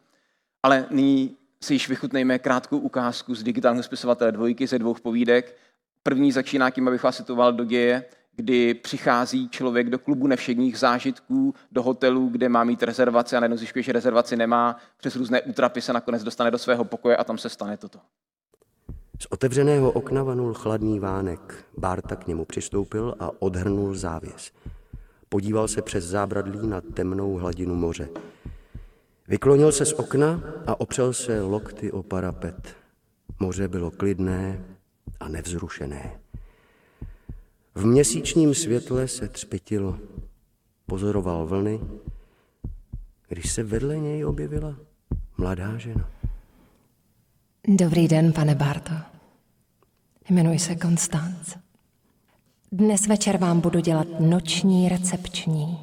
Ale 0.64 0.86
nyní 0.90 1.38
si 1.62 1.74
již 1.74 1.90
vychutnejme 1.90 2.40
krátkou 2.40 2.78
ukázku 2.78 3.36
z 3.36 3.44
digitálního 3.44 3.84
spisovatele 3.84 4.32
dvojky 4.32 4.68
ze 4.68 4.80
dvou 4.80 4.94
povídek. 4.94 5.58
První 6.04 6.32
začíná 6.32 6.70
tím, 6.70 6.88
abych 6.88 7.04
vás 7.04 7.18
citoval 7.18 7.54
do 7.54 7.64
děje, 7.64 8.06
kdy 8.36 8.74
přichází 8.74 9.50
člověk 9.50 9.90
do 9.90 10.00
klubu 10.00 10.28
nevšedních 10.28 10.80
zážitků, 10.80 11.54
do 11.72 11.84
hotelu, 11.84 12.30
kde 12.30 12.50
má 12.50 12.64
mít 12.64 12.84
rezervaci 12.84 13.36
a 13.36 13.40
najednou 13.40 13.58
zjišťuje, 13.58 13.84
že 13.84 13.92
rezervaci 13.92 14.38
nemá, 14.38 14.78
přes 14.98 15.16
různé 15.16 15.42
útrapy 15.42 15.82
se 15.82 15.94
nakonec 15.94 16.24
dostane 16.24 16.52
do 16.52 16.58
svého 16.58 16.86
pokoje 16.86 17.18
a 17.18 17.24
tam 17.24 17.38
se 17.38 17.50
stane 17.50 17.78
toto. 17.78 18.00
Z 19.20 19.28
otevřeného 19.30 19.92
okna 19.92 20.24
vanul 20.24 20.54
chladný 20.54 21.00
vánek. 21.00 21.66
Bárta 21.78 22.16
k 22.16 22.28
němu 22.28 22.46
přistoupil 22.46 23.16
a 23.20 23.32
odhrnul 23.40 23.96
závěs. 23.96 24.52
Podíval 25.30 25.68
se 25.68 25.82
přes 25.82 26.06
zábradlí 26.06 26.68
na 26.68 26.82
temnou 26.82 27.34
hladinu 27.34 27.76
moře. 27.76 28.10
Vyklonil 29.28 29.72
se 29.72 29.86
z 29.86 29.94
okna 29.94 30.44
a 30.68 30.80
opřel 30.80 31.14
se 31.14 31.42
lokty 31.42 31.92
o 31.92 32.04
parapet. 32.04 32.76
Moře 33.40 33.68
bylo 33.68 33.92
klidné 33.92 34.66
a 35.20 35.30
nevzrušené. 35.30 36.25
V 37.76 37.86
měsíčním 37.86 38.54
světle 38.54 39.08
se 39.08 39.28
třpitilo. 39.28 40.00
Pozoroval 40.86 41.48
vlny, 41.48 41.80
když 43.28 43.52
se 43.52 43.64
vedle 43.64 43.98
něj 43.98 44.26
objevila 44.26 44.76
mladá 45.38 45.78
žena. 45.78 46.10
Dobrý 47.68 48.08
den, 48.08 48.34
pane 48.34 48.56
Barto. 48.56 48.94
Jmenuji 50.30 50.60
se 50.60 50.76
Konstanc. 50.76 51.58
Dnes 52.72 53.08
večer 53.08 53.38
vám 53.38 53.62
budu 53.62 53.80
dělat 53.80 54.08
noční 54.20 54.90
recepční. 54.90 55.80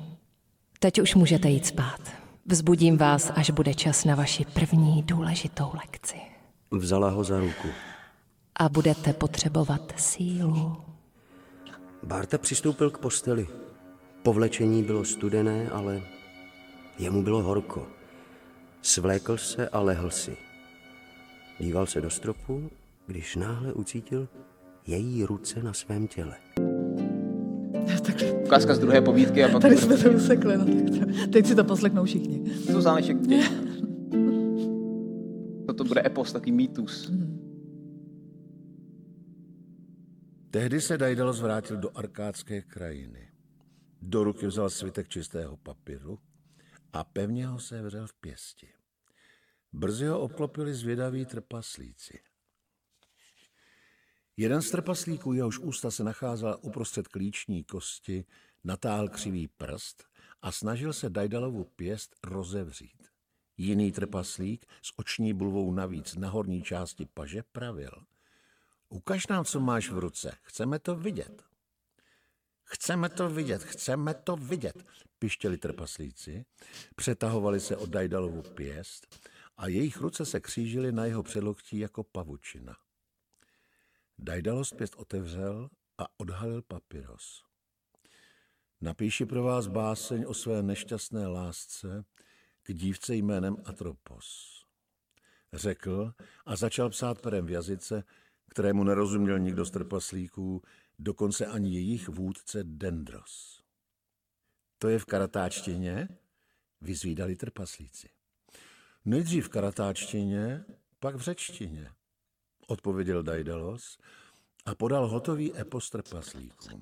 Teď 0.79 1.01
už 1.01 1.15
můžete 1.15 1.49
jít 1.49 1.67
spát. 1.67 2.01
Vzbudím 2.47 2.99
vás, 2.99 3.33
až 3.35 3.51
bude 3.51 3.75
čas 3.75 4.05
na 4.05 4.15
vaši 4.15 4.45
první 4.45 5.03
důležitou 5.03 5.71
lekci. 5.75 6.17
Vzala 6.71 7.11
ho 7.11 7.25
za 7.25 7.41
ruku. 7.41 7.69
A 8.55 8.69
budete 8.69 9.13
potřebovat 9.13 9.93
sílu. 9.97 10.92
Barta 12.03 12.39
přistoupil 12.39 12.91
k 12.91 12.99
posteli. 12.99 13.47
Povlečení 14.23 14.83
bylo 14.83 15.05
studené, 15.05 15.71
ale 15.71 16.03
jemu 16.99 17.23
bylo 17.23 17.43
horko. 17.43 17.87
Svlékl 18.83 19.37
se 19.37 19.69
a 19.69 19.81
lehl 19.81 20.11
si. 20.11 20.37
Díval 21.59 21.87
se 21.87 22.01
do 22.01 22.11
stropu, 22.11 22.71
když 23.07 23.37
náhle 23.37 23.73
ucítil 23.73 24.29
její 24.87 25.25
ruce 25.25 25.63
na 25.63 25.73
svém 25.73 26.09
těle. 26.09 26.37
Ukázka 28.45 28.75
z 28.75 28.79
druhé 28.79 29.01
povídky. 29.01 29.45
A 29.45 29.49
pak 29.49 29.63
Tady 29.63 29.77
jsme 29.77 29.97
to 29.97 30.11
usekli. 30.11 30.57
No, 30.57 30.65
teď 31.33 31.47
si 31.47 31.55
to 31.55 31.65
poslechnou 31.65 32.05
všichni. 32.05 32.43
To 32.73 32.81
záleží 32.81 33.15
Toto 35.67 35.85
bude 35.85 36.03
epos, 36.07 36.33
taký 36.33 36.53
mýtus. 36.53 37.11
Mm. 37.11 37.42
Tehdy 40.53 40.81
se 40.81 40.99
Daidalo 40.99 41.33
zvrátil 41.33 41.77
do 41.77 41.97
arkádské 41.99 42.63
krajiny. 42.63 43.33
Do 44.01 44.25
ruky 44.25 44.47
vzal 44.47 44.71
svitek 44.71 45.09
čistého 45.09 45.57
papíru 45.57 46.19
a 46.93 47.05
pevně 47.05 47.47
ho 47.47 47.61
sevřel 47.61 48.07
v 48.07 48.15
pěsti. 48.15 48.69
Brzy 49.73 50.07
ho 50.07 50.21
obklopili 50.21 50.75
zvědaví 50.75 51.27
trpaslíci. 51.27 52.21
Jeden 54.37 54.63
z 54.63 54.71
trpaslíků, 54.71 55.33
jehož 55.33 55.59
ústa 55.59 55.91
se 55.91 56.05
nacházela 56.05 56.65
uprostřed 56.65 57.09
klíční 57.09 57.65
kosti, 57.65 58.25
natáhl 58.65 59.09
křivý 59.09 59.49
prst 59.49 60.05
a 60.43 60.53
snažil 60.53 60.93
se 60.93 61.11
Dajdalovu 61.11 61.65
pěst 61.65 62.17
rozevřít. 62.25 63.09
Jiný 63.57 63.93
trpaslík 63.93 64.67
s 64.83 64.93
oční 64.97 65.33
bulvou 65.33 65.73
navíc 65.73 66.15
na 66.15 66.31
horní 66.31 66.63
části 66.63 67.07
paže 67.07 67.43
pravil. 67.43 68.12
Ukaž 68.93 69.27
nám, 69.27 69.45
co 69.45 69.61
máš 69.61 69.91
v 69.91 69.99
ruce, 69.99 70.37
chceme 70.43 70.79
to 70.79 70.97
vidět. 70.97 71.43
Chceme 72.65 73.09
to 73.09 73.29
vidět, 73.29 73.63
chceme 73.63 74.15
to 74.15 74.37
vidět, 74.37 74.87
pištěli 75.19 75.59
trpaslíci, 75.59 76.45
přetahovali 76.97 77.61
se 77.61 77.77
od 77.77 77.91
Dajdalovu 77.91 78.43
pěst 78.43 79.17
a 79.57 79.69
jejich 79.69 79.97
ruce 79.97 80.27
se 80.27 80.41
křížily 80.41 80.93
na 80.93 81.05
jeho 81.05 81.23
předloktí 81.23 81.79
jako 81.79 82.05
pavučina. 82.05 82.77
Dajdalost 84.19 84.77
pěst 84.77 84.95
otevřel 84.95 85.69
a 85.99 86.07
odhalil 86.17 86.63
papíros. 86.63 87.45
Napíši 88.81 89.27
pro 89.27 89.43
vás 89.43 89.67
báseň 89.67 90.25
o 90.29 90.35
své 90.35 90.63
nešťastné 90.63 91.27
lásce 91.27 92.05
k 92.63 92.73
dívce 92.73 93.15
jménem 93.15 93.57
Atropos. 93.65 94.59
Řekl 95.53 96.15
a 96.47 96.57
začal 96.57 96.91
psát 96.91 97.21
perem 97.21 97.47
v 97.47 97.51
jazyce, 97.51 98.05
kterému 98.53 98.85
nerozuměl 98.85 99.39
nikdo 99.39 99.65
z 99.65 99.71
trpaslíků, 99.71 100.63
dokonce 100.99 101.47
ani 101.47 101.75
jejich 101.75 102.09
vůdce 102.09 102.65
Dendros. 102.65 103.63
To 104.79 104.89
je 104.89 104.99
v 104.99 105.05
karatáčtině? 105.05 106.09
Vyzvídali 106.81 107.37
trpaslíci. 107.37 108.09
Nejdřív 109.05 109.47
v 109.47 109.49
karatáčtině, 109.49 110.65
pak 111.01 111.15
v 111.15 111.21
řečtině, 111.21 111.91
odpověděl 112.67 113.23
Daidalos 113.23 113.99
a 114.67 114.75
podal 114.75 115.09
hotový 115.09 115.61
epos 115.61 115.91
trpaslíkům. 115.91 116.81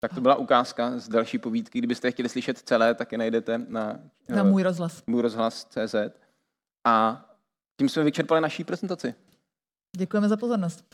Tak 0.00 0.14
to 0.14 0.20
byla 0.20 0.36
ukázka 0.36 0.98
z 0.98 1.08
další 1.08 1.38
povídky. 1.38 1.78
Kdybyste 1.78 2.10
chtěli 2.10 2.28
slyšet 2.28 2.58
celé, 2.58 2.94
tak 2.94 3.12
je 3.12 3.18
najdete 3.18 3.58
na, 3.58 4.00
na 4.28 4.42
můj 4.42 4.62
rozhlas. 4.62 5.02
Můj 5.06 5.22
rozhlas 5.22 5.64
CZ. 5.64 5.94
A 6.84 7.24
tím 7.76 7.88
jsme 7.88 8.04
vyčerpali 8.04 8.40
naší 8.40 8.64
prezentaci. 8.64 9.14
Děkujeme 9.96 10.28
za 10.28 10.36
pozornost. 10.36 10.84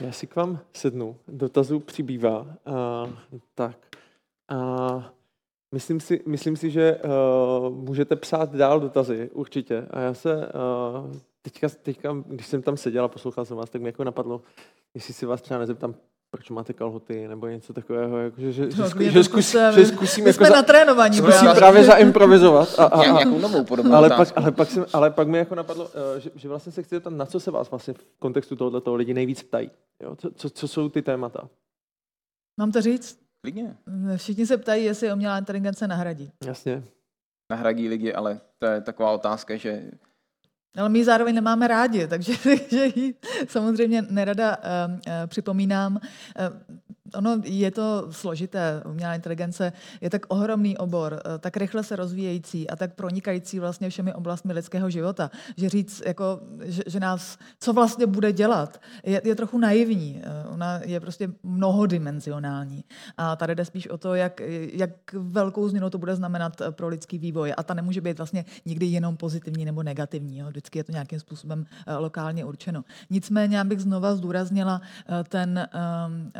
Já 0.00 0.12
si 0.12 0.26
k 0.26 0.36
vám 0.36 0.58
sednu, 0.72 1.16
dotazů 1.28 1.80
přibývá. 1.80 2.40
Uh, 2.40 3.12
tak. 3.54 3.76
Uh, 4.52 5.02
myslím, 5.72 6.00
si, 6.00 6.22
myslím 6.26 6.56
si, 6.56 6.70
že 6.70 7.00
uh, 7.00 7.74
můžete 7.74 8.16
psát 8.16 8.54
dál 8.54 8.80
dotazy, 8.80 9.30
určitě. 9.32 9.86
A 9.90 10.00
já 10.00 10.14
se 10.14 10.36
uh, 10.36 11.12
teďka, 11.42 11.68
teďka, 11.68 12.16
když 12.26 12.46
jsem 12.46 12.62
tam 12.62 12.76
seděl 12.76 13.04
a 13.04 13.08
poslouchal 13.08 13.44
jsem 13.44 13.56
vás, 13.56 13.70
tak 13.70 13.82
mi 13.82 13.88
jako 13.88 14.04
napadlo, 14.04 14.42
jestli 14.94 15.14
si 15.14 15.26
vás 15.26 15.42
třeba 15.42 15.60
nezeptám, 15.60 15.94
proč 16.34 16.50
máte 16.50 16.72
kalhoty, 16.72 17.28
nebo 17.28 17.46
něco 17.46 17.72
takového, 17.72 18.18
jako, 18.18 18.40
že, 18.40 18.52
že, 18.52 18.62
no, 18.62 18.88
že, 18.98 19.10
že, 19.10 19.24
zkus, 19.24 19.56
že 19.74 19.86
zkusím, 19.86 20.26
jako 20.26 20.36
jsme 20.36 20.56
za, 20.56 20.62
trénovaní, 20.62 21.16
zkusím 21.16 21.48
právě 21.54 21.84
zaimprovizovat. 21.84 22.78
A, 22.78 22.84
a, 22.84 23.00
a, 23.00 23.04
nějakou 23.04 23.38
novou 23.38 23.64
podobnou 23.64 23.92
ale, 23.96 24.10
pak, 24.10 24.28
ale, 24.36 24.52
pak 24.52 24.70
jsem, 24.70 24.86
ale 24.92 25.10
pak 25.10 25.28
mi 25.28 25.38
jako 25.38 25.54
napadlo, 25.54 25.90
eh, 26.16 26.20
že, 26.20 26.30
že 26.34 26.48
vlastně 26.48 26.72
se 26.72 26.82
chci 26.82 26.94
zeptat, 26.94 27.12
na 27.12 27.26
co 27.26 27.40
se 27.40 27.50
vás 27.50 27.70
vlastně 27.70 27.94
v 27.94 27.98
kontextu 28.18 28.56
tohoto 28.56 28.94
lidi 28.94 29.14
nejvíc 29.14 29.42
ptají. 29.42 29.70
Jo? 30.02 30.16
Co, 30.16 30.30
co, 30.30 30.50
co 30.50 30.68
jsou 30.68 30.88
ty 30.88 31.02
témata? 31.02 31.48
Mám 32.60 32.72
to 32.72 32.80
říct? 32.80 33.18
Klidně. 33.40 33.76
Všichni 34.16 34.46
se 34.46 34.56
ptají, 34.56 34.84
jestli 34.84 35.12
umělá 35.12 35.38
inteligence 35.38 35.88
nahradí. 35.88 36.32
Jasně. 36.46 36.82
Nahradí 37.50 37.88
lidi, 37.88 38.12
ale 38.12 38.40
to 38.58 38.66
je 38.66 38.80
taková 38.80 39.12
otázka, 39.12 39.56
že 39.56 39.90
ale 40.76 40.88
my 40.88 41.04
zároveň 41.04 41.34
nemáme 41.34 41.68
rádi, 41.68 42.06
takže, 42.06 42.32
takže 42.42 42.86
ji 42.86 43.14
samozřejmě 43.48 44.02
nerada 44.10 44.56
uh, 44.56 44.92
uh, 44.92 45.00
připomínám. 45.26 45.92
Uh, 45.96 46.76
ono 47.12 47.40
je 47.44 47.70
to 47.70 48.06
složité. 48.10 48.82
Umělá 48.86 49.14
inteligence 49.14 49.72
je 50.00 50.10
tak 50.10 50.26
ohromný 50.28 50.78
obor, 50.78 51.20
eh, 51.24 51.38
tak 51.38 51.56
rychle 51.56 51.84
se 51.84 51.96
rozvíjející 51.96 52.70
a 52.70 52.76
tak 52.76 52.94
pronikající 52.94 53.58
vlastně 53.58 53.90
všemi 53.90 54.14
oblastmi 54.14 54.52
lidského 54.52 54.90
života, 54.90 55.30
že 55.56 55.68
říct, 55.68 56.02
jako, 56.06 56.40
že, 56.64 56.82
že 56.86 57.00
nás, 57.00 57.38
co 57.60 57.72
vlastně 57.72 58.06
bude 58.06 58.32
dělat, 58.32 58.80
je, 59.04 59.20
je 59.24 59.34
trochu 59.34 59.58
naivní. 59.58 60.20
Eh, 60.22 60.48
ona 60.48 60.80
je 60.84 61.00
prostě 61.00 61.30
mnohodimenzionální. 61.42 62.84
A 63.16 63.36
tady 63.36 63.54
jde 63.54 63.64
spíš 63.64 63.88
o 63.88 63.98
to, 63.98 64.14
jak, 64.14 64.40
jak 64.72 64.90
velkou 65.12 65.68
změnu 65.68 65.90
to 65.90 65.98
bude 65.98 66.16
znamenat 66.16 66.60
eh, 66.60 66.72
pro 66.72 66.88
lidský 66.88 67.18
vývoj. 67.18 67.54
A 67.56 67.62
ta 67.62 67.74
nemůže 67.74 68.00
být 68.00 68.18
vlastně 68.18 68.44
nikdy 68.64 68.86
jenom 68.86 69.16
pozitivní 69.16 69.64
nebo 69.64 69.82
negativní. 69.82 70.38
Jo. 70.38 70.46
Vždycky 70.48 70.78
je 70.78 70.84
to 70.84 70.92
nějakým 70.92 71.20
způsobem 71.20 71.66
lokálně 71.98 72.44
určeno. 72.44 72.84
Nicméně, 73.10 73.60
abych 73.60 73.80
znova 73.80 74.14
zdůraznila 74.14 74.80
ten, 75.28 75.58
ehm, 75.58 76.32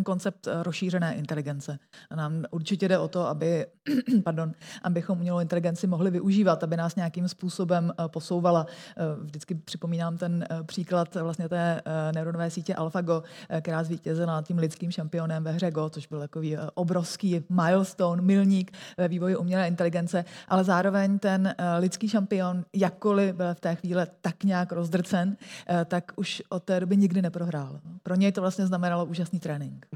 ten 0.00 0.04
koncept 0.04 0.46
eh, 0.46 0.62
rozšířené 0.62 1.14
inteligence. 1.14 1.78
Nám 2.16 2.44
určitě 2.50 2.88
jde 2.88 2.98
o 2.98 3.08
to, 3.08 3.26
aby, 3.26 3.66
pardon, 4.24 4.52
abychom 4.82 5.18
umělou 5.18 5.40
inteligenci 5.40 5.86
mohli 5.86 6.10
využívat, 6.10 6.64
aby 6.64 6.76
nás 6.76 6.96
nějakým 6.96 7.28
způsobem 7.28 7.92
eh, 7.92 8.08
posouvala. 8.08 8.66
Eh, 8.96 9.02
vždycky 9.22 9.54
připomínám 9.54 10.18
ten 10.18 10.44
příklad 10.66 11.14
vlastně 11.14 11.48
té 11.48 11.80
neuronové 12.14 12.50
sítě 12.50 12.74
AlphaGo, 12.74 13.22
která 13.60 13.84
zvítězila 13.84 14.42
tím 14.42 14.58
lidským 14.58 14.90
šampionem 14.90 15.44
ve 15.44 15.52
hře 15.52 15.70
Go, 15.70 15.90
což 15.90 16.06
byl 16.06 16.20
takový 16.20 16.56
obrovský 16.74 17.44
milestone, 17.48 18.22
milník 18.22 18.72
ve 18.98 19.08
vývoji 19.08 19.36
umělé 19.36 19.68
inteligence, 19.68 20.24
ale 20.48 20.64
zároveň 20.64 21.18
ten 21.18 21.54
lidský 21.78 22.08
šampion, 22.08 22.64
jakkoliv 22.76 23.34
byl 23.34 23.54
v 23.54 23.60
té 23.60 23.74
chvíli 23.74 24.02
tak 24.20 24.44
nějak 24.44 24.72
rozdrcen, 24.72 25.36
tak 25.84 26.12
už 26.16 26.42
od 26.48 26.62
té 26.62 26.80
doby 26.80 26.96
nikdy 26.96 27.22
neprohrál. 27.22 27.80
Pro 28.02 28.14
něj 28.14 28.32
to 28.32 28.40
vlastně 28.40 28.66
znamenalo 28.66 29.04
úžasný 29.04 29.40
trénink. 29.40 29.86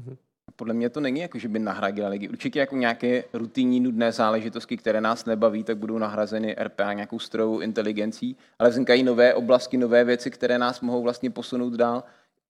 Podle 0.55 0.73
mě 0.73 0.89
to 0.89 0.99
není 0.99 1.19
jako, 1.19 1.39
že 1.39 1.47
by 1.47 1.59
nahradila 1.59 2.09
lidi. 2.09 2.29
Určitě 2.29 2.59
jako 2.59 2.75
nějaké 2.75 3.23
rutinní 3.33 3.79
nudné 3.79 4.11
záležitosti, 4.11 4.77
které 4.77 5.01
nás 5.01 5.25
nebaví, 5.25 5.63
tak 5.63 5.77
budou 5.77 5.97
nahrazeny 5.97 6.55
RPA 6.59 6.93
nějakou 6.93 7.19
strojovou 7.19 7.59
inteligencí, 7.59 8.37
ale 8.59 8.69
vznikají 8.69 9.03
nové 9.03 9.33
oblasti, 9.33 9.77
nové 9.77 10.03
věci, 10.03 10.31
které 10.31 10.57
nás 10.57 10.81
mohou 10.81 11.03
vlastně 11.03 11.29
posunout 11.29 11.73
dál 11.73 12.03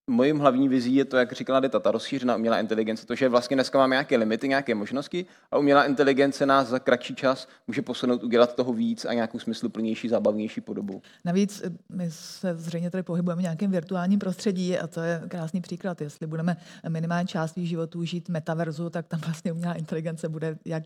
Mojím 0.10 0.40
hlavní 0.40 0.70
vizí 0.70 0.96
je 0.96 1.06
to, 1.06 1.18
jak 1.18 1.34
říkala 1.34 1.60
Deta, 1.60 1.80
ta 1.80 1.92
rozšířená 1.92 2.36
umělá 2.36 2.60
inteligence, 2.60 3.06
to, 3.06 3.16
že 3.16 3.30
vlastně 3.30 3.56
dneska 3.56 3.78
máme 3.78 3.96
nějaké 3.96 4.18
limity, 4.18 4.48
nějaké 4.48 4.76
možnosti 4.76 5.26
a 5.52 5.58
umělá 5.58 5.86
inteligence 5.86 6.46
nás 6.46 6.68
za 6.68 6.80
kratší 6.80 7.16
čas 7.16 7.48
může 7.68 7.82
posunout, 7.82 8.24
udělat 8.24 8.56
toho 8.56 8.74
víc 8.74 9.06
a 9.06 9.14
nějakou 9.14 9.40
smysluplnější, 9.40 10.10
zábavnější 10.10 10.62
podobu. 10.62 11.02
Navíc 11.26 11.62
eh, 11.66 11.70
my 11.90 12.08
se 12.10 12.56
zřejmě 12.58 12.92
tady 12.92 13.04
pohybujeme 13.04 13.40
v 13.40 13.44
nějakém 13.44 13.72
virtuálním 13.72 14.20
prostředí 14.20 14.78
a 14.78 14.88
to 14.88 15.02
je 15.02 15.22
krásný 15.28 15.62
příklad. 15.62 16.02
Jestli 16.02 16.28
budeme 16.28 16.58
minimální 16.90 17.28
část 17.28 17.52
svých 17.52 17.70
životů 17.70 18.04
žít 18.04 18.30
metaverzu, 18.30 18.90
tak 18.90 19.08
tam 19.08 19.20
vlastně 19.20 19.52
umělá 19.52 19.74
inteligence 19.74 20.30
bude 20.30 20.58
jak 20.66 20.84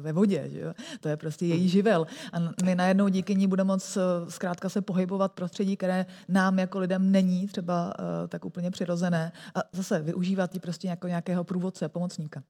ve 0.00 0.12
vodě. 0.12 0.44
Že 0.48 0.60
jo? 0.60 0.74
To 1.00 1.08
je 1.08 1.16
prostě 1.16 1.46
její 1.46 1.68
živel. 1.68 2.06
A 2.32 2.38
my 2.64 2.74
najednou 2.74 3.08
díky 3.08 3.34
ní 3.34 3.46
budeme 3.46 3.68
moct 3.68 3.96
eh, 3.96 4.30
zkrátka 4.30 4.68
se 4.68 4.80
pohybovat 4.80 5.32
prostředí, 5.32 5.76
které 5.76 6.06
nám 6.28 6.58
jako 6.58 6.78
lidem 6.78 7.12
není 7.12 7.46
třeba 7.46 7.92
uh, 7.98 8.28
tak 8.28 8.44
úplně 8.44 8.57
úplně 8.58 8.70
přirozené 8.70 9.32
a 9.54 9.60
zase 9.72 10.02
využívat 10.02 10.54
ji 10.54 10.60
prostě 10.60 10.88
jako 10.88 11.08
nějakého 11.08 11.44
průvodce, 11.44 11.88
pomocníka. 11.88 12.42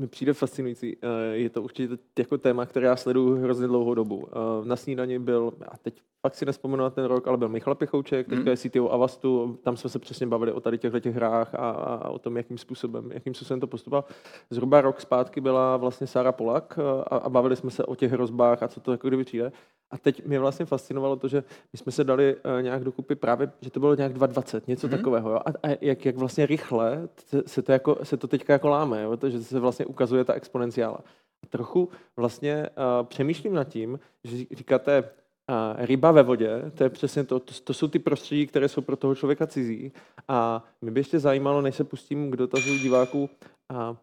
Mi 0.00 0.08
přijde 0.08 0.32
fascinující. 0.32 0.96
Eh, 1.02 1.36
je 1.36 1.50
to 1.50 1.62
určitě 1.62 1.98
jako 2.18 2.38
téma, 2.38 2.66
které 2.66 2.86
já 2.86 2.96
sleduju 2.96 3.36
hrozně 3.36 3.66
dlouhou 3.66 3.94
dobu. 3.94 4.28
Eh, 4.28 4.64
na 4.66 4.76
snídani 4.76 5.18
byl, 5.18 5.52
a 5.68 5.76
teď 5.78 6.02
fakt 6.24 6.34
si 6.34 6.44
nespomenu 6.44 6.82
na 6.82 6.90
ten 6.90 7.04
rok, 7.04 7.28
ale 7.28 7.36
byl 7.36 7.48
Michal 7.48 7.74
Pichouček, 7.74 8.28
teďka 8.28 8.50
je 8.50 8.56
CTO 8.56 8.92
Avastu, 8.92 9.58
tam 9.62 9.76
jsme 9.76 9.90
se 9.90 9.98
přesně 9.98 10.26
bavili 10.26 10.52
o 10.52 10.60
tady 10.60 10.78
těchto 10.78 11.00
těch 11.00 11.14
hrách 11.14 11.54
a, 11.54 11.70
a, 11.70 12.08
o 12.08 12.18
tom, 12.18 12.36
jakým 12.36 12.58
způsobem, 12.58 13.12
jakým 13.12 13.34
způsobem 13.34 13.60
to 13.60 13.66
postupoval. 13.66 14.04
Zhruba 14.50 14.80
rok 14.80 15.00
zpátky 15.00 15.40
byla 15.40 15.76
vlastně 15.76 16.06
Sára 16.06 16.32
Polak 16.32 16.78
eh, 16.78 17.04
a, 17.06 17.16
a 17.16 17.28
bavili 17.28 17.56
jsme 17.56 17.70
se 17.70 17.84
o 17.84 17.94
těch 17.94 18.12
hrozbách 18.12 18.62
a 18.62 18.68
co 18.68 18.80
to 18.80 18.92
jako 18.92 19.08
kdyby 19.08 19.24
přijde. 19.24 19.52
A 19.90 19.98
teď 19.98 20.26
mě 20.26 20.40
vlastně 20.40 20.66
fascinovalo 20.66 21.16
to, 21.16 21.28
že 21.28 21.44
my 21.72 21.78
jsme 21.78 21.92
se 21.92 22.04
dali 22.04 22.36
uh, 22.36 22.62
nějak 22.62 22.84
dokupy 22.84 23.14
právě, 23.14 23.52
že 23.60 23.70
to 23.70 23.80
bylo 23.80 23.94
nějak 23.94 24.12
220, 24.12 24.68
něco 24.68 24.86
mm-hmm. 24.86 24.90
takového. 24.90 25.30
Jo? 25.30 25.36
A, 25.46 25.68
a 25.68 25.76
jak, 25.80 26.06
jak 26.06 26.16
vlastně 26.16 26.46
rychle 26.46 27.08
se 27.46 27.62
to, 27.62 27.72
jako, 27.72 27.98
se 28.02 28.16
to 28.16 28.26
teďka 28.26 28.52
jako 28.52 28.68
láme, 28.68 29.02
jo? 29.02 29.16
To, 29.16 29.30
že 29.30 29.44
se 29.44 29.60
vlastně 29.60 29.86
ukazuje 29.86 30.24
ta 30.24 30.32
exponenciála. 30.32 30.98
A 31.42 31.46
trochu 31.46 31.88
vlastně 32.16 32.68
uh, 32.68 33.06
přemýšlím 33.06 33.54
nad 33.54 33.64
tím, 33.64 33.98
že 34.24 34.44
říkáte, 34.52 35.04
uh, 35.50 35.84
ryba 35.86 36.12
ve 36.12 36.22
vodě, 36.22 36.62
to 36.74 36.84
je 36.84 36.90
přesně 36.90 37.24
to, 37.24 37.40
to, 37.40 37.54
to 37.64 37.74
jsou 37.74 37.88
ty 37.88 37.98
prostředí, 37.98 38.46
které 38.46 38.68
jsou 38.68 38.80
pro 38.80 38.96
toho 38.96 39.14
člověka 39.14 39.46
cizí. 39.46 39.92
A 40.28 40.64
mě 40.80 40.90
by 40.90 41.00
ještě 41.00 41.18
zajímalo, 41.18 41.62
než 41.62 41.74
se 41.74 41.84
pustím 41.84 42.30
k 42.30 42.36
dotazu 42.36 42.78
diváků, 42.78 43.30
uh, 43.70 43.96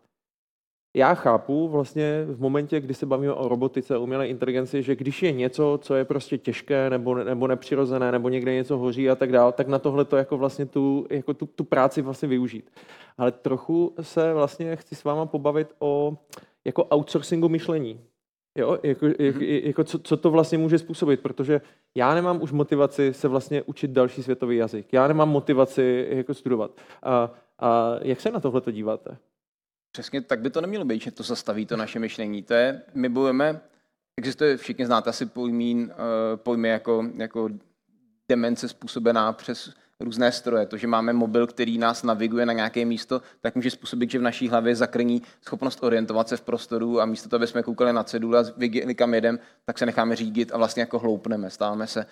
já 0.96 1.14
chápu 1.14 1.68
vlastně 1.68 2.26
v 2.26 2.40
momentě, 2.40 2.80
kdy 2.80 2.94
se 2.94 3.06
bavíme 3.06 3.34
o 3.34 3.48
robotice, 3.48 3.98
o 3.98 4.02
umělé 4.02 4.28
inteligenci, 4.28 4.84
že 4.84 4.96
když 4.96 5.24
je 5.24 5.32
něco, 5.32 5.80
co 5.82 5.96
je 5.96 6.06
prostě 6.06 6.38
těžké 6.38 6.90
nebo, 6.90 7.16
nebo 7.16 7.48
nepřirozené, 7.48 8.12
nebo 8.12 8.30
někde 8.30 8.54
něco 8.54 8.78
hoří 8.78 9.10
a 9.10 9.16
tak 9.16 9.32
dále, 9.32 9.52
tak 9.52 9.68
na 9.68 9.80
tohle 9.80 10.06
to 10.06 10.18
jako 10.18 10.38
vlastně 10.38 10.66
tu, 10.66 11.08
jako 11.10 11.34
tu, 11.34 11.46
tu 11.46 11.64
práci 11.64 12.02
vlastně 12.02 12.28
využít. 12.28 12.72
Ale 13.18 13.32
trochu 13.32 13.94
se 14.02 14.34
vlastně 14.34 14.76
chci 14.76 14.96
s 14.96 15.04
váma 15.04 15.26
pobavit 15.26 15.68
o 15.80 16.18
jako 16.66 16.84
outsourcingu 16.86 17.50
myšlení. 17.50 18.00
Jo, 18.58 18.80
jako, 18.84 19.06
jako, 19.20 19.40
jako 19.42 19.84
co, 19.84 20.00
co 20.00 20.18
to 20.18 20.32
vlastně 20.32 20.58
může 20.58 20.78
způsobit, 20.78 21.20
protože 21.20 21.62
já 21.96 22.16
nemám 22.16 22.42
už 22.42 22.52
motivaci 22.52 23.14
se 23.14 23.28
vlastně 23.28 23.62
učit 23.62 23.92
další 23.92 24.24
světový 24.24 24.58
jazyk. 24.58 24.94
Já 24.94 25.08
nemám 25.08 25.30
motivaci 25.30 26.08
jako 26.10 26.34
studovat. 26.34 26.72
A, 27.04 27.32
a 27.60 27.96
jak 28.02 28.22
se 28.22 28.32
na 28.32 28.40
tohle 28.40 28.62
to 28.62 28.72
díváte? 28.72 29.18
Přesně 29.92 30.22
tak 30.22 30.42
by 30.42 30.50
to 30.50 30.62
nemělo 30.62 30.86
být, 30.86 31.02
že 31.02 31.12
to 31.12 31.24
zastaví 31.24 31.66
to 31.66 31.78
naše 31.78 32.00
myšlení. 32.00 32.44
To 32.44 32.54
je, 32.54 32.82
my 32.94 33.10
budeme, 33.10 33.62
existuje, 34.18 34.58
všichni 34.58 34.86
znáte 34.86 35.10
asi 35.10 35.26
pojmín, 35.26 35.80
uh, 35.82 36.38
pojmy 36.38 36.70
jako, 36.70 37.06
jako 37.16 37.50
demence 38.30 38.68
způsobená 38.68 39.34
přes 39.34 39.74
různé 40.02 40.32
stroje. 40.32 40.66
To, 40.66 40.78
že 40.78 40.88
máme 40.88 41.14
mobil, 41.14 41.48
který 41.48 41.78
nás 41.78 42.04
naviguje 42.04 42.46
na 42.46 42.54
nějaké 42.54 42.86
místo, 42.86 43.22
tak 43.42 43.56
může 43.56 43.72
způsobit, 43.72 44.12
že 44.12 44.20
v 44.20 44.22
naší 44.22 44.50
hlavě 44.50 44.76
zakrní 44.76 45.22
schopnost 45.42 45.84
orientovat 45.84 46.30
se 46.30 46.38
v 46.38 46.42
prostoru 46.42 47.02
a 47.02 47.06
místo 47.06 47.30
toho, 47.30 47.38
aby 47.38 47.48
jsme 47.48 47.64
koukali 47.64 47.94
na 47.94 48.04
cedule 48.04 48.40
a 48.40 48.94
kam 48.94 49.14
jedem, 49.14 49.40
tak 49.66 49.78
se 49.78 49.86
necháme 49.86 50.16
řídit 50.16 50.52
a 50.54 50.58
vlastně 50.58 50.82
jako 50.82 51.00
hloupneme. 51.00 51.50
Stáváme 51.50 51.88
se 51.88 52.06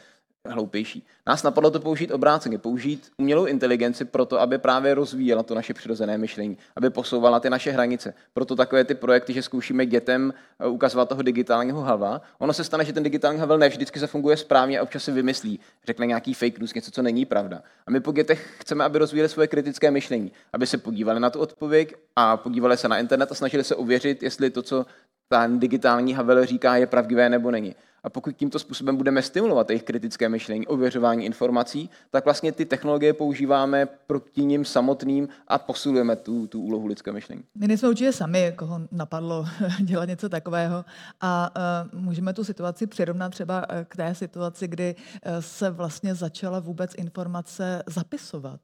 hloupější. 0.48 1.06
Nás 1.28 1.44
napadlo 1.44 1.72
to 1.72 1.80
použít 1.80 2.12
obráceně, 2.12 2.58
použít 2.58 3.12
umělou 3.18 3.46
inteligenci 3.46 4.06
pro 4.06 4.26
to, 4.26 4.42
aby 4.42 4.58
právě 4.58 4.94
rozvíjela 4.94 5.44
to 5.44 5.56
naše 5.56 5.74
přirozené 5.74 6.18
myšlení, 6.18 6.58
aby 6.76 6.90
posouvala 6.90 7.40
ty 7.40 7.50
naše 7.50 7.72
hranice. 7.72 8.14
Proto 8.34 8.56
takové 8.56 8.84
ty 8.84 8.96
projekty, 8.96 9.34
že 9.34 9.42
zkoušíme 9.42 9.86
dětem 9.86 10.34
eh, 10.60 10.68
ukazovat 10.68 11.10
toho 11.10 11.22
digitálního 11.22 11.82
hava. 11.82 12.22
Ono 12.40 12.54
se 12.54 12.64
stane, 12.64 12.86
že 12.86 12.94
ten 12.94 13.04
digitální 13.04 13.40
havel 13.40 13.58
ne 13.58 13.70
vždycky 13.70 14.00
zafunguje 14.00 14.38
správně 14.38 14.80
a 14.80 14.84
občas 14.84 15.04
si 15.04 15.12
vymyslí, 15.12 15.60
řekne 15.86 16.06
nějaký 16.06 16.34
fake 16.34 16.60
news, 16.60 16.74
něco, 16.74 16.92
co 16.92 17.02
není 17.02 17.26
pravda. 17.26 17.62
A 17.88 17.92
my 17.92 18.00
po 18.00 18.12
dětech 18.12 18.56
chceme, 18.60 18.84
aby 18.84 19.00
rozvíjeli 19.00 19.30
svoje 19.30 19.48
kritické 19.48 19.92
myšlení, 19.92 20.32
aby 20.54 20.68
se 20.68 20.78
podívali 20.78 21.20
na 21.20 21.30
tu 21.30 21.40
odpověď 21.40 21.96
a 22.16 22.38
podívali 22.38 22.78
se 22.78 22.88
na 22.88 22.98
internet 22.98 23.32
a 23.32 23.36
snažili 23.36 23.64
se 23.64 23.76
ověřit, 23.76 24.24
jestli 24.24 24.50
to, 24.50 24.62
co 24.62 24.86
ten 25.30 25.60
digitální 25.60 26.14
Havel 26.14 26.46
říká, 26.46 26.76
je 26.76 26.88
pravdivé 26.88 27.30
nebo 27.30 27.52
není. 27.52 27.76
A 28.04 28.10
pokud 28.10 28.36
tímto 28.36 28.60
způsobem 28.60 28.98
budeme 28.98 29.22
stimulovat 29.22 29.70
jejich 29.70 29.84
kritické 29.84 30.30
myšlení, 30.30 30.68
ověřování 30.68 31.26
informací, 31.26 31.90
tak 32.10 32.26
vlastně 32.26 32.52
ty 32.52 32.66
technologie 32.66 33.14
používáme 33.14 33.86
proti 34.08 34.46
ním 34.46 34.66
samotným 34.66 35.28
a 35.48 35.58
posilujeme 35.58 36.16
tu, 36.16 36.48
tu 36.48 36.62
úlohu 36.62 36.88
lidského 36.88 37.14
myšlení. 37.14 37.44
My 37.56 37.68
nejsme 37.68 37.90
určitě 37.90 38.14
sami, 38.14 38.54
koho 38.56 38.82
napadlo 38.92 39.46
dělat 39.80 40.06
něco 40.06 40.30
takového 40.30 40.86
a 41.22 41.52
uh, 41.94 42.00
můžeme 42.00 42.34
tu 42.34 42.44
situaci 42.44 42.88
přirovnat 42.88 43.32
třeba 43.32 43.66
e, 43.70 43.86
k 43.86 43.96
té 43.96 44.16
situaci, 44.16 44.68
kdy 44.68 44.96
uh, 44.96 45.32
se 45.40 45.70
vlastně 45.70 46.16
začala 46.16 46.60
vůbec 46.60 46.96
informace 46.98 47.84
zapisovat. 47.88 48.60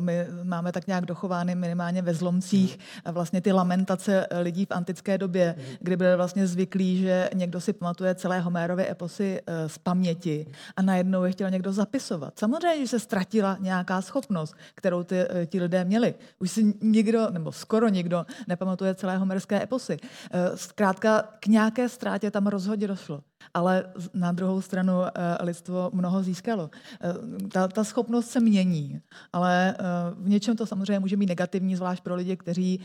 My 0.00 0.26
máme 0.42 0.72
tak 0.72 0.86
nějak 0.86 1.06
dochovány 1.06 1.54
minimálně 1.54 2.02
ve 2.02 2.14
zlomcích 2.14 2.78
uh, 3.06 3.12
vlastně 3.12 3.40
ty 3.40 3.52
lamentace 3.52 4.26
lidí 4.40 4.66
v 4.66 4.70
antické 4.70 5.18
době, 5.18 5.54
kdy 5.80 5.96
byli 5.96 6.16
vlastně 6.16 6.46
zvyklí, 6.46 6.98
že 6.98 7.30
někdo 7.34 7.60
si 7.60 7.72
pamatuje 7.72 8.14
celé 8.14 8.40
Homér 8.40 8.69
Homerovy 8.70 8.90
eposy 8.90 9.40
eh, 9.46 9.68
z 9.68 9.78
paměti 9.78 10.46
a 10.76 10.82
najednou 10.82 11.24
je 11.24 11.32
chtěl 11.32 11.50
někdo 11.50 11.72
zapisovat. 11.72 12.38
Samozřejmě, 12.38 12.80
že 12.80 12.88
se 12.88 12.98
ztratila 12.98 13.56
nějaká 13.60 14.02
schopnost, 14.02 14.54
kterou 14.74 15.02
ty, 15.02 15.16
eh, 15.18 15.46
ti 15.46 15.60
lidé 15.60 15.84
měli. 15.84 16.14
Už 16.38 16.50
si 16.50 16.74
nikdo, 16.82 17.30
nebo 17.30 17.52
skoro 17.52 17.88
nikdo, 17.88 18.26
nepamatuje 18.48 18.94
celé 18.94 19.16
homerské 19.16 19.62
eposy. 19.62 19.96
Eh, 20.30 20.56
zkrátka 20.56 21.22
k 21.40 21.46
nějaké 21.46 21.88
ztrátě 21.88 22.30
tam 22.30 22.46
rozhodně 22.46 22.88
došlo 22.88 23.20
ale 23.54 23.84
na 24.14 24.32
druhou 24.32 24.60
stranu 24.60 24.92
eh, 25.04 25.10
lidstvo 25.44 25.90
mnoho 25.94 26.22
získalo. 26.22 26.70
Eh, 27.00 27.48
ta, 27.48 27.68
ta 27.68 27.84
schopnost 27.84 28.30
se 28.30 28.40
mění, 28.40 29.00
ale 29.32 29.74
eh, 29.78 29.84
v 30.14 30.28
něčem 30.28 30.56
to 30.56 30.66
samozřejmě 30.66 31.00
může 31.00 31.16
být 31.16 31.26
negativní, 31.26 31.76
zvlášť 31.76 32.02
pro 32.02 32.14
lidi, 32.14 32.36
kteří 32.36 32.80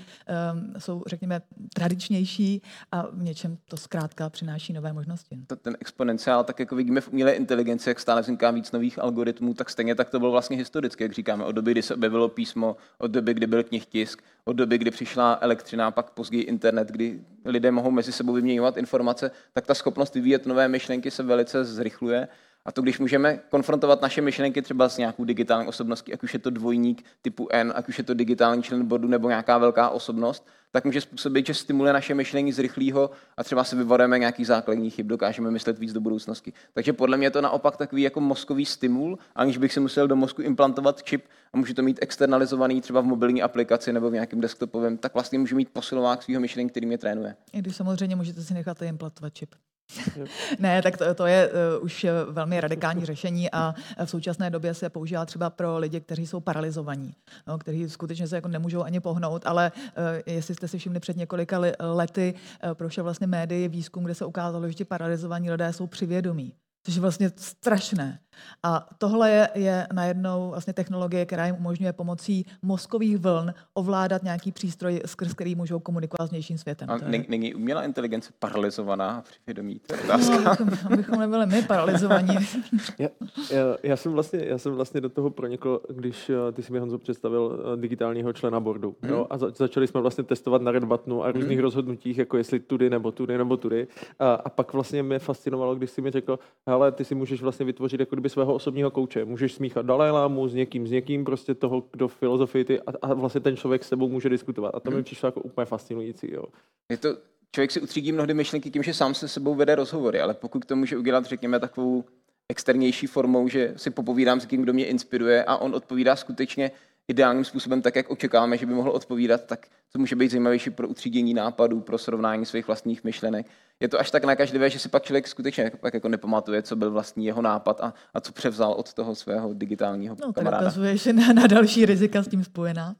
jsou, 0.77 1.03
řekněme, 1.07 1.41
tradičnější 1.73 2.61
a 2.91 3.07
v 3.07 3.23
něčem 3.23 3.57
to 3.67 3.77
zkrátka 3.77 4.29
přináší 4.29 4.73
nové 4.73 4.93
možnosti. 4.93 5.39
Ten 5.61 5.77
exponenciál, 5.79 6.43
tak 6.43 6.59
jako 6.59 6.75
vidíme 6.75 7.01
v 7.01 7.09
umělé 7.09 7.31
inteligenci, 7.31 7.89
jak 7.89 7.99
stále 7.99 8.21
vzniká 8.21 8.51
víc 8.51 8.71
nových 8.71 8.99
algoritmů, 8.99 9.53
tak 9.53 9.69
stejně 9.69 9.95
tak 9.95 10.09
to 10.09 10.19
bylo 10.19 10.31
vlastně 10.31 10.57
historicky, 10.57 11.03
jak 11.03 11.13
říkáme, 11.13 11.43
od 11.43 11.51
doby, 11.51 11.71
kdy 11.71 11.81
se 11.81 11.93
objevilo 11.93 12.29
písmo, 12.29 12.75
od 12.97 13.11
doby, 13.11 13.33
kdy 13.33 13.47
byl 13.47 13.63
knihtisk, 13.63 14.21
od 14.45 14.53
doby, 14.53 14.77
kdy 14.77 14.91
přišla 14.91 15.37
elektřina, 15.41 15.91
pak 15.91 16.09
později 16.09 16.43
internet, 16.43 16.87
kdy 16.87 17.21
lidé 17.45 17.71
mohou 17.71 17.91
mezi 17.91 18.11
sebou 18.11 18.33
vyměňovat 18.33 18.77
informace, 18.77 19.31
tak 19.53 19.65
ta 19.65 19.73
schopnost 19.73 20.15
vyvíjet 20.15 20.45
nové 20.45 20.67
myšlenky 20.67 21.11
se 21.11 21.23
velice 21.23 21.65
zrychluje. 21.65 22.27
A 22.65 22.71
to, 22.71 22.81
když 22.81 22.99
můžeme 22.99 23.39
konfrontovat 23.49 24.01
naše 24.01 24.21
myšlenky 24.21 24.61
třeba 24.61 24.89
s 24.89 24.97
nějakou 24.97 25.23
digitální 25.23 25.67
osobností, 25.67 26.13
ať 26.13 26.23
už 26.23 26.33
je 26.33 26.39
to 26.39 26.49
dvojník 26.49 27.05
typu 27.21 27.47
N, 27.51 27.73
ať 27.75 27.89
už 27.89 27.97
je 27.97 28.03
to 28.03 28.13
digitální 28.13 28.63
člen 28.63 28.85
bodu 28.85 29.07
nebo 29.07 29.29
nějaká 29.29 29.57
velká 29.57 29.89
osobnost, 29.89 30.47
tak 30.71 30.85
může 30.85 31.01
způsobit, 31.01 31.45
že 31.45 31.53
stimuluje 31.53 31.93
naše 31.93 32.13
myšlení 32.13 32.51
zrychlého 32.53 33.09
a 33.37 33.43
třeba 33.43 33.63
se 33.63 33.75
vyvarujeme 33.75 34.19
nějaký 34.19 34.45
základní 34.45 34.89
chyb, 34.89 35.07
dokážeme 35.07 35.51
myslet 35.51 35.79
víc 35.79 35.93
do 35.93 36.01
budoucnosti. 36.01 36.53
Takže 36.73 36.93
podle 36.93 37.17
mě 37.17 37.27
je 37.27 37.31
to 37.31 37.41
naopak 37.41 37.77
takový 37.77 38.01
jako 38.01 38.19
mozkový 38.19 38.65
stimul, 38.65 39.17
aniž 39.35 39.57
bych 39.57 39.73
si 39.73 39.79
musel 39.79 40.07
do 40.07 40.15
mozku 40.15 40.41
implantovat 40.41 41.03
čip 41.03 41.25
a 41.53 41.57
můžu 41.57 41.73
to 41.73 41.81
mít 41.81 41.99
externalizovaný 42.01 42.81
třeba 42.81 43.01
v 43.01 43.05
mobilní 43.05 43.41
aplikaci 43.41 43.93
nebo 43.93 44.09
v 44.09 44.13
nějakém 44.13 44.41
desktopovém, 44.41 44.97
tak 44.97 45.13
vlastně 45.13 45.39
můžu 45.39 45.55
mít 45.55 45.69
posilovák 45.69 46.23
svého 46.23 46.41
myšlení, 46.41 46.69
který 46.69 46.85
mě 46.85 46.97
trénuje. 46.97 47.35
I 47.53 47.59
když 47.59 47.75
samozřejmě 47.75 48.15
můžete 48.15 48.41
si 48.41 48.53
nechat 48.53 48.81
implantovat 48.81 49.33
čip. 49.33 49.55
ne, 50.59 50.81
tak 50.81 50.97
to, 50.97 51.13
to 51.15 51.25
je 51.25 51.49
uh, 51.77 51.83
už 51.83 52.05
velmi 52.29 52.61
radikální 52.61 53.05
řešení 53.05 53.51
a 53.51 53.75
v 54.05 54.09
současné 54.09 54.49
době 54.49 54.73
se 54.73 54.89
používá 54.89 55.25
třeba 55.25 55.49
pro 55.49 55.77
lidi, 55.77 56.01
kteří 56.01 56.27
jsou 56.27 56.39
paralizovaní, 56.39 57.15
no, 57.47 57.57
kteří 57.57 57.89
skutečně 57.89 58.27
se 58.27 58.35
jako 58.35 58.47
nemůžou 58.47 58.83
ani 58.83 58.99
pohnout, 58.99 59.45
ale 59.45 59.71
uh, 59.75 60.33
jestli 60.33 60.55
jste 60.55 60.67
si 60.67 60.77
všimli 60.77 60.99
před 60.99 61.17
několika 61.17 61.59
lety, 61.79 62.33
uh, 62.63 62.73
prošel 62.73 63.03
vlastně 63.03 63.27
médii 63.27 63.67
výzkum, 63.67 64.03
kde 64.03 64.15
se 64.15 64.25
ukázalo, 64.25 64.67
že 64.67 64.73
ti 64.73 64.85
paralizovaní 64.85 65.51
lidé 65.51 65.73
jsou 65.73 65.87
přivědomí 65.87 66.53
což 66.85 66.95
je 66.95 67.01
vlastně 67.01 67.31
strašné. 67.35 68.19
A 68.63 68.87
tohle 68.97 69.31
je, 69.31 69.49
je 69.55 69.87
najednou 69.93 70.49
vlastně 70.49 70.73
technologie, 70.73 71.25
která 71.25 71.45
jim 71.45 71.55
umožňuje 71.55 71.93
pomocí 71.93 72.45
mozkových 72.61 73.17
vln 73.17 73.53
ovládat 73.73 74.23
nějaký 74.23 74.51
přístroj, 74.51 75.01
skrz 75.05 75.33
který 75.33 75.55
můžou 75.55 75.79
komunikovat 75.79 76.27
s 76.27 76.29
vnějším 76.29 76.57
světem. 76.57 76.89
A 76.89 76.99
je... 77.09 77.25
není 77.27 77.55
umělá 77.55 77.83
inteligence 77.83 78.33
paralizovaná 78.39 79.21
při 79.21 79.39
vědomí? 79.47 79.81
No, 80.07 80.13
abychom, 80.13 80.69
abychom 80.93 81.19
nebyli 81.19 81.45
my 81.45 81.61
paralizovaní. 81.61 82.35
já, 82.99 83.09
já, 83.51 83.77
já, 83.83 83.95
jsem 83.95 84.11
vlastně, 84.11 84.45
já 84.45 84.57
jsem 84.57 84.73
vlastně 84.73 85.01
do 85.01 85.09
toho 85.09 85.29
pronikl, 85.29 85.81
když 85.89 86.29
eh, 86.29 86.51
ty 86.51 86.63
si 86.63 86.73
mi 86.73 86.79
Honzo 86.79 86.97
představil 86.97 87.59
eh, 87.73 87.77
digitálního 87.77 88.33
člena 88.33 88.59
boardu. 88.59 88.95
Hmm. 89.01 89.11
Jo? 89.11 89.27
A 89.29 89.37
za, 89.37 89.49
začali 89.49 89.87
jsme 89.87 90.01
vlastně 90.01 90.23
testovat 90.23 90.61
na 90.61 90.71
Red 90.71 90.83
Buttonu 90.83 91.23
a 91.23 91.31
různých 91.31 91.57
hmm. 91.57 91.63
rozhodnutích, 91.63 92.17
jako 92.17 92.37
jestli 92.37 92.59
tudy 92.59 92.89
nebo 92.89 93.11
tudy 93.11 93.37
nebo 93.37 93.57
tudy. 93.57 93.87
A, 94.19 94.33
a 94.33 94.49
pak 94.49 94.73
vlastně 94.73 95.03
mě 95.03 95.19
fascinovalo, 95.19 95.75
když 95.75 95.91
si 95.91 96.01
mi 96.01 96.11
řekl, 96.11 96.39
ale 96.65 96.91
ty 96.91 97.05
si 97.05 97.15
můžeš 97.15 97.41
vlastně 97.41 97.65
vytvořit 97.65 97.99
jako 97.99 98.15
kdyby 98.25 98.33
svého 98.33 98.53
osobního 98.53 98.91
kouče. 98.91 99.25
Můžeš 99.25 99.53
smíchat 99.53 99.85
Dalajlámu 99.85 100.47
s 100.47 100.53
někým, 100.53 100.87
s 100.87 100.91
někým, 100.91 101.25
prostě 101.25 101.53
toho, 101.53 101.83
kdo 101.91 102.07
filozofii 102.07 102.65
ty 102.65 102.81
a, 102.81 102.91
a 103.01 103.13
vlastně 103.13 103.41
ten 103.41 103.57
člověk 103.57 103.83
s 103.83 103.87
sebou 103.87 104.09
může 104.09 104.29
diskutovat. 104.29 104.75
A 104.75 104.79
to 104.79 104.89
mi 104.89 104.95
hmm. 104.95 105.03
přišlo 105.03 105.27
jako 105.27 105.41
úplně 105.41 105.65
fascinující. 105.65 106.33
Jo. 106.33 106.43
Je 106.89 106.97
to, 106.97 107.17
člověk 107.51 107.71
si 107.71 107.81
utřídí 107.81 108.11
mnohdy 108.11 108.33
myšlenky 108.33 108.71
tím, 108.71 108.83
že 108.83 108.93
sám 108.93 109.13
se 109.13 109.27
sebou 109.27 109.55
vede 109.55 109.75
rozhovory, 109.75 110.21
ale 110.21 110.33
pokud 110.33 110.65
to 110.65 110.75
může 110.75 110.97
udělat, 110.97 111.25
řekněme, 111.25 111.59
takovou 111.59 112.03
externější 112.49 113.07
formou, 113.07 113.47
že 113.47 113.73
si 113.75 113.89
popovídám 113.89 114.39
s 114.39 114.45
tím, 114.45 114.61
kdo 114.61 114.73
mě 114.73 114.85
inspiruje 114.85 115.43
a 115.43 115.57
on 115.57 115.75
odpovídá 115.75 116.15
skutečně 116.15 116.71
ideálním 117.07 117.45
způsobem, 117.45 117.81
tak 117.81 117.95
jak 117.95 118.09
očekáváme, 118.09 118.57
že 118.57 118.65
by 118.65 118.73
mohl 118.73 118.89
odpovídat, 118.89 119.45
tak 119.45 119.67
to 119.91 119.99
může 119.99 120.15
být 120.15 120.31
zajímavější 120.31 120.69
pro 120.69 120.87
utřídění 120.87 121.33
nápadů, 121.33 121.81
pro 121.81 121.97
srovnání 121.97 122.45
svých 122.45 122.67
vlastních 122.67 123.03
myšlenek. 123.03 123.45
Je 123.79 123.87
to 123.87 123.99
až 123.99 124.11
tak 124.11 124.23
nakažlivé, 124.23 124.69
že 124.69 124.79
si 124.79 124.89
pak 124.89 125.03
člověk 125.03 125.27
skutečně 125.27 125.71
pak 125.79 125.93
jako 125.93 126.09
nepamatuje, 126.09 126.61
co 126.61 126.75
byl 126.75 126.91
vlastní 126.91 127.25
jeho 127.25 127.41
nápad 127.41 127.81
a, 127.81 127.93
a 128.13 128.21
co 128.21 128.31
převzal 128.31 128.71
od 128.71 128.93
toho 128.93 129.15
svého 129.15 129.53
digitálního 129.53 130.15
no, 130.21 130.33
kamaráda. 130.33 130.61
No, 130.61 130.67
ukazuje, 130.67 130.97
že 130.97 131.13
na, 131.13 131.33
na 131.33 131.47
další 131.47 131.85
rizika 131.85 132.23
s 132.23 132.27
tím 132.27 132.43
spojená. 132.43 132.95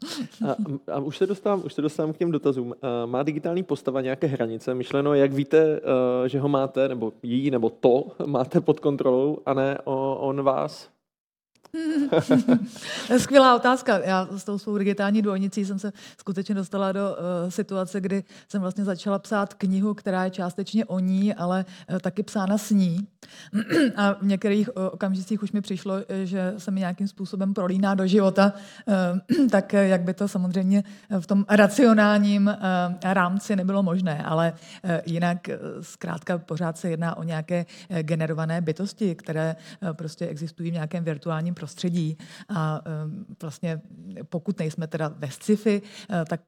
A, 0.48 0.56
a 0.94 1.00
už, 1.00 1.18
se 1.18 1.28
dostávám, 1.28 1.62
už 1.66 1.74
se 1.74 1.82
dostávám 1.82 2.14
k 2.14 2.18
těm 2.18 2.32
dotazům. 2.32 2.74
Má 3.06 3.24
digitální 3.24 3.64
postava 3.64 4.02
nějaké 4.02 4.28
hranice? 4.28 4.74
Myšleno, 4.74 5.14
jak 5.14 5.34
víte, 5.34 5.80
že 6.28 6.40
ho 6.40 6.50
máte, 6.50 6.88
nebo 6.88 7.14
jí, 7.24 7.52
nebo 7.52 7.70
to 7.70 8.08
máte 8.26 8.62
pod 8.62 8.80
kontrolou, 8.80 9.38
a 9.46 9.54
ne 9.54 9.78
on 9.86 10.42
vás? 10.42 10.95
Skvělá 13.18 13.56
otázka. 13.56 13.98
Já 13.98 14.28
s 14.32 14.44
tou 14.44 14.58
svou 14.58 14.78
digitální 14.78 15.22
dvojnicí 15.22 15.66
jsem 15.66 15.80
se 15.80 15.94
skutečně 16.20 16.56
dostala 16.56 16.92
do 16.92 17.10
uh, 17.10 17.50
situace, 17.50 18.02
kdy 18.02 18.24
jsem 18.48 18.62
vlastně 18.62 18.84
začala 18.84 19.20
psát 19.20 19.54
knihu, 19.54 19.94
která 19.94 20.24
je 20.24 20.30
částečně 20.30 20.86
o 20.86 21.00
ní, 21.00 21.34
ale 21.34 21.66
uh, 21.90 22.00
taky 22.00 22.24
psána 22.24 22.58
s 22.58 22.72
ní. 22.72 23.08
A 23.96 24.14
v 24.14 24.22
některých 24.22 24.70
uh, 24.78 24.84
okamžicích 24.92 25.44
už 25.44 25.52
mi 25.52 25.62
přišlo, 25.62 25.96
že 26.24 26.54
se 26.58 26.72
mi 26.72 26.80
nějakým 26.80 27.08
způsobem 27.08 27.54
prolíná 27.54 27.96
do 27.96 28.08
života, 28.08 28.54
uh, 28.86 29.48
tak 29.50 29.74
jak 29.74 30.02
by 30.02 30.14
to 30.14 30.28
samozřejmě 30.28 30.84
v 31.20 31.28
tom 31.28 31.46
racionálním 31.50 32.48
uh, 32.48 33.14
rámci 33.14 33.56
nebylo 33.56 33.84
možné. 33.84 34.24
Ale 34.24 34.54
uh, 34.84 34.92
jinak 35.06 35.48
zkrátka 35.82 36.38
pořád 36.38 36.78
se 36.78 36.90
jedná 36.90 37.18
o 37.18 37.24
nějaké 37.24 37.66
generované 38.02 38.62
bytosti, 38.62 39.16
které 39.16 39.56
uh, 39.82 39.94
prostě 39.94 40.28
existují 40.28 40.70
v 40.70 40.74
nějakém 40.74 41.04
virtuálním 41.04 41.54
prostředí 41.54 41.65
prostředí 41.66 42.18
a 42.50 42.82
vlastně 43.42 43.82
pokud 44.30 44.60
nejsme 44.60 44.88
teda 44.88 45.12
ve 45.18 45.32
sci-fi, 45.32 45.82
eh, 45.82 46.26
tak 46.30 46.42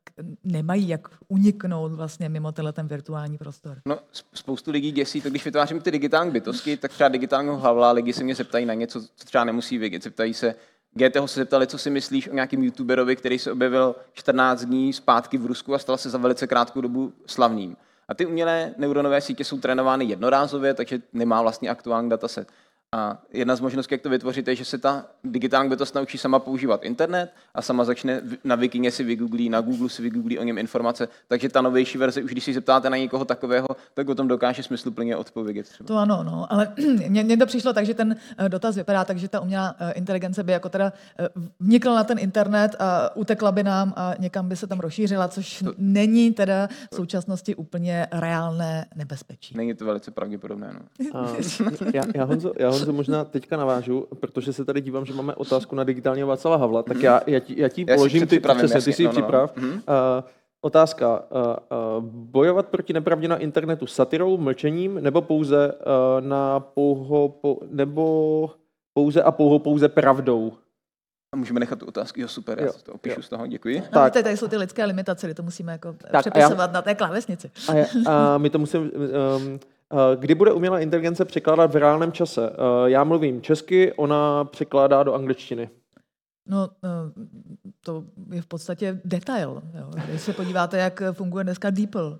nemají 0.43 0.87
jak 0.87 1.07
uniknout 1.27 1.91
vlastně 1.91 2.29
mimo 2.29 2.51
tenhle 2.51 2.73
ten 2.73 2.87
virtuální 2.87 3.37
prostor. 3.37 3.81
No, 3.85 3.99
spoustu 4.33 4.71
lidí 4.71 4.91
děsí, 4.91 5.21
to 5.21 5.29
když 5.29 5.45
vytvářím 5.45 5.81
ty 5.81 5.91
digitální 5.91 6.31
bytosti, 6.31 6.77
tak 6.77 6.91
třeba 6.91 7.09
digitálního 7.09 7.57
Havla 7.57 7.91
lidi 7.91 8.13
se 8.13 8.23
mě 8.23 8.35
zeptají 8.35 8.65
na 8.65 8.73
něco, 8.73 9.01
co 9.01 9.25
třeba 9.25 9.43
nemusí 9.43 9.77
vědět. 9.77 10.03
Zeptají 10.03 10.33
se, 10.33 10.55
GTho 10.93 11.27
se 11.27 11.39
zeptali, 11.39 11.67
co 11.67 11.77
si 11.77 11.89
myslíš 11.89 12.29
o 12.29 12.33
nějakém 12.33 12.63
youtuberovi, 12.63 13.15
který 13.15 13.39
se 13.39 13.51
objevil 13.51 13.95
14 14.13 14.65
dní 14.65 14.93
zpátky 14.93 15.37
v 15.37 15.45
Rusku 15.45 15.73
a 15.73 15.79
stal 15.79 15.97
se 15.97 16.09
za 16.09 16.17
velice 16.17 16.47
krátkou 16.47 16.81
dobu 16.81 17.13
slavným. 17.25 17.77
A 18.07 18.13
ty 18.13 18.25
umělé 18.25 18.73
neuronové 18.77 19.21
sítě 19.21 19.43
jsou 19.43 19.59
trénovány 19.59 20.05
jednorázově, 20.05 20.73
takže 20.73 21.01
nemá 21.13 21.41
vlastně 21.41 21.69
aktuální 21.69 22.09
dataset. 22.09 22.47
A 22.95 23.17
jedna 23.33 23.55
z 23.55 23.59
možností, 23.59 23.93
jak 23.93 24.01
to 24.01 24.09
vytvořit, 24.09 24.47
je, 24.47 24.55
že 24.55 24.65
se 24.65 24.77
ta 24.77 25.05
digitální 25.23 25.69
bytost 25.69 25.95
naučí 25.95 26.17
sama 26.17 26.39
používat 26.39 26.83
internet 26.83 27.33
a 27.55 27.61
sama 27.61 27.83
začne 27.83 28.21
na 28.43 28.55
Wikingě 28.55 28.91
si 28.91 29.03
vygooglí, 29.03 29.49
na 29.49 29.61
Google 29.61 29.89
si 29.89 30.01
vygooglí 30.01 30.39
o 30.39 30.43
něm 30.43 30.57
informace. 30.57 31.07
Takže 31.27 31.49
ta 31.49 31.61
novější 31.61 31.97
verze, 31.97 32.23
už 32.23 32.31
když 32.31 32.43
si 32.43 32.53
zeptáte 32.53 32.89
na 32.89 32.97
někoho 32.97 33.25
takového, 33.25 33.67
tak 33.93 34.09
o 34.09 34.15
tom 34.15 34.27
dokáže 34.27 34.63
smysluplně 34.63 35.15
odpovědět. 35.15 35.69
Třeba. 35.69 35.87
To 35.87 35.97
ano, 35.97 36.23
no, 36.23 36.53
ale 36.53 36.73
mně, 37.07 37.23
mně 37.23 37.37
to 37.37 37.45
přišlo 37.45 37.73
tak, 37.73 37.85
že 37.85 37.93
ten 37.93 38.15
eh, 38.37 38.49
dotaz 38.49 38.75
vypadá 38.75 39.05
tak, 39.05 39.17
že 39.17 39.27
ta 39.27 39.39
umělá 39.39 39.75
eh, 39.79 39.91
inteligence 39.91 40.43
by 40.43 40.51
jako 40.51 40.69
teda 40.69 40.93
eh, 41.19 41.29
vnikla 41.59 41.95
na 41.95 42.03
ten 42.03 42.19
internet 42.19 42.75
a 42.79 43.15
utekla 43.15 43.51
by 43.51 43.63
nám 43.63 43.93
a 43.95 44.13
někam 44.19 44.49
by 44.49 44.55
se 44.55 44.67
tam 44.67 44.79
rozšířila, 44.79 45.27
což 45.27 45.59
to... 45.59 45.73
není 45.77 46.33
teda 46.33 46.67
v 46.91 46.95
současnosti 46.95 47.55
úplně 47.55 48.07
reálné 48.11 48.85
nebezpečí. 48.95 49.57
Není 49.57 49.73
to 49.73 49.85
velice 49.85 50.11
pravděpodobné. 50.11 50.73
No. 50.73 50.79
A, 51.19 51.35
já, 51.93 52.03
já, 52.15 52.23
Honzo, 52.23 52.53
já 52.59 52.76
Honzo 52.77 52.93
možná 52.93 53.25
teďka 53.25 53.57
navážu, 53.57 54.07
protože 54.19 54.53
se 54.53 54.65
tady 54.65 54.81
dívám, 54.81 55.05
že 55.05 55.13
máme 55.13 55.35
otázku 55.35 55.75
na 55.75 55.83
digitálního 55.83 56.27
Václava 56.27 56.57
Havla, 56.57 56.83
tak 56.83 57.01
já, 57.01 57.21
já, 57.27 57.39
ti, 57.39 57.61
já 57.61 57.69
ti 57.69 57.85
já 57.87 57.95
položím, 57.95 58.27
ty, 58.27 58.39
přesně, 58.39 58.81
ty 58.81 58.93
si 58.93 59.03
no, 59.03 59.09
no, 59.09 59.11
připrav. 59.11 59.55
No. 59.55 59.67
Uh, 59.67 59.77
otázka. 60.61 61.23
Uh, 61.31 61.97
uh, 61.97 62.03
bojovat 62.03 62.67
proti 62.67 62.93
nepravdě 62.93 63.27
na 63.27 63.37
internetu 63.37 63.87
satirou, 63.87 64.37
mlčením, 64.37 64.95
nebo 65.01 65.21
pouze 65.21 65.73
uh, 65.73 66.27
na 66.27 66.59
pouho, 66.59 67.29
po, 67.29 67.59
nebo 67.69 68.51
pouze 68.93 69.23
a 69.23 69.31
pouho 69.31 69.59
pouze 69.59 69.89
pravdou? 69.89 70.53
A 71.33 71.37
můžeme 71.37 71.59
nechat 71.59 71.79
tu 71.79 71.85
otázku, 71.85 72.21
jo 72.21 72.27
super, 72.27 72.59
jo, 72.59 72.65
já 72.65 72.71
to 72.83 72.93
opíšu 72.93 73.19
jo. 73.19 73.23
z 73.23 73.29
toho, 73.29 73.47
děkuji. 73.47 73.79
No, 73.79 73.87
tak. 73.91 74.13
Tady 74.13 74.37
jsou 74.37 74.47
ty 74.47 74.57
lidské 74.57 74.85
limitace, 74.85 75.27
kdy 75.27 75.33
to 75.33 75.43
musíme 75.43 75.71
jako 75.71 75.93
tak, 76.11 76.21
přepisovat 76.21 76.69
já, 76.69 76.73
na 76.73 76.81
té 76.81 76.95
klávesnici. 76.95 77.51
A, 77.69 77.73
já, 77.73 77.85
a 78.05 78.37
my 78.37 78.49
to 78.49 78.59
musíme, 78.59 78.83
um, 78.83 79.59
Eh, 79.59 79.59
kdy 80.15 80.35
bude 80.35 80.51
umělá 80.51 80.79
inteligence 80.79 81.25
překládat 81.25 81.73
v 81.73 81.75
reálném 81.75 82.11
čase? 82.11 82.49
Eh, 82.49 82.89
já 82.89 83.03
mluvím 83.03 83.41
česky, 83.41 83.93
ona 83.93 84.43
překládá 84.43 85.03
do 85.03 85.13
angličtiny. 85.13 85.69
No, 86.47 86.69
eh, 86.83 86.89
to 87.81 88.03
je 88.31 88.41
v 88.41 88.45
podstatě 88.45 89.01
detail. 89.05 89.63
Jo. 89.73 89.91
Když 90.09 90.21
se 90.21 90.33
podíváte, 90.33 90.77
jak 90.77 91.01
funguje 91.11 91.43
dneska 91.43 91.69
DeepL, 91.69 92.19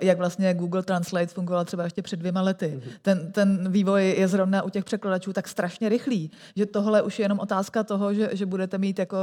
jak 0.00 0.18
vlastně 0.18 0.54
Google 0.54 0.82
Translate 0.82 1.26
fungoval 1.26 1.64
třeba 1.64 1.84
ještě 1.84 2.02
před 2.02 2.16
dvěma 2.16 2.42
lety. 2.42 2.68
Mhm. 2.68 2.90
Ten, 3.02 3.32
ten 3.32 3.72
vývoj 3.72 4.14
je 4.18 4.28
zrovna 4.28 4.62
u 4.62 4.70
těch 4.70 4.84
překladačů 4.84 5.32
tak 5.32 5.48
strašně 5.48 5.88
rychlý, 5.88 6.30
že 6.56 6.66
tohle 6.66 7.02
už 7.02 7.18
je 7.18 7.24
jenom 7.24 7.38
otázka 7.38 7.84
toho, 7.84 8.14
že, 8.14 8.30
že 8.32 8.46
budete 8.46 8.78
mít 8.78 8.98
jako 8.98 9.16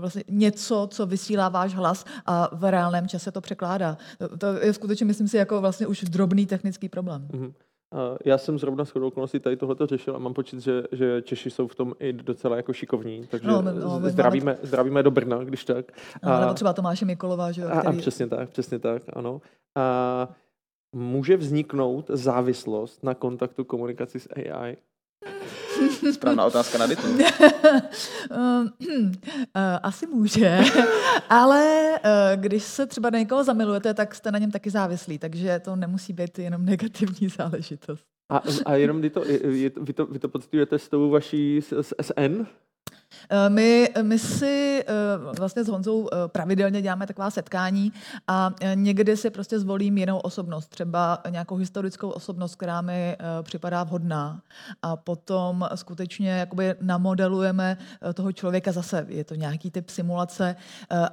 vlastně 0.00 0.24
něco, 0.28 0.88
co 0.90 1.06
vysílá 1.06 1.48
váš 1.48 1.74
hlas 1.74 2.04
a 2.26 2.48
v 2.52 2.70
reálném 2.70 3.08
čase 3.08 3.32
to 3.32 3.40
překládá. 3.40 3.96
To, 4.18 4.36
to 4.36 4.46
je 4.46 4.72
skutečně, 4.72 5.06
myslím 5.06 5.28
si, 5.28 5.36
jako 5.36 5.60
vlastně 5.60 5.86
už 5.86 6.00
drobný 6.00 6.46
technický 6.46 6.88
problém. 6.88 7.28
Mm-hmm. 7.28 7.52
Já 8.24 8.38
jsem 8.38 8.58
zrovna 8.58 8.84
s 8.84 8.90
chodou 8.90 9.06
okolností 9.06 9.40
tady 9.40 9.56
tohleto 9.56 9.86
řešil 9.86 10.16
a 10.16 10.18
mám 10.18 10.34
pocit, 10.34 10.60
že, 10.60 10.82
že 10.92 11.22
Češi 11.22 11.50
jsou 11.50 11.66
v 11.66 11.74
tom 11.74 11.94
i 11.98 12.12
docela 12.12 12.56
jako 12.56 12.72
šikovní, 12.72 13.26
takže 13.26 13.48
no, 13.48 13.62
no, 13.62 14.00
zdravíme, 14.04 14.44
máme... 14.44 14.58
zdravíme 14.62 15.02
do 15.02 15.10
Brna, 15.10 15.44
když 15.44 15.64
tak. 15.64 15.86
No, 16.24 16.32
a, 16.32 16.40
nebo 16.40 16.54
třeba 16.54 16.72
Tomáše 16.72 17.04
Mikolová, 17.04 17.52
že 17.52 17.62
jo? 17.62 17.68
Který... 17.68 17.86
A, 17.86 17.90
a 17.90 17.92
přesně 17.92 18.26
tak, 18.26 18.50
přesně 18.50 18.78
tak, 18.78 19.02
ano. 19.12 19.40
A 19.74 20.28
může 20.92 21.36
vzniknout 21.36 22.06
závislost 22.08 23.04
na 23.04 23.14
kontaktu 23.14 23.64
komunikaci 23.64 24.20
s 24.20 24.28
AI? 24.36 24.76
Správná 26.12 26.44
otázka 26.44 26.78
na 26.78 26.86
Ditu. 26.86 27.02
Eh, 29.54 29.78
asi 29.82 30.06
může, 30.06 30.58
ale 31.28 31.92
eh, 32.02 32.36
když 32.36 32.62
se 32.62 32.86
třeba 32.86 33.10
na 33.10 33.18
někoho 33.18 33.44
zamilujete, 33.44 33.94
tak 33.94 34.14
jste 34.14 34.32
na 34.32 34.38
něm 34.38 34.50
taky 34.50 34.70
závislí, 34.70 35.18
takže 35.18 35.60
to 35.64 35.76
nemusí 35.76 36.12
být 36.12 36.38
jenom 36.38 36.64
negativní 36.64 37.28
záležitost. 37.28 38.04
A, 38.28 38.42
a 38.66 38.74
jenom 38.74 39.00
vy 39.00 39.10
to, 39.10 39.20
vy 39.76 39.92
to, 39.92 40.06
vy 40.06 40.18
to 40.18 40.28
pocitujete 40.28 40.78
s 40.78 40.88
tou 40.88 41.10
vaší 41.10 41.60
s, 41.60 41.72
s 41.72 41.94
SN? 42.02 42.46
Eh, 43.30 43.50
my, 43.50 43.88
my 44.02 44.18
si 44.18 44.84
eh, 44.86 44.92
vlastně 45.38 45.64
s 45.64 45.68
Honzou 45.68 46.08
eh, 46.12 46.16
pravidelně 46.28 46.82
děláme 46.82 47.06
taková 47.06 47.30
setkání 47.30 47.92
a 48.26 48.54
někdy 48.74 49.16
si 49.16 49.30
prostě 49.30 49.58
zvolím 49.58 49.98
jinou 49.98 50.18
osobnost, 50.18 50.68
třeba 50.68 51.22
nějakou 51.30 51.56
historickou 51.56 52.10
osobnost, 52.10 52.54
která 52.54 52.80
mi 52.80 53.16
připadá 53.42 53.84
vhodná. 53.84 54.42
A 54.82 54.96
potom 54.96 55.68
skutečně 55.74 56.30
jakoby 56.30 56.74
namodelujeme 56.80 57.76
toho 58.14 58.32
člověka 58.32 58.72
zase. 58.72 59.06
Je 59.08 59.24
to 59.24 59.34
nějaký 59.34 59.70
typ 59.70 59.90
simulace, 59.90 60.56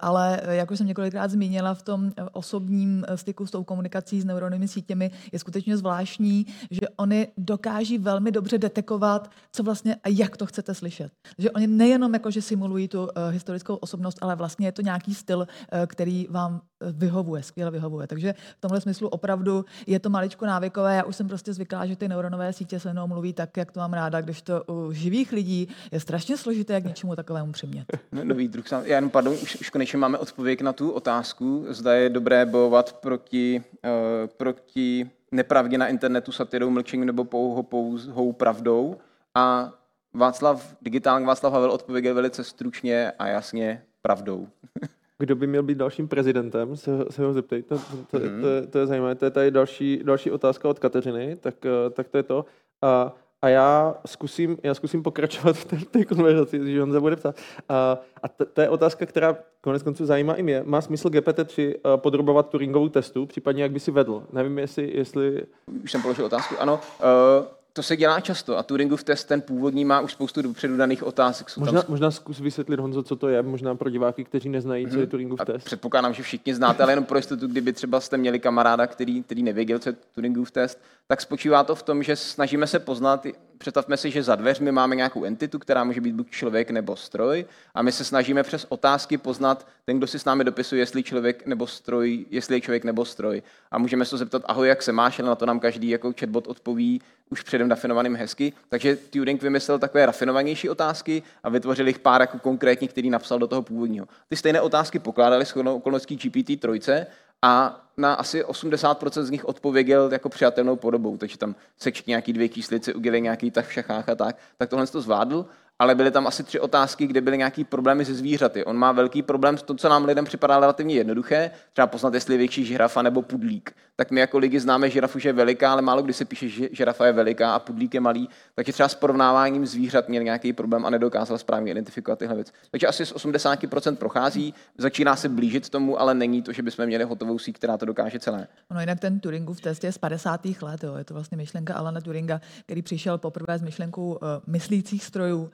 ale 0.02 0.42
jak 0.50 0.72
už 0.72 0.78
jsem 0.78 0.88
několikrát 0.88 1.32
zmínila, 1.32 1.74
v 1.74 1.82
tom 1.82 2.12
osobním 2.32 3.06
styku 3.16 3.46
s 3.46 3.52
tou 3.52 3.64
komunikací 3.64 4.22
s 4.22 4.26
neuronými 4.26 4.68
sítěmi 4.68 5.12
je 5.32 5.40
skutečně 5.40 5.78
zvláštní, 5.78 6.46
že 6.72 6.90
oni 6.98 7.28
dokáží 7.38 7.98
velmi 7.98 8.32
dobře 8.32 8.58
detekovat, 8.58 9.32
co 9.52 9.64
vlastně 9.64 9.96
a 10.04 10.10
jak 10.10 10.38
to 10.38 10.46
chcete 10.46 10.74
slyšet. 10.74 11.12
Že 11.38 11.52
oni 11.52 11.68
nejenom 11.94 12.14
jako, 12.14 12.32
že 12.32 12.42
simulují 12.42 12.88
tu 12.88 13.04
uh, 13.04 13.10
historickou 13.30 13.76
osobnost, 13.76 14.18
ale 14.22 14.36
vlastně 14.36 14.68
je 14.68 14.72
to 14.72 14.82
nějaký 14.82 15.16
styl, 15.16 15.40
uh, 15.40 15.46
který 15.88 16.28
vám 16.30 16.62
eh, 16.82 16.92
vyhovuje, 16.92 17.44
skvěle 17.44 17.72
vyhovuje. 17.72 18.08
Takže 18.08 18.34
v 18.58 18.62
tomhle 18.62 18.82
smyslu 18.82 19.08
opravdu 19.08 19.66
je 19.88 20.00
to 20.00 20.10
maličko 20.10 20.46
návykové. 20.46 20.96
Já 20.96 21.04
už 21.04 21.16
jsem 21.16 21.28
prostě 21.28 21.54
zvyklá, 21.54 21.86
že 21.86 21.96
ty 21.96 22.08
neuronové 22.08 22.54
sítě 22.54 22.80
se 22.80 22.94
mnou 22.94 23.08
mluví 23.08 23.34
tak, 23.34 23.58
jak 23.58 23.72
to 23.72 23.80
mám 23.80 23.94
ráda, 23.94 24.22
když 24.22 24.42
to 24.42 24.64
u 24.68 24.92
živých 24.92 25.32
lidí 25.32 25.68
je 25.92 26.00
strašně 26.00 26.38
složité, 26.38 26.74
jak 26.74 26.84
něčemu 26.84 27.16
takovému 27.16 27.52
přimět. 27.52 27.86
No, 28.12 28.24
nový 28.24 28.48
druh. 28.48 28.66
Já 28.72 28.96
jenom, 28.96 29.10
pardon, 29.10 29.34
už, 29.34 29.56
už 29.56 29.70
konečně 29.70 29.98
máme 29.98 30.18
odpověď 30.18 30.62
na 30.62 30.74
tu 30.74 30.92
otázku. 30.92 31.66
Zda 31.70 31.94
je 31.94 32.10
dobré 32.10 32.46
bojovat 32.46 32.94
proti, 32.94 33.64
uh, 33.84 34.28
proti 34.38 35.10
nepravdě 35.32 35.78
na 35.78 35.88
internetu, 35.88 36.32
satirou, 36.32 36.70
mlčením 36.70 37.06
nebo 37.06 37.24
pouhou, 37.24 37.64
pouhou 37.64 38.34
pravdou. 38.34 38.96
A 39.36 39.74
Václav, 40.14 40.76
digitální 40.82 41.26
Václav 41.26 41.54
Havel 41.54 41.72
odpověděl 41.72 42.16
velice 42.16 42.44
stručně 42.44 43.12
a 43.20 43.28
jasně 43.28 43.84
pravdou. 44.02 44.48
Kdo 45.18 45.36
by 45.36 45.48
měl 45.48 45.64
být 45.64 45.78
dalším 45.78 46.08
prezidentem, 46.08 46.78
se, 46.78 46.92
se 47.10 47.24
ho 47.24 47.34
zeptej. 47.34 47.64
To, 47.64 47.78
to, 47.78 48.20
to, 48.20 48.20
mm. 48.20 48.42
to, 48.42 48.68
to, 48.70 48.80
je 48.80 48.86
zajímavé. 48.86 49.16
To 49.16 49.26
je 49.26 49.32
tady 49.32 49.52
další, 49.52 50.02
další 50.04 50.32
otázka 50.32 50.70
od 50.70 50.80
Kateřiny, 50.80 51.36
tak, 51.36 51.56
eh, 51.66 51.90
tak 51.90 52.08
to 52.08 52.18
je 52.18 52.24
to. 52.24 52.46
A, 52.82 53.14
a 53.42 53.50
já 53.50 53.96
zkusím, 54.06 54.58
já 54.64 54.74
zkusím 54.74 55.04
pokračovat 55.04 55.58
v 55.58 55.66
té, 55.66 55.78
té 55.92 56.06
konverzaci, 56.06 56.60
když 56.60 56.80
on 56.80 56.92
se 56.92 57.00
bude 57.00 57.16
ptát. 57.16 57.36
A, 57.70 57.98
a 58.24 58.28
to, 58.28 58.46
to 58.46 58.62
je 58.62 58.70
otázka, 58.70 59.06
která 59.06 59.38
konec 59.62 59.84
konců 59.84 60.06
zajímá 60.06 60.34
i 60.34 60.44
mě. 60.44 60.62
Má 60.66 60.82
smysl 60.82 61.10
GPT-3 61.10 61.74
eh, 61.74 61.98
podrobovat 61.98 62.50
Turingovou 62.50 62.90
testu, 62.90 63.26
případně 63.26 63.64
jak 63.64 63.72
by 63.72 63.80
si 63.80 63.92
vedl? 63.92 64.24
Nevím, 64.32 64.60
jestli... 64.60 64.98
jestli... 64.98 65.44
Už 65.84 65.92
jsem 65.92 66.02
položil 66.02 66.26
otázku, 66.26 66.56
ano. 66.60 66.80
Uh 67.00 67.46
to 67.74 67.84
se 67.84 67.98
dělá 67.98 68.20
často 68.20 68.58
a 68.58 68.64
Turingův 68.64 69.04
test, 69.04 69.24
ten 69.24 69.42
původní, 69.42 69.86
má 69.86 70.00
už 70.00 70.12
spoustu 70.12 70.42
dopředu 70.42 70.78
daných 70.78 71.04
otázek. 71.04 71.50
Jsou 71.50 71.62
možná, 71.62 71.82
tam... 71.82 71.92
možná 71.92 72.12
zkus 72.12 72.40
vysvětlit, 72.40 72.80
Honzo, 72.80 73.04
co 73.04 73.16
to 73.16 73.30
je, 73.30 73.42
možná 73.42 73.76
pro 73.76 73.90
diváky, 73.90 74.24
kteří 74.24 74.50
neznají, 74.50 74.88
co 74.88 74.96
je 74.96 75.02
mhm. 75.02 75.10
Turingův 75.10 75.42
a 75.42 75.46
test. 75.46 75.64
Předpokládám, 75.64 76.14
že 76.14 76.24
všichni 76.24 76.56
znáte, 76.56 76.84
ale 76.84 76.92
jenom 76.92 77.06
pro 77.06 77.18
jistotu, 77.18 77.48
kdyby 77.48 77.74
třeba 77.74 78.00
jste 78.00 78.18
měli 78.18 78.40
kamaráda, 78.40 78.88
který, 78.88 79.24
který 79.24 79.44
nevěděl, 79.44 79.80
co 79.80 79.90
je 79.90 79.96
Turingův 80.16 80.52
test, 80.52 80.82
tak 81.08 81.22
spočívá 81.22 81.64
to 81.64 81.76
v 81.76 81.84
tom, 81.84 82.04
že 82.04 82.16
snažíme 82.16 82.68
se 82.68 82.80
poznat, 82.80 83.26
představme 83.58 83.98
si, 83.98 84.12
že 84.12 84.24
za 84.24 84.36
dveřmi 84.36 84.72
máme 84.72 84.96
nějakou 84.96 85.24
entitu, 85.24 85.60
která 85.60 85.84
může 85.84 86.02
být 86.02 86.16
buď 86.16 86.30
člověk 86.30 86.72
nebo 86.72 86.96
stroj, 86.96 87.46
a 87.74 87.82
my 87.82 87.92
se 87.92 88.04
snažíme 88.04 88.44
přes 88.44 88.66
otázky 88.70 89.18
poznat 89.18 89.68
ten, 89.86 89.98
kdo 89.98 90.08
si 90.08 90.20
s 90.20 90.26
námi 90.26 90.44
dopisuje, 90.44 90.82
jestli 90.82 91.04
člověk 91.04 91.46
nebo 91.46 91.68
stroj, 91.68 92.26
jestli 92.30 92.56
je 92.56 92.62
člověk 92.62 92.84
nebo 92.84 93.06
stroj. 93.06 93.44
A 93.72 93.78
můžeme 93.78 94.06
se 94.06 94.18
zeptat, 94.18 94.42
ahoj, 94.46 94.68
jak 94.68 94.82
se 94.82 94.92
máš, 94.92 95.20
ale 95.20 95.30
na 95.30 95.36
to 95.36 95.46
nám 95.46 95.60
každý 95.60 95.90
jako 95.90 96.14
chatbot 96.20 96.48
odpoví 96.48 97.02
už 97.30 97.44
předem 97.64 97.70
definovaným 97.70 98.16
hezky. 98.16 98.54
Takže 98.70 98.96
Turing 98.96 99.42
vymyslel 99.42 99.80
takové 99.80 100.06
rafinovanější 100.06 100.70
otázky 100.70 101.24
a 101.44 101.50
vytvořil 101.50 101.88
jich 101.88 102.00
pár 102.00 102.22
jako 102.22 102.40
konkrétních, 102.40 102.92
který 102.92 103.10
napsal 103.10 103.40
do 103.40 103.48
toho 103.48 103.62
původního. 103.62 104.08
Ty 104.30 104.36
stejné 104.36 104.62
otázky 104.62 105.00
pokládali 105.00 105.46
s 105.46 105.56
okolností 105.56 106.18
GPT-3 106.18 107.06
a 107.42 107.80
na 107.98 108.14
asi 108.14 108.44
80% 108.44 109.24
z 109.24 109.30
nich 109.30 109.46
odpověděl 109.46 110.10
jako 110.12 110.30
přijatelnou 110.30 110.76
podobou, 110.76 111.18
takže 111.18 111.38
tam 111.38 111.56
sečti 111.78 112.12
nějaký 112.12 112.34
dvě 112.34 112.50
číslice, 112.50 112.94
udělej 112.94 113.22
nějaký 113.22 113.52
tak 113.52 113.68
v 113.68 113.74
šachách 113.74 114.10
a 114.10 114.16
tak, 114.16 114.36
tak 114.58 114.70
tohle 114.70 114.88
to 114.88 115.02
zvládl 115.02 115.46
ale 115.80 115.96
byly 115.96 116.12
tam 116.12 116.28
asi 116.28 116.44
tři 116.44 116.60
otázky, 116.60 117.08
kde 117.08 117.22
byly 117.22 117.38
nějaký 117.38 117.64
problémy 117.64 118.06
se 118.06 118.14
zvířaty. 118.14 118.66
On 118.66 118.78
má 118.78 118.92
velký 118.92 119.22
problém 119.22 119.58
s 119.58 119.64
tom, 119.64 119.78
co 119.78 119.90
nám 119.90 120.06
lidem 120.06 120.26
připadá 120.26 120.60
relativně 120.60 120.96
jednoduché, 120.96 121.52
třeba 121.74 121.88
poznat, 121.88 122.14
jestli 122.14 122.34
je 122.34 122.38
větší 122.38 122.66
žirafa 122.66 123.02
nebo 123.02 123.22
pudlík. 123.22 123.76
Tak 123.96 124.12
my 124.12 124.20
jako 124.20 124.38
lidi 124.38 124.60
známe 124.60 124.90
žirafu, 124.90 125.20
že 125.20 125.30
je 125.30 125.34
veliká, 125.34 125.72
ale 125.72 125.82
málo 125.82 126.02
kdy 126.02 126.14
se 126.14 126.26
píše, 126.26 126.50
že 126.50 126.70
žirafa 126.72 127.06
je 127.06 127.12
veliká 127.12 127.56
a 127.56 127.60
pudlík 127.60 127.94
je 127.94 128.00
malý. 128.00 128.30
Takže 128.56 128.74
třeba 128.74 128.90
s 128.90 128.96
porovnáváním 128.96 129.66
zvířat 129.66 130.10
měl 130.10 130.24
nějaký 130.24 130.54
problém 130.54 130.86
a 130.86 130.90
nedokázal 130.90 131.38
správně 131.38 131.72
identifikovat 131.72 132.20
tyhle 132.20 132.36
věci. 132.36 132.52
Takže 132.72 132.88
asi 132.88 133.06
z 133.06 133.14
80% 133.14 133.96
prochází, 133.96 134.54
začíná 134.78 135.16
se 135.16 135.30
blížit 135.30 135.70
tomu, 135.70 136.02
ale 136.02 136.14
není 136.14 136.42
to, 136.42 136.54
že 136.54 136.62
bychom 136.62 136.86
měli 136.86 137.04
hotovou 137.04 137.40
síť, 137.40 137.56
která 137.56 137.78
to 137.78 137.86
dokáže 137.86 138.20
celé. 138.20 138.48
No 138.72 138.80
jinak 138.80 139.00
ten 139.00 139.20
Turingův 139.20 139.62
test 139.62 139.84
je 139.84 139.92
z 139.92 139.98
50. 139.98 140.46
let, 140.62 140.84
jo. 140.84 140.96
je 140.96 141.04
to 141.04 141.14
vlastně 141.14 141.38
myšlenka 141.38 141.74
Alana 141.74 142.02
Turinga, 142.02 142.42
který 142.66 142.82
přišel 142.82 143.18
poprvé 143.18 143.58
s 143.58 143.62
myšlenkou 143.62 144.14
uh, 144.14 144.20
myslících 144.48 145.04
strojů 145.04 145.52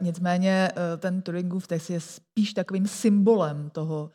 Nicméně 0.00 0.70
ten 0.98 1.22
Turingův 1.22 1.66
test 1.66 1.90
je 1.90 2.00
spíš 2.00 2.54
takovým 2.54 2.86
symbolem 2.86 3.70
toho, 3.70 4.10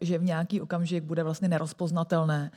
že 0.00 0.18
v 0.18 0.24
nějaký 0.24 0.60
okamžik 0.60 1.04
bude 1.04 1.22
vlastně 1.22 1.48
nerozpoznatelné. 1.48 2.50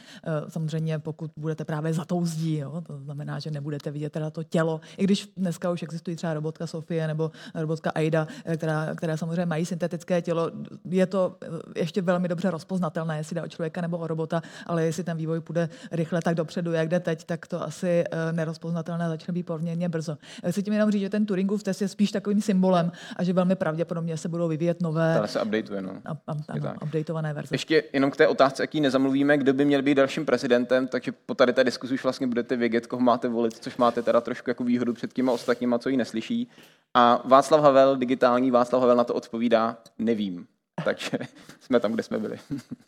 Samozřejmě 0.47 0.99
pokud 0.99 1.31
budete 1.37 1.65
právě 1.65 1.93
za 1.93 2.05
tou 2.05 2.25
zdí, 2.25 2.57
jo? 2.57 2.81
to 2.81 2.99
znamená, 2.99 3.39
že 3.39 3.51
nebudete 3.51 3.91
vidět 3.91 4.09
teda 4.09 4.29
to 4.29 4.43
tělo, 4.43 4.81
i 4.97 5.03
když 5.03 5.29
dneska 5.37 5.71
už 5.71 5.83
existují 5.83 6.15
třeba 6.15 6.33
robotka 6.33 6.67
Sofie 6.67 7.07
nebo 7.07 7.31
robotka 7.55 7.91
Aida, 7.95 8.27
která, 8.57 8.95
která 8.95 9.17
samozřejmě 9.17 9.45
mají 9.45 9.65
syntetické 9.65 10.21
tělo, 10.21 10.51
je 10.89 11.05
to 11.05 11.37
ještě 11.75 12.01
velmi 12.01 12.27
dobře 12.27 12.51
rozpoznatelné, 12.51 13.17
jestli 13.17 13.35
jde 13.35 13.41
o 13.41 13.47
člověka 13.47 13.81
nebo 13.81 13.97
o 13.97 14.07
robota, 14.07 14.41
ale 14.65 14.85
jestli 14.85 15.03
ten 15.03 15.17
vývoj 15.17 15.39
půjde 15.39 15.69
rychle 15.91 16.21
tak 16.21 16.35
dopředu, 16.35 16.71
jak 16.71 16.89
jde 16.89 16.99
teď, 16.99 17.23
tak 17.23 17.47
to 17.47 17.63
asi 17.63 18.03
eh, 18.11 18.33
nerozpoznatelné 18.33 19.07
začne 19.09 19.33
být 19.33 19.43
poměrně 19.43 19.89
brzo. 19.89 20.17
Chci 20.49 20.63
tím 20.63 20.73
jenom 20.73 20.91
říct, 20.91 21.01
že 21.01 21.09
ten 21.09 21.25
Turingův 21.25 21.63
test 21.63 21.81
je 21.81 21.87
spíš 21.87 22.11
takovým 22.27 22.41
symbolem 22.41 22.91
a 23.15 23.23
že 23.23 23.33
velmi 23.33 23.55
pravděpodobně 23.55 24.17
se 24.17 24.29
budou 24.29 24.47
vyvíjet 24.47 24.81
nové. 24.81 25.11
Stále 25.13 25.27
se 25.27 25.41
updateuje, 25.41 25.81
no. 25.81 25.91
A, 26.05 26.11
a, 26.11 26.35
ano, 26.49 26.73
updateované 26.83 27.33
verze. 27.33 27.55
Ještě 27.55 27.83
jenom 27.93 28.11
k 28.11 28.17
té 28.17 28.27
otázce, 28.27 28.63
jaký 28.63 28.81
nezamluvíme, 28.81 29.37
kdo 29.37 29.53
by 29.53 29.65
měl 29.65 29.81
být 29.81 29.95
dalším 29.95 30.25
prezidentem, 30.25 30.87
takže 30.87 31.11
po 31.11 31.33
tady 31.33 31.53
té 31.53 31.63
diskuzi 31.63 31.93
už 31.93 32.03
vlastně 32.03 32.27
budete 32.27 32.55
vědět, 32.55 32.87
koho 32.87 33.01
máte 33.01 33.27
volit, 33.27 33.53
což 33.57 33.77
máte 33.77 34.01
teda 34.01 34.21
trošku 34.21 34.49
jako 34.49 34.63
výhodu 34.63 34.93
před 34.93 35.13
těma 35.13 35.31
ostatníma, 35.31 35.79
co 35.79 35.89
ji 35.89 35.97
neslyší. 35.97 36.49
A 36.93 37.21
Václav 37.25 37.61
Havel, 37.61 37.95
digitální 37.95 38.51
Václav 38.51 38.81
Havel 38.81 38.97
na 38.97 39.03
to 39.03 39.13
odpovídá, 39.13 39.77
nevím. 39.99 40.47
Takže 40.85 41.11
jsme 41.59 41.79
tam, 41.79 41.91
kde 41.91 42.03
jsme 42.03 42.19
byli. 42.19 42.39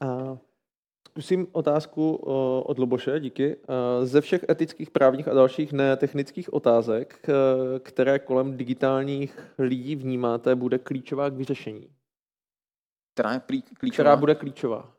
Zkusím 1.09 1.47
otázku 1.51 2.15
od 2.65 2.79
Loboše, 2.79 3.19
díky. 3.19 3.55
Ze 4.03 4.21
všech 4.21 4.45
etických, 4.49 4.91
právních 4.91 5.27
a 5.27 5.33
dalších 5.33 5.73
netechnických 5.73 6.53
otázek, 6.53 7.25
které 7.79 8.19
kolem 8.19 8.57
digitálních 8.57 9.39
lidí 9.57 9.95
vnímáte, 9.95 10.55
bude 10.55 10.77
klíčová 10.77 11.29
k 11.29 11.33
vyřešení? 11.33 11.89
Která 13.13 13.33
je 13.33 13.41
klíčová? 13.79 13.93
Která 13.93 14.15
bude 14.15 14.35
klíčová. 14.35 14.93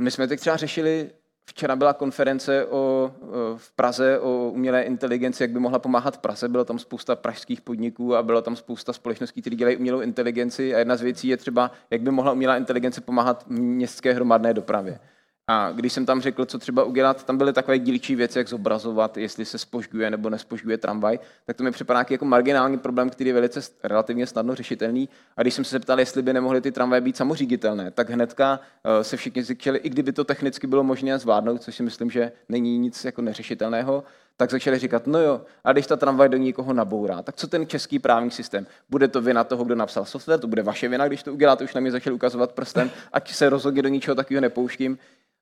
My 0.00 0.10
jsme 0.10 0.28
teď 0.28 0.40
třeba 0.40 0.56
řešili 0.56 1.10
Včera 1.46 1.76
byla 1.76 1.92
konference 1.92 2.66
o, 2.66 3.12
v 3.56 3.72
Praze 3.72 4.18
o 4.18 4.50
umělé 4.50 4.82
inteligenci, 4.82 5.42
jak 5.42 5.50
by 5.50 5.58
mohla 5.58 5.78
pomáhat 5.78 6.18
Praze. 6.18 6.48
Bylo 6.48 6.64
tam 6.64 6.78
spousta 6.78 7.16
pražských 7.16 7.60
podniků 7.60 8.16
a 8.16 8.22
bylo 8.22 8.42
tam 8.42 8.56
spousta 8.56 8.92
společností, 8.92 9.40
které 9.40 9.56
dělají 9.56 9.76
umělou 9.76 10.00
inteligenci. 10.00 10.74
A 10.74 10.78
jedna 10.78 10.96
z 10.96 11.02
věcí 11.02 11.28
je 11.28 11.36
třeba, 11.36 11.70
jak 11.90 12.00
by 12.00 12.10
mohla 12.10 12.32
umělá 12.32 12.56
inteligence 12.56 13.00
pomáhat 13.00 13.44
městské 13.48 14.12
hromadné 14.12 14.54
dopravě. 14.54 14.98
A 15.46 15.72
když 15.72 15.92
jsem 15.92 16.06
tam 16.06 16.20
řekl, 16.20 16.44
co 16.44 16.58
třeba 16.58 16.84
udělat, 16.84 17.24
tam 17.24 17.38
byly 17.38 17.52
takové 17.52 17.78
dílčí 17.78 18.14
věci, 18.14 18.38
jak 18.38 18.48
zobrazovat, 18.48 19.16
jestli 19.16 19.44
se 19.44 19.58
spožďuje 19.58 20.10
nebo 20.10 20.30
nespožďuje 20.30 20.78
tramvaj, 20.78 21.18
tak 21.46 21.56
to 21.56 21.64
mi 21.64 21.70
připadá 21.70 22.04
jako 22.10 22.24
marginální 22.24 22.78
problém, 22.78 23.10
který 23.10 23.28
je 23.28 23.34
velice 23.34 23.60
relativně 23.82 24.26
snadno 24.26 24.54
řešitelný. 24.54 25.08
A 25.36 25.42
když 25.42 25.54
jsem 25.54 25.64
se 25.64 25.70
zeptal, 25.70 26.00
jestli 26.00 26.22
by 26.22 26.32
nemohly 26.32 26.60
ty 26.60 26.72
tramvaje 26.72 27.00
být 27.00 27.16
samoříditelné, 27.16 27.90
tak 27.90 28.10
hnedka 28.10 28.60
eh, 28.84 29.04
se 29.04 29.16
všichni 29.16 29.42
zjistili, 29.42 29.78
i 29.78 29.88
kdyby 29.88 30.12
to 30.12 30.24
technicky 30.24 30.66
bylo 30.66 30.84
možné 30.84 31.18
zvládnout, 31.18 31.62
což 31.62 31.74
si 31.74 31.82
myslím, 31.82 32.10
že 32.10 32.32
není 32.48 32.78
nic 32.78 33.04
jako 33.04 33.22
neřešitelného, 33.22 34.04
tak 34.36 34.50
začali 34.50 34.78
říkat, 34.78 35.06
no 35.06 35.20
jo, 35.20 35.40
a 35.64 35.72
když 35.72 35.86
ta 35.86 35.96
tramvaj 35.96 36.28
do 36.28 36.36
někoho 36.36 36.72
nabourá, 36.72 37.22
tak 37.22 37.36
co 37.36 37.46
ten 37.46 37.66
český 37.66 37.98
právní 37.98 38.30
systém? 38.30 38.66
Bude 38.90 39.08
to 39.08 39.20
vina 39.20 39.44
toho, 39.44 39.64
kdo 39.64 39.74
napsal 39.74 40.04
software, 40.04 40.40
to 40.40 40.46
bude 40.46 40.62
vaše 40.62 40.88
vina, 40.88 41.08
když 41.08 41.22
to 41.22 41.32
uděláte, 41.32 41.64
už 41.64 41.74
na 41.74 41.80
mě 41.80 41.90
začali 41.90 42.14
ukazovat 42.14 42.52
prstem, 42.52 42.90
ať 43.12 43.32
se 43.32 43.48
rozhodně 43.48 43.82
do 43.82 43.88
ničeho 43.88 44.14
takového 44.14 44.40
nepouštím. 44.40 44.98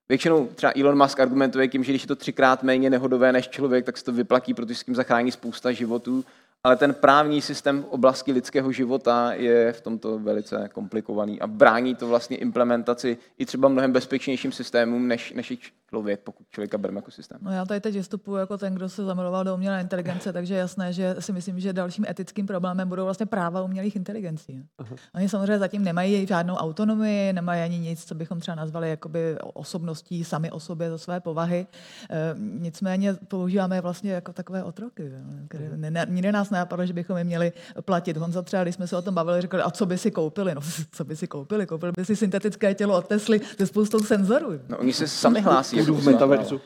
Většinou 0.09 0.47
třeba 0.47 0.73
Elon 0.81 0.99
Musk 0.99 1.21
argumentuje 1.21 1.69
tím, 1.69 1.85
že 1.85 1.93
když 1.93 2.03
je 2.03 2.09
to 2.09 2.17
třikrát 2.17 2.63
méně 2.63 2.91
nehodové 2.91 3.33
než 3.33 3.49
člověk, 3.49 3.85
tak 3.85 3.97
se 3.97 4.05
to 4.05 4.13
vyplatí, 4.13 4.55
protože 4.55 4.75
s 4.75 4.85
tím 4.85 4.95
zachrání 4.95 5.33
spousta 5.33 5.73
životů. 5.73 6.25
Ale 6.65 6.77
ten 6.77 6.95
právní 6.95 7.41
systém 7.41 7.83
v 7.83 7.87
oblasti 7.87 8.33
lidského 8.33 8.73
života 8.73 9.33
je 9.33 9.73
v 9.73 9.81
tomto 9.81 10.19
velice 10.19 10.69
komplikovaný 10.73 11.41
a 11.41 11.47
brání 11.47 11.95
to 11.95 12.09
vlastně 12.09 12.37
implementaci 12.37 13.19
i 13.39 13.47
třeba 13.47 13.69
mnohem 13.69 13.93
bezpečnějším 13.93 14.53
systémům, 14.53 15.09
než, 15.09 15.33
než 15.33 15.51
člověk, 15.93 16.21
pokud 16.21 16.47
člověka 16.51 16.79
bereme 16.79 16.99
jako 16.99 17.11
systém. 17.11 17.39
No 17.43 17.53
já 17.53 17.65
tady 17.65 17.81
teď 17.81 17.95
vystupuji 17.95 18.37
jako 18.37 18.59
ten, 18.59 18.75
kdo 18.75 18.89
se 18.89 19.05
zamiloval 19.05 19.45
do 19.45 19.55
umělé 19.55 19.81
inteligence, 19.81 20.33
takže 20.33 20.55
jasné, 20.55 20.93
že 20.93 21.17
si 21.19 21.33
myslím, 21.33 21.61
že 21.61 21.73
dalším 21.73 22.05
etickým 22.09 22.47
problémem 22.47 22.89
budou 22.89 23.05
vlastně 23.05 23.27
práva 23.27 23.63
umělých 23.63 23.97
inteligencí. 23.97 24.65
Aha. 24.79 24.97
Oni 25.15 25.29
samozřejmě 25.29 25.59
zatím 25.59 25.85
nemají 25.85 26.27
žádnou 26.27 26.55
autonomii, 26.55 27.33
nemají 27.33 27.63
ani 27.63 27.79
nic, 27.79 28.05
co 28.05 28.15
bychom 28.15 28.41
třeba 28.41 28.55
nazvali 28.55 28.91
jakoby 28.91 29.37
osobností 29.55 30.25
sami 30.25 30.51
o 30.51 30.61
sobě 30.61 30.91
ze 30.91 30.99
své 30.99 31.21
povahy. 31.21 31.67
E, 32.11 32.35
nicméně 32.39 33.15
používáme 33.29 33.77
je 33.77 33.81
vlastně 33.81 34.13
jako 34.13 34.33
takové 34.33 34.65
otroky, 34.65 35.13
které 35.49 36.07
nikde 36.09 36.33
nás 36.33 36.51
nenapadlo, 36.51 36.87
že 36.87 36.93
bychom 36.93 37.17
je 37.17 37.25
měli 37.25 37.53
platit. 37.81 38.17
Honza 38.17 38.43
třeba, 38.43 38.63
když 38.63 38.75
jsme 38.75 38.87
se 38.87 38.97
o 38.97 39.03
tom 39.03 39.15
bavili, 39.15 39.41
řekli, 39.41 39.61
a 39.61 39.71
co 39.71 39.87
by 39.87 39.99
si 39.99 40.11
koupili? 40.11 40.55
No, 40.55 40.61
co 40.93 41.05
by 41.05 41.17
si 41.17 41.27
koupili? 41.27 41.67
Koupili 41.67 41.93
by 41.97 42.05
si 42.05 42.17
syntetické 42.17 42.75
tělo 42.75 42.97
od 42.97 43.07
Tesly 43.07 43.41
se 43.59 43.67
spoustou 43.67 43.99
senzorů. 43.99 44.61
No, 44.69 44.79
oni 44.79 44.93
se 44.93 45.09
sami 45.09 45.41
hlásí. 45.41 45.82
Jako 45.83 45.95
v 45.95 46.07
metaverzu. 46.07 46.61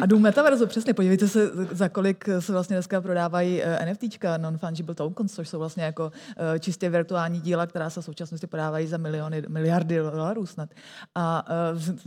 A 0.00 0.06
dům 0.06 0.22
metaverzu, 0.22 0.66
přesně. 0.66 0.94
Podívejte 0.94 1.28
se, 1.28 1.50
za 1.70 1.88
kolik 1.88 2.24
se 2.38 2.52
vlastně 2.52 2.76
dneska 2.76 3.00
prodávají 3.00 3.62
eh, 3.62 3.92
NFTčka, 3.92 4.38
non-fungible 4.38 4.94
tokens, 4.94 5.34
což 5.34 5.48
jsou 5.48 5.58
vlastně 5.58 5.84
jako 5.84 6.12
eh, 6.54 6.58
čistě 6.58 6.90
virtuální 6.90 7.40
díla, 7.40 7.66
která 7.66 7.90
se 7.90 8.00
v 8.00 8.04
současnosti 8.04 8.46
prodávají 8.46 8.86
za 8.86 8.96
miliony, 8.96 9.42
miliardy 9.48 9.96
dolarů 9.96 10.46
snad. 10.46 10.68
A 11.14 11.44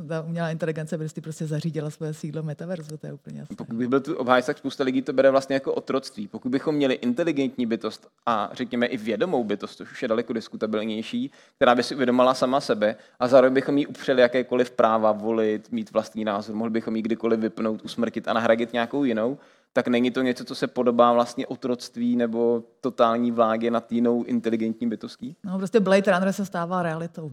ta 0.07 0.21
umělá 0.27 0.49
inteligence 0.49 0.97
prostě, 0.97 1.21
prostě 1.21 1.47
zařídila 1.47 1.89
své 1.89 2.13
sídlo 2.13 2.43
metaverzu, 2.43 2.97
to 2.97 3.07
je 3.07 3.13
úplně 3.13 3.39
jasné. 3.39 3.55
Pokud 3.55 3.75
bych 3.75 3.87
byl 3.87 3.99
tu 3.99 4.15
obhájce, 4.15 4.47
tak 4.47 4.57
spousta 4.57 4.83
lidí 4.83 5.01
to 5.01 5.13
bere 5.13 5.31
vlastně 5.31 5.53
jako 5.53 5.73
otroctví. 5.73 6.27
Pokud 6.27 6.49
bychom 6.49 6.75
měli 6.75 6.93
inteligentní 6.93 7.65
bytost 7.65 8.07
a 8.25 8.49
řekněme 8.53 8.85
i 8.85 8.97
vědomou 8.97 9.43
bytost, 9.43 9.77
což 9.77 9.91
už 9.91 10.01
je 10.01 10.07
daleko 10.07 10.33
diskutabilnější, 10.33 11.31
která 11.55 11.75
by 11.75 11.83
si 11.83 11.95
uvědomala 11.95 12.33
sama 12.33 12.61
sebe 12.61 12.95
a 13.19 13.27
zároveň 13.27 13.53
bychom 13.53 13.77
jí 13.77 13.87
upřeli 13.87 14.21
jakékoliv 14.21 14.71
práva 14.71 15.11
volit, 15.11 15.71
mít 15.71 15.91
vlastní 15.91 16.25
názor, 16.25 16.55
mohli 16.55 16.71
bychom 16.71 16.95
jí 16.95 17.01
kdykoliv 17.01 17.39
vypnout 17.39 17.78
vypnout, 17.79 17.85
usmrtit 17.85 18.27
a 18.27 18.33
nahradit 18.33 18.73
nějakou 18.73 19.03
jinou, 19.03 19.37
tak 19.73 19.87
není 19.87 20.11
to 20.11 20.21
něco, 20.21 20.45
co 20.45 20.55
se 20.55 20.67
podobá 20.67 21.13
vlastně 21.13 21.47
otroctví 21.47 22.15
nebo 22.15 22.63
totální 22.81 23.31
vládě 23.31 23.71
nad 23.71 23.91
jinou 23.91 24.23
inteligentní 24.23 24.89
bytostí? 24.89 25.35
No 25.43 25.57
prostě 25.57 25.79
Blade 25.79 26.11
Runner 26.11 26.33
se 26.33 26.45
stává 26.45 26.83
realitou. 26.83 27.31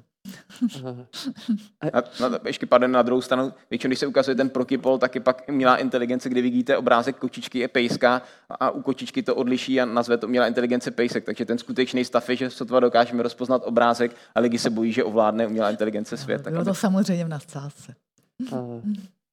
a, 1.92 2.02
no, 2.20 2.38
ještě 2.46 2.66
padne 2.66 2.88
na 2.88 3.02
druhou 3.02 3.20
stranu, 3.20 3.52
většinou, 3.70 3.88
když 3.88 3.98
se 3.98 4.06
ukazuje 4.06 4.34
ten 4.34 4.50
prokypol, 4.50 4.98
tak 4.98 5.14
je 5.14 5.20
pak 5.20 5.42
umělá 5.48 5.76
inteligence, 5.76 6.28
kdy 6.28 6.42
vidíte 6.42 6.76
obrázek 6.76 7.16
kočičky 7.16 7.58
je 7.58 7.68
pejska 7.68 8.22
a 8.50 8.70
u 8.70 8.82
kočičky 8.82 9.22
to 9.22 9.34
odliší 9.34 9.80
a 9.80 9.84
nazve 9.84 10.18
to 10.18 10.26
umělá 10.26 10.46
inteligence 10.46 10.90
pejsek. 10.90 11.24
Takže 11.24 11.44
ten 11.44 11.58
skutečný 11.58 12.04
stav 12.04 12.28
je, 12.30 12.36
že 12.36 12.50
sotva 12.50 12.80
dokážeme 12.80 13.22
rozpoznat 13.22 13.62
obrázek 13.64 14.16
a 14.34 14.40
lidi 14.40 14.58
se 14.58 14.70
bojí, 14.70 14.92
že 14.92 15.04
ovládne 15.04 15.46
umělá 15.46 15.70
inteligence 15.70 16.16
svět. 16.16 16.48
Bylo 16.48 16.64
to 16.64 16.74
samozřejmě 16.74 17.24
v 17.24 17.28
nadsázce. 17.28 17.94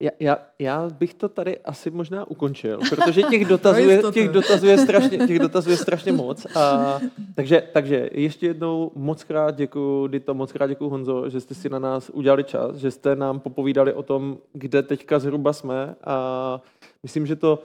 Já, 0.03 0.11
já, 0.19 0.37
já 0.59 0.89
bych 0.89 1.13
to 1.13 1.29
tady 1.29 1.59
asi 1.59 1.89
možná 1.89 2.27
ukončil, 2.27 2.79
protože 2.89 3.23
těch 3.29 3.45
dotazů 3.45 3.89
je, 3.89 4.01
těch 4.13 4.29
dotazů 4.29 4.67
je, 4.67 4.77
strašně, 4.77 5.17
těch 5.27 5.39
dotazů 5.39 5.69
je 5.69 5.77
strašně 5.77 6.11
moc. 6.11 6.47
A, 6.55 6.99
takže, 7.35 7.63
takže 7.73 8.09
ještě 8.13 8.47
jednou 8.47 8.91
moc 8.95 9.23
krát 9.23 9.55
děkuji, 9.55 10.07
Dito, 10.07 10.33
moc 10.33 10.51
krát 10.51 10.67
děkuji 10.67 10.89
Honzo, 10.89 11.29
že 11.29 11.39
jste 11.39 11.55
si 11.55 11.69
na 11.69 11.79
nás 11.79 12.09
udělali 12.09 12.43
čas, 12.43 12.75
že 12.75 12.91
jste 12.91 13.15
nám 13.15 13.39
popovídali 13.39 13.93
o 13.93 14.03
tom, 14.03 14.37
kde 14.53 14.83
teďka 14.83 15.19
zhruba 15.19 15.53
jsme 15.53 15.95
a 16.03 16.61
myslím, 17.03 17.25
že 17.25 17.35
to 17.35 17.63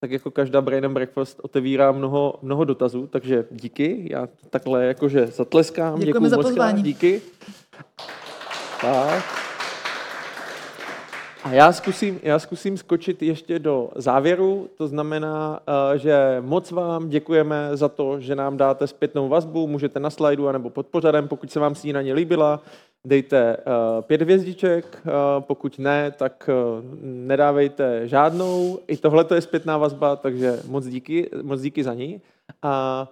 tak 0.00 0.10
jako 0.10 0.30
každá 0.30 0.60
Brain 0.60 0.84
and 0.84 0.94
Breakfast 0.94 1.40
otevírá 1.42 1.92
mnoho, 1.92 2.34
mnoho 2.42 2.64
dotazů, 2.64 3.06
takže 3.06 3.44
díky, 3.50 4.08
já 4.10 4.28
takhle 4.50 4.84
jakože 4.84 5.26
zatleskám, 5.26 6.00
děkuji 6.00 6.28
za 6.28 6.36
pozvání. 6.36 6.82
díky. 6.82 7.22
Tak. 8.80 9.39
A 11.44 11.52
já 11.52 11.72
zkusím, 11.72 12.20
já 12.22 12.38
zkusím 12.38 12.76
skočit 12.76 13.22
ještě 13.22 13.58
do 13.58 13.90
závěru, 13.96 14.70
to 14.76 14.88
znamená, 14.88 15.60
eh, 15.94 15.98
že 15.98 16.36
moc 16.40 16.70
vám 16.70 17.08
děkujeme 17.08 17.76
za 17.76 17.88
to, 17.88 18.20
že 18.20 18.34
nám 18.34 18.56
dáte 18.56 18.86
zpětnou 18.86 19.28
vazbu, 19.28 19.66
můžete 19.66 20.00
na 20.00 20.10
slajdu 20.10 20.48
anebo 20.48 20.70
pod 20.70 20.86
pořadem, 20.86 21.28
pokud 21.28 21.52
se 21.52 21.60
vám 21.60 21.74
snídaně 21.74 22.14
líbila, 22.14 22.62
dejte 23.06 23.56
eh, 23.56 23.62
pět 24.02 24.22
hvězdiček, 24.22 25.02
eh, 25.06 25.10
pokud 25.40 25.78
ne, 25.78 26.10
tak 26.10 26.50
nedávejte 27.02 28.08
žádnou. 28.08 28.78
I 28.86 28.96
tohle 28.96 29.26
je 29.34 29.40
zpětná 29.40 29.78
vazba, 29.78 30.16
takže 30.16 30.60
moc 30.66 30.86
díky, 30.86 31.30
moc 31.42 31.60
díky 31.60 31.84
za 31.84 31.94
ní. 31.94 32.20
A 32.62 33.08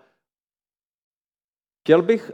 chtěl 1.84 2.02
bych 2.02 2.32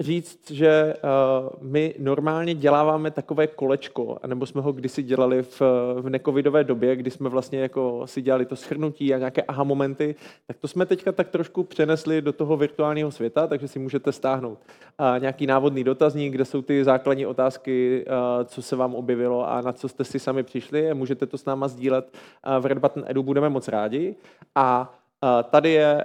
říct, 0.00 0.50
že 0.50 0.94
uh, 0.94 1.68
my 1.70 1.94
normálně 1.98 2.54
děláváme 2.54 3.10
takové 3.10 3.46
kolečko, 3.46 4.18
nebo 4.26 4.46
jsme 4.46 4.60
ho 4.60 4.72
kdysi 4.72 5.02
dělali 5.02 5.42
v, 5.42 5.60
v 6.00 6.08
necovidové 6.08 6.64
době, 6.64 6.96
kdy 6.96 7.10
jsme 7.10 7.28
vlastně 7.28 7.58
jako 7.58 8.06
si 8.06 8.22
dělali 8.22 8.46
to 8.46 8.56
schrnutí 8.56 9.14
a 9.14 9.18
nějaké 9.18 9.42
aha 9.42 9.64
momenty, 9.64 10.14
tak 10.46 10.56
to 10.56 10.68
jsme 10.68 10.86
teďka 10.86 11.12
tak 11.12 11.28
trošku 11.28 11.62
přenesli 11.62 12.22
do 12.22 12.32
toho 12.32 12.56
virtuálního 12.56 13.10
světa, 13.10 13.46
takže 13.46 13.68
si 13.68 13.78
můžete 13.78 14.12
stáhnout 14.12 14.58
uh, 15.00 15.20
nějaký 15.20 15.46
návodný 15.46 15.84
dotazník, 15.84 16.32
kde 16.32 16.44
jsou 16.44 16.62
ty 16.62 16.84
základní 16.84 17.26
otázky, 17.26 18.04
uh, 18.06 18.44
co 18.44 18.62
se 18.62 18.76
vám 18.76 18.94
objevilo 18.94 19.48
a 19.50 19.60
na 19.60 19.72
co 19.72 19.88
jste 19.88 20.04
si 20.04 20.18
sami 20.18 20.42
přišli. 20.42 20.94
Můžete 20.94 21.26
to 21.26 21.38
s 21.38 21.44
náma 21.44 21.68
sdílet 21.68 22.16
v 22.60 22.66
Red 22.66 22.78
Button 22.78 23.04
Edu, 23.06 23.22
budeme 23.22 23.48
moc 23.48 23.68
rádi. 23.68 24.14
A 24.54 24.94
Tady 25.50 25.70
je 25.70 26.04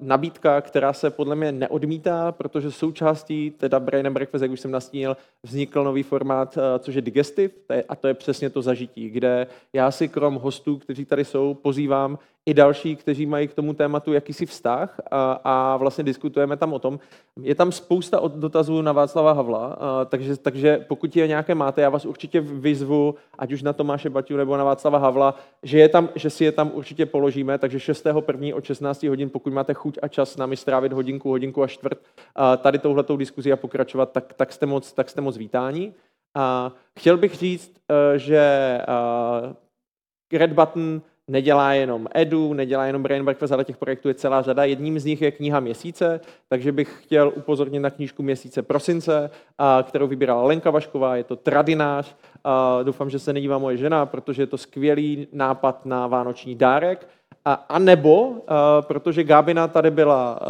nabídka, 0.00 0.60
která 0.60 0.92
se 0.92 1.10
podle 1.10 1.36
mě 1.36 1.52
neodmítá, 1.52 2.32
protože 2.32 2.70
součástí 2.70 3.50
teda 3.50 3.80
Brain 3.80 4.06
and 4.06 4.12
Breakfast, 4.12 4.42
jak 4.42 4.50
už 4.50 4.60
jsem 4.60 4.70
nastínil, 4.70 5.16
vznikl 5.42 5.84
nový 5.84 6.02
formát, 6.02 6.58
což 6.78 6.94
je 6.94 7.02
Digestive, 7.02 7.54
a 7.88 7.96
to 7.96 8.08
je 8.08 8.14
přesně 8.14 8.50
to 8.50 8.62
zažití, 8.62 9.10
kde 9.10 9.46
já 9.72 9.90
si 9.90 10.08
krom 10.08 10.34
hostů, 10.34 10.78
kteří 10.78 11.04
tady 11.04 11.24
jsou, 11.24 11.54
pozývám 11.54 12.18
i 12.46 12.54
další, 12.54 12.96
kteří 12.96 13.26
mají 13.26 13.48
k 13.48 13.54
tomu 13.54 13.74
tématu 13.74 14.12
jakýsi 14.12 14.46
vztah 14.46 15.00
a, 15.10 15.32
a 15.44 15.76
vlastně 15.76 16.04
diskutujeme 16.04 16.56
tam 16.56 16.72
o 16.72 16.78
tom. 16.78 17.00
Je 17.42 17.54
tam 17.54 17.72
spousta 17.72 18.20
dotazů 18.26 18.82
na 18.82 18.92
Václava 18.92 19.32
Havla, 19.32 19.66
a, 19.66 20.04
takže, 20.04 20.36
takže 20.36 20.84
pokud 20.88 21.16
je 21.16 21.28
nějaké 21.28 21.54
máte, 21.54 21.80
já 21.82 21.88
vás 21.88 22.04
určitě 22.04 22.40
vyzvu, 22.40 23.14
ať 23.38 23.52
už 23.52 23.62
na 23.62 23.72
Tomáše 23.72 24.10
Baťu 24.10 24.36
nebo 24.36 24.56
na 24.56 24.64
Václava 24.64 24.98
Havla, 24.98 25.34
že, 25.62 25.78
je 25.78 25.88
tam, 25.88 26.08
že 26.14 26.30
si 26.30 26.44
je 26.44 26.52
tam 26.52 26.70
určitě 26.74 27.06
položíme, 27.06 27.58
takže 27.58 27.78
6.1. 27.78 28.56
od 28.56 28.64
16 28.64 29.02
hodin, 29.02 29.30
pokud 29.30 29.52
máte 29.52 29.74
chuť 29.74 29.98
a 30.02 30.08
čas 30.08 30.36
na 30.36 30.48
strávit 30.54 30.92
hodinku, 30.92 31.28
hodinku 31.28 31.62
a 31.62 31.66
čtvrt 31.66 31.98
a 32.34 32.56
tady 32.56 32.78
touhletou 32.78 33.16
diskuzi 33.16 33.52
a 33.52 33.56
pokračovat, 33.56 34.12
tak, 34.12 34.32
tak, 34.32 34.52
jste 34.52 34.66
moc, 34.66 34.92
tak 34.92 35.10
jste 35.10 35.20
moc 35.20 35.36
vítáni. 35.36 35.94
A 36.34 36.72
chtěl 36.98 37.16
bych 37.16 37.34
říct, 37.34 37.72
e, 37.90 38.18
že 38.18 38.78
Red 40.32 40.52
Button 40.52 41.02
nedělá 41.28 41.72
jenom 41.72 42.08
Edu, 42.14 42.54
nedělá 42.54 42.86
jenom 42.86 43.02
Brain 43.02 43.24
Breakfast, 43.24 43.52
ale 43.52 43.64
těch 43.64 43.76
projektů 43.76 44.08
je 44.08 44.14
celá 44.14 44.42
řada. 44.42 44.64
Jedním 44.64 44.98
z 44.98 45.04
nich 45.04 45.22
je 45.22 45.30
kniha 45.30 45.60
měsíce, 45.60 46.20
takže 46.48 46.72
bych 46.72 46.98
chtěl 47.02 47.32
upozornit 47.34 47.80
na 47.80 47.90
knížku 47.90 48.22
měsíce 48.22 48.62
prosince, 48.62 49.30
kterou 49.82 50.06
vybírala 50.06 50.42
Lenka 50.42 50.70
Vašková, 50.70 51.16
je 51.16 51.24
to 51.24 51.36
Tradinář. 51.36 52.16
Doufám, 52.82 53.10
že 53.10 53.18
se 53.18 53.32
nedívá 53.32 53.58
moje 53.58 53.76
žena, 53.76 54.06
protože 54.06 54.42
je 54.42 54.46
to 54.46 54.58
skvělý 54.58 55.28
nápad 55.32 55.86
na 55.86 56.06
vánoční 56.06 56.54
dárek. 56.54 57.08
A, 57.44 57.52
a 57.52 57.78
nebo, 57.78 58.34
protože 58.80 59.24
Gábina 59.24 59.68
tady 59.68 59.90
byla 59.90 60.40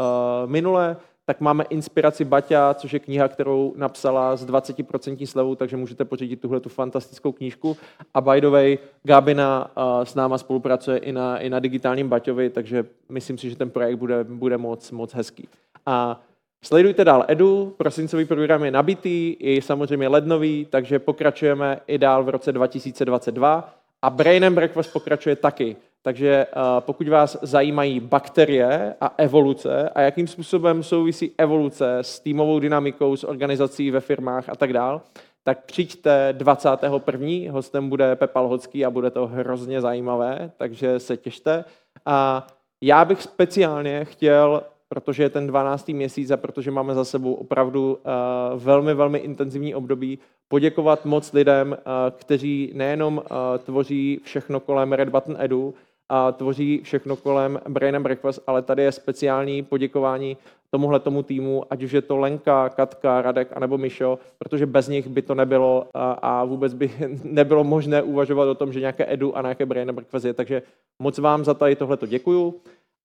minule, 0.46 0.96
tak 1.32 1.40
máme 1.40 1.64
Inspiraci 1.64 2.24
Baťa, 2.24 2.74
což 2.74 2.92
je 2.92 2.98
kniha, 2.98 3.28
kterou 3.28 3.74
napsala 3.76 4.36
s 4.36 4.46
20% 4.46 5.26
slevou, 5.26 5.54
takže 5.54 5.76
můžete 5.76 6.04
pořídit 6.04 6.40
tuhle 6.40 6.60
tu 6.60 6.68
fantastickou 6.68 7.32
knížku. 7.32 7.76
A 8.14 8.20
by 8.20 8.40
the 8.40 8.48
way, 8.48 8.78
Gabina 9.02 9.70
uh, 9.76 10.04
s 10.04 10.14
náma 10.14 10.38
spolupracuje 10.38 10.98
i 10.98 11.12
na, 11.12 11.38
i 11.38 11.50
na 11.50 11.58
digitálním 11.58 12.08
Baťovi, 12.08 12.50
takže 12.50 12.84
myslím 13.08 13.38
si, 13.38 13.50
že 13.50 13.56
ten 13.56 13.70
projekt 13.70 13.96
bude, 13.96 14.24
bude 14.24 14.58
moc, 14.58 14.90
moc 14.90 15.14
hezký. 15.14 15.48
A 15.86 16.20
Sledujte 16.64 17.04
dál 17.04 17.24
Edu, 17.28 17.74
prosincový 17.76 18.24
program 18.24 18.64
je 18.64 18.70
nabitý, 18.70 19.36
i 19.40 19.62
samozřejmě 19.62 20.08
lednový, 20.08 20.66
takže 20.70 20.98
pokračujeme 20.98 21.80
i 21.86 21.98
dál 21.98 22.24
v 22.24 22.28
roce 22.28 22.52
2022 22.52 23.74
a 24.02 24.10
Brain 24.10 24.44
and 24.44 24.54
Breakfast 24.54 24.92
pokračuje 24.92 25.36
taky. 25.36 25.76
Takže 26.02 26.46
eh, 26.46 26.60
pokud 26.80 27.08
vás 27.08 27.36
zajímají 27.42 28.00
bakterie 28.00 28.94
a 29.00 29.14
evoluce 29.18 29.88
a 29.88 30.00
jakým 30.00 30.26
způsobem 30.26 30.82
souvisí 30.82 31.32
evoluce 31.38 31.98
s 31.98 32.20
týmovou 32.20 32.58
dynamikou, 32.58 33.16
s 33.16 33.24
organizací 33.24 33.90
ve 33.90 34.00
firmách 34.00 34.48
a 34.48 34.56
tak 34.56 34.72
dál, 34.72 35.02
tak 35.44 35.64
přijďte 35.64 36.28
21. 36.32 37.52
Hostem 37.52 37.88
bude 37.88 38.16
Pepal 38.16 38.48
Hocký 38.48 38.84
a 38.84 38.90
bude 38.90 39.10
to 39.10 39.26
hrozně 39.26 39.80
zajímavé, 39.80 40.50
takže 40.56 40.98
se 41.00 41.16
těšte. 41.16 41.64
A 42.06 42.46
já 42.80 43.04
bych 43.04 43.22
speciálně 43.22 44.04
chtěl, 44.04 44.62
protože 44.88 45.22
je 45.22 45.30
ten 45.30 45.46
12. 45.46 45.88
měsíc 45.88 46.30
a 46.30 46.36
protože 46.36 46.70
máme 46.70 46.94
za 46.94 47.04
sebou 47.04 47.34
opravdu 47.34 47.94
uh, 47.94 48.62
velmi, 48.62 48.94
velmi 48.94 49.18
intenzivní 49.18 49.74
období, 49.74 50.18
poděkovat 50.48 51.04
moc 51.04 51.32
lidem, 51.32 51.70
uh, 51.70 51.76
kteří 52.16 52.72
nejenom 52.74 53.22
tvoří 53.64 54.20
všechno 54.24 54.60
kolem 54.60 54.92
Red 54.92 55.08
Button 55.08 55.36
Edu, 55.38 55.74
a 56.08 56.32
tvoří 56.32 56.80
všechno 56.84 57.16
kolem 57.16 57.60
Brain 57.68 57.96
and 57.96 58.02
Breakfast, 58.02 58.40
ale 58.46 58.62
tady 58.62 58.82
je 58.82 58.92
speciální 58.92 59.62
poděkování 59.62 60.36
tomuhle 60.70 61.00
tomu 61.00 61.22
týmu, 61.22 61.64
ať 61.70 61.82
už 61.82 61.92
je 61.92 62.02
to 62.02 62.16
Lenka, 62.16 62.68
Katka, 62.68 63.22
Radek 63.22 63.48
anebo 63.56 63.78
Mišo, 63.78 64.18
protože 64.38 64.66
bez 64.66 64.88
nich 64.88 65.08
by 65.08 65.22
to 65.22 65.34
nebylo 65.34 65.86
a, 65.94 66.44
vůbec 66.44 66.74
by 66.74 66.92
nebylo 67.24 67.64
možné 67.64 68.02
uvažovat 68.02 68.48
o 68.48 68.54
tom, 68.54 68.72
že 68.72 68.80
nějaké 68.80 69.12
edu 69.12 69.36
a 69.36 69.42
nějaké 69.42 69.66
Brain 69.66 69.88
and 69.88 69.94
Breakfast 69.94 70.24
je. 70.24 70.34
Takže 70.34 70.62
moc 71.02 71.18
vám 71.18 71.44
za 71.44 71.54
tady 71.54 71.76
tohleto 71.76 72.06
děkuju 72.06 72.60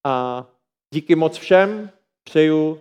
a 0.06 0.46
díky 0.94 1.16
moc 1.16 1.38
všem, 1.38 1.90
přeju, 2.24 2.80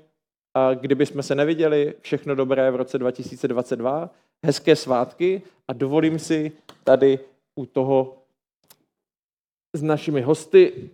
kdyby 0.74 1.06
jsme 1.06 1.22
se 1.22 1.34
neviděli, 1.34 1.94
všechno 2.00 2.34
dobré 2.34 2.70
v 2.70 2.76
roce 2.76 2.98
2022, 2.98 4.10
hezké 4.46 4.76
svátky 4.76 5.42
a 5.68 5.72
dovolím 5.72 6.18
si 6.18 6.52
tady 6.84 7.18
u 7.56 7.66
toho 7.66 8.16
s 9.76 9.82
našimi 9.82 10.22
hosty. 10.22 10.90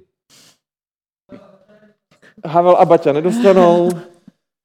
Havel 2.44 2.76
a 2.76 2.84
Baťa 2.84 3.12
nedostanou. 3.12 3.90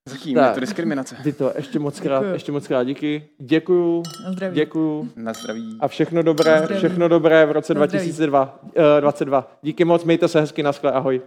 Zatím 0.09 0.35
tak, 0.35 0.47
je 0.47 0.53
to 0.53 0.59
diskriminace. 0.59 1.15
Ty 1.23 1.33
to, 1.33 1.53
ještě 1.55 1.79
moc 1.79 1.99
krát, 1.99 2.19
děkuju. 2.19 2.33
ještě 2.33 2.51
moc 2.51 2.67
krát 2.67 2.83
díky. 2.83 3.29
Děkuju. 3.39 4.03
Na 4.25 4.31
zdraví. 4.31 4.55
Děkuju. 4.55 5.09
Na 5.15 5.33
zdraví. 5.33 5.77
A 5.79 5.87
všechno 5.87 6.23
dobré, 6.23 6.67
všechno 6.77 7.07
dobré 7.07 7.45
v 7.45 7.51
roce 7.51 7.73
2022. 7.73 8.59
Uh, 8.63 8.71
22. 8.99 9.57
Díky 9.61 9.85
moc, 9.85 10.03
mějte 10.03 10.27
se 10.27 10.39
hezky, 10.39 10.63
naschle, 10.63 10.91
ahoj. 10.91 11.21